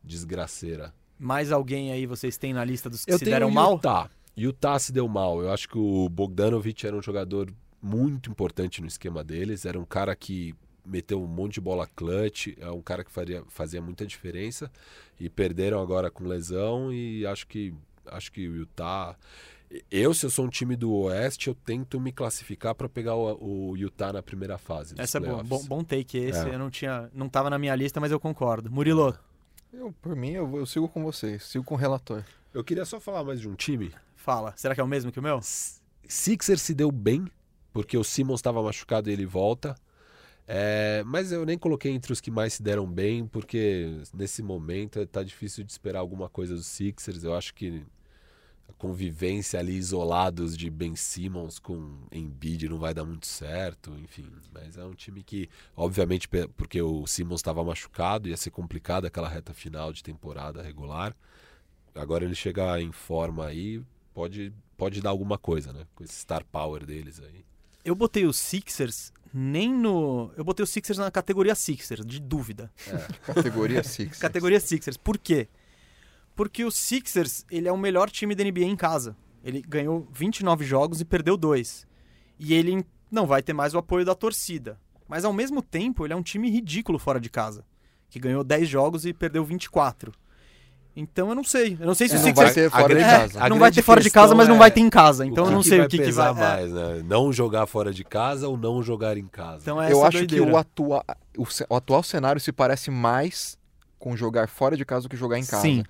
desgraceira. 0.03 0.93
Mais 1.17 1.51
alguém 1.51 1.91
aí 1.91 2.05
vocês 2.05 2.37
têm 2.37 2.53
na 2.53 2.63
lista 2.63 2.89
dos 2.89 3.05
que 3.05 3.11
Eu 3.11 3.17
se 3.17 3.25
deram 3.25 3.47
o 3.47 3.51
mal? 3.51 3.73
Utah. 3.75 4.09
Utah 4.37 4.77
se 4.77 4.91
deu 4.91 5.07
mal. 5.07 5.41
Eu 5.41 5.51
acho 5.51 5.67
que 5.67 5.77
o 5.77 6.09
Bogdanovich 6.09 6.85
era 6.85 6.95
um 6.95 7.01
jogador 7.01 7.51
muito 7.81 8.29
importante 8.29 8.81
no 8.81 8.87
esquema 8.87 9.23
deles. 9.23 9.65
Era 9.65 9.79
um 9.79 9.85
cara 9.85 10.15
que 10.15 10.53
meteu 10.85 11.23
um 11.23 11.27
monte 11.27 11.55
de 11.55 11.61
bola 11.61 11.87
clutch. 11.87 12.49
É 12.59 12.69
um 12.69 12.81
cara 12.81 13.03
que 13.03 13.11
faria, 13.11 13.43
fazia 13.47 13.81
muita 13.81 14.05
diferença. 14.05 14.69
E 15.19 15.29
perderam 15.29 15.81
agora 15.81 16.11
com 16.11 16.25
lesão. 16.25 16.91
E 16.91 17.25
acho 17.25 17.47
que, 17.47 17.73
acho 18.07 18.31
que 18.31 18.47
o 18.47 18.55
Utah. 18.55 19.15
Eu, 19.91 20.13
se 20.13 20.26
eu 20.26 20.30
sou 20.30 20.45
um 20.45 20.49
time 20.49 20.76
do 20.76 20.91
Oeste, 20.93 21.47
eu 21.47 21.55
tento 21.55 21.99
me 21.99 22.11
classificar 22.11 22.74
para 22.76 22.88
pegar 22.88 23.16
o, 23.16 23.72
o 23.72 23.78
Utah 23.78 24.13
na 24.13 24.22
primeira 24.24 24.57
fase. 24.57 24.95
Essa 24.97 25.18
é 25.18 25.22
boa. 25.22 25.43
Bom, 25.43 25.63
bom 25.66 25.84
take 25.84 26.18
esse. 26.18 26.47
É. 26.47 26.53
Eu 26.53 26.59
não 26.59 26.70
tinha. 26.70 27.09
Não 27.13 27.28
tava 27.28 27.49
na 27.49 27.57
minha 27.57 27.76
lista, 27.76 27.99
mas 27.99 28.11
eu 28.11 28.20
concordo. 28.20 28.72
Murilo, 28.72 29.18
Eu, 29.74 29.93
por 30.01 30.16
mim, 30.16 30.32
eu, 30.32 30.57
eu 30.57 30.66
sigo 30.66 30.88
com 30.88 31.03
vocês, 31.03 31.43
sigo 31.43 31.63
com 31.63 31.74
o 31.76 31.78
relator. 31.78 32.24
Eu 32.53 32.63
queria 32.63 32.86
só 32.86 32.99
falar 32.99 33.24
mais 33.24 33.41
de 33.41 33.49
um 33.49 33.55
time. 33.55 33.91
fala. 34.16 34.53
Será 34.55 34.74
que 34.74 34.82
é 34.82 34.84
o 34.84 34.88
mesmo 34.88 35.11
que 35.11 35.20
o 35.20 35.24
meu? 35.24 35.39
Sixer 36.07 36.57
se 36.57 36.74
deu 36.74 36.91
bem, 36.91 37.26
porque 37.74 37.97
o 37.97 38.03
Simmons 38.03 38.39
estava 38.39 38.61
machucado 38.63 39.09
e 39.09 39.13
ele 39.13 39.26
volta. 39.26 39.76
É, 40.47 41.03
mas 41.07 41.32
eu 41.32 41.43
nem 41.43 41.57
coloquei 41.57 41.91
entre 41.91 42.13
os 42.13 42.22
que 42.22 42.30
mais 42.30 42.53
se 42.53 42.63
deram 42.63 42.86
bem, 42.86 43.26
porque 43.26 43.99
nesse 44.13 44.43
momento 44.43 45.05
tá 45.07 45.24
difícil 45.24 45.63
de 45.63 45.72
esperar 45.72 45.99
alguma 45.99 46.30
coisa 46.30 46.53
dos 46.55 46.68
Sixers. 46.68 47.24
Eu 47.24 47.34
acho 47.36 47.53
que 47.53 47.84
a 48.68 48.74
convivência 48.74 49.59
ali 49.59 49.76
isolados 49.76 50.57
de 50.57 50.70
Ben 50.70 50.95
Simmons 50.95 51.59
com 51.59 51.97
Embiid 52.11 52.68
não 52.68 52.78
vai 52.78 52.93
dar 52.93 53.05
muito 53.05 53.28
certo, 53.28 53.91
enfim. 53.99 54.28
Mas 54.53 54.78
é 54.78 54.84
um 54.84 54.93
time 54.93 55.24
que, 55.24 55.49
obviamente, 55.76 56.28
porque 56.57 56.82
o 56.82 57.05
Simmons 57.05 57.39
estava 57.39 57.63
machucado, 57.63 58.28
ia 58.28 58.38
ser 58.38 58.51
complicado 58.51 59.05
aquela 59.05 59.30
reta 59.30 59.53
final 59.53 59.93
de 59.93 60.03
temporada 60.03 60.61
regular. 60.61 61.16
Agora 61.93 62.26
ele 62.26 62.36
chega 62.36 62.80
em 62.82 62.91
forma 62.91 63.45
aí, 63.45 63.82
pode, 64.13 64.51
pode 64.76 65.01
dar 65.01 65.11
alguma 65.11 65.38
coisa, 65.38 65.72
né? 65.72 65.86
Com 65.95 66.03
esse 66.03 66.16
star 66.16 66.43
power 66.45 66.86
deles 66.86 67.22
aí. 67.22 67.45
Eu 67.84 67.93
botei 67.93 68.26
os 68.26 68.38
Sixers 68.38 69.13
nem 69.38 69.72
no. 69.72 70.32
Eu 70.38 70.45
botei 70.45 70.63
os 70.63 70.70
Sixers 70.70 70.97
na 70.97 71.11
categoria 71.11 71.53
Sixers, 71.53 72.05
de 72.05 72.20
dúvida. 72.22 72.72
Categoria 73.26 73.84
Six. 73.86 74.18
Categoria 74.18 74.59
Sixers. 74.61 74.95
Por 74.95 75.18
quê? 75.18 75.49
Porque 76.36 76.63
o 76.65 76.71
Sixers, 76.71 77.45
ele 77.49 77.67
é 77.67 77.71
o 77.71 77.77
melhor 77.77 78.09
time 78.09 78.36
da 78.36 78.43
NBA 78.43 78.61
em 78.65 78.75
casa. 78.75 79.15
Ele 79.43 79.61
ganhou 79.61 80.07
29 80.11 80.65
jogos 80.65 80.99
e 80.99 81.05
perdeu 81.05 81.38
dois. 81.38 81.88
E 82.39 82.53
ele 82.53 82.86
não 83.11 83.25
vai 83.25 83.41
ter 83.41 83.53
mais 83.53 83.73
o 83.73 83.77
apoio 83.77 84.03
da 84.05 84.13
torcida. 84.15 84.77
Mas 85.07 85.23
ao 85.23 85.31
mesmo 85.31 85.61
tempo, 85.61 86.05
ele 86.05 86.13
é 86.13 86.15
um 86.15 86.23
time 86.23 86.49
ridículo 86.49 86.97
fora 86.99 87.19
de 87.19 87.29
casa. 87.29 87.63
Que 88.09 88.19
ganhou 88.19 88.43
10 88.43 88.67
jogos 88.67 89.05
e 89.05 89.13
perdeu 89.13 89.45
24. 89.45 90.11
Então 90.97 91.27
eu 91.29 91.36
não 91.36 91.43
sei. 91.43 91.75
Eu 91.79 91.88
não 91.88 91.93
sei 91.95 92.07
se 92.07 92.15
É, 92.15 92.17
o 92.17 92.19
não 92.21 92.27
Sixers. 92.27 92.45
vai 92.45 92.53
ter 92.53 92.71
fora 92.71 92.95
de 92.95 93.01
casa. 93.01 93.43
a 93.43 93.49
não 93.49 93.59
vai 93.59 93.71
ter 93.71 93.81
fora 93.81 94.01
de 94.01 94.09
casa, 94.09 94.33
mas 94.33 94.47
não 94.47 94.55
é 94.55 94.59
vai 94.59 94.71
ter 94.71 94.79
em 94.79 94.89
casa. 94.89 95.25
Então 95.25 95.45
eu 95.45 95.51
não 95.51 95.61
que 95.61 95.67
sei 95.69 95.81
o 95.81 95.88
que, 95.89 95.97
que 95.97 96.03
pesar 96.05 96.31
vai. 96.31 96.43
é. 96.43 96.67
mais, 96.69 96.71
né? 96.73 97.03
Não 97.05 97.33
jogar 97.33 97.65
fora 97.67 97.91
de 97.93 98.03
casa 98.03 98.47
ou 98.47 98.57
não 98.57 98.81
jogar 98.81 99.17
em 99.17 99.27
casa. 99.27 99.59
Então 99.61 99.83
Eu 99.83 99.99
é 99.99 100.03
a 100.03 100.07
acho 100.07 100.19
que 100.19 100.25
doideira. 100.27 100.53
o, 100.53 100.57
atua... 100.57 101.03
o, 101.38 101.45
ce- 101.45 101.65
o 101.69 101.75
atual 101.75 102.01
cenário 102.01 102.39
se 102.39 102.51
parece 102.53 102.89
mais 102.89 103.57
com 103.99 104.15
jogar 104.15 104.47
fora 104.47 104.77
de 104.77 104.86
casa 104.86 105.03
do 105.03 105.09
que 105.09 105.17
jogar 105.17 105.38
em 105.38 105.45
casa. 105.45 105.61
Sim. 105.63 105.83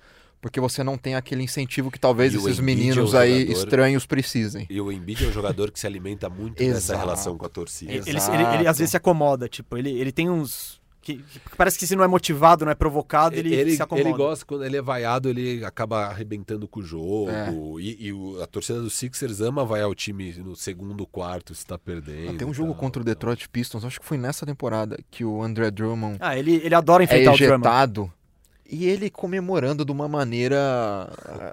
Porque 0.46 0.60
você 0.60 0.84
não 0.84 0.96
tem 0.96 1.16
aquele 1.16 1.42
incentivo 1.42 1.90
que 1.90 1.98
talvez 1.98 2.32
E 2.32 2.36
esses 2.36 2.60
Embiid 2.60 2.62
meninos 2.78 3.14
é 3.14 3.16
um 3.16 3.20
aí 3.20 3.40
jogador- 3.40 3.52
estranhos 3.64 4.06
precisem. 4.06 4.64
E 4.70 4.80
o 4.80 4.92
Embiid 4.92 5.24
é 5.24 5.28
um 5.28 5.32
jogador 5.32 5.72
que 5.72 5.80
se 5.80 5.88
alimenta 5.88 6.30
muito 6.30 6.62
dessa 6.62 6.96
relação 6.96 7.36
com 7.36 7.44
a 7.44 7.48
torcida. 7.48 7.90
Ele, 7.90 8.02
ele, 8.06 8.18
ele- 8.18 8.54
ele 8.60 8.68
às 8.68 8.78
vezes 8.78 8.92
se 8.92 8.96
acomoda. 8.96 9.48
Tipo, 9.48 9.76
ele, 9.76 9.90
ele 9.90 10.12
tem 10.12 10.30
uns. 10.30 10.80
Que, 11.02 11.18
que 11.18 11.40
parece 11.56 11.78
que 11.78 11.86
se 11.86 11.94
não 11.96 12.02
é 12.04 12.08
motivado, 12.08 12.64
não 12.64 12.72
é 12.72 12.74
provocado, 12.76 13.36
ele, 13.36 13.54
ele, 13.54 13.76
se 13.76 13.82
acomoda. 13.82 14.08
ele 14.08 14.16
gosta, 14.16 14.44
quando 14.44 14.64
ele 14.64 14.76
é 14.76 14.82
vaiado, 14.82 15.28
ele 15.28 15.64
acaba 15.64 16.06
arrebentando 16.06 16.66
com 16.66 16.80
o 16.80 16.82
jogo. 16.82 17.30
É. 17.30 17.52
E, 17.80 18.06
e 18.06 18.12
o- 18.12 18.40
a 18.42 18.46
torcida 18.46 18.80
do 18.80 18.90
Sixers 18.90 19.40
ama 19.40 19.64
vaiar 19.64 19.88
o 19.88 19.94
time 19.94 20.32
no 20.38 20.54
segundo 20.56 21.04
quarto 21.06 21.54
se 21.56 21.64
tá 21.66 21.76
perdendo. 21.78 22.36
Tem 22.38 22.46
um 22.46 22.52
jogo 22.54 22.70
tal, 22.72 22.80
contra 22.80 23.02
o 23.02 23.04
tal. 23.04 23.14
Detroit 23.14 23.48
Pistons, 23.48 23.84
acho 23.84 24.00
que 24.00 24.06
foi 24.06 24.16
nessa 24.16 24.44
temporada 24.46 24.96
que 25.10 25.24
o 25.24 25.42
André 25.42 25.70
Drummond 25.72 26.18
Ah, 26.20 26.36
ele, 26.36 26.56
ele 26.62 26.74
adora 26.74 27.02
é 27.02 27.04
enfrentar 27.04 27.32
o 27.32 27.36
drama. 27.36 27.64
E 28.68 28.86
ele 28.86 29.08
comemorando 29.10 29.84
de 29.84 29.92
uma 29.92 30.08
maneira 30.08 31.08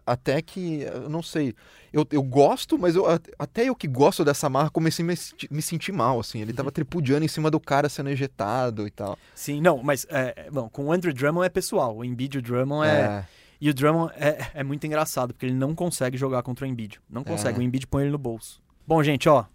até 0.06 0.42
que, 0.42 0.82
eu 0.82 1.10
não 1.10 1.22
sei, 1.22 1.54
eu, 1.92 2.06
eu 2.12 2.24
gosto, 2.24 2.78
mas 2.78 2.96
eu, 2.96 3.06
até 3.38 3.70
eu 3.70 3.76
que 3.76 3.88
gosto 3.88 4.26
dessa 4.26 4.50
marra 4.50 4.70
comecei 4.70 5.06
a 5.06 5.08
me, 5.08 5.14
me 5.52 5.62
sentir 5.62 5.92
mal, 5.92 6.20
assim. 6.20 6.42
Ele 6.42 6.54
tava 6.54 6.72
tripudiando 6.72 7.24
em 7.24 7.28
cima 7.28 7.52
do 7.52 7.60
cara 7.60 7.88
sendo 7.88 8.10
ejetado 8.10 8.88
e 8.88 8.92
tal. 8.92 9.18
Sim, 9.36 9.62
não, 9.62 9.82
mas 9.84 10.08
é, 10.10 10.34
é, 10.36 10.52
bom, 10.52 10.68
com 10.70 10.86
o 10.86 10.92
Andrew 10.92 11.14
Drummond 11.14 11.46
é 11.46 11.50
pessoal. 11.50 11.98
O 11.98 12.04
Embiid 12.04 12.36
e 12.36 12.40
o 12.40 12.42
Drummond 12.42 12.88
é. 12.88 13.26
E 13.62 13.70
o 13.70 13.74
Drummond 13.74 14.12
é, 14.18 14.48
é 14.56 14.64
muito 14.64 14.86
engraçado, 14.86 15.34
porque 15.34 15.46
ele 15.46 15.56
não 15.56 15.74
consegue 15.74 16.18
jogar 16.18 16.44
contra 16.44 16.66
o 16.66 16.68
Embiid. 16.68 17.00
Não 17.10 17.24
consegue. 17.24 17.58
É. 17.58 17.62
O 17.62 17.64
Embiid 17.64 17.88
põe 17.88 18.04
ele 18.04 18.12
no 18.12 18.18
bolso. 18.18 18.62
Bom, 18.86 19.02
gente, 19.02 19.30
ó. 19.30 19.46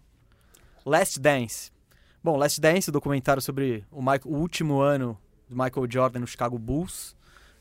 Last 0.83 1.19
Dance. 1.19 1.71
Bom, 2.23 2.35
Last 2.35 2.59
Dance, 2.59 2.89
o 2.89 2.91
documentário 2.91 3.41
sobre 3.41 3.83
o, 3.91 4.01
Michael, 4.01 4.21
o 4.25 4.35
último 4.37 4.79
ano 4.79 5.15
do 5.47 5.55
Michael 5.55 5.87
Jordan 5.87 6.19
no 6.21 6.27
Chicago 6.27 6.57
Bulls, 6.57 7.15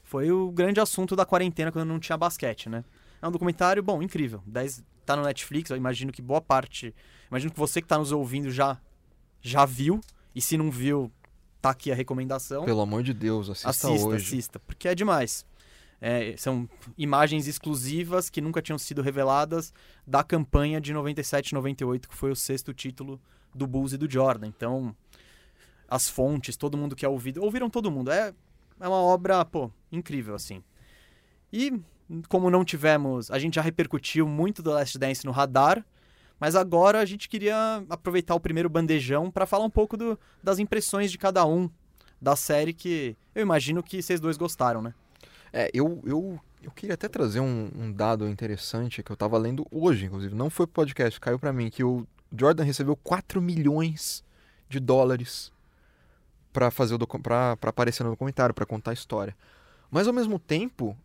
foi 0.09 0.33
o 0.33 0.51
grande 0.51 0.81
assunto 0.81 1.15
da 1.15 1.27
quarentena 1.27 1.71
quando 1.71 1.87
não 1.87 2.01
tinha 2.01 2.17
basquete, 2.17 2.71
né? 2.71 2.83
É 3.21 3.29
um 3.29 3.31
documentário, 3.31 3.83
bom, 3.83 4.03
incrível. 4.03 4.43
10, 4.47 4.83
tá 5.05 5.15
no 5.15 5.23
Netflix, 5.23 5.69
eu 5.69 5.77
imagino 5.77 6.11
que 6.11 6.23
boa 6.23 6.41
parte. 6.41 6.95
Imagino 7.31 7.53
que 7.53 7.59
você 7.59 7.83
que 7.83 7.87
tá 7.87 7.99
nos 7.99 8.11
ouvindo 8.11 8.51
já, 8.51 8.81
já 9.43 9.67
viu. 9.67 10.01
E 10.35 10.41
se 10.41 10.57
não 10.57 10.71
viu, 10.71 11.13
tá 11.61 11.71
aqui 11.71 11.93
a 11.93 11.95
recomendação. 11.95 12.65
Pelo 12.65 12.81
amor 12.81 13.03
de 13.03 13.13
Deus, 13.13 13.51
assista, 13.51 13.69
Assista, 13.69 14.09
hoje. 14.09 14.25
assista, 14.25 14.59
porque 14.61 14.89
é 14.89 14.95
demais. 14.95 15.45
É, 16.01 16.35
são 16.39 16.67
imagens 16.97 17.47
exclusivas 17.47 18.31
que 18.31 18.41
nunca 18.41 18.63
tinham 18.63 18.79
sido 18.79 19.03
reveladas 19.03 19.75
da 20.07 20.25
campanha 20.25 20.81
de 20.81 20.95
97-98, 20.95 22.07
que 22.09 22.15
foi 22.15 22.31
o 22.31 22.37
sexto 22.37 22.73
título 22.73 23.21
do 23.55 23.67
Bulls 23.67 23.93
e 23.93 23.99
do 23.99 24.11
Jordan. 24.11 24.47
Então, 24.47 24.97
as 25.87 26.09
fontes, 26.09 26.57
todo 26.57 26.79
mundo 26.79 26.97
que 26.97 27.05
é 27.05 27.09
ouvido, 27.09 27.43
ouviram 27.43 27.69
todo 27.69 27.91
mundo. 27.91 28.11
É, 28.11 28.33
é 28.81 28.89
uma 28.89 28.97
obra, 29.01 29.45
pô, 29.45 29.71
incrível, 29.91 30.35
assim. 30.35 30.63
E, 31.53 31.73
como 32.29 32.51
não 32.51 32.65
tivemos, 32.65 33.31
a 33.31 33.39
gente 33.39 33.55
já 33.55 33.63
repercutiu 33.63 34.27
muito 34.29 34.63
do 34.63 34.71
Last 34.71 34.99
Dance 34.99 35.25
no 35.25 35.33
radar, 35.33 35.85
mas 36.41 36.55
agora 36.55 37.01
a 37.01 37.05
gente 37.05 37.29
queria 37.29 37.83
aproveitar 37.89 38.35
o 38.35 38.41
primeiro 38.41 38.69
bandejão 38.69 39.31
para 39.31 39.47
falar 39.47 39.65
um 39.65 39.71
pouco 39.71 39.97
do- 39.97 40.19
das 40.43 40.59
impressões 40.59 41.11
de 41.11 41.19
cada 41.19 41.45
um 41.45 41.69
da 42.21 42.37
série 42.37 42.73
que 42.73 43.17
eu 43.35 43.43
imagino 43.43 43.83
que 43.83 44.01
vocês 44.03 44.21
dois 44.21 44.37
gostaram, 44.37 44.81
né? 44.83 44.95
É, 45.53 45.71
eu, 45.73 46.01
eu, 46.05 46.39
eu 46.63 46.71
queria 46.71 46.95
até 46.95 47.09
trazer 47.09 47.41
um, 47.41 47.71
um 47.75 47.91
dado 47.93 48.29
interessante 48.29 49.03
que 49.03 49.11
eu 49.11 49.17
tava 49.17 49.39
lendo 49.39 49.67
hoje, 49.71 50.05
inclusive. 50.07 50.35
Não 50.35 50.51
foi 50.51 50.67
podcast, 50.67 51.19
caiu 51.19 51.39
pra 51.39 51.53
mim, 51.53 51.71
que 51.71 51.83
o 51.83 52.07
Jordan 52.37 52.65
recebeu 52.65 52.95
4 52.97 53.41
milhões 53.41 54.23
de 54.69 54.79
dólares 54.79 55.51
pra 56.53 56.71
fazer 56.71 56.95
o 56.95 57.07
pra, 57.07 57.57
pra 57.57 57.71
aparecer 57.71 58.03
no 58.05 58.11
documentário, 58.11 58.55
pra 58.55 58.67
contar 58.67 58.91
a 58.91 58.95
história. 58.95 59.37
Mas 59.91 60.07
ao 60.07 60.13
mesmo 60.13 60.39
tempo, 60.39 60.97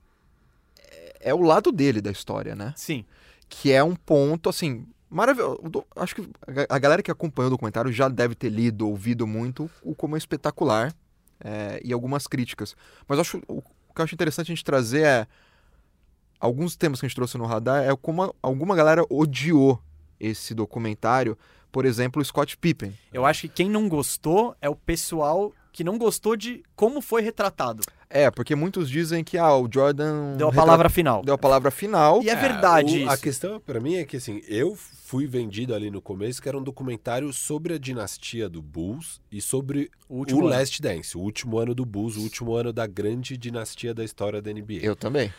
é, 0.92 1.30
é 1.30 1.34
o 1.34 1.42
lado 1.42 1.72
dele 1.72 2.02
da 2.02 2.12
história, 2.12 2.56
né? 2.56 2.74
Sim. 2.76 3.06
que 3.50 3.72
é 3.72 3.84
um 3.84 3.96
ponto 3.96 4.50
assim 4.50 4.86
maravilhoso. 5.10 5.60
Acho 5.96 6.16
que 6.16 6.30
a 6.48 6.52
ga- 6.52 6.66
a 6.70 6.80
galera 6.80 7.04
que 7.04 7.12
acompanhou 7.12 7.48
o 7.48 7.52
documentário 7.52 7.92
já 7.92 8.10
deve 8.10 8.34
ter 8.34 8.50
lido, 8.50 8.88
ouvido 8.90 9.28
muito 9.28 9.70
o 9.84 9.94
como 9.94 10.16
é 10.16 10.18
espetacular 10.18 10.92
é, 11.40 11.80
e 11.84 11.94
algumas 11.94 12.26
críticas. 12.26 12.76
Mas 13.08 13.20
acho 13.20 13.38
o, 13.48 13.58
o 13.60 13.94
que 13.94 14.02
eu 14.02 14.04
acho 14.06 14.16
interessante 14.16 14.48
a 14.52 14.56
gente 14.56 14.64
trazer 14.64 15.04
é 15.06 15.28
alguns 16.40 16.76
temas 16.76 17.00
que 17.00 17.06
a 17.06 17.10
gente 17.10 17.16
trouxe 17.16 17.38
no 17.38 17.46
radar 17.46 17.84
é 17.84 17.96
como 17.96 18.24
a- 18.24 18.34
alguma 18.42 18.76
galera 18.76 19.06
odiou 19.10 19.80
esse 20.20 20.54
documentário. 20.54 21.38
Por 21.74 21.84
exemplo, 21.86 22.22
o 22.22 22.26
Scott 22.26 22.56
Pippen. 22.56 22.94
Eu 23.12 23.26
acho 23.26 23.42
que 23.42 23.48
quem 23.50 23.68
não 23.70 23.90
gostou 23.90 24.56
é 24.62 24.70
o 24.70 24.76
pessoal 24.76 25.52
que 25.74 25.84
não 25.84 25.98
gostou 25.98 26.38
de 26.38 26.62
como 26.76 27.02
foi 27.02 27.24
retratado. 27.24 27.82
É, 28.08 28.30
porque 28.30 28.54
muitos 28.54 28.88
dizem 28.88 29.24
que 29.24 29.40
ah, 29.40 29.56
o 29.58 29.68
Jordan 29.68 30.36
Deu 30.38 30.50
a 30.50 30.52
retra- 30.52 30.62
palavra 30.66 30.88
final. 30.88 31.24
deu 31.24 31.34
a 31.34 31.38
palavra 31.38 31.72
final. 31.72 32.22
E 32.22 32.30
é 32.30 32.36
verdade 32.36 33.04
o- 33.06 33.10
A 33.10 33.18
questão 33.18 33.60
pra 33.60 33.80
mim 33.80 33.96
é 33.96 34.06
que 34.06 34.18
assim, 34.18 34.40
eu 34.48 34.76
fui 34.76 35.26
vendido 35.26 35.74
ali 35.74 35.90
no 35.90 36.00
começo 36.00 36.40
que 36.40 36.48
era 36.48 36.56
um 36.56 36.62
documentário 36.62 37.34
sobre 37.34 37.74
a 37.74 37.80
dinastia 37.80 38.48
do 38.48 38.62
Bulls 38.62 39.20
e 39.32 39.42
sobre 39.42 39.90
O 40.08 40.20
o. 40.32 40.42
Last 40.42 40.80
Dance, 40.80 41.18
o 41.18 41.22
último 41.22 41.58
ano 41.58 41.74
do 41.74 41.84
Bulls, 41.88 42.18
o 42.18 42.22
último 42.22 42.54
ano 42.54 42.72
da 42.72 42.86
grande 42.86 43.36
dinastia 43.36 43.96
da 43.96 44.04
história 44.06 44.40
da 44.44 44.52
NBA. 44.54 44.78
Eu 44.84 44.96
também. 44.96 45.34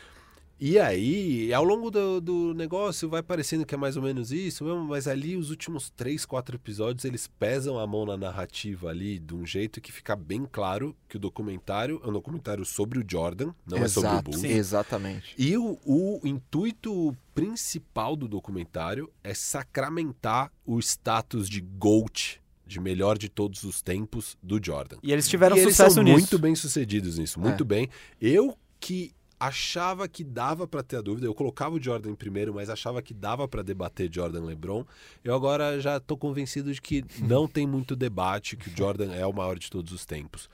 E 0.60 0.78
aí, 0.78 1.52
ao 1.52 1.64
longo 1.64 1.90
do, 1.90 2.20
do 2.20 2.54
negócio, 2.54 3.08
vai 3.08 3.22
parecendo 3.22 3.66
que 3.66 3.74
é 3.74 3.78
mais 3.78 3.96
ou 3.96 4.02
menos 4.02 4.30
isso 4.30 4.64
mesmo, 4.64 4.84
mas 4.84 5.08
ali 5.08 5.36
os 5.36 5.50
últimos 5.50 5.90
três, 5.90 6.24
quatro 6.24 6.54
episódios, 6.56 7.04
eles 7.04 7.26
pesam 7.26 7.78
a 7.78 7.86
mão 7.86 8.06
na 8.06 8.16
narrativa 8.16 8.88
ali 8.88 9.18
de 9.18 9.34
um 9.34 9.44
jeito 9.44 9.80
que 9.80 9.90
fica 9.90 10.14
bem 10.14 10.46
claro 10.50 10.96
que 11.08 11.16
o 11.16 11.20
documentário 11.20 12.00
é 12.04 12.08
um 12.08 12.12
documentário 12.12 12.64
sobre 12.64 13.00
o 13.00 13.04
Jordan, 13.06 13.52
não 13.66 13.78
é 13.78 13.88
sobre 13.88 14.08
o 14.08 14.12
Exato, 14.12 14.30
Bulls. 14.30 14.40
Sim. 14.40 14.48
exatamente. 14.52 15.34
E 15.36 15.56
o, 15.56 15.78
o 15.84 16.20
intuito 16.24 17.14
principal 17.34 18.14
do 18.14 18.28
documentário 18.28 19.10
é 19.24 19.34
sacramentar 19.34 20.52
o 20.64 20.78
status 20.78 21.48
de 21.48 21.60
GOAT, 21.60 22.40
de 22.66 22.80
melhor 22.80 23.18
de 23.18 23.28
todos 23.28 23.64
os 23.64 23.82
tempos, 23.82 24.38
do 24.42 24.58
Jordan. 24.64 24.96
E 25.02 25.12
eles 25.12 25.28
tiveram 25.28 25.56
e 25.56 25.60
eles 25.60 25.72
sucesso 25.76 25.96
são 25.96 26.04
nisso. 26.04 26.16
muito 26.18 26.38
bem 26.38 26.54
sucedidos 26.54 27.18
nisso, 27.18 27.38
muito 27.40 27.64
É. 27.64 27.66
bem. 27.66 27.88
Eu 28.20 28.56
que 28.80 29.12
achava 29.38 30.08
que 30.08 30.24
dava 30.24 30.66
pra 30.66 30.82
ter 30.82 30.96
a 30.96 31.00
dúvida, 31.00 31.26
eu 31.26 31.34
colocava 31.34 31.74
o 31.74 31.82
Jordan 31.82 32.10
em 32.10 32.14
primeiro, 32.14 32.54
mas 32.54 32.70
achava 32.70 33.02
que 33.02 33.12
dava 33.12 33.46
pra 33.46 33.62
debater 33.62 34.12
Jordan 34.12 34.44
LeBron. 34.44 34.84
Eu 35.22 35.34
agora 35.34 35.80
já 35.80 35.98
tô 36.00 36.16
convencido 36.16 36.72
de 36.72 36.80
que 36.80 37.04
não 37.20 37.46
tem 37.46 37.66
muito 37.66 37.96
debate, 37.96 38.56
que 38.56 38.68
o 38.68 38.76
Jordan 38.76 39.12
é 39.12 39.26
o 39.26 39.32
maior 39.32 39.58
de 39.58 39.70
todos 39.70 39.92
os 39.92 40.06
tempos. 40.06 40.48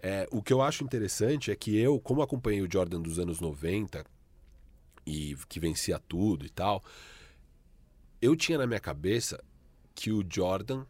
É, 0.00 0.26
o 0.32 0.42
que 0.42 0.52
eu 0.52 0.60
acho 0.60 0.82
interessante 0.82 1.50
é 1.50 1.56
que 1.56 1.76
eu, 1.76 2.00
como 2.00 2.22
acompanhei 2.22 2.60
o 2.62 2.68
Jordan 2.70 3.00
dos 3.00 3.18
anos 3.18 3.40
90 3.40 4.04
e 5.06 5.36
que 5.48 5.60
vencia 5.60 5.98
tudo 5.98 6.44
e 6.44 6.50
tal, 6.50 6.82
eu 8.20 8.34
tinha 8.34 8.58
na 8.58 8.66
minha 8.66 8.80
cabeça 8.80 9.42
que 9.94 10.10
o 10.10 10.24
Jordan 10.28 10.84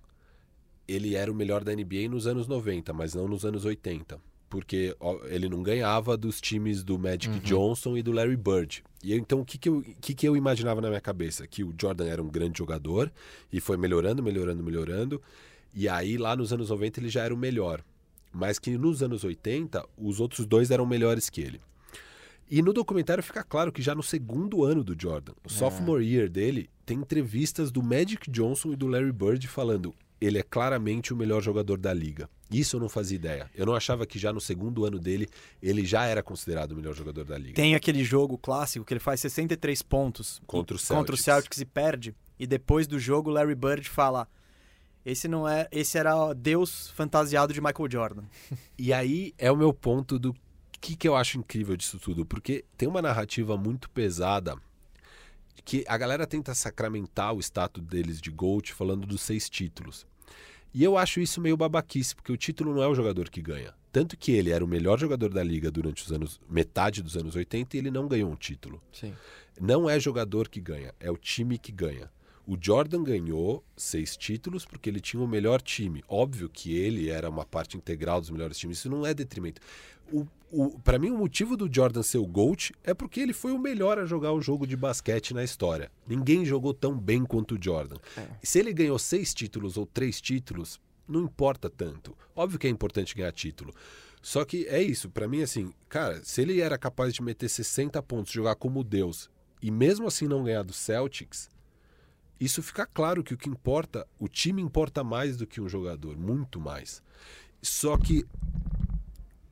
ele 0.87 1.15
era 1.15 1.31
o 1.31 1.35
melhor 1.35 1.63
da 1.65 1.75
NBA 1.75 2.09
nos 2.09 2.27
anos 2.27 2.47
90, 2.47 2.93
mas 2.93 3.15
não 3.15 3.29
nos 3.29 3.45
anos 3.45 3.65
80. 3.65 4.21
Porque 4.53 4.95
ele 5.31 5.49
não 5.49 5.63
ganhava 5.63 6.15
dos 6.15 6.39
times 6.39 6.85
do 6.85 6.99
Magic 6.99 7.41
Johnson 7.41 7.97
e 7.97 8.03
do 8.03 8.13
Larry 8.13 8.37
Bird. 8.37 8.85
E 9.03 9.15
então 9.15 9.41
o 9.41 9.47
que, 9.47 9.57
que, 9.57 9.67
eu, 9.67 9.83
que, 9.99 10.13
que 10.13 10.29
eu 10.29 10.37
imaginava 10.37 10.79
na 10.79 10.89
minha 10.89 11.01
cabeça? 11.01 11.47
Que 11.47 11.65
o 11.65 11.75
Jordan 11.81 12.05
era 12.05 12.23
um 12.23 12.29
grande 12.29 12.59
jogador 12.59 13.11
e 13.51 13.61
foi 13.61 13.79
melhorando, 13.79 14.23
melhorando, 14.23 14.63
melhorando. 14.63 15.23
E 15.73 15.89
aí 15.89 16.19
lá 16.19 16.37
nos 16.37 16.53
anos 16.53 16.69
90 16.69 17.01
ele 17.01 17.09
já 17.09 17.23
era 17.23 17.33
o 17.33 17.37
melhor. 17.37 17.83
Mas 18.31 18.59
que 18.59 18.77
nos 18.77 19.03
anos 19.03 19.25
80 19.25 19.89
os 19.97 20.21
outros 20.21 20.45
dois 20.45 20.71
eram 20.71 20.85
melhores 20.85 21.31
que 21.31 21.41
ele. 21.41 21.59
E 22.51 22.61
no 22.61 22.75
documentário 22.75 23.23
fica 23.23 23.43
claro 23.43 23.73
que 23.73 23.81
já 23.81 23.95
no 23.95 24.03
segundo 24.03 24.65
ano 24.65 24.85
do 24.85 24.95
Jordan, 25.01 25.33
o 25.43 25.49
sophomore 25.49 26.05
year 26.05 26.29
dele, 26.29 26.69
tem 26.85 26.99
entrevistas 26.99 27.71
do 27.71 27.83
Magic 27.83 28.31
Johnson 28.31 28.75
e 28.75 28.77
do 28.77 28.87
Larry 28.87 29.13
Bird 29.13 29.49
falando 29.49 29.95
ele 30.25 30.39
é 30.39 30.43
claramente 30.43 31.13
o 31.13 31.17
melhor 31.17 31.43
jogador 31.43 31.77
da 31.79 31.93
liga. 31.93 32.29
Isso 32.51 32.77
eu 32.77 32.81
não 32.81 32.89
fazia 32.89 33.17
ideia. 33.17 33.51
Eu 33.55 33.67
não 33.67 33.75
achava 33.75 34.07
que 34.07 34.19
já 34.19 34.33
no 34.33 34.41
segundo 34.41 34.85
ano 34.85 34.99
dele 34.99 35.29
ele 35.63 35.85
já 35.85 36.05
era 36.05 36.23
considerado 36.23 36.73
o 36.73 36.77
melhor 36.77 36.95
jogador 36.95 37.25
da 37.25 37.37
liga. 37.37 37.55
Tem 37.55 37.75
aquele 37.75 38.05
jogo 38.05 38.39
clássico 38.39 38.85
que 38.85 38.93
ele 38.93 39.01
faz 39.01 39.21
63 39.21 39.83
pontos 39.83 40.41
Contra 40.47 40.77
o 40.77 40.79
e- 40.79 40.87
contra 40.87 41.15
o 41.15 41.19
Celtics. 41.19 41.25
Celtics 41.25 41.61
e 41.61 41.65
perde. 41.65 42.15
E 42.39 42.47
depois 42.47 42.87
do 42.87 42.99
jogo, 42.99 43.31
Larry 43.31 43.55
Bird 43.55 43.89
fala: 43.89 44.29
Esse 45.05 45.27
não 45.27 45.49
é, 45.49 45.67
esse 45.73 45.99
era 45.99 46.33
Deus 46.35 46.91
fantasiado 46.91 47.53
de 47.53 47.61
Michael 47.61 47.91
Jordan. 47.91 48.25
E 48.79 48.93
aí 48.93 49.33
é 49.39 49.51
o 49.51 49.57
meu 49.57 49.73
ponto 49.73 50.19
do 50.19 50.35
que, 50.81 50.97
que 50.97 51.09
eu 51.09 51.15
acho 51.17 51.39
incrível 51.39 51.77
disso 51.77 51.99
tudo, 51.99 52.27
porque 52.27 52.65
tem 52.77 52.89
uma 52.89 53.01
narrativa 53.01 53.57
muito 53.57 53.89
pesada 53.91 54.57
que 55.65 55.85
a 55.87 55.97
galera 55.97 56.27
tenta 56.27 56.55
sacramentar 56.55 57.33
o 57.33 57.41
status 57.41 57.85
deles 57.85 58.21
de 58.21 58.31
GOAT 58.31 58.73
falando 58.73 59.07
dos 59.07 59.21
seis 59.23 59.49
títulos. 59.49 60.05
E 60.75 60.83
eu 60.83 60.97
acho 60.97 61.21
isso 61.21 61.41
meio 61.41 61.57
babaquice, 61.57 62.15
porque 62.15 62.33
o 62.33 62.37
título 62.37 62.75
não 62.75 62.83
é 62.83 62.89
o 62.89 62.95
jogador 62.95 63.29
que 63.29 63.43
ganha. 63.43 63.75
Tanto 63.93 64.17
que 64.17 64.33
ele 64.33 64.51
era 64.51 64.65
o 64.65 64.69
melhor 64.69 64.99
jogador 64.99 65.31
da 65.31 65.43
liga 65.43 65.71
durante 65.71 66.03
os 66.03 66.11
anos 66.11 66.41
metade 66.49 67.03
dos 67.03 67.17
anos 67.17 67.37
80 67.37 67.77
e 67.77 67.79
ele 67.79 67.91
não 67.91 68.09
ganhou 68.09 68.31
um 68.31 68.37
título. 68.37 68.83
Sim. 68.91 69.13
Não 69.61 69.89
é 69.89 70.01
jogador 70.01 70.49
que 70.49 70.61
ganha, 70.61 70.95
é 70.99 71.11
o 71.11 71.17
time 71.17 71.59
que 71.59 71.71
ganha. 71.71 72.11
O 72.47 72.57
Jordan 72.61 73.05
ganhou 73.05 73.63
seis 73.77 74.17
títulos 74.17 74.65
porque 74.65 74.89
ele 74.89 74.99
tinha 74.99 75.23
o 75.23 75.29
melhor 75.29 75.61
time. 75.61 76.03
Óbvio 76.09 76.49
que 76.49 76.75
ele 76.75 77.09
era 77.09 77.29
uma 77.29 77.45
parte 77.45 77.77
integral 77.77 78.21
dos 78.21 78.31
melhores 78.31 78.59
times, 78.59 78.79
isso 78.79 78.91
não 78.91 79.07
é 79.07 79.13
detrimento. 79.13 79.61
O, 80.11 80.27
para 80.85 80.99
mim, 80.99 81.11
o 81.11 81.19
motivo 81.19 81.57
do 81.57 81.73
Jordan 81.73 82.03
ser 82.03 82.19
o 82.19 82.27
GOAT 82.27 82.73
é 82.85 82.93
porque 82.93 83.21
ele 83.21 83.33
foi 83.33 83.53
o 83.53 83.59
melhor 83.59 83.99
a 83.99 84.05
jogar 84.05 84.33
o 84.33 84.41
jogo 84.41 84.67
de 84.67 84.77
basquete 84.77 85.33
na 85.33 85.43
história. 85.43 85.91
Ninguém 86.07 86.45
jogou 86.45 86.75
tão 86.75 86.99
bem 86.99 87.25
quanto 87.25 87.55
o 87.55 87.63
Jordan. 87.63 87.97
É. 88.17 88.27
Se 88.43 88.59
ele 88.59 88.73
ganhou 88.73 88.99
seis 88.99 89.33
títulos 89.33 89.77
ou 89.77 89.87
três 89.87 90.21
títulos, 90.21 90.79
não 91.09 91.23
importa 91.23 91.71
tanto. 91.71 92.17
Óbvio 92.37 92.59
que 92.59 92.67
é 92.67 92.71
importante 92.71 93.15
ganhar 93.15 93.33
título. 93.33 93.73
Só 94.21 94.45
que 94.45 94.67
é 94.69 94.81
isso, 94.81 95.11
para 95.11 95.27
mim, 95.27 95.43
assim, 95.43 95.73
cara, 95.89 96.23
se 96.23 96.43
ele 96.43 96.61
era 96.61 96.79
capaz 96.79 97.13
de 97.13 97.23
meter 97.23 97.49
60 97.49 98.01
pontos, 98.03 98.33
jogar 98.33 98.55
como 98.55 98.85
Deus, 98.85 99.29
e 99.61 99.71
mesmo 99.71 100.07
assim 100.07 100.29
não 100.29 100.45
ganhar 100.45 100.63
do 100.63 100.73
Celtics, 100.73 101.51
isso 102.39 102.63
fica 102.63 102.87
claro 102.87 103.25
que 103.25 103.35
o 103.35 103.39
que 103.39 103.49
importa, 103.49 104.07
o 104.19 104.29
time 104.29 104.63
importa 104.63 105.03
mais 105.03 105.37
do 105.37 105.47
que 105.47 105.61
um 105.61 105.69
jogador, 105.69 106.17
muito 106.17 106.61
mais. 106.61 107.03
Só 107.61 107.97
que 107.97 108.25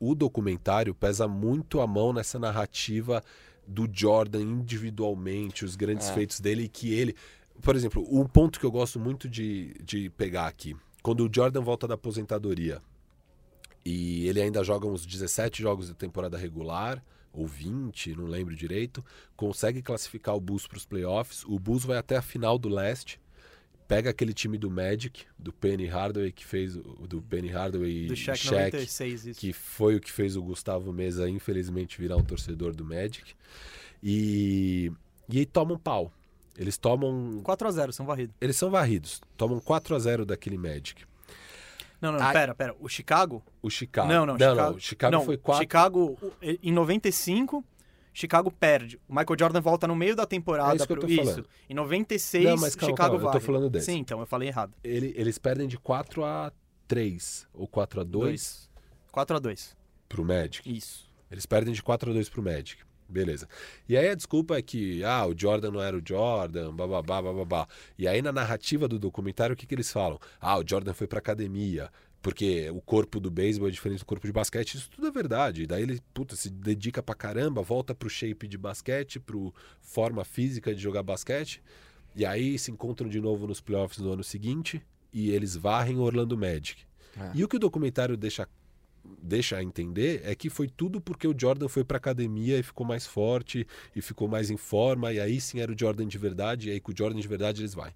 o 0.01 0.15
documentário 0.15 0.95
pesa 0.95 1.27
muito 1.27 1.79
a 1.79 1.85
mão 1.85 2.11
nessa 2.11 2.39
narrativa 2.39 3.23
do 3.67 3.87
Jordan 3.91 4.41
individualmente, 4.41 5.63
os 5.63 5.75
grandes 5.75 6.09
É. 6.09 6.13
feitos 6.13 6.39
dele, 6.39 6.63
e 6.63 6.67
que 6.67 6.91
ele. 6.91 7.15
Por 7.61 7.75
exemplo, 7.75 8.03
um 8.09 8.25
ponto 8.25 8.59
que 8.59 8.65
eu 8.65 8.71
gosto 8.71 8.99
muito 8.99 9.29
de, 9.29 9.75
de 9.83 10.09
pegar 10.09 10.47
aqui. 10.47 10.75
Quando 11.03 11.25
o 11.25 11.29
Jordan 11.33 11.61
volta 11.61 11.87
da 11.87 11.93
aposentadoria 11.93 12.81
e 13.85 14.27
ele 14.27 14.41
ainda 14.41 14.63
joga 14.63 14.87
uns 14.87 15.05
17 15.05 15.61
jogos 15.61 15.87
de 15.87 15.93
temporada 15.93 16.37
regular, 16.37 17.03
ou 17.31 17.45
20, 17.47 18.15
não 18.15 18.25
lembro 18.25 18.55
direito, 18.55 19.03
consegue 19.37 19.81
classificar 19.81 20.35
o 20.35 20.41
Bulls 20.41 20.67
para 20.67 20.77
os 20.77 20.85
playoffs. 20.85 21.45
O 21.45 21.57
Bulls 21.59 21.85
vai 21.85 21.97
até 21.97 22.17
a 22.17 22.21
final 22.21 22.57
do 22.57 22.67
leste, 22.69 23.19
pega 23.91 24.09
aquele 24.09 24.33
time 24.33 24.57
do 24.57 24.71
Magic, 24.71 25.25
do 25.37 25.51
Penny 25.51 25.85
Hardaway, 25.85 26.31
que 26.31 26.45
fez 26.45 26.77
o 26.77 27.05
do 27.05 27.21
Penny 27.21 27.49
Hardaway 27.49 28.07
Do 28.07 28.15
Shaq 28.15 28.39
Shaq, 28.39 28.55
96, 28.71 29.25
isso. 29.25 29.39
que 29.39 29.51
foi 29.51 29.97
o 29.97 29.99
que 29.99 30.09
fez 30.09 30.37
o 30.37 30.41
Gustavo 30.41 30.93
Mesa, 30.93 31.29
infelizmente, 31.29 31.99
virar 31.99 32.15
um 32.15 32.23
torcedor 32.23 32.73
do 32.73 32.85
Magic. 32.85 33.35
E, 34.01 34.93
e 35.27 35.39
aí 35.39 35.45
tomam 35.45 35.77
pau. 35.77 36.09
Eles 36.57 36.77
tomam. 36.77 37.41
4x0, 37.43 37.91
são 37.91 38.05
varridos. 38.05 38.33
Eles 38.39 38.55
são 38.55 38.69
varridos. 38.69 39.21
Tomam 39.35 39.59
4 39.59 39.93
a 39.93 39.99
0 39.99 40.25
daquele 40.25 40.57
Magic. 40.57 41.03
Não, 41.99 42.13
não, 42.13 42.21
Ai. 42.21 42.33
pera, 42.33 42.55
pera. 42.55 42.75
O 42.79 42.87
Chicago? 42.87 43.43
O 43.61 43.69
Chicago. 43.69 44.07
Não, 44.07 44.25
não, 44.25 44.37
não, 44.37 44.39
Chicago. 44.39 44.71
não. 44.71 44.79
Chicago 44.79 45.17
não, 45.17 45.25
foi 45.25 45.37
4 45.37 45.63
Chicago, 45.63 46.17
em 46.41 46.71
95, 46.71 47.63
Chicago 48.13 48.51
perde. 48.51 48.99
O 49.07 49.13
Michael 49.13 49.37
Jordan 49.39 49.61
volta 49.61 49.87
no 49.87 49.95
meio 49.95 50.15
da 50.15 50.25
temporada. 50.25 50.73
É 50.73 50.75
isso 50.75 50.85
que 50.87 50.93
eu 50.93 50.97
pro- 50.97 51.07
tô 51.07 51.15
falando. 51.15 51.47
Em 51.69 51.73
96, 51.73 52.43
Não, 52.45 52.57
mas 52.57 52.75
calma, 52.75 52.91
Chicago 52.93 53.15
calma, 53.15 53.29
eu 53.29 53.31
tô 53.31 53.39
falando 53.45 53.69
desse. 53.69 53.85
Sim, 53.87 53.97
então, 53.99 54.19
eu 54.19 54.25
falei 54.25 54.49
errado. 54.49 54.73
Ele- 54.83 55.13
eles 55.15 55.37
perdem 55.37 55.67
de 55.67 55.77
4 55.77 56.23
a 56.23 56.51
3 56.87 57.47
ou 57.53 57.67
4 57.67 58.01
a 58.01 58.03
2 58.03 58.69
4x2. 59.13 59.75
pro 60.09 60.23
Magic. 60.25 60.61
Isso. 60.69 61.09
Eles 61.31 61.45
perdem 61.45 61.73
de 61.73 61.81
4 61.81 62.11
a 62.11 62.13
2 62.13 62.29
pro 62.29 62.41
Magic. 62.43 62.81
Beleza. 63.07 63.47
E 63.89 63.97
aí 63.97 64.07
a 64.07 64.15
desculpa 64.15 64.57
é 64.57 64.61
que, 64.61 65.03
ah, 65.03 65.25
o 65.25 65.37
Jordan 65.37 65.71
não 65.71 65.81
era 65.81 65.97
o 65.97 66.01
Jordan, 66.05 66.73
bababá, 66.73 67.21
bababá. 67.21 67.67
E 67.97 68.07
aí 68.07 68.21
na 68.21 68.31
narrativa 68.31 68.87
do 68.87 68.97
documentário, 68.97 69.53
o 69.53 69.57
que, 69.57 69.65
que 69.65 69.75
eles 69.75 69.91
falam? 69.91 70.17
Ah, 70.39 70.57
o 70.57 70.63
Jordan 70.65 70.93
foi 70.93 71.07
pra 71.07 71.19
academia, 71.19 71.89
porque 72.21 72.69
o 72.69 72.81
corpo 72.81 73.19
do 73.19 73.31
beisebol 73.31 73.67
é 73.67 73.71
diferente 73.71 73.99
do 73.99 74.05
corpo 74.05 74.27
de 74.27 74.33
basquete. 74.33 74.75
Isso 74.75 74.89
tudo 74.89 75.07
é 75.07 75.11
verdade. 75.11 75.65
Daí 75.65 75.81
ele, 75.81 75.99
puta, 76.13 76.35
se 76.35 76.49
dedica 76.49 77.01
pra 77.01 77.15
caramba, 77.15 77.61
volta 77.61 77.95
pro 77.95 78.09
shape 78.09 78.47
de 78.47 78.57
basquete, 78.57 79.19
pro 79.19 79.53
forma 79.81 80.23
física 80.23 80.73
de 80.73 80.81
jogar 80.81 81.01
basquete. 81.01 81.61
E 82.15 82.25
aí 82.25 82.59
se 82.59 82.71
encontram 82.71 83.09
de 83.09 83.19
novo 83.19 83.47
nos 83.47 83.59
playoffs 83.59 83.99
no 83.99 84.11
ano 84.11 84.23
seguinte 84.23 84.81
e 85.11 85.31
eles 85.31 85.55
varrem 85.55 85.97
o 85.97 86.01
Orlando 86.01 86.37
Magic. 86.37 86.83
É. 87.17 87.31
E 87.33 87.43
o 87.43 87.47
que 87.47 87.55
o 87.55 87.59
documentário 87.59 88.15
deixa 88.15 88.47
deixa 89.19 89.57
a 89.57 89.63
entender 89.63 90.21
é 90.23 90.35
que 90.35 90.47
foi 90.47 90.67
tudo 90.67 91.01
porque 91.01 91.27
o 91.27 91.33
Jordan 91.35 91.67
foi 91.67 91.83
pra 91.83 91.97
academia 91.97 92.59
e 92.59 92.63
ficou 92.63 92.85
mais 92.85 93.07
forte 93.07 93.65
e 93.95 94.01
ficou 94.01 94.27
mais 94.27 94.51
em 94.51 94.57
forma 94.57 95.11
e 95.11 95.19
aí 95.19 95.41
sim 95.41 95.59
era 95.59 95.71
o 95.71 95.77
Jordan 95.77 96.07
de 96.07 96.19
verdade 96.19 96.69
e 96.69 96.73
aí 96.73 96.79
com 96.79 96.91
o 96.91 96.95
Jordan 96.95 97.19
de 97.19 97.27
verdade 97.27 97.61
eles 97.61 97.73
vai. 97.73 97.95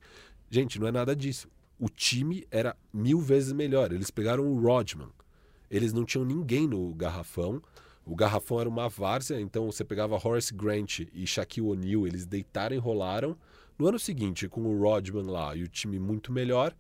Gente, 0.50 0.80
não 0.80 0.88
é 0.88 0.92
nada 0.92 1.16
disso. 1.16 1.48
O 1.80 1.90
time 1.90 2.46
era 2.50 2.76
mil 2.94 3.20
vezes 3.20 3.52
melhor. 3.52 3.92
Eles 3.92 4.10
pegaram 4.10 4.46
o 4.46 4.60
Rodman. 4.60 5.10
Eles 5.70 5.92
não 5.92 6.06
tinham 6.06 6.26
ninguém 6.26 6.68
no 6.68 6.94
garrafão. 6.94 7.62
O 8.06 8.16
garrafão 8.16 8.60
era 8.60 8.70
uma 8.70 8.88
várzea, 8.88 9.42
então 9.42 9.66
você 9.66 9.84
pegava 9.84 10.16
Horace 10.16 10.54
Grant 10.54 11.00
e 11.12 11.26
Shaquille 11.26 11.68
O'Neal, 11.68 12.06
eles 12.06 12.26
deitaram 12.26 12.76
e 12.76 12.80
rolaram. 12.80 13.36
No 13.80 13.88
ano 13.88 13.98
seguinte, 13.98 14.48
com 14.48 14.62
o 14.62 14.80
Rodman 14.80 15.26
lá 15.26 15.56
e 15.56 15.64
o 15.64 15.68
time 15.68 15.98
muito 15.98 16.32
melhor, 16.32 16.74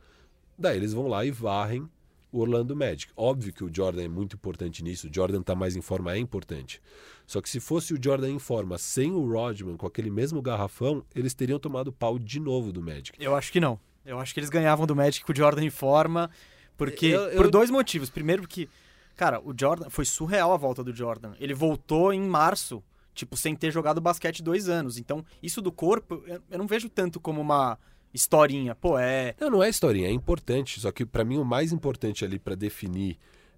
daí 0.57 0.77
eles 0.77 0.93
vão 0.93 1.07
lá 1.07 1.25
e 1.25 1.31
varrem 1.31 1.89
o 2.31 2.39
Orlando 2.39 2.75
Magic. 2.75 3.11
Óbvio 3.17 3.51
que 3.51 3.63
o 3.63 3.73
Jordan 3.73 4.03
é 4.03 4.07
muito 4.07 4.35
importante 4.35 4.83
nisso, 4.83 5.07
o 5.07 5.13
Jordan 5.13 5.41
tá 5.41 5.55
mais 5.55 5.75
em 5.75 5.81
forma, 5.81 6.13
é 6.13 6.19
importante. 6.19 6.79
Só 7.25 7.41
que 7.41 7.49
se 7.49 7.59
fosse 7.59 7.93
o 7.93 7.99
Jordan 8.01 8.29
em 8.29 8.39
forma 8.39 8.77
sem 8.77 9.11
o 9.11 9.27
Rodman, 9.27 9.77
com 9.77 9.87
aquele 9.87 10.11
mesmo 10.11 10.41
garrafão, 10.43 11.03
eles 11.15 11.33
teriam 11.33 11.57
tomado 11.57 11.91
pau 11.91 12.19
de 12.19 12.39
novo 12.39 12.71
do 12.71 12.83
Magic. 12.83 13.17
Eu 13.19 13.35
acho 13.35 13.51
que 13.51 13.59
não. 13.59 13.79
Eu 14.05 14.19
acho 14.19 14.33
que 14.33 14.39
eles 14.39 14.49
ganhavam 14.49 14.85
do 14.85 14.95
Magic 14.95 15.25
com 15.25 15.31
o 15.31 15.35
Jordan 15.35 15.63
em 15.63 15.69
forma, 15.69 16.29
porque 16.77 17.07
Eu- 17.07 17.21
eu- 17.29 17.37
por 17.37 17.49
dois 17.49 17.69
motivos. 17.69 18.09
Primeiro 18.09 18.43
porque, 18.43 18.69
cara, 19.15 19.39
o 19.43 19.53
Jordan 19.57 19.89
foi 19.89 20.05
surreal 20.05 20.53
a 20.53 20.57
volta 20.57 20.83
do 20.83 20.93
Jordan. 20.95 21.33
Ele 21.39 21.53
voltou 21.53 22.13
em 22.13 22.21
março, 22.21 22.83
tipo, 23.13 23.35
sem 23.35 23.55
ter 23.55 23.71
jogado 23.71 23.99
basquete 23.99 24.43
dois 24.43 24.69
anos. 24.69 24.97
Então, 24.97 25.25
isso 25.41 25.61
do 25.61 25.71
corpo, 25.71 26.23
eu, 26.27 26.41
eu 26.51 26.57
não 26.57 26.67
vejo 26.67 26.87
tanto 26.89 27.19
como 27.19 27.41
uma 27.41 27.77
historinha. 28.13 28.75
Pô, 28.75 28.97
é. 28.97 29.33
Não, 29.39 29.49
não 29.49 29.63
é 29.63 29.69
historinha, 29.69 30.07
é 30.07 30.11
importante. 30.11 30.79
Só 30.79 30.91
que 30.91 31.05
pra 31.05 31.23
mim 31.25 31.37
o 31.37 31.43
mais 31.45 31.71
importante 31.73 32.23
ali 32.23 32.37
pra 32.39 32.55
definir 32.55 33.17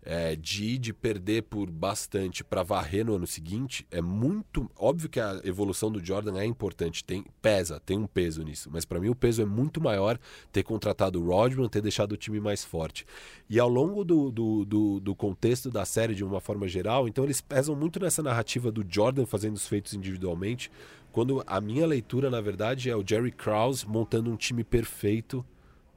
é, 0.10 0.38
de 0.38 0.78
de 0.78 0.94
perder 0.94 1.44
por 1.44 1.70
bastante 1.70 2.42
pra 2.42 2.64
varrer 2.64 3.06
no 3.06 3.16
ano 3.16 3.28
seguinte 3.28 3.86
é 3.92 4.02
muito 4.02 4.72
óbvio 4.78 5.10
que 5.10 5.20
a 5.20 5.42
evolução 5.44 5.92
do 5.92 6.04
Jordan 6.04 6.40
é 6.40 6.46
importante, 6.46 7.04
tem 7.04 7.26
pesa, 7.42 7.78
tem 7.82 7.98
um 7.98 8.08
peso 8.08 8.42
nisso. 8.42 8.70
Mas 8.72 8.86
pra 8.86 9.02
mim 9.02 9.10
o 9.10 9.16
peso 9.16 9.42
é 9.42 9.46
muito 9.46 9.82
maior 9.82 10.18
ter 10.50 10.64
contratado 10.64 11.22
o 11.22 11.28
Rodman, 11.28 11.68
ter 11.68 11.82
deixado 11.82 12.14
o 12.14 12.18
time 12.18 12.40
mais 12.40 12.64
forte. 12.64 13.06
E 13.50 13.60
ao 13.60 13.68
longo 13.68 14.06
do, 14.06 14.32
do, 14.32 14.64
do, 14.64 15.00
do 15.02 15.14
contexto 15.14 15.70
da 15.70 15.84
série 15.84 16.16
de 16.16 16.24
uma 16.24 16.40
forma 16.40 16.70
geral, 16.70 17.06
então 17.10 17.26
eles 17.26 17.42
pesam 17.42 17.76
muito 17.76 18.00
nessa 18.00 18.24
narrativa 18.24 18.72
do 18.72 18.86
Jordan 18.88 19.26
fazendo 19.26 19.58
os 19.58 19.68
feitos 19.68 19.94
individualmente. 19.94 20.72
Quando 21.12 21.44
a 21.46 21.60
minha 21.60 21.86
leitura, 21.86 22.30
na 22.30 22.40
verdade, 22.40 22.90
é 22.90 22.96
o 22.96 23.04
Jerry 23.06 23.32
Krause 23.32 23.86
montando 23.86 24.32
um 24.32 24.38
time 24.38 24.64
perfeito 24.64 25.46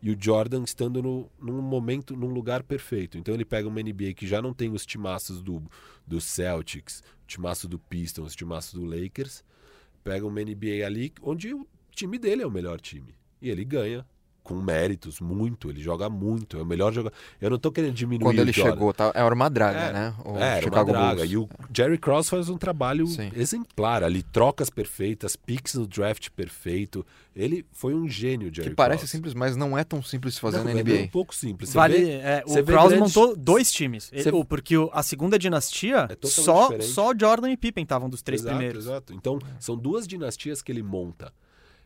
e 0.03 0.11
o 0.11 0.17
Jordan 0.19 0.65
estando 0.65 1.03
no, 1.03 1.31
num 1.39 1.61
momento, 1.61 2.17
num 2.17 2.29
lugar 2.29 2.63
perfeito. 2.63 3.19
Então 3.19 3.35
ele 3.35 3.45
pega 3.45 3.69
uma 3.69 3.83
NBA 3.83 4.15
que 4.15 4.27
já 4.27 4.41
não 4.41 4.55
tem 4.55 4.73
os 4.73 4.87
timaços 4.87 5.43
do, 5.43 5.63
do 6.07 6.21
Celtics, 6.21 7.03
o 7.25 7.27
timaço 7.27 7.69
do 7.69 7.79
Pistons, 7.79 8.33
o 8.33 8.37
timaço 8.37 8.77
do 8.77 8.85
Lakers, 8.85 9.45
pega 10.03 10.27
uma 10.27 10.41
NBA 10.41 10.85
ali 10.85 11.13
onde 11.23 11.53
o 11.53 11.67
time 11.91 12.19
dele 12.19 12.43
é 12.43 12.47
o 12.47 12.51
melhor 12.51 12.81
time. 12.81 13.15
E 13.43 13.51
ele 13.51 13.65
ganha 13.65 14.07
com 14.43 14.55
méritos, 14.61 15.21
muito, 15.21 15.71
ele 15.71 15.81
joga 15.81 16.09
muito, 16.09 16.57
é 16.59 16.63
o 16.63 16.67
melhor 16.67 16.93
jogador. 16.93 17.17
Eu 17.41 17.51
não 17.51 17.59
tô 17.59 17.71
querendo 17.71 17.95
diminuir 17.95 18.25
Quando 18.25 18.39
o 18.39 18.43
ele 18.43 18.53
chegou, 18.53 18.93
tá, 18.93 19.13
era 19.15 19.35
uma 19.35 19.49
draga, 19.49 19.79
É, 19.79 19.93
né? 19.93 20.15
O 20.25 20.37
É, 20.37 20.53
era 20.57 20.63
Chicago 20.63 20.91
uma 20.91 20.99
draga. 20.99 21.17
Bulls. 21.27 21.31
E 21.33 21.37
o 21.37 21.49
Jerry 21.75 21.99
Cross 21.99 22.29
faz 22.31 22.49
um 22.49 22.57
trabalho 22.59 23.07
Sim. 23.07 23.31
exemplar 23.35 24.03
ali, 24.03 24.23
trocas 24.23 24.69
perfeitas, 24.71 25.37
picks 25.37 25.75
no 25.75 25.87
draft 25.87 26.29
perfeito. 26.31 27.05
Ele 27.37 27.65
foi 27.73 27.95
um 27.95 28.09
gênio, 28.09 28.53
Jerry 28.53 28.71
Que 28.71 28.75
parece 28.75 29.01
Krause. 29.03 29.11
simples, 29.13 29.35
mas 29.35 29.57
não 29.57 29.79
é 29.79 29.85
tão 29.85 30.03
simples 30.03 30.35
de 30.35 30.41
fazer 30.41 30.59
Não, 30.59 30.65
na 30.65 30.71
é 30.73 30.75
NBA. 30.83 31.03
um 31.03 31.09
pouco 31.09 31.35
simples. 31.35 31.71
Você 31.71 31.77
vale, 31.79 31.99
vê- 31.99 32.11
é, 32.15 32.43
você 32.45 32.61
o 32.61 32.65
vê 32.65 32.73
Krause 32.73 32.95
grandes- 32.97 33.15
montou 33.17 33.37
dois 33.37 33.71
times. 33.71 34.11
Você- 34.13 34.33
porque 34.49 34.77
o- 34.77 34.91
a 34.93 35.03
segunda 35.03 35.39
dinastia, 35.39 36.09
É 36.11 36.27
só, 36.27 36.63
diferente. 36.71 36.87
só 36.91 37.13
Jordan 37.17 37.51
e 37.53 37.57
Pippen 37.57 37.85
estavam 37.85 38.11
dos 38.11 38.21
três 38.21 38.41
exato, 38.41 38.57
primeiros. 38.57 38.85
Exato. 38.87 39.13
Então, 39.15 39.39
são 39.61 39.77
duas 39.77 40.09
dinastias 40.09 40.61
que 40.61 40.73
ele 40.73 40.83
monta. 40.83 41.33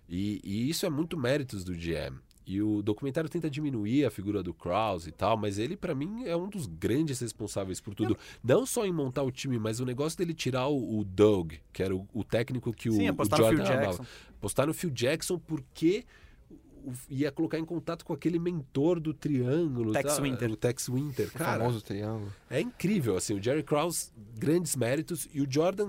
E, 0.09 0.40
e 0.44 0.68
isso 0.68 0.85
é 0.86 0.90
muito 0.90 1.16
méritos 1.16 1.64
do 1.64 1.74
GM. 1.74 2.16
E 2.47 2.61
o 2.61 2.83
documentário 2.83 3.31
tenta 3.31 3.49
diminuir 3.49 4.05
a 4.05 4.11
figura 4.11 4.43
do 4.43 4.53
Krause 4.53 5.09
e 5.09 5.12
tal, 5.12 5.35
mas 5.37 5.59
ele, 5.59 5.77
pra 5.77 5.95
mim, 5.95 6.25
é 6.27 6.37
um 6.37 6.49
dos 6.49 6.66
grandes 6.66 7.19
responsáveis 7.21 7.81
por 7.81 7.95
tudo. 7.95 8.16
Não 8.43 8.66
só 8.66 8.85
em 8.85 8.93
montar 8.93 9.23
o 9.23 9.31
time, 9.31 9.59
mas 9.59 9.81
o 9.81 9.85
negócio 9.87 10.19
dele 10.19 10.35
tirar 10.35 10.66
o, 10.69 10.99
o 11.01 11.05
Doug, 11.05 11.55
que 11.73 11.83
era 11.83 11.97
o, 11.97 12.07
o 12.12 12.23
técnico 12.23 12.71
que 12.73 12.91
o, 12.91 12.93
Sim, 12.93 13.09
o 13.09 13.12
apostar 13.12 13.39
no 13.39 13.45
Jordan 13.47 13.65
Phil 13.65 13.73
amava. 13.73 13.87
Jackson. 13.93 14.07
Postar 14.41 14.66
no 14.66 14.75
Phil 14.75 14.91
Jackson 14.91 15.39
porque 15.39 16.05
o- 16.85 16.93
ia 17.09 17.33
colocar 17.33 17.59
em 17.59 17.65
contato 17.65 18.05
com 18.05 18.12
aquele 18.12 18.39
mentor 18.39 19.01
do 19.01 19.15
triângulo. 19.15 19.93
Tex 19.93 20.16
tá? 20.16 20.23
Winter. 20.23 20.51
O 20.51 20.57
Tex 20.57 20.89
Winter. 20.91 21.29
O 21.29 21.33
Cara, 21.33 21.61
famoso 21.65 21.81
triângulo. 21.81 22.31
é 22.51 22.61
incrível, 22.61 23.16
assim, 23.16 23.33
o 23.35 23.43
Jerry 23.43 23.62
Krause, 23.62 24.11
grandes 24.37 24.77
méritos, 24.77 25.27
e 25.33 25.41
o 25.41 25.47
Jordan. 25.51 25.89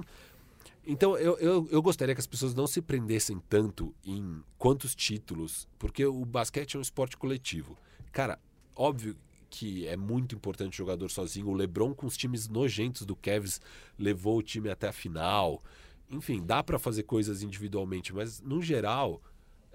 Então, 0.88 1.18
eu, 1.18 1.38
eu, 1.40 1.68
eu 1.72 1.82
gostaria 1.82 2.14
que 2.14 2.22
as 2.22 2.28
pessoas 2.28 2.54
não 2.54 2.68
se 2.68 2.82
prendessem 2.82 3.40
tanto 3.50 3.94
em 4.06 4.44
quantos 4.58 4.94
títulos, 4.94 5.68
porque 5.80 6.06
o 6.06 6.24
basquete 6.24 6.76
é 6.76 6.78
um 6.78 6.82
esporte 6.82 7.18
coletivo. 7.18 7.76
Cara, 8.12 8.40
óbvio 8.76 9.16
que 9.50 9.88
é 9.88 9.98
muito 9.98 10.36
importante 10.36 10.78
jogador 10.78 11.10
sozinho. 11.10 11.48
O 11.48 11.54
LeBron, 11.54 11.94
com 11.94 12.06
os 12.06 12.16
times 12.16 12.48
nojentos 12.48 13.06
do 13.06 13.16
Cavs, 13.16 13.60
levou 13.98 14.38
o 14.38 14.44
time 14.44 14.70
até 14.70 14.90
a 14.90 14.94
final. 14.94 15.64
Enfim, 16.10 16.46
dá 16.46 16.62
pra 16.62 16.78
fazer 16.78 17.04
coisas 17.04 17.42
individualmente, 17.42 18.14
mas 18.14 18.42
no 18.42 18.62
geral, 18.62 19.22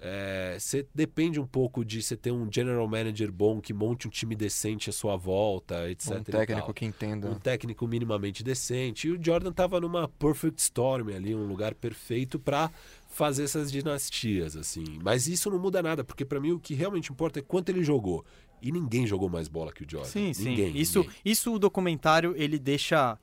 é, 0.03 0.57
você 0.59 0.87
depende 0.95 1.39
um 1.39 1.45
pouco 1.45 1.85
de 1.85 2.01
você 2.01 2.17
ter 2.17 2.31
um 2.31 2.51
general 2.51 2.87
manager 2.87 3.31
bom 3.31 3.61
que 3.61 3.71
monte 3.71 4.07
um 4.07 4.09
time 4.09 4.35
decente 4.35 4.89
à 4.89 4.93
sua 4.93 5.15
volta, 5.15 5.89
etc. 5.91 6.11
Um 6.17 6.23
técnico 6.23 6.73
que 6.73 6.85
entenda. 6.85 7.29
um 7.29 7.35
técnico 7.35 7.87
minimamente 7.87 8.43
decente. 8.43 9.07
E 9.07 9.11
o 9.11 9.23
Jordan 9.23 9.51
tava 9.51 9.79
numa 9.79 10.07
perfect 10.07 10.59
storm 10.59 11.09
ali, 11.15 11.35
um 11.35 11.45
lugar 11.45 11.75
perfeito 11.75 12.39
para 12.39 12.71
fazer 13.09 13.43
essas 13.43 13.71
dinastias, 13.71 14.57
assim. 14.57 14.99
Mas 15.03 15.27
isso 15.27 15.51
não 15.51 15.59
muda 15.59 15.83
nada, 15.83 16.03
porque 16.03 16.25
para 16.25 16.39
mim 16.39 16.51
o 16.51 16.59
que 16.59 16.73
realmente 16.73 17.11
importa 17.11 17.37
é 17.37 17.43
quanto 17.43 17.69
ele 17.69 17.83
jogou. 17.83 18.25
E 18.59 18.71
ninguém 18.71 19.05
jogou 19.05 19.29
mais 19.29 19.47
bola 19.47 19.71
que 19.71 19.83
o 19.83 19.87
Jordan. 19.87 20.09
Sim, 20.09 20.33
sim. 20.33 20.49
Ninguém, 20.49 20.75
isso, 20.75 20.99
ninguém. 20.99 21.15
isso 21.23 21.53
o 21.53 21.59
documentário 21.59 22.33
ele 22.35 22.57
deixa. 22.57 23.19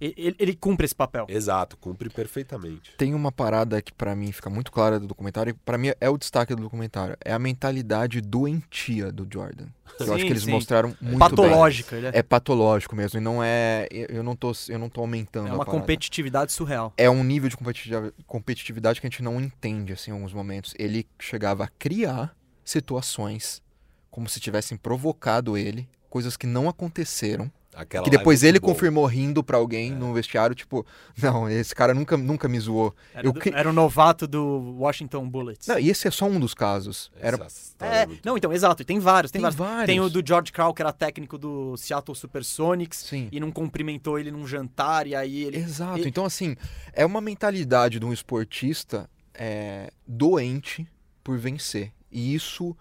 Ele, 0.00 0.34
ele 0.38 0.54
cumpre 0.54 0.84
esse 0.84 0.94
papel. 0.94 1.26
Exato, 1.28 1.76
cumpre 1.76 2.08
perfeitamente. 2.08 2.94
Tem 2.96 3.14
uma 3.14 3.30
parada 3.30 3.80
que 3.82 3.92
pra 3.92 4.16
mim 4.16 4.32
fica 4.32 4.48
muito 4.48 4.72
clara 4.72 4.98
do 4.98 5.06
documentário, 5.06 5.50
e 5.50 5.52
pra 5.52 5.76
mim 5.76 5.92
é 6.00 6.08
o 6.08 6.16
destaque 6.16 6.54
do 6.54 6.62
documentário, 6.62 7.16
é 7.24 7.32
a 7.32 7.38
mentalidade 7.38 8.20
doentia 8.20 9.12
do 9.12 9.26
Jordan. 9.30 9.66
Que 9.96 10.04
eu 10.04 10.06
Sim, 10.06 10.14
acho 10.14 10.24
que 10.24 10.32
eles 10.32 10.42
sim. 10.44 10.50
mostraram 10.50 10.88
muito 11.00 11.10
bem. 11.10 11.18
Patológica. 11.18 11.96
Ele 11.96 12.06
é, 12.06 12.10
É 12.14 12.22
patológico 12.22 12.96
mesmo, 12.96 13.18
e 13.18 13.22
não 13.22 13.42
é, 13.42 13.86
eu 13.90 14.22
não 14.22 14.34
tô, 14.34 14.52
eu 14.68 14.78
não 14.78 14.88
tô 14.88 15.00
aumentando 15.00 15.48
é 15.48 15.52
uma 15.52 15.64
competitividade 15.66 16.52
surreal. 16.52 16.92
É 16.96 17.10
um 17.10 17.22
nível 17.22 17.48
de 17.48 17.56
competitividade, 17.56 18.14
competitividade 18.26 19.00
que 19.00 19.06
a 19.06 19.10
gente 19.10 19.22
não 19.22 19.40
entende 19.40 19.92
assim 19.92 20.10
em 20.10 20.14
alguns 20.14 20.32
momentos. 20.32 20.74
Ele 20.78 21.06
chegava 21.18 21.64
a 21.64 21.68
criar 21.68 22.34
situações 22.64 23.62
como 24.10 24.28
se 24.28 24.40
tivessem 24.40 24.76
provocado 24.76 25.56
ele, 25.56 25.88
coisas 26.08 26.36
que 26.36 26.46
não 26.46 26.68
aconteceram. 26.68 27.50
Aquela 27.72 28.02
que 28.02 28.10
é 28.10 28.18
depois 28.18 28.42
ele 28.42 28.58
boa. 28.58 28.72
confirmou 28.74 29.06
rindo 29.06 29.44
pra 29.44 29.56
alguém 29.56 29.92
no 29.92 30.12
vestiário, 30.12 30.56
tipo, 30.56 30.84
não, 31.22 31.48
esse 31.48 31.72
cara 31.72 31.94
nunca, 31.94 32.16
nunca 32.16 32.48
me 32.48 32.58
zoou. 32.58 32.92
Era, 33.14 33.24
Eu 33.26 33.32
do- 33.32 33.40
era 33.54 33.70
o 33.70 33.72
novato 33.72 34.26
do 34.26 34.74
Washington 34.78 35.28
Bullets. 35.28 35.68
Não, 35.68 35.78
e 35.78 35.88
esse 35.88 36.08
é 36.08 36.10
só 36.10 36.26
um 36.26 36.40
dos 36.40 36.52
casos. 36.52 37.12
Era 37.20 37.36
É, 37.80 38.06
muito 38.06 38.26
não, 38.26 38.36
então, 38.36 38.52
exato. 38.52 38.84
Tem 38.84 38.98
vários, 38.98 39.30
tem, 39.30 39.40
Tem 39.40 39.42
vários. 39.50 39.56
vários. 39.58 39.86
Tem 39.86 40.00
o 40.00 40.10
do 40.10 40.20
George 40.26 40.50
Crow, 40.50 40.74
que 40.74 40.82
era 40.82 40.92
técnico 40.92 41.38
do 41.38 41.76
Seattle 41.76 42.16
Supersonics, 42.16 42.98
Sim. 42.98 43.28
e 43.30 43.38
não 43.38 43.52
cumprimentou 43.52 44.18
ele 44.18 44.32
num 44.32 44.46
jantar, 44.46 45.06
e 45.06 45.14
aí 45.14 45.44
ele. 45.44 45.58
Exato. 45.58 46.00
e- 46.00 46.08
Então, 46.08 46.24
assim, 46.24 46.56
é 46.92 47.06
uma 47.06 47.20
mentalidade 47.20 48.00
de 48.00 48.04
um 48.04 48.12
esportista 48.12 49.08
é, 49.32 49.90
doente 50.06 50.86
por 51.22 51.38
vencer. 51.38 51.92
E 52.10 52.34
isso 52.34 52.76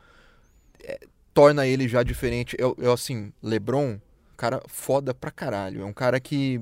é, 0.84 1.00
torna 1.34 1.68
ele 1.68 1.88
já 1.88 2.02
diferente. 2.02 2.56
Eu, 2.60 2.76
eu, 2.80 2.92
assim, 2.92 3.32
LeBron, 3.42 4.00
cara 4.40 4.62
foda 4.68 5.14
pra 5.14 5.30
caralho. 5.30 5.82
É 5.82 5.86
um 5.86 5.94
cara 5.94 6.20
que, 6.20 6.62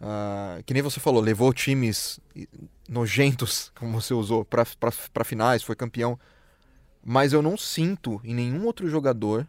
ah, 0.00 0.60
que 0.64 0.72
nem 0.72 0.82
você 0.82 1.00
falou, 1.00 1.20
levou 1.20 1.52
times 1.52 2.20
nojentos, 2.88 3.72
como 3.78 4.00
você 4.00 4.14
usou, 4.14 4.44
pra 4.44 5.24
finais, 5.24 5.62
foi 5.62 5.74
campeão. 5.74 6.18
Mas 7.04 7.32
eu 7.32 7.42
não 7.42 7.56
sinto 7.56 8.20
em 8.22 8.34
nenhum 8.34 8.64
outro 8.64 8.88
jogador, 8.88 9.46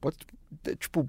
pode, 0.00 0.16
tipo, 0.78 1.08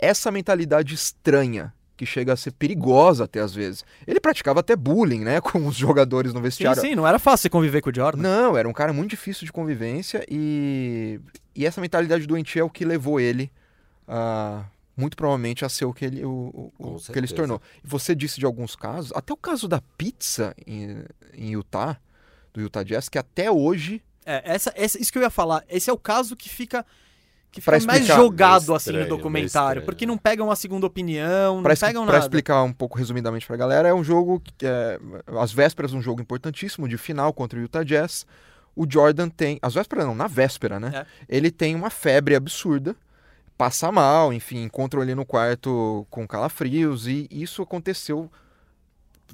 essa 0.00 0.30
mentalidade 0.30 0.94
estranha 0.94 1.72
que 1.96 2.06
chega 2.06 2.32
a 2.34 2.36
ser 2.36 2.52
perigosa 2.52 3.24
até 3.24 3.40
às 3.40 3.54
vezes. 3.54 3.84
Ele 4.06 4.20
praticava 4.20 4.60
até 4.60 4.76
bullying, 4.76 5.20
né, 5.20 5.40
com 5.42 5.66
os 5.66 5.74
jogadores 5.74 6.32
no 6.32 6.38
Sim, 6.38 6.44
vestiário. 6.44 6.80
sim, 6.80 6.94
não 6.94 7.06
era 7.06 7.18
fácil 7.18 7.50
conviver 7.50 7.80
com 7.80 7.90
o 7.90 7.94
Jordan. 7.94 8.22
Não, 8.22 8.56
era 8.56 8.68
um 8.68 8.72
cara 8.72 8.92
muito 8.92 9.10
difícil 9.10 9.44
de 9.44 9.52
convivência 9.52 10.24
e, 10.30 11.20
e 11.54 11.66
essa 11.66 11.80
mentalidade 11.80 12.26
doentia 12.26 12.62
é 12.62 12.64
o 12.64 12.70
que 12.70 12.84
levou 12.84 13.18
ele 13.18 13.50
a 14.06 14.64
muito 14.96 15.16
provavelmente 15.16 15.64
a 15.64 15.68
ser 15.68 15.84
o 15.84 15.92
que 15.92 16.04
ele, 16.04 16.24
o, 16.24 16.72
o- 16.78 16.96
que 17.12 17.18
ele 17.18 17.26
se 17.26 17.34
tornou. 17.34 17.60
E 17.84 17.86
você 17.86 18.14
disse 18.14 18.40
de 18.40 18.46
alguns 18.46 18.74
casos, 18.74 19.12
até 19.14 19.32
o 19.32 19.36
caso 19.36 19.68
da 19.68 19.80
pizza 19.98 20.54
em, 20.66 21.04
em 21.34 21.50
Utah, 21.52 21.98
do 22.54 22.60
Utah 22.62 22.82
Jazz, 22.82 23.08
que 23.08 23.18
até 23.18 23.50
hoje 23.50 24.02
É, 24.24 24.42
essa, 24.54 24.72
essa- 24.74 24.98
isso 25.00 25.12
que 25.12 25.18
eu 25.18 25.22
ia 25.22 25.30
falar. 25.30 25.62
Esse 25.68 25.90
é 25.90 25.92
o 25.92 25.98
caso 25.98 26.34
que 26.34 26.48
fica. 26.48 26.84
Que 27.52 27.60
fica 27.60 27.70
mais 27.72 27.84
explicar. 28.02 28.16
jogado 28.16 28.62
Meio 28.66 28.76
assim 28.76 28.90
no 28.90 28.98
estranho, 28.98 29.08
documentário. 29.08 29.82
Porque 29.82 30.04
não 30.04 30.18
pegam 30.18 30.46
uma 30.48 30.56
segunda 30.56 30.84
opinião, 30.86 31.56
não 31.56 31.62
Pra, 31.62 31.72
expli- 31.72 31.86
pegam 31.88 32.04
pra 32.04 32.12
nada. 32.14 32.24
explicar 32.24 32.62
um 32.64 32.72
pouco 32.72 32.98
resumidamente 32.98 33.46
pra 33.46 33.56
galera, 33.56 33.88
é 33.88 33.94
um 33.94 34.02
jogo 34.04 34.40
que 34.40 34.66
é 34.66 34.98
às 35.40 35.52
vésperas 35.52 35.92
um 35.94 36.02
jogo 36.02 36.20
importantíssimo 36.20 36.86
de 36.88 36.98
final 36.98 37.32
contra 37.32 37.58
o 37.58 37.62
Utah 37.62 37.82
Jazz. 37.84 38.26
O 38.74 38.84
Jordan 38.90 39.28
tem, 39.30 39.58
às 39.62 39.72
vésperas 39.74 40.04
não, 40.04 40.14
na 40.14 40.26
véspera, 40.26 40.78
né? 40.78 40.90
É. 40.94 41.06
Ele 41.34 41.50
tem 41.50 41.74
uma 41.74 41.88
febre 41.88 42.34
absurda, 42.34 42.94
passa 43.56 43.90
mal, 43.90 44.32
enfim, 44.32 44.62
encontram 44.62 45.02
ele 45.02 45.14
no 45.14 45.24
quarto 45.24 46.06
com 46.10 46.26
calafrios 46.26 47.06
e 47.06 47.26
isso 47.30 47.62
aconteceu 47.62 48.30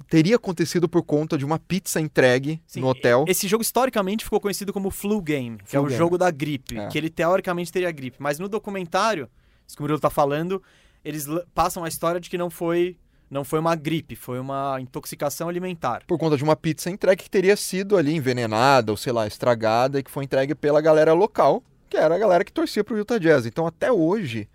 teria 0.09 0.37
acontecido 0.37 0.89
por 0.89 1.03
conta 1.03 1.37
de 1.37 1.45
uma 1.45 1.59
pizza 1.59 2.01
entregue 2.01 2.63
Sim, 2.67 2.81
no 2.81 2.89
hotel. 2.89 3.25
Esse 3.29 3.47
jogo 3.47 3.63
historicamente 3.63 4.25
ficou 4.25 4.41
conhecido 4.41 4.73
como 4.73 4.91
Flu 4.91 5.21
Game, 5.21 5.59
que 5.59 5.65
é 5.65 5.79
Flu 5.79 5.83
o 5.83 5.85
Game. 5.87 5.99
jogo 5.99 6.17
da 6.17 6.31
gripe, 6.31 6.79
É. 6.79 6.89
que 6.89 6.97
ele 6.97 7.11
teoricamente 7.11 7.71
teria 7.71 7.91
gripe. 7.91 8.17
Mas 8.19 8.39
no 8.39 8.49
documentário, 8.49 9.29
isso 9.67 9.77
que 9.77 9.83
o 9.83 9.85
Murilo 9.85 10.01
tá 10.01 10.09
falando, 10.09 10.63
eles 11.05 11.27
passam 11.55 11.85
a 11.85 11.89
história 11.89 12.19
de 12.19 12.31
que 12.31 12.39
não 12.39 12.49
foi, 12.49 12.97
não 13.31 13.45
foi 13.45 13.59
uma 13.59 13.75
gripe, 13.75 14.17
foi 14.17 14.41
uma 14.41 14.79
intoxicação 14.81 15.47
alimentar. 15.49 16.03
Por 16.07 16.19
conta 16.19 16.39
de 16.39 16.45
uma 16.45 16.57
pizza 16.57 16.89
entregue 16.89 17.25
que 17.25 17.31
teria 17.31 17.57
sido 17.57 17.97
ali 17.99 18.15
envenenada 18.15 18.93
ou 18.93 18.97
sei 18.97 19.13
lá, 19.13 19.27
estragada 19.27 19.99
e 19.99 20.03
que 20.03 20.11
foi 20.11 20.25
entregue 20.25 20.55
pela 20.55 20.81
galera 20.81 21.13
local, 21.13 21.63
que 21.93 21.97
era 21.99 22.15
a 22.15 22.19
galera 22.19 22.43
que 22.43 22.53
torcia 22.53 22.83
pro 22.83 22.97
Utah 22.97 23.19
Jazz. 23.19 23.45
Então 23.45 23.67
até 23.67 23.93
hoje, 23.93 24.49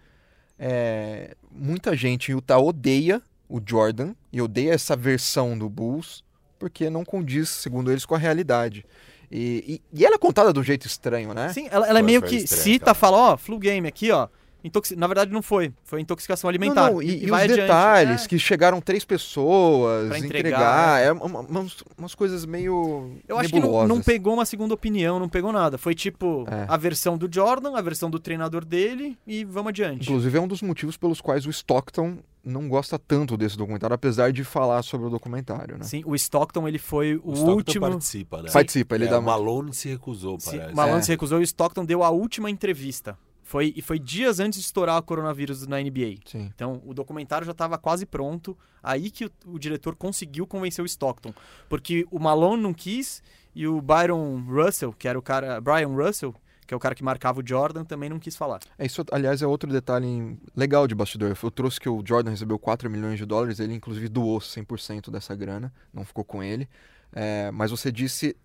é, 0.58 1.36
muita 1.52 1.96
gente 1.96 2.32
em 2.32 2.36
Utah 2.36 2.58
odeia 2.58 3.22
o 3.48 3.62
Jordan 3.64 4.16
e 4.34 4.42
odeia 4.42 4.74
essa 4.74 4.96
versão 4.96 5.56
do 5.56 5.70
Bulls 5.70 6.24
porque 6.58 6.90
não 6.90 7.06
condiz, 7.06 7.50
segundo 7.50 7.92
eles, 7.92 8.08
com 8.08 8.16
a 8.16 8.18
realidade. 8.18 8.84
E, 9.32 9.82
e, 9.94 10.00
e 10.00 10.06
ela 10.06 10.16
é 10.16 10.18
contada 10.18 10.52
de 10.52 10.60
um 10.60 10.64
jeito 10.64 10.88
estranho, 10.88 11.32
né? 11.32 11.54
Sim, 11.54 11.68
ela, 11.70 11.88
ela 11.88 12.00
é 12.00 12.02
meio 12.02 12.24
que 12.24 12.38
estranho, 12.38 12.64
cita, 12.64 12.86
cara. 12.86 12.96
fala, 12.96 13.18
ó, 13.18 13.38
Flu 13.38 13.60
Game 13.60 13.88
aqui, 13.88 14.10
ó. 14.10 14.28
Intoxi... 14.68 14.96
Na 14.96 15.08
verdade 15.08 15.32
não 15.32 15.42
foi, 15.42 15.74
foi 15.84 16.02
intoxicação 16.02 16.50
alimentar. 16.50 16.88
Não, 16.88 16.94
não, 16.96 17.02
e, 17.02 17.24
e 17.24 17.28
vai 17.28 17.48
os 17.48 17.56
detalhes, 17.56 18.26
É. 18.26 18.28
que 18.28 18.38
chegaram 18.38 18.80
três 18.82 19.04
pessoas, 19.04 20.08
Pra 20.10 20.18
entregar, 20.20 20.40
entregar, 20.40 21.02
é 21.02 21.12
uma- 21.12 21.40
umas, 21.42 21.84
umas 21.98 22.16
coisas 22.16 22.46
meio 22.46 23.12
Eu 23.28 23.38
acho 23.38 23.50
que 23.50 23.56
não, 23.56 23.62
nebulosas. 23.68 23.90
não 23.90 24.02
pegou 24.02 24.34
uma 24.34 24.46
segunda 24.46 24.74
opinião, 24.74 25.20
não 25.20 25.30
pegou 25.30 25.52
nada. 25.52 25.78
Foi 25.78 25.96
tipo 25.96 26.46
É. 26.50 26.66
a 26.68 26.78
versão 26.78 27.18
do 27.18 27.28
Jordan, 27.32 27.76
a 27.78 27.82
versão 27.82 28.10
do 28.10 28.20
treinador 28.20 28.64
dele 28.66 29.18
e 29.26 29.44
vamos 29.44 29.70
adiante. 29.70 30.04
Inclusive 30.04 30.38
é 30.38 30.42
um 30.42 30.48
dos 30.48 30.62
motivos 30.62 30.98
pelos 30.98 31.22
quais 31.22 31.46
o 31.46 31.50
Stockton 31.50 32.18
não 32.44 32.70
gosta 32.70 32.98
tanto 32.98 33.36
desse 33.36 33.58
documentário, 33.58 33.94
apesar 33.94 34.32
de 34.32 34.42
falar 34.44 34.82
sobre 34.82 35.08
o 35.08 35.10
documentário, 35.10 35.78
né? 35.78 35.84
Sim, 35.84 36.02
o 36.06 36.16
Stockton 36.16 36.66
ele 36.66 36.78
foi 36.80 37.16
o, 37.18 37.32
O 37.32 37.34
Stockton 37.34 37.52
último. 37.56 37.90
participa, 37.90 38.42
né? 38.42 38.50
Participa, 38.52 38.96
ele 38.96 39.04
é, 39.06 39.10
dá 39.10 39.20
uma... 39.20 39.32
Malone 39.34 39.74
se 39.74 39.90
recusou, 39.90 40.40
Sim, 40.40 40.52
parece. 40.58 40.74
o 40.74 40.76
Malone 40.78 41.00
É. 41.00 41.02
se 41.02 41.12
recusou 41.12 41.40
e 41.40 41.42
o 41.42 41.44
Stockton 41.44 41.84
deu 41.84 42.04
a 42.04 42.10
última 42.10 42.50
entrevista. 42.50 43.18
Foi, 43.48 43.74
e 43.78 43.82
foi 43.82 43.98
dias 43.98 44.42
antes 44.42 44.60
de 44.60 44.66
estourar 44.66 44.98
o 44.98 45.02
coronavírus 45.02 45.66
na 45.66 45.82
NBA. 45.82 46.16
Sim. 46.26 46.52
Então, 46.54 46.82
o 46.86 46.94
documentário 46.94 47.46
já 47.46 47.54
estava 47.54 47.78
quase 47.78 48.06
pronto. 48.06 48.58
Aí 48.84 49.10
que 49.10 49.24
o, 49.24 49.32
o 49.46 49.58
diretor 49.58 49.96
conseguiu 49.96 50.46
convencer 50.46 50.84
o 50.84 50.86
Stockton. 50.86 51.34
Porque 51.70 52.06
o 52.12 52.20
Malone 52.20 52.62
não 52.62 52.74
quis 52.74 53.24
e 53.56 53.66
o 53.66 53.82
Byron 53.82 54.44
Russell, 54.46 54.92
que 54.92 55.08
era 55.08 55.18
o 55.18 55.22
cara. 55.22 55.62
Brian 55.62 55.88
Russell, 55.88 56.36
que 56.68 56.74
é 56.74 56.78
o 56.78 56.80
cara 56.80 56.94
que 56.94 57.02
marcava 57.02 57.40
o 57.40 57.48
Jordan, 57.48 57.86
também 57.86 58.10
não 58.10 58.20
quis 58.20 58.36
falar. 58.36 58.60
É, 58.78 58.86
isso, 58.86 59.02
aliás, 59.14 59.42
é 59.42 59.48
outro 59.48 59.72
detalhe 59.72 60.38
legal 60.54 60.86
de 60.86 60.94
bastidor. 60.94 61.34
Eu 61.42 61.50
trouxe 61.50 61.80
que 61.80 61.88
o 61.88 62.04
Jordan 62.06 62.32
recebeu 62.32 62.60
4 62.60 62.90
milhões 62.90 63.18
de 63.18 63.26
dólares, 63.26 63.62
ele 63.62 63.74
inclusive 63.74 64.10
doou 64.10 64.40
100% 64.40 65.10
dessa 65.10 65.34
grana, 65.34 65.74
não 65.94 66.04
ficou 66.04 66.26
com 66.26 66.44
ele. 66.44 66.68
É, 67.14 67.50
mas 67.52 67.72
você 67.72 67.94
disse 67.94 68.36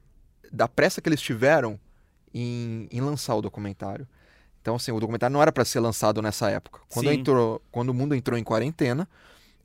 da 0.53 0.69
pressa 0.69 1.03
que 1.03 1.09
eles 1.09 1.21
tiveram 1.21 1.77
em, 2.33 2.87
em 2.89 3.01
lançar 3.01 3.35
o 3.35 3.43
documentário. 3.43 4.07
Então, 4.63 4.77
assim, 4.77 4.93
o 4.93 5.01
documentário 5.01 5.35
não 5.35 5.43
era 5.43 5.51
para 5.51 5.65
ser 5.65 5.81
lançado 5.81 6.23
nessa 6.23 6.49
época. 6.49 6.81
Quando, 6.89 7.09
Sim. 7.09 7.17
entrou, 7.17 7.61
quando 7.73 7.89
o 7.89 7.95
mundo 7.95 8.15
entrou 8.15 8.39
em 8.39 8.45
quarentena, 8.45 9.09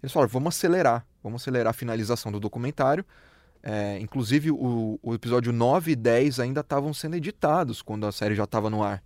eles 0.02 0.12
falaram, 0.12 0.32
vamos 0.32 0.56
acelerar, 0.56 1.06
vamos 1.24 1.42
acelerar 1.42 1.70
a 1.70 1.74
finalização 1.74 2.32
do 2.32 2.40
documentário. 2.40 3.06
É, 3.62 4.00
inclusive, 4.00 4.50
o, 4.50 5.00
o 5.02 5.14
episódio 5.14 5.54
9 5.54 5.92
e 5.92 5.96
10 5.96 6.40
ainda 6.40 6.62
estavam 6.62 6.94
sendo 6.96 7.16
editados 7.16 7.84
quando 7.84 8.08
a 8.08 8.12
série 8.12 8.34
já 8.34 8.46
estava 8.46 8.72
no 8.72 8.84
ar. 8.84 9.04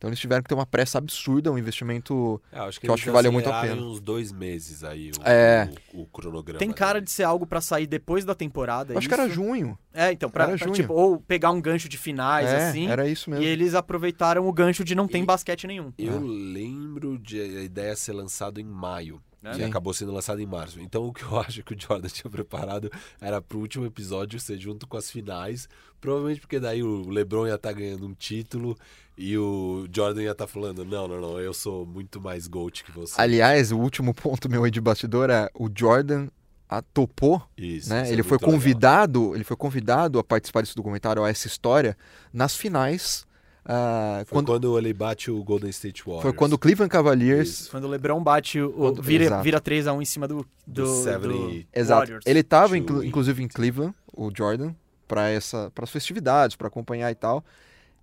Então 0.00 0.08
eles 0.08 0.18
tiveram 0.18 0.42
que 0.42 0.48
ter 0.48 0.54
uma 0.54 0.64
pressa 0.64 0.96
absurda, 0.96 1.52
um 1.52 1.58
investimento. 1.58 2.40
É, 2.50 2.58
acho 2.60 2.80
que, 2.80 2.86
Que 2.86 2.90
eu 2.90 2.94
acho 2.94 3.04
que 3.04 3.10
valeu 3.10 3.30
muito 3.30 3.50
a 3.50 3.60
pena. 3.60 3.82
uns 3.82 4.00
dois 4.00 4.32
meses 4.32 4.82
aí 4.82 5.10
o, 5.10 5.22
É. 5.28 5.70
o, 5.92 6.00
o 6.02 6.06
cronograma. 6.06 6.58
Tem 6.58 6.72
cara 6.72 6.94
dele. 6.94 7.04
de 7.04 7.10
ser 7.10 7.24
algo 7.24 7.46
pra 7.46 7.60
sair 7.60 7.86
depois 7.86 8.24
da 8.24 8.34
temporada. 8.34 8.94
Eu 8.94 8.98
acho 8.98 9.06
que 9.06 9.12
era 9.12 9.26
isso? 9.26 9.34
junho. 9.34 9.78
É, 9.92 10.10
então, 10.10 10.30
pra, 10.30 10.44
Era 10.44 10.56
pra, 10.56 10.70
tipo, 10.70 10.94
ou 10.94 11.20
pegar 11.20 11.50
um 11.50 11.60
gancho 11.60 11.86
de 11.86 11.98
finais, 11.98 12.48
é, 12.48 12.68
assim. 12.70 12.88
era 12.88 13.06
isso 13.06 13.28
mesmo. 13.28 13.44
E 13.44 13.46
eles 13.48 13.74
aproveitaram 13.74 14.48
o 14.48 14.52
gancho 14.54 14.82
de 14.84 14.94
não 14.94 15.06
tem 15.06 15.22
E- 15.22 15.26
basquete 15.26 15.66
nenhum. 15.66 15.92
Eu 15.98 16.14
É. 16.14 16.18
lembro 16.18 17.18
de 17.18 17.38
a 17.38 17.62
ideia 17.62 17.94
ser 17.94 18.14
lançado 18.14 18.58
em 18.58 18.64
maio. 18.64 19.20
É? 19.42 19.52
E 19.52 19.54
Sim. 19.56 19.64
acabou 19.64 19.92
sendo 19.94 20.12
lançado 20.12 20.40
em 20.40 20.46
março. 20.46 20.80
Então 20.80 21.06
o 21.06 21.12
que 21.14 21.22
eu 21.22 21.38
acho 21.40 21.62
que 21.62 21.74
o 21.74 21.78
Jordan 21.78 22.08
tinha 22.08 22.30
preparado 22.30 22.90
era 23.20 23.40
pro 23.40 23.58
último 23.58 23.86
episódio 23.86 24.38
ser 24.40 24.58
junto 24.58 24.86
com 24.86 24.96
as 24.98 25.10
finais. 25.10 25.68
Provavelmente 26.00 26.40
porque 26.40 26.58
daí 26.60 26.82
o 26.82 27.08
LeBron 27.08 27.46
ia 27.46 27.54
estar 27.54 27.72
ganhando 27.72 28.06
um 28.06 28.12
título 28.14 28.76
e 29.20 29.36
o 29.38 29.86
Jordan 29.94 30.22
ia 30.22 30.32
estar 30.32 30.46
falando: 30.46 30.84
não, 30.84 31.06
não, 31.06 31.20
não, 31.20 31.40
eu 31.40 31.52
sou 31.52 31.84
muito 31.86 32.20
mais 32.20 32.46
GOAT 32.48 32.82
que 32.84 32.90
você. 32.92 33.14
Aliás, 33.20 33.70
o 33.70 33.78
último 33.78 34.14
ponto 34.14 34.48
meu 34.48 34.64
aí 34.64 34.70
de 34.70 34.80
bastidor 34.80 35.28
é 35.30 35.48
o 35.54 35.68
Jordan 35.74 36.28
a 36.68 36.80
topou, 36.80 37.42
Isso, 37.58 37.90
né? 37.90 38.02
isso 38.02 38.10
é 38.10 38.12
ele 38.14 38.22
foi 38.22 38.36
muito 38.36 38.42
legal. 38.46 38.52
convidado, 38.58 39.34
ele 39.34 39.42
foi 39.44 39.56
convidado 39.56 40.18
a 40.20 40.24
participar 40.24 40.60
desse 40.62 40.74
documentário, 40.76 41.22
a 41.24 41.28
essa 41.28 41.48
história, 41.48 41.96
nas 42.32 42.56
finais. 42.56 43.26
ah, 43.64 44.22
Foi 44.24 44.36
quando, 44.36 44.46
quando, 44.46 44.78
ele 44.78 44.92
bate 44.94 45.32
o 45.32 45.42
Golden 45.42 45.68
State 45.70 46.02
Warriors. 46.04 46.22
foi 46.22 46.32
quando 46.32 46.52
o 46.52 46.58
Cleveland 46.58 46.88
Cavaliers. 46.90 47.48
Isso. 47.48 47.70
Quando 47.72 47.84
o 47.84 47.88
LeBron 47.88 48.22
bate, 48.22 48.60
o, 48.60 48.70
Quando- 48.72 49.02
vira, 49.02 49.24
Exato. 49.24 49.42
vira 49.42 49.60
3x1 49.60 50.00
em 50.00 50.04
cima 50.04 50.28
do, 50.28 50.36
do, 50.36 50.46
Do 50.66 50.82
do 50.84 51.02
70 51.02 51.66
Exato. 51.74 52.00
Warriors. 52.02 52.24
Ele 52.24 52.38
estava 52.40 52.78
inclu- 52.78 53.02
inclusive 53.04 53.42
em 53.42 53.48
Cleveland, 53.48 53.92
o 54.14 54.30
Jordan, 54.32 54.72
para 55.08 55.28
essa, 55.28 55.72
para 55.74 55.82
as 55.82 55.90
festividades, 55.90 56.54
para 56.54 56.68
acompanhar 56.68 57.10
e 57.10 57.16
tal. 57.16 57.44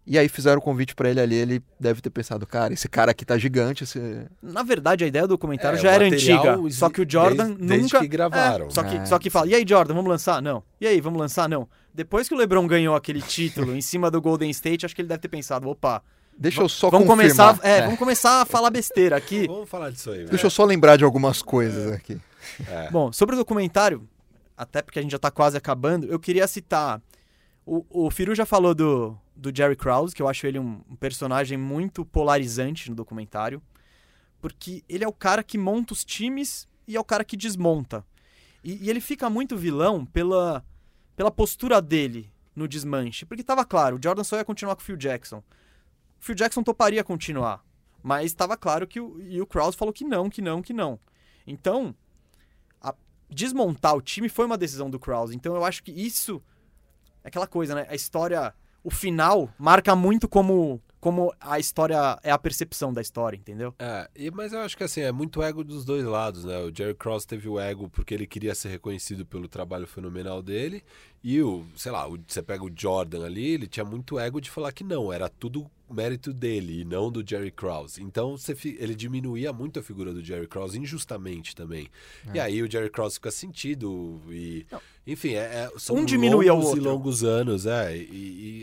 E 0.10 0.18
aí 0.18 0.30
fizeram 0.30 0.60
o 0.60 0.62
convite 0.62 0.96
para 0.96 1.10
ele 1.10 1.20
ali, 1.20 1.36
ele 1.36 1.62
deve 1.78 2.00
ter 2.02 2.10
pensado, 2.10 2.48
cara, 2.48 2.74
esse 2.74 2.88
cara 2.88 3.12
aqui 3.12 3.26
tá 3.26 3.38
gigante, 3.38 3.84
esse... 3.84 4.00
Na 4.42 4.64
verdade, 4.64 5.04
a 5.04 5.08
ideia 5.08 5.24
do 5.28 5.32
documentário 5.32 5.78
É, 5.78 5.82
já 5.82 5.92
era 5.92 6.06
antiga. 6.06 6.58
Só 6.72 6.90
que 6.90 7.02
o 7.02 7.06
Jordan 7.10 7.48
desde- 7.48 7.66
desde 7.66 7.84
nunca. 7.84 8.00
que 8.00 8.08
gravaram. 8.08 8.68
É, 8.68 8.70
só, 8.70 8.84
que, 8.84 8.96
É. 8.96 9.06
só 9.06 9.20
que 9.20 9.30
fala, 9.30 9.48
e 9.48 9.56
aí, 9.56 9.66
Jordan, 9.68 9.94
vamos 9.94 10.10
lançar? 10.10 10.42
Não. 10.42 10.64
E 10.80 10.88
aí, 10.88 11.02
vamos 11.02 11.20
lançar? 11.20 11.50
Não. 11.50 11.68
Depois 11.94 12.30
que 12.30 12.34
o 12.34 12.38
LeBron 12.38 12.66
ganhou 12.68 12.96
aquele 12.96 13.22
título 13.22 13.76
em 13.76 13.82
cima 13.82 14.10
do 14.10 14.22
Golden 14.22 14.50
State, 14.52 14.86
acho 14.86 14.96
que 14.96 15.02
ele 15.02 15.10
deve 15.10 15.20
ter 15.20 15.28
pensado, 15.28 15.68
opa, 15.68 16.02
Deixa 16.40 16.62
eu 16.62 16.70
só 16.70 16.90
vamos 16.90 17.08
confirmar. 17.08 17.56
começar, 17.56 17.68
é, 17.68 17.80
É. 17.80 17.82
vamos 17.82 17.98
começar 18.00 18.42
a 18.44 18.46
falar 18.46 18.70
besteira 18.70 19.18
aqui. 19.18 19.48
Vamos 19.50 19.68
falar 19.68 19.90
disso 19.90 20.12
aí. 20.12 20.24
Deixa 20.26 20.46
eu 20.46 20.52
só 20.52 20.64
lembrar 20.64 20.96
de 20.96 21.04
algumas 21.04 21.42
coisas 21.42 21.92
aqui. 21.92 22.18
É. 22.70 22.90
Bom, 22.92 23.12
sobre 23.12 23.34
o 23.36 23.38
documentário, 23.40 24.08
até 24.56 24.82
porque 24.84 25.00
a 25.00 25.02
gente 25.02 25.12
já 25.12 25.20
tá 25.20 25.32
quase 25.32 25.58
acabando, 25.58 26.06
eu 26.08 26.20
queria 26.20 26.48
citar. 26.48 27.02
O, 27.69 27.85
o 27.89 28.10
Firu 28.10 28.34
já 28.34 28.45
falou 28.45 28.73
do, 28.73 29.18
do 29.35 29.53
Jerry 29.53 29.76
Krause, 29.76 30.15
que 30.15 30.22
eu 30.22 30.27
acho 30.30 30.48
ele 30.48 30.57
um, 30.57 30.81
um 30.89 30.95
personagem 30.95 31.57
muito 31.57 32.06
polarizante 32.06 32.89
no 32.89 32.95
documentário. 32.95 33.61
Porque 34.39 34.85
ele 34.88 35.03
é 35.03 35.07
o 35.07 35.11
cara 35.11 35.44
que 35.44 35.57
monta 35.57 35.91
os 35.91 36.06
times 36.06 36.65
e 36.88 36.95
é 36.95 36.99
o 36.99 37.03
cara 37.03 37.26
que 37.26 37.35
desmonta. 37.35 38.06
E, 38.64 38.85
e 38.85 38.89
ele 38.89 39.02
fica 39.02 39.30
muito 39.30 39.57
vilão 39.57 40.06
pela, 40.06 40.64
pela 41.14 41.30
postura 41.30 41.81
dele 41.81 42.31
no 42.56 42.69
desmanche. 42.69 43.26
Porque 43.26 43.44
tava 43.44 43.65
claro, 43.65 43.98
o 43.98 43.99
Jordan 44.02 44.23
só 44.23 44.38
ia 44.38 44.45
continuar 44.45 44.76
com 44.77 44.81
o 44.81 44.85
Phil 44.85 44.95
Jackson. 44.95 45.39
O 45.39 45.44
Phil 46.22 46.35
Jackson 46.35 46.64
toparia 46.64 47.03
continuar. 47.03 47.61
Mas 48.02 48.27
estava 48.27 48.56
claro 48.56 48.88
que 48.88 49.02
o, 49.02 49.22
e 49.22 49.41
o 49.41 49.45
Krause 49.45 49.76
falou 49.76 49.94
que 49.94 50.06
não, 50.06 50.30
que 50.30 50.41
não, 50.41 50.61
que 50.61 50.72
não. 50.72 50.98
Então, 51.45 51.94
desmontar 53.30 53.95
o 53.95 54.02
time 54.02 54.30
foi 54.30 54.45
uma 54.45 54.57
decisão 54.57 54.89
do 54.89 54.99
Krause. 54.99 55.35
Então 55.35 55.56
eu 55.56 55.65
acho 55.65 55.84
que 55.84 55.91
isso 55.91 56.41
aquela 57.28 57.48
coisa, 57.48 57.76
né? 57.76 57.86
A 57.90 57.95
história, 57.95 58.54
o 58.84 58.90
final 58.90 59.49
marca 59.60 59.95
muito 59.95 60.28
como 60.28 60.82
como 60.99 61.32
a 61.40 61.60
história 61.60 62.20
é 62.24 62.32
a 62.32 62.40
percepção 62.40 62.91
da 62.91 63.02
história, 63.02 63.38
entendeu? 63.38 63.74
É, 63.78 64.10
e- 64.16 64.32
mas 64.32 64.52
eu 64.52 64.60
acho 64.62 64.76
que 64.76 64.84
assim, 64.84 65.02
é 65.02 65.12
muito 65.12 65.44
ego 65.44 65.64
dos 65.64 65.86
dois 65.86 66.04
lados, 66.04 66.44
né? 66.44 66.58
O 66.58 66.76
Jerry 66.76 66.95
Cross 66.95 67.24
teve 67.24 67.48
o 67.48 67.60
ego 67.60 67.88
porque 67.88 68.16
ele 68.16 68.26
queria 68.26 68.56
ser 68.56 68.70
reconhecido 68.70 69.24
pelo 69.24 69.48
trabalho 69.48 69.86
fenomenal 69.86 70.41
dele, 70.41 70.84
e 71.24 71.40
o, 71.41 71.64
sei 71.76 71.91
lá, 71.91 72.10
o- 72.10 72.18
você 72.28 72.41
pega 72.41 72.64
o 72.64 72.72
Jordan 72.76 73.24
ali, 73.26 73.48
ele 73.48 73.68
tinha 73.68 73.86
muito 73.86 74.18
ego 74.20 74.41
de 74.41 74.49
falar 74.49 74.72
que 74.72 74.84
não, 74.84 75.14
era 75.14 75.30
tudo 75.30 75.70
mérito 75.90 76.34
dele 76.34 76.82
e 76.82 76.84
não 76.84 77.12
do 77.12 77.24
Jerry 77.26 77.52
Krause. 77.52 78.02
Então 78.02 78.36
fi- 78.38 78.76
ele 78.80 78.95
diminuía 78.95 79.54
muito 79.54 79.80
a 79.80 79.84
figura 79.84 80.12
do 80.12 80.22
Jerry 80.26 80.48
Krause 80.48 80.80
injustamente 80.80 81.56
também. 81.56 81.88
E 82.34 82.40
aí 82.40 82.62
o 82.64 82.70
Jerry 82.70 82.90
Krause 82.90 83.16
fica 83.16 83.30
sentido 83.32 84.20
e 84.30 84.66
enfim, 85.08 85.34
é, 85.34 85.40
é- 85.40 85.72
são 85.78 85.96
Um 85.96 86.06
diminui 86.06 86.50
ao 86.50 86.58
longos 86.58 86.72
e 86.72 86.76
outro. 86.76 86.92
longos 86.92 87.24
anos, 87.24 87.66
é, 87.66 87.96
e, 87.96 88.00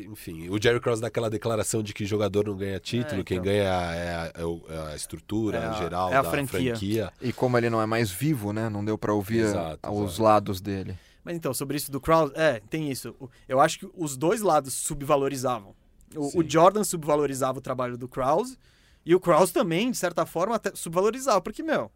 e, 0.05 0.09
enfim, 0.13 0.49
o 0.51 0.61
Jerry 0.63 0.79
Krause 0.81 1.01
daquela 1.01 1.31
declaração 1.31 1.83
de 1.83 1.93
que 1.95 2.05
jogador 2.05 2.47
não 2.47 2.57
ganha 2.57 2.79
título, 2.79 3.23
É, 3.23 3.25
quem 3.25 3.39
então. 3.39 3.45
ganha 3.51 3.63
é 3.65 4.15
a, 4.15 4.33
é 4.35 4.45
o- 4.45 4.63
é 4.69 4.93
a 4.93 4.97
estrutura 4.97 5.59
É 5.59 5.67
a- 5.67 5.73
geral 5.73 6.13
é 6.13 6.17
a 6.17 6.23
da 6.23 6.31
franquia. 6.31 6.71
franquia. 6.77 7.13
E 7.21 7.33
como 7.33 7.57
ele 7.59 7.71
não 7.71 7.81
é 7.81 7.87
mais 7.87 8.11
vivo, 8.11 8.53
né? 8.53 8.69
Não 8.69 8.85
deu 8.85 8.97
pra 8.99 9.13
ouvir 9.13 9.41
Exato, 9.45 9.91
os 9.93 10.05
exato. 10.11 10.23
lados 10.23 10.61
dele. 10.61 10.97
Mas 11.25 11.37
então, 11.37 11.55
sobre 11.55 11.77
isso 11.79 11.91
do 11.91 12.01
Krause, 12.01 12.33
é, 12.37 12.61
tem 12.69 12.91
isso. 12.91 13.15
O- 13.19 13.29
Eu 13.49 13.59
acho 13.61 13.79
que 13.79 13.89
os 13.97 14.15
dois 14.17 14.43
lados 14.43 14.75
subvalorizavam. 14.75 15.75
O, 16.15 16.41
o. 16.41 16.45
Jordan 16.49 16.85
subvalorizava 16.85 17.59
o 17.59 17.63
trabalho 17.63 17.97
do 17.97 18.07
Krause 18.07 18.57
e 19.07 19.15
o 19.15 19.21
Krause 19.21 19.53
também, 19.53 19.91
de 19.91 19.97
certa 19.97 20.25
forma, 20.27 20.55
até 20.57 20.71
subvalorizava, 20.75 21.41
porque, 21.41 21.63
meu, 21.63 21.91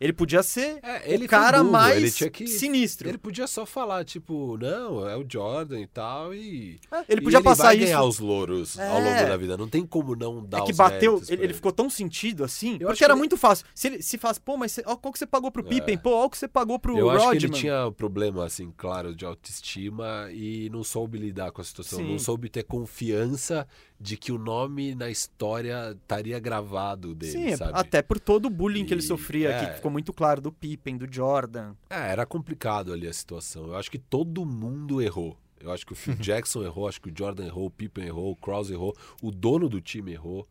ele 0.00 0.12
podia 0.12 0.42
ser 0.42 0.78
É, 0.82 1.02
ele 1.12 1.26
o 1.26 1.28
cara 1.28 1.58
burro, 1.58 1.70
mais 1.72 2.20
ele 2.20 2.30
que- 2.30 2.46
sinistro. 2.46 3.08
Ele 3.08 3.18
podia 3.18 3.46
só 3.46 3.66
falar, 3.66 4.04
tipo, 4.04 4.56
não, 4.58 5.06
é 5.08 5.16
o 5.16 5.24
Jordan 5.28 5.80
e 5.80 5.86
tal, 5.86 6.34
e. 6.34 6.80
É, 6.90 7.04
ele 7.08 7.20
e 7.20 7.24
podia 7.24 7.42
passar 7.42 7.64
vai 7.64 7.76
isso. 7.76 7.84
ganhar 7.84 8.02
os 8.04 8.18
louros 8.18 8.78
ao 8.78 8.84
É. 8.84 9.04
longo 9.14 9.28
da 9.28 9.36
vida. 9.36 9.56
Não 9.56 9.68
tem 9.68 9.84
como 9.84 10.16
não 10.16 10.44
dar 10.44 10.60
É 10.62 10.64
que 10.64 10.72
bateu, 10.72 11.22
ele, 11.28 11.44
ele 11.44 11.54
ficou 11.54 11.70
tão 11.72 11.90
sentido 11.90 12.42
assim, 12.44 12.70
Eu 12.70 12.74
acho 12.74 12.84
porque 12.86 12.98
que 12.98 13.04
era 13.04 13.12
ele- 13.12 13.18
muito 13.18 13.36
fácil. 13.36 13.66
Se 13.74 13.88
ele 13.88 14.02
se 14.02 14.16
faz, 14.16 14.38
pô, 14.38 14.56
mas 14.56 14.78
ó, 14.86 14.96
qual 14.96 15.12
que 15.12 15.18
você 15.18 15.26
pagou 15.26 15.50
pro 15.50 15.62
Pippen? 15.62 15.98
Pô, 15.98 16.10
olha 16.16 16.26
o 16.26 16.30
que 16.30 16.38
você 16.38 16.48
pagou 16.48 16.78
pro 16.78 16.96
É. 16.96 17.00
Eu 17.00 17.10
acho 17.10 17.24
Rodman. 17.26 17.38
que 17.40 17.46
ele 17.46 17.52
tinha 17.54 17.86
um 17.88 17.92
problema, 17.92 18.46
assim, 18.46 18.72
claro, 18.76 19.14
de 19.14 19.24
autoestima 19.26 20.28
e 20.32 20.70
não 20.70 20.82
soube 20.82 21.18
lidar 21.18 21.50
com 21.52 21.60
a 21.60 21.64
situação. 21.64 21.98
Sim. 21.98 22.10
Não 22.12 22.18
soube 22.18 22.48
ter 22.48 22.62
confiança 22.62 23.66
de 24.00 24.16
que 24.16 24.32
o 24.32 24.38
nome 24.38 24.94
na 24.94 25.10
história 25.10 25.92
estaria 26.00 26.38
gravado 26.38 27.14
dele, 27.14 27.50
Sim, 27.50 27.56
sabe? 27.56 27.72
até 27.74 28.00
por 28.00 28.18
todo 28.18 28.46
o 28.46 28.50
bullying 28.50 28.86
que 28.86 28.94
ele 28.94 29.02
E- 29.02 29.06
sofria 29.06 29.50
é. 29.50 29.66
que 29.66 29.74
ficou 29.76 29.90
muito 29.90 30.10
claro 30.12 30.40
do 30.40 30.50
Pippen, 30.50 30.96
do 30.96 31.12
Jordan. 31.12 31.74
É, 31.90 32.10
era 32.10 32.24
complicado 32.24 32.92
ali 32.92 33.06
a 33.06 33.12
situação. 33.12 33.66
Eu 33.66 33.76
acho 33.76 33.90
que 33.90 33.98
todo 33.98 34.44
mundo 34.46 35.02
errou. 35.02 35.36
Eu 35.60 35.70
acho 35.70 35.84
que 35.84 35.92
o 35.92 35.96
Phil 35.96 36.14
Jackson 36.18 36.62
errou, 36.64 36.88
acho 36.88 37.00
que 37.00 37.10
o 37.10 37.14
Jordan 37.14 37.44
errou, 37.44 37.66
o 37.66 37.70
Pippen 37.70 38.06
errou, 38.06 38.30
o 38.32 38.36
Krause 38.36 38.72
errou, 38.72 38.96
o 39.22 39.30
dono 39.30 39.68
do 39.68 39.80
time 39.82 40.12
errou. 40.12 40.48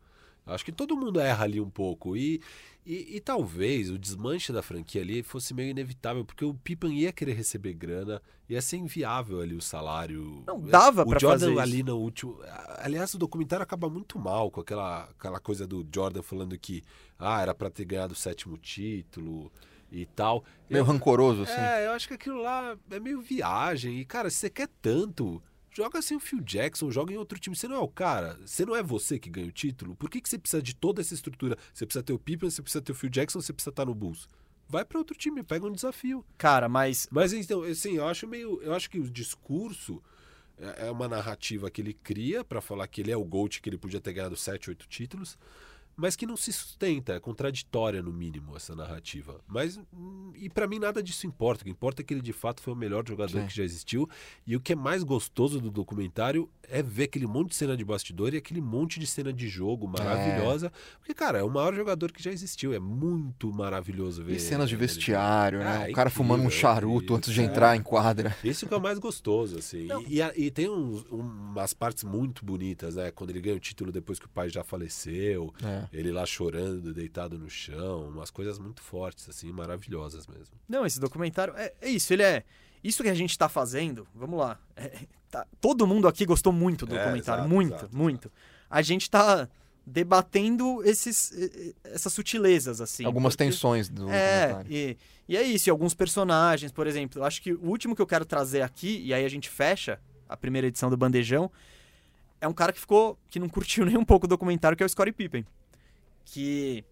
Acho 0.54 0.64
que 0.64 0.72
todo 0.72 0.96
mundo 0.96 1.20
erra 1.20 1.44
ali 1.44 1.60
um 1.60 1.70
pouco. 1.70 2.16
E, 2.16 2.40
e, 2.84 3.16
e 3.16 3.20
talvez 3.20 3.90
o 3.90 3.98
desmanche 3.98 4.52
da 4.52 4.62
franquia 4.62 5.02
ali 5.02 5.22
fosse 5.22 5.52
meio 5.54 5.70
inevitável, 5.70 6.24
porque 6.24 6.44
o 6.44 6.54
Pippen 6.54 6.92
ia 6.98 7.12
querer 7.12 7.34
receber 7.34 7.74
grana, 7.74 8.20
ia 8.48 8.60
ser 8.62 8.76
inviável 8.78 9.40
ali 9.40 9.54
o 9.54 9.60
salário. 9.60 10.42
Não, 10.46 10.60
dava 10.60 11.02
o 11.02 11.06
pra 11.08 11.18
Jordan 11.18 11.48
fazer 11.54 11.60
ali 11.60 11.76
isso. 11.78 11.86
no 11.86 11.96
último. 11.98 12.38
Aliás, 12.78 13.12
o 13.14 13.18
documentário 13.18 13.62
acaba 13.62 13.88
muito 13.88 14.18
mal 14.18 14.50
com 14.50 14.60
aquela, 14.60 15.04
aquela 15.04 15.38
coisa 15.40 15.66
do 15.66 15.86
Jordan 15.94 16.22
falando 16.22 16.58
que 16.58 16.82
ah, 17.18 17.40
era 17.42 17.54
pra 17.54 17.70
ter 17.70 17.84
ganhado 17.84 18.12
o 18.12 18.16
sétimo 18.16 18.56
título 18.58 19.52
e 19.92 20.06
tal. 20.06 20.44
Meio 20.68 20.80
Eu- 20.82 20.84
rancoroso, 20.84 21.42
assim. 21.42 21.52
é, 21.60 21.86
eu 21.86 21.92
acho 21.92 22.08
que 22.08 22.14
aquilo 22.14 22.40
lá 22.42 22.76
é 22.90 23.00
meio 23.00 23.20
viagem. 23.20 23.98
E, 24.00 24.04
cara, 24.04 24.30
se 24.30 24.36
você 24.36 24.48
quer 24.50 24.68
tanto, 24.80 25.42
joga 25.70 26.02
sem 26.02 26.16
o 26.16 26.20
Phil 26.20 26.40
Jackson, 26.40 26.90
joga 26.90 27.12
em 27.12 27.16
outro 27.16 27.38
time. 27.38 27.54
Você 27.56 27.68
não 27.68 27.76
é 27.76 27.80
o 27.80 27.88
cara, 27.88 28.38
você 28.44 28.64
não 28.64 28.74
é 28.74 28.82
você 28.82 29.18
que 29.18 29.30
ganha 29.30 29.48
o 29.48 29.52
título. 29.52 29.94
Por 29.94 30.10
que, 30.10 30.20
que 30.20 30.28
você 30.28 30.38
precisa 30.38 30.62
de 30.62 30.74
toda 30.74 31.00
essa 31.00 31.14
estrutura? 31.14 31.56
Você 31.72 31.86
precisa 31.86 32.02
ter 32.02 32.12
o 32.12 32.18
Pippen, 32.18 32.50
você 32.50 32.62
precisa 32.62 32.82
ter 32.82 32.92
o 32.92 32.94
Phil 32.94 33.10
Jackson, 33.10 33.40
você 33.40 33.52
precisa 33.52 33.70
estar 33.70 33.84
no 33.84 33.94
Bulls. 33.94 34.28
Vai 34.68 34.84
pra 34.84 34.98
outro 34.98 35.16
time, 35.16 35.42
pega 35.42 35.66
um 35.66 35.72
desafio. 35.72 36.24
Cara, 36.38 36.68
mas 36.68 37.08
Mas 37.10 37.32
então, 37.32 37.62
assim, 37.62 37.96
eu 37.96 38.06
acho 38.06 38.26
meio. 38.26 38.62
Eu 38.62 38.74
acho 38.74 38.88
que 38.88 38.98
o 38.98 39.10
discurso 39.10 40.02
é 40.56 40.86
é 40.86 40.90
uma 40.90 41.08
narrativa 41.08 41.70
que 41.70 41.80
ele 41.80 41.94
cria 41.94 42.44
pra 42.44 42.60
falar 42.60 42.86
que 42.86 43.00
ele 43.00 43.10
é 43.10 43.16
o 43.16 43.24
GOAT, 43.24 43.60
que 43.60 43.68
ele 43.68 43.78
podia 43.78 44.00
ter 44.00 44.12
ganhado 44.12 44.36
7, 44.36 44.70
8 44.70 44.86
títulos, 44.86 45.38
mas 46.00 46.16
que 46.16 46.26
não 46.26 46.36
se 46.36 46.52
sustenta, 46.52 47.12
é 47.14 47.20
contraditória 47.20 48.02
no 48.02 48.12
mínimo 48.12 48.56
essa 48.56 48.74
narrativa. 48.74 49.40
Mas 49.46 49.78
e 50.36 50.48
pra 50.48 50.66
mim 50.66 50.78
nada 50.78 51.02
disso 51.02 51.26
importa. 51.26 51.62
O 51.62 51.64
que 51.64 51.70
importa 51.70 52.02
é 52.02 52.04
que 52.04 52.14
ele 52.14 52.20
de 52.22 52.32
fato 52.32 52.60
foi 52.62 52.72
o 52.72 52.76
melhor 52.76 53.06
jogador 53.06 53.40
Sim. 53.40 53.46
que 53.46 53.54
já 53.54 53.62
existiu. 53.64 54.08
E 54.46 54.56
o 54.56 54.60
que 54.60 54.72
é 54.72 54.76
mais 54.76 55.02
gostoso 55.02 55.60
do 55.60 55.70
documentário 55.70 56.48
é 56.68 56.82
ver 56.82 57.04
aquele 57.04 57.26
monte 57.26 57.50
de 57.50 57.56
cena 57.56 57.76
de 57.76 57.84
bastidor 57.84 58.32
e 58.32 58.36
aquele 58.38 58.60
monte 58.60 58.98
de 58.98 59.06
cena 59.06 59.32
de 59.32 59.48
jogo 59.48 59.86
maravilhosa. 59.86 60.72
Porque, 60.98 61.12
cara, 61.14 61.38
é 61.38 61.42
o 61.42 61.50
maior 61.50 61.74
jogador 61.74 62.12
que 62.12 62.22
já 62.22 62.30
existiu. 62.30 62.72
É 62.72 62.78
muito 62.78 63.52
maravilhoso 63.52 64.22
ver. 64.24 64.36
E 64.36 64.40
cenas 64.40 64.68
de 64.68 64.74
ele 64.76 64.80
vestiário, 64.86 65.58
né? 65.58 65.64
É, 65.64 65.68
o 65.68 65.94
cara 65.94 66.08
incrível, 66.08 66.10
fumando 66.10 66.42
um 66.44 66.46
é 66.46 66.50
charuto 66.50 67.14
antes 67.14 67.32
de 67.32 67.40
É. 67.40 67.44
entrar 67.44 67.76
em 67.76 67.82
quadra. 67.82 68.36
Isso 68.42 68.66
que 68.66 68.72
é 68.72 68.76
o 68.76 68.80
mais 68.80 68.98
gostoso, 68.98 69.58
assim. 69.58 69.88
E, 70.08 70.20
e 70.20 70.30
e 70.46 70.50
tem 70.50 70.68
uns- 70.70 71.04
umas 71.10 71.74
partes 71.74 72.04
muito 72.04 72.44
bonitas, 72.44 72.94
né? 72.96 73.10
Quando 73.10 73.30
ele 73.30 73.40
ganha 73.40 73.56
o 73.56 73.60
título 73.60 73.90
depois 73.92 74.18
que 74.18 74.26
o 74.26 74.28
pai 74.28 74.48
já 74.48 74.62
faleceu, 74.64 75.52
É. 75.62 75.89
ele 75.92 76.12
lá 76.12 76.24
chorando, 76.26 76.92
deitado 76.94 77.38
no 77.38 77.48
chão, 77.50 78.08
umas 78.08 78.30
coisas 78.30 78.58
muito 78.58 78.80
fortes, 78.82 79.28
assim, 79.28 79.50
maravilhosas 79.52 80.26
mesmo. 80.26 80.54
Não, 80.68 80.86
esse 80.86 81.00
documentário 81.00 81.54
é, 81.56 81.72
é 81.80 81.88
isso, 81.88 82.12
ele 82.12 82.22
é. 82.22 82.44
Isso 82.82 83.02
que 83.02 83.08
a 83.08 83.14
gente 83.14 83.36
tá 83.36 83.48
fazendo, 83.48 84.06
vamos 84.14 84.38
lá. 84.38 84.58
é, 84.76 85.00
tá- 85.30 85.46
todo 85.60 85.86
mundo 85.86 86.08
aqui 86.08 86.24
gostou 86.24 86.52
muito 86.52 86.86
do 86.86 86.94
É, 86.96 86.98
documentário, 86.98 87.40
exato, 87.42 87.48
muito, 87.54 87.74
exato, 87.74 87.96
muito. 87.96 88.32
A 88.70 88.80
gente 88.82 89.10
tá 89.10 89.48
debatendo 89.84 90.82
esses, 90.84 91.32
essas 91.84 92.12
sutilezas, 92.12 92.80
assim. 92.80 93.04
Algumas 93.04 93.34
porque- 93.34 93.44
tensões 93.44 93.88
do 93.88 94.08
É, 94.10 94.64
e, 94.68 94.96
e 95.28 95.36
é 95.36 95.42
isso, 95.42 95.68
e 95.68 95.70
alguns 95.70 95.94
personagens, 95.94 96.70
por 96.72 96.86
exemplo. 96.86 97.20
Eu 97.20 97.24
acho 97.24 97.42
que 97.42 97.52
o 97.52 97.66
último 97.66 97.94
que 97.96 98.00
eu 98.02 98.06
quero 98.06 98.24
trazer 98.24 98.62
aqui, 98.62 99.00
e 99.04 99.12
aí 99.12 99.24
a 99.24 99.28
gente 99.28 99.48
fecha 99.50 99.98
a 100.28 100.36
primeira 100.36 100.68
edição 100.68 100.88
do 100.88 100.96
Bandejão, 100.96 101.50
é 102.40 102.46
um 102.48 102.52
cara 102.54 102.72
que 102.72 102.80
ficou. 102.80 103.18
que 103.28 103.38
não 103.40 103.48
curtiu 103.50 103.84
nem 103.84 103.96
um 103.96 104.04
pouco 104.04 104.26
o 104.26 104.28
documentário, 104.28 104.76
que 104.76 104.82
é 104.82 104.86
o 104.86 104.88
Scottie 104.88 105.12
Pippen. 105.12 105.44
Que. 106.32 106.84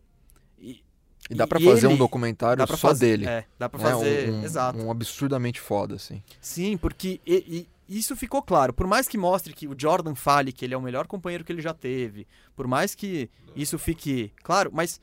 E, 0.58 0.82
E 1.30 1.34
dá 1.34 1.46
pra 1.46 1.60
e 1.60 1.64
fazer 1.64 1.86
um 1.86 1.90
ele- 1.90 1.98
documentário 1.98 2.58
dá 2.58 2.66
pra 2.66 2.76
só 2.76 2.88
fazer, 2.88 3.18
dele. 3.18 3.26
É, 3.26 3.44
dá 3.58 3.68
pra 3.68 3.78
né? 3.82 3.90
fazer. 3.90 4.30
Um, 4.30 4.40
um- 4.40 4.44
exato. 4.44 4.78
um 4.78 4.90
absurdamente 4.90 5.60
foda, 5.60 5.94
assim. 5.96 6.22
Sim, 6.40 6.76
porque 6.76 7.20
e- 7.26 7.66
e 7.88 7.98
isso 7.98 8.16
ficou 8.16 8.42
claro. 8.42 8.72
Por 8.72 8.86
mais 8.86 9.06
que 9.08 9.16
mostre 9.18 9.52
que 9.52 9.66
o 9.68 9.74
Jordan 9.78 10.14
fale 10.14 10.52
que 10.52 10.64
ele 10.64 10.74
é 10.74 10.76
o 10.76 10.82
melhor 10.82 11.06
companheiro 11.06 11.44
que 11.44 11.52
ele 11.52 11.62
já 11.62 11.72
teve, 11.74 12.26
por 12.56 12.66
mais 12.66 12.94
que 12.94 13.30
isso 13.54 13.78
fique 13.78 14.32
claro, 14.42 14.70
mas 14.72 15.00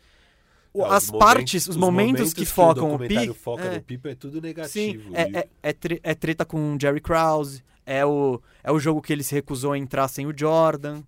o- 0.74 0.80
Não, 0.80 0.91
as 0.91 1.06
os 1.06 1.12
partes, 1.12 1.68
os 1.68 1.78
momentos, 1.78 2.34
que 2.34 2.45
focam 2.45 2.88
o 2.90 2.91
documentário 2.98 3.34
Pippen. 3.34 3.34
foca 3.44 3.64
é, 3.64 3.84
no 3.86 4.10
é 4.10 4.16
tudo 4.16 4.36
sim, 4.36 4.41
negativo. 4.41 5.12
E- 5.12 5.16
é, 5.16 5.40
é, 5.40 5.48
é, 5.64 5.74
tre- 5.74 5.99
é 6.03 6.14
treta 6.16 6.44
com 6.44 6.76
o 6.76 6.78
Jerry 6.80 6.99
Krause, 7.02 7.64
é 7.86 8.06
o, 8.06 8.41
é 8.64 8.72
o 8.72 8.80
jogo 8.80 9.02
que 9.02 9.14
ele 9.14 9.24
se 9.24 9.34
recusou 9.34 9.72
a 9.74 9.78
entrar 9.78 10.07
sem 10.07 10.26
o 10.28 10.34
Jordan. 10.38 11.02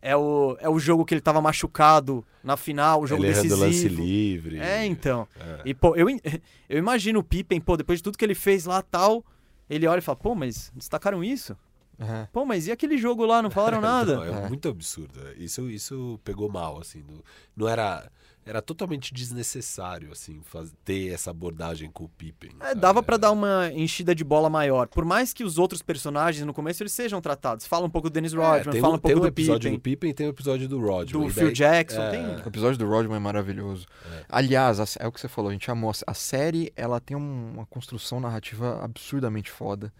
É 0.00 0.16
o, 0.16 0.56
é 0.60 0.68
o 0.68 0.78
jogo 0.78 1.04
que 1.04 1.12
ele 1.14 1.20
tava 1.20 1.40
machucado 1.40 2.24
na 2.42 2.56
final, 2.56 3.02
o 3.02 3.06
jogo 3.06 3.24
ele 3.24 3.32
errando 3.32 3.56
lance 3.56 3.82
decisivo. 3.82 4.00
livre. 4.02 4.58
É, 4.60 4.84
então. 4.86 5.26
É. 5.38 5.62
E, 5.64 5.74
pô, 5.74 5.96
eu, 5.96 6.06
eu 6.68 6.78
imagino 6.78 7.18
o 7.18 7.24
Pippen, 7.24 7.60
pô, 7.60 7.76
depois 7.76 7.98
de 7.98 8.02
tudo 8.04 8.16
que 8.16 8.24
ele 8.24 8.34
fez 8.34 8.64
lá 8.64 8.80
tal, 8.80 9.24
ele 9.68 9.86
olha 9.86 9.98
e 9.98 10.02
fala, 10.02 10.16
pô, 10.16 10.34
mas 10.34 10.70
destacaram 10.76 11.22
isso? 11.24 11.56
É. 11.98 12.28
Pô, 12.32 12.44
mas 12.44 12.68
e 12.68 12.70
aquele 12.72 12.96
jogo 12.96 13.26
lá? 13.26 13.42
Não 13.42 13.50
falaram 13.50 13.80
nada? 13.82 14.16
Não, 14.16 14.24
é, 14.24 14.44
É. 14.44 14.48
muito 14.48 14.68
absurdo. 14.68 15.18
Isso, 15.36 15.68
isso 15.68 16.20
pegou 16.22 16.48
mal, 16.48 16.80
assim. 16.80 17.02
Não, 17.08 17.20
não 17.56 17.68
era. 17.68 18.08
Era 18.48 18.62
totalmente 18.62 19.12
desnecessário, 19.12 20.10
assim, 20.10 20.40
faz- 20.42 20.72
ter 20.84 21.08
essa 21.12 21.30
abordagem 21.30 21.90
com 21.90 22.04
o 22.04 22.08
Pippen. 22.08 22.50
É, 22.60 22.74
dava 22.74 23.02
pra 23.02 23.18
dar 23.18 23.30
uma 23.30 23.70
enchida 23.74 24.14
de 24.14 24.24
bola 24.24 24.48
maior. 24.48 24.88
Por 24.88 25.04
mais 25.04 25.34
que 25.34 25.44
os 25.44 25.58
outros 25.58 25.82
personagens 25.82 26.46
no 26.46 26.54
começo 26.54 26.82
eles 26.82 26.92
sejam 26.92 27.20
tratados. 27.20 27.66
Fala 27.66 27.84
um 27.86 27.90
pouco 27.90 28.08
do 28.08 28.12
Dennis 28.14 28.32
É, 28.32 28.36
Rodman, 28.36 28.72
tem 28.72 28.80
fala 28.80 28.94
um, 28.94 28.96
um 28.96 28.98
pouco 29.00 29.08
tem 29.08 29.16
um 29.18 29.20
do 29.20 29.26
episódio 29.26 29.70
Pippen, 29.70 29.78
do 29.78 29.82
Pippen 29.82 30.10
e 30.10 30.14
tem 30.14 30.26
um 30.26 30.30
episódio 30.30 30.66
do 30.66 30.80
Rodman. 30.80 31.20
do 31.24 31.28
E 31.28 31.32
Phil 31.32 31.44
daí- 31.44 31.52
Jackson. 31.52 32.00
é, 32.02 32.10
tem... 32.10 32.36
O 32.36 32.48
episódio 32.48 32.78
do 32.78 32.88
Rodman 32.88 33.16
é 33.16 33.20
maravilhoso. 33.20 33.86
É. 34.12 34.24
Aliás, 34.30 34.96
é 34.98 35.06
o 35.06 35.12
que 35.12 35.20
você 35.20 35.28
falou, 35.28 35.50
a 35.50 35.52
gente 35.52 35.70
amou. 35.70 35.92
A 36.06 36.14
série, 36.14 36.72
ela 36.74 36.98
tem 37.00 37.16
um- 37.16 37.52
uma 37.52 37.66
construção 37.66 38.18
narrativa 38.18 38.82
absurdamente 38.82 39.50
foda. 39.50 39.92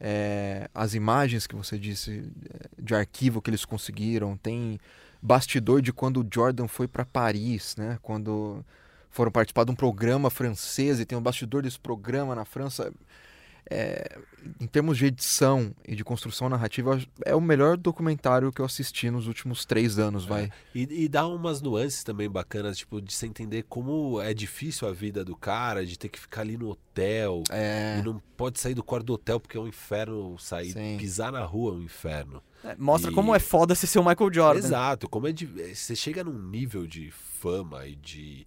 É, 0.00 0.70
as 0.72 0.94
imagens 0.94 1.46
que 1.48 1.56
você 1.56 1.76
disse 1.76 2.30
é, 2.48 2.68
de 2.80 2.94
arquivo 2.94 3.42
que 3.42 3.50
eles 3.50 3.64
conseguiram, 3.64 4.36
tem 4.36 4.78
bastidor 5.20 5.82
de 5.82 5.92
quando 5.92 6.20
o 6.20 6.28
Jordan 6.32 6.68
foi 6.68 6.86
para 6.88 7.04
Paris, 7.04 7.74
né? 7.76 7.98
Quando 8.02 8.64
foram 9.10 9.32
participar 9.32 9.64
de 9.64 9.70
um 9.70 9.74
programa 9.74 10.30
francês 10.30 11.00
e 11.00 11.04
tem 11.04 11.16
um 11.18 11.22
bastidor 11.22 11.62
desse 11.62 11.78
programa 11.78 12.34
na 12.34 12.44
França. 12.44 12.92
É, 13.70 14.18
em 14.58 14.66
termos 14.66 14.96
de 14.96 15.04
edição 15.04 15.74
e 15.86 15.94
de 15.94 16.02
construção 16.02 16.48
narrativa, 16.48 16.98
é 17.22 17.34
o 17.34 17.40
melhor 17.40 17.76
documentário 17.76 18.50
que 18.50 18.62
eu 18.62 18.64
assisti 18.64 19.10
nos 19.10 19.26
últimos 19.26 19.66
três 19.66 19.98
anos, 19.98 20.24
vai. 20.24 20.50
E, 20.74 21.04
e 21.04 21.08
dá 21.08 21.26
umas 21.26 21.60
nuances 21.60 22.02
também 22.02 22.30
bacanas, 22.30 22.78
tipo, 22.78 22.98
de 22.98 23.12
você 23.12 23.26
entender 23.26 23.64
como 23.68 24.22
é 24.22 24.32
difícil 24.32 24.88
a 24.88 24.92
vida 24.92 25.22
do 25.22 25.36
cara, 25.36 25.84
de 25.84 25.98
ter 25.98 26.08
que 26.08 26.18
ficar 26.18 26.40
ali 26.42 26.56
no 26.56 26.70
hotel. 26.70 27.42
É, 27.50 27.98
E 27.98 28.02
não 28.02 28.22
pode 28.38 28.58
sair 28.58 28.72
do 28.72 28.82
quarto 28.82 29.04
do 29.04 29.12
hotel 29.12 29.38
porque 29.38 29.58
é 29.58 29.60
um 29.60 29.68
inferno 29.68 30.38
sair. 30.38 30.72
Sim. 30.72 30.96
Pisar 30.98 31.30
na 31.30 31.44
rua 31.44 31.74
é 31.74 31.76
um 31.76 31.82
inferno. 31.82 32.42
É, 32.64 32.74
mostra 32.76 33.10
E- 33.10 33.14
como 33.14 33.34
é 33.34 33.38
foda 33.38 33.74
você 33.74 33.86
ser 33.86 33.98
o 33.98 34.04
Michael 34.04 34.32
Jordan. 34.32 34.58
Exato, 34.66 35.08
como 35.08 35.28
é 35.28 35.32
de, 35.32 35.46
você 35.74 35.94
chega 35.94 36.24
num 36.24 36.38
nível 36.50 36.86
de 36.86 37.10
fama 37.10 37.86
e 37.86 37.94
de 37.96 38.46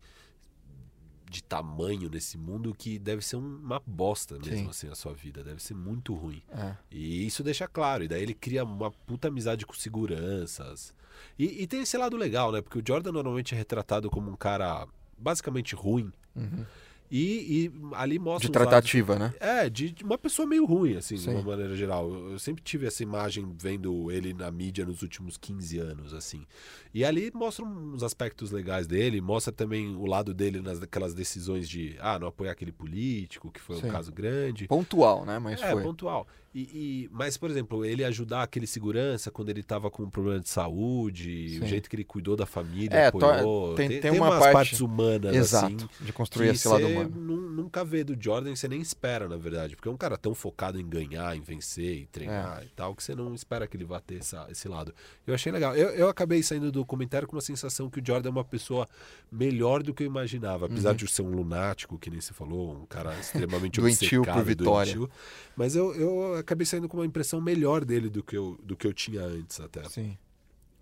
de 1.30 1.42
tamanho 1.42 2.10
nesse 2.10 2.38
mundo 2.38 2.76
que 2.78 3.00
deve 3.00 3.22
ser 3.26 3.38
um- 3.38 3.56
uma 3.64 3.82
bosta 3.88 4.36
mesmo 4.38 4.66
Sim. 4.66 4.70
assim 4.70 4.88
a 4.90 4.96
sua 4.96 5.14
vida, 5.14 5.42
deve 5.42 5.64
ser 5.64 5.74
muito 5.74 6.14
ruim. 6.14 6.44
é. 6.52 6.76
E 6.92 7.26
isso 7.26 7.42
deixa 7.42 7.70
claro, 7.70 8.04
e 8.04 8.08
daí 8.10 8.22
ele 8.22 8.34
cria 8.34 8.66
uma 8.66 8.92
puta 8.92 9.30
amizade 9.30 9.66
com 9.66 9.74
seguranças. 9.74 10.94
E, 11.40 11.64
e 11.64 11.68
tem 11.68 11.84
esse 11.84 11.96
lado 11.98 12.18
legal, 12.18 12.52
né? 12.52 12.62
Porque 12.62 12.80
o 12.80 12.84
Jordan 12.86 13.14
normalmente 13.14 13.56
é 13.56 13.58
retratado 13.58 14.10
como 14.10 14.30
um 14.30 14.36
cara 14.36 14.86
basicamente 15.18 15.74
ruim. 15.74 16.12
Uhum. 16.36 16.66
E, 17.12 17.66
e 17.66 17.72
ali 17.94 18.18
mostra 18.18 18.48
De 18.50 18.52
uns 18.52 18.56
lados- 18.58 18.72
tratativa, 18.72 19.20
né? 19.20 19.34
é, 19.42 19.70
de, 19.70 19.92
de 19.92 20.04
uma 20.04 20.18
pessoa 20.18 20.48
meio 20.48 20.66
ruim, 20.66 20.96
assim, 20.96 21.16
de 21.16 21.22
Sim. 21.22 21.32
uma 21.32 21.42
maneira 21.42 21.76
geral. 21.76 22.10
Eu, 22.10 22.32
eu 22.32 22.40
sempre 22.40 22.64
tive 22.64 22.88
essa 22.88 23.04
imagem 23.04 23.54
vendo 23.60 24.10
ele 24.10 24.34
na 24.34 24.50
mídia 24.50 24.86
nos 24.86 25.02
últimos 25.02 25.36
15 25.36 25.78
anos, 25.78 26.14
assim. 26.14 26.46
E 26.94 27.04
ali 27.04 27.30
mostra 27.34 27.66
uns 27.66 28.02
aspectos 28.02 28.50
legais 28.52 28.88
dele, 28.88 29.20
mostra 29.20 29.52
também 29.52 29.94
o 29.94 30.06
lado 30.06 30.34
dele 30.34 30.62
nas 30.62 30.82
aquelas 30.82 31.14
decisões 31.14 31.68
de, 31.68 31.98
ah, 32.00 32.18
não 32.18 32.28
apoiar 32.28 32.54
aquele 32.54 32.72
político, 32.72 33.52
que 33.52 33.60
foi 33.60 33.76
Sim. 33.76 33.88
um 33.88 33.92
caso 33.92 34.12
grande. 34.14 34.68
Pontual, 34.68 35.26
né? 35.26 35.38
Mas 35.38 35.62
é, 35.62 35.72
foi. 35.72 35.84
pontual. 35.84 36.26
E, 36.54 36.60
e- 37.06 37.10
mas, 37.14 37.38
por 37.38 37.50
exemplo, 37.50 37.86
ele 37.86 38.04
ajudar 38.04 38.44
aquele 38.44 38.68
segurança 38.68 39.32
quando 39.32 39.48
ele 39.48 39.64
tava 39.64 39.90
com 39.90 40.04
um 40.04 40.10
problema 40.10 40.42
de 40.42 40.50
saúde, 40.50 41.50
Sim. 41.58 41.64
o 41.64 41.66
jeito 41.66 41.90
que 41.90 41.96
ele 41.96 42.04
cuidou 42.04 42.36
da 42.36 42.46
família, 42.46 42.94
É, 42.98 43.08
apoiou. 43.08 43.70
to- 43.70 43.76
tem- 43.76 44.02
tem 44.02 44.12
uma 44.12 44.28
umas 44.28 44.40
parte- 44.40 44.54
partes 44.54 44.82
humanas, 44.82 45.34
Exato. 45.34 45.68
assim, 45.76 45.88
de 46.02 46.12
construir 46.12 46.50
esse 46.50 46.68
lado 46.68 46.86
humano. 46.86 47.10
nu- 47.16 47.50
nunca 47.52 47.86
vê 47.86 48.04
do 48.04 48.22
Jordan, 48.22 48.54
você 48.54 48.68
nem 48.68 48.82
espera, 48.82 49.30
na 49.30 49.38
verdade. 49.38 49.78
Porque 49.78 49.88
é 49.88 49.92
um 49.92 49.96
cara 49.98 50.18
tão 50.18 50.36
focado 50.36 50.78
em 50.78 50.86
ganhar, 50.90 51.38
em 51.38 51.42
vencer, 51.42 52.00
em 52.00 52.04
É. 52.04 52.08
treinar 52.12 52.64
e 52.66 52.70
tal, 52.76 52.94
que 52.96 53.02
você 53.04 53.16
não 53.16 53.34
espera 53.34 53.66
que 53.66 53.78
ele 53.78 53.86
vá 53.86 54.02
ter 54.02 54.16
essa- 54.20 54.46
esse 54.52 54.68
lado. 54.68 54.94
Eu 55.26 55.34
achei 55.34 55.54
legal. 55.54 55.74
Eu, 55.74 55.90
eu 55.92 56.10
acabei 56.10 56.44
saindo 56.44 56.70
do 56.70 56.86
comentário 56.86 57.28
com 57.30 57.36
uma 57.38 57.42
sensação 57.42 57.90
que 57.90 58.02
o 58.02 58.04
Jordan 58.06 58.28
é 58.28 58.32
uma 58.32 58.44
pessoa 58.44 58.86
melhor 59.32 59.82
do 59.84 59.94
que 59.94 60.04
eu 60.04 60.08
imaginava. 60.08 60.66
Apesar 60.66 60.90
Uhum. 60.90 60.96
de 60.98 61.08
ser 61.08 61.22
um 61.22 61.32
lunático, 61.32 61.98
que 61.98 62.10
nem 62.10 62.20
você 62.20 62.34
falou, 62.34 62.74
um 62.76 62.86
cara 62.86 63.14
extremamente 63.20 63.80
Doentio 63.80 64.24
por 64.24 64.30
obcecado, 64.32 64.46
vitória. 64.46 64.94
doentio. 64.96 65.12
Mas 65.56 65.76
eu, 65.76 65.94
eu 65.96 66.41
acabei 66.42 66.66
saindo 66.66 66.88
com 66.90 66.98
uma 66.98 67.06
impressão 67.06 67.40
melhor 67.42 67.84
dele 67.86 68.10
do 68.10 68.22
que 68.24 68.36
eu, 68.38 68.60
do 68.64 68.76
que 68.76 68.86
eu 68.86 68.94
tinha 68.94 69.22
antes 69.24 69.60
até. 69.60 69.84
Sim. 69.90 70.18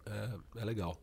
É, 0.05 0.61
é 0.61 0.65
legal. 0.65 0.97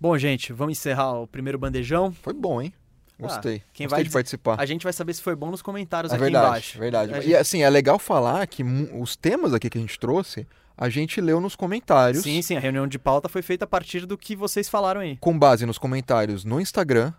Bom, 0.00 0.16
gente, 0.16 0.52
vamos 0.52 0.78
encerrar 0.78 1.12
o 1.20 1.26
primeiro 1.26 1.58
bandejão. 1.58 2.12
Foi 2.12 2.32
bom, 2.32 2.62
hein? 2.62 2.72
Gostei. 3.18 3.56
Ah, 3.56 3.70
quem 3.74 3.86
Gostei 3.86 3.88
vai 3.98 4.04
de 4.04 4.10
participar. 4.10 4.58
A 4.58 4.64
gente 4.64 4.82
vai 4.82 4.92
saber 4.94 5.12
se 5.12 5.20
foi 5.20 5.36
bom 5.36 5.50
nos 5.50 5.60
comentários 5.60 6.10
É 6.10 6.16
aqui 6.16 6.24
verdade, 6.24 6.46
embaixo. 6.46 6.78
verdade. 6.78 7.12
A 7.14 7.18
E 7.18 7.22
gente- 7.22 7.34
assim, 7.36 7.62
é 7.62 7.68
legal 7.68 7.98
falar 7.98 8.46
que 8.46 8.62
os 8.62 9.14
temas 9.14 9.52
aqui 9.52 9.68
que 9.68 9.76
a 9.76 9.80
gente 9.80 9.98
trouxe, 9.98 10.46
a 10.74 10.88
gente 10.88 11.20
leu 11.20 11.38
nos 11.38 11.54
comentários. 11.54 12.22
Sim, 12.22 12.40
sim, 12.40 12.56
a 12.56 12.60
reunião 12.60 12.86
de 12.86 12.98
pauta 12.98 13.28
foi 13.28 13.42
feita 13.42 13.66
a 13.66 13.68
partir 13.68 14.06
do 14.06 14.16
que 14.16 14.34
vocês 14.34 14.70
falaram 14.70 15.02
aí. 15.02 15.18
Com 15.18 15.38
base 15.38 15.66
nos 15.66 15.76
comentários 15.76 16.44
no 16.46 16.58
Instagram, 16.58 17.12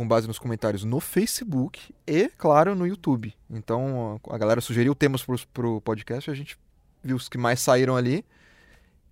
com 0.00 0.08
base 0.08 0.26
nos 0.26 0.38
comentários 0.38 0.82
no 0.82 0.98
Facebook 0.98 1.94
e, 2.06 2.30
claro, 2.30 2.74
no 2.74 2.86
YouTube. 2.86 3.34
Então, 3.50 4.18
a 4.30 4.38
galera 4.38 4.62
sugeriu 4.62 4.94
temas 4.94 5.22
pro, 5.22 5.38
pro 5.52 5.80
podcast, 5.82 6.30
a 6.30 6.34
gente 6.34 6.56
viu 7.04 7.16
os 7.16 7.28
que 7.28 7.36
mais 7.36 7.60
saíram 7.60 7.94
ali, 7.94 8.24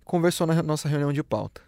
conversou 0.03 0.47
na 0.47 0.63
nossa 0.63 0.89
reunião 0.89 1.13
de 1.13 1.21
pauta. 1.21 1.61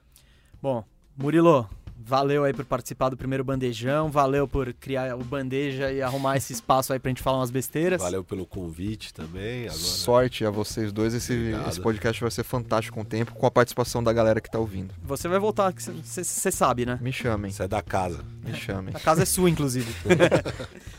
Bom, 0.59 0.83
Murilo, 1.15 1.69
valeu 2.05 2.43
aí 2.43 2.53
por 2.53 2.65
participar 2.65 3.09
do 3.09 3.17
primeiro 3.17 3.43
bandejão, 3.43 4.09
valeu 4.09 4.47
por 4.47 4.73
criar 4.73 5.15
o 5.15 5.23
bandeja 5.23 5.91
e 5.91 6.01
arrumar 6.01 6.37
esse 6.37 6.53
espaço 6.53 6.93
aí 6.93 6.99
pra 6.99 7.09
gente 7.09 7.21
falar 7.21 7.37
umas 7.39 7.51
besteiras. 7.51 8.01
Valeu 8.01 8.23
pelo 8.23 8.45
convite 8.45 9.13
também. 9.13 9.63
Agora... 9.63 9.73
Sorte 9.77 10.45
a 10.45 10.49
vocês 10.49 10.91
dois, 10.91 11.13
esse, 11.13 11.33
Obrigado. 11.33 11.69
esse 11.69 11.81
podcast 11.81 12.21
vai 12.21 12.31
ser 12.31 12.43
fantástico 12.43 12.95
com 12.95 13.01
o 13.01 13.05
tempo, 13.05 13.33
com 13.33 13.45
a 13.45 13.51
participação 13.51 14.03
da 14.03 14.11
galera 14.11 14.41
que 14.41 14.49
tá 14.49 14.59
ouvindo. 14.59 14.93
Você 15.03 15.27
vai 15.27 15.39
voltar, 15.39 15.73
você 15.73 16.51
sabe, 16.51 16.85
né? 16.85 16.99
Me 17.01 17.11
chamem, 17.13 17.51
Você 17.51 17.63
é 17.63 17.67
da 17.67 17.81
casa. 17.81 18.23
me 18.43 18.53
chamem. 18.53 18.93
A 18.95 18.99
casa 18.99 19.23
é 19.23 19.25
sua, 19.25 19.49
inclusive. 19.49 19.91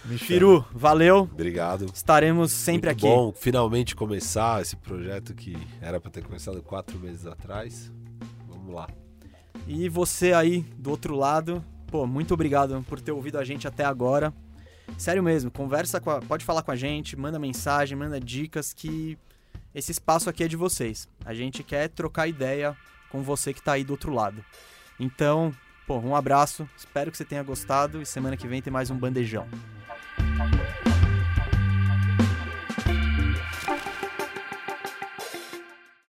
Me 0.04 0.18
chamem. 0.18 0.18
Firu, 0.18 0.64
valeu. 0.72 1.28
Obrigado. 1.32 1.86
Estaremos 1.94 2.50
sempre 2.50 2.90
Muito 2.90 3.04
aqui. 3.06 3.14
bom 3.14 3.32
finalmente 3.32 3.94
começar 3.94 4.60
esse 4.60 4.74
projeto 4.76 5.32
que 5.34 5.56
era 5.80 6.00
para 6.00 6.10
ter 6.10 6.22
começado 6.24 6.60
quatro 6.62 6.98
meses 6.98 7.24
atrás. 7.26 7.90
Vamos 8.48 8.74
lá. 8.74 8.88
E 9.66 9.88
você 9.88 10.32
aí 10.32 10.60
do 10.76 10.90
outro 10.90 11.14
lado, 11.16 11.64
pô, 11.86 12.06
muito 12.06 12.34
obrigado 12.34 12.84
por 12.88 13.00
ter 13.00 13.12
ouvido 13.12 13.38
a 13.38 13.44
gente 13.44 13.66
até 13.66 13.84
agora. 13.84 14.32
Sério 14.98 15.22
mesmo, 15.22 15.50
conversa 15.50 16.00
com 16.00 16.10
a, 16.10 16.20
pode 16.20 16.44
falar 16.44 16.62
com 16.62 16.70
a 16.70 16.76
gente, 16.76 17.16
manda 17.16 17.38
mensagem, 17.38 17.96
manda 17.96 18.20
dicas 18.20 18.72
que 18.72 19.16
esse 19.74 19.92
espaço 19.92 20.28
aqui 20.28 20.44
é 20.44 20.48
de 20.48 20.56
vocês. 20.56 21.08
A 21.24 21.32
gente 21.32 21.62
quer 21.62 21.88
trocar 21.88 22.26
ideia 22.28 22.76
com 23.10 23.22
você 23.22 23.54
que 23.54 23.62
tá 23.62 23.72
aí 23.72 23.84
do 23.84 23.92
outro 23.92 24.12
lado. 24.12 24.44
Então, 24.98 25.54
pô, 25.86 25.98
um 25.98 26.14
abraço, 26.14 26.68
espero 26.76 27.10
que 27.10 27.16
você 27.16 27.24
tenha 27.24 27.42
gostado 27.42 28.02
e 28.02 28.06
semana 28.06 28.36
que 28.36 28.46
vem 28.46 28.60
tem 28.60 28.72
mais 28.72 28.90
um 28.90 28.98
bandejão. 28.98 29.46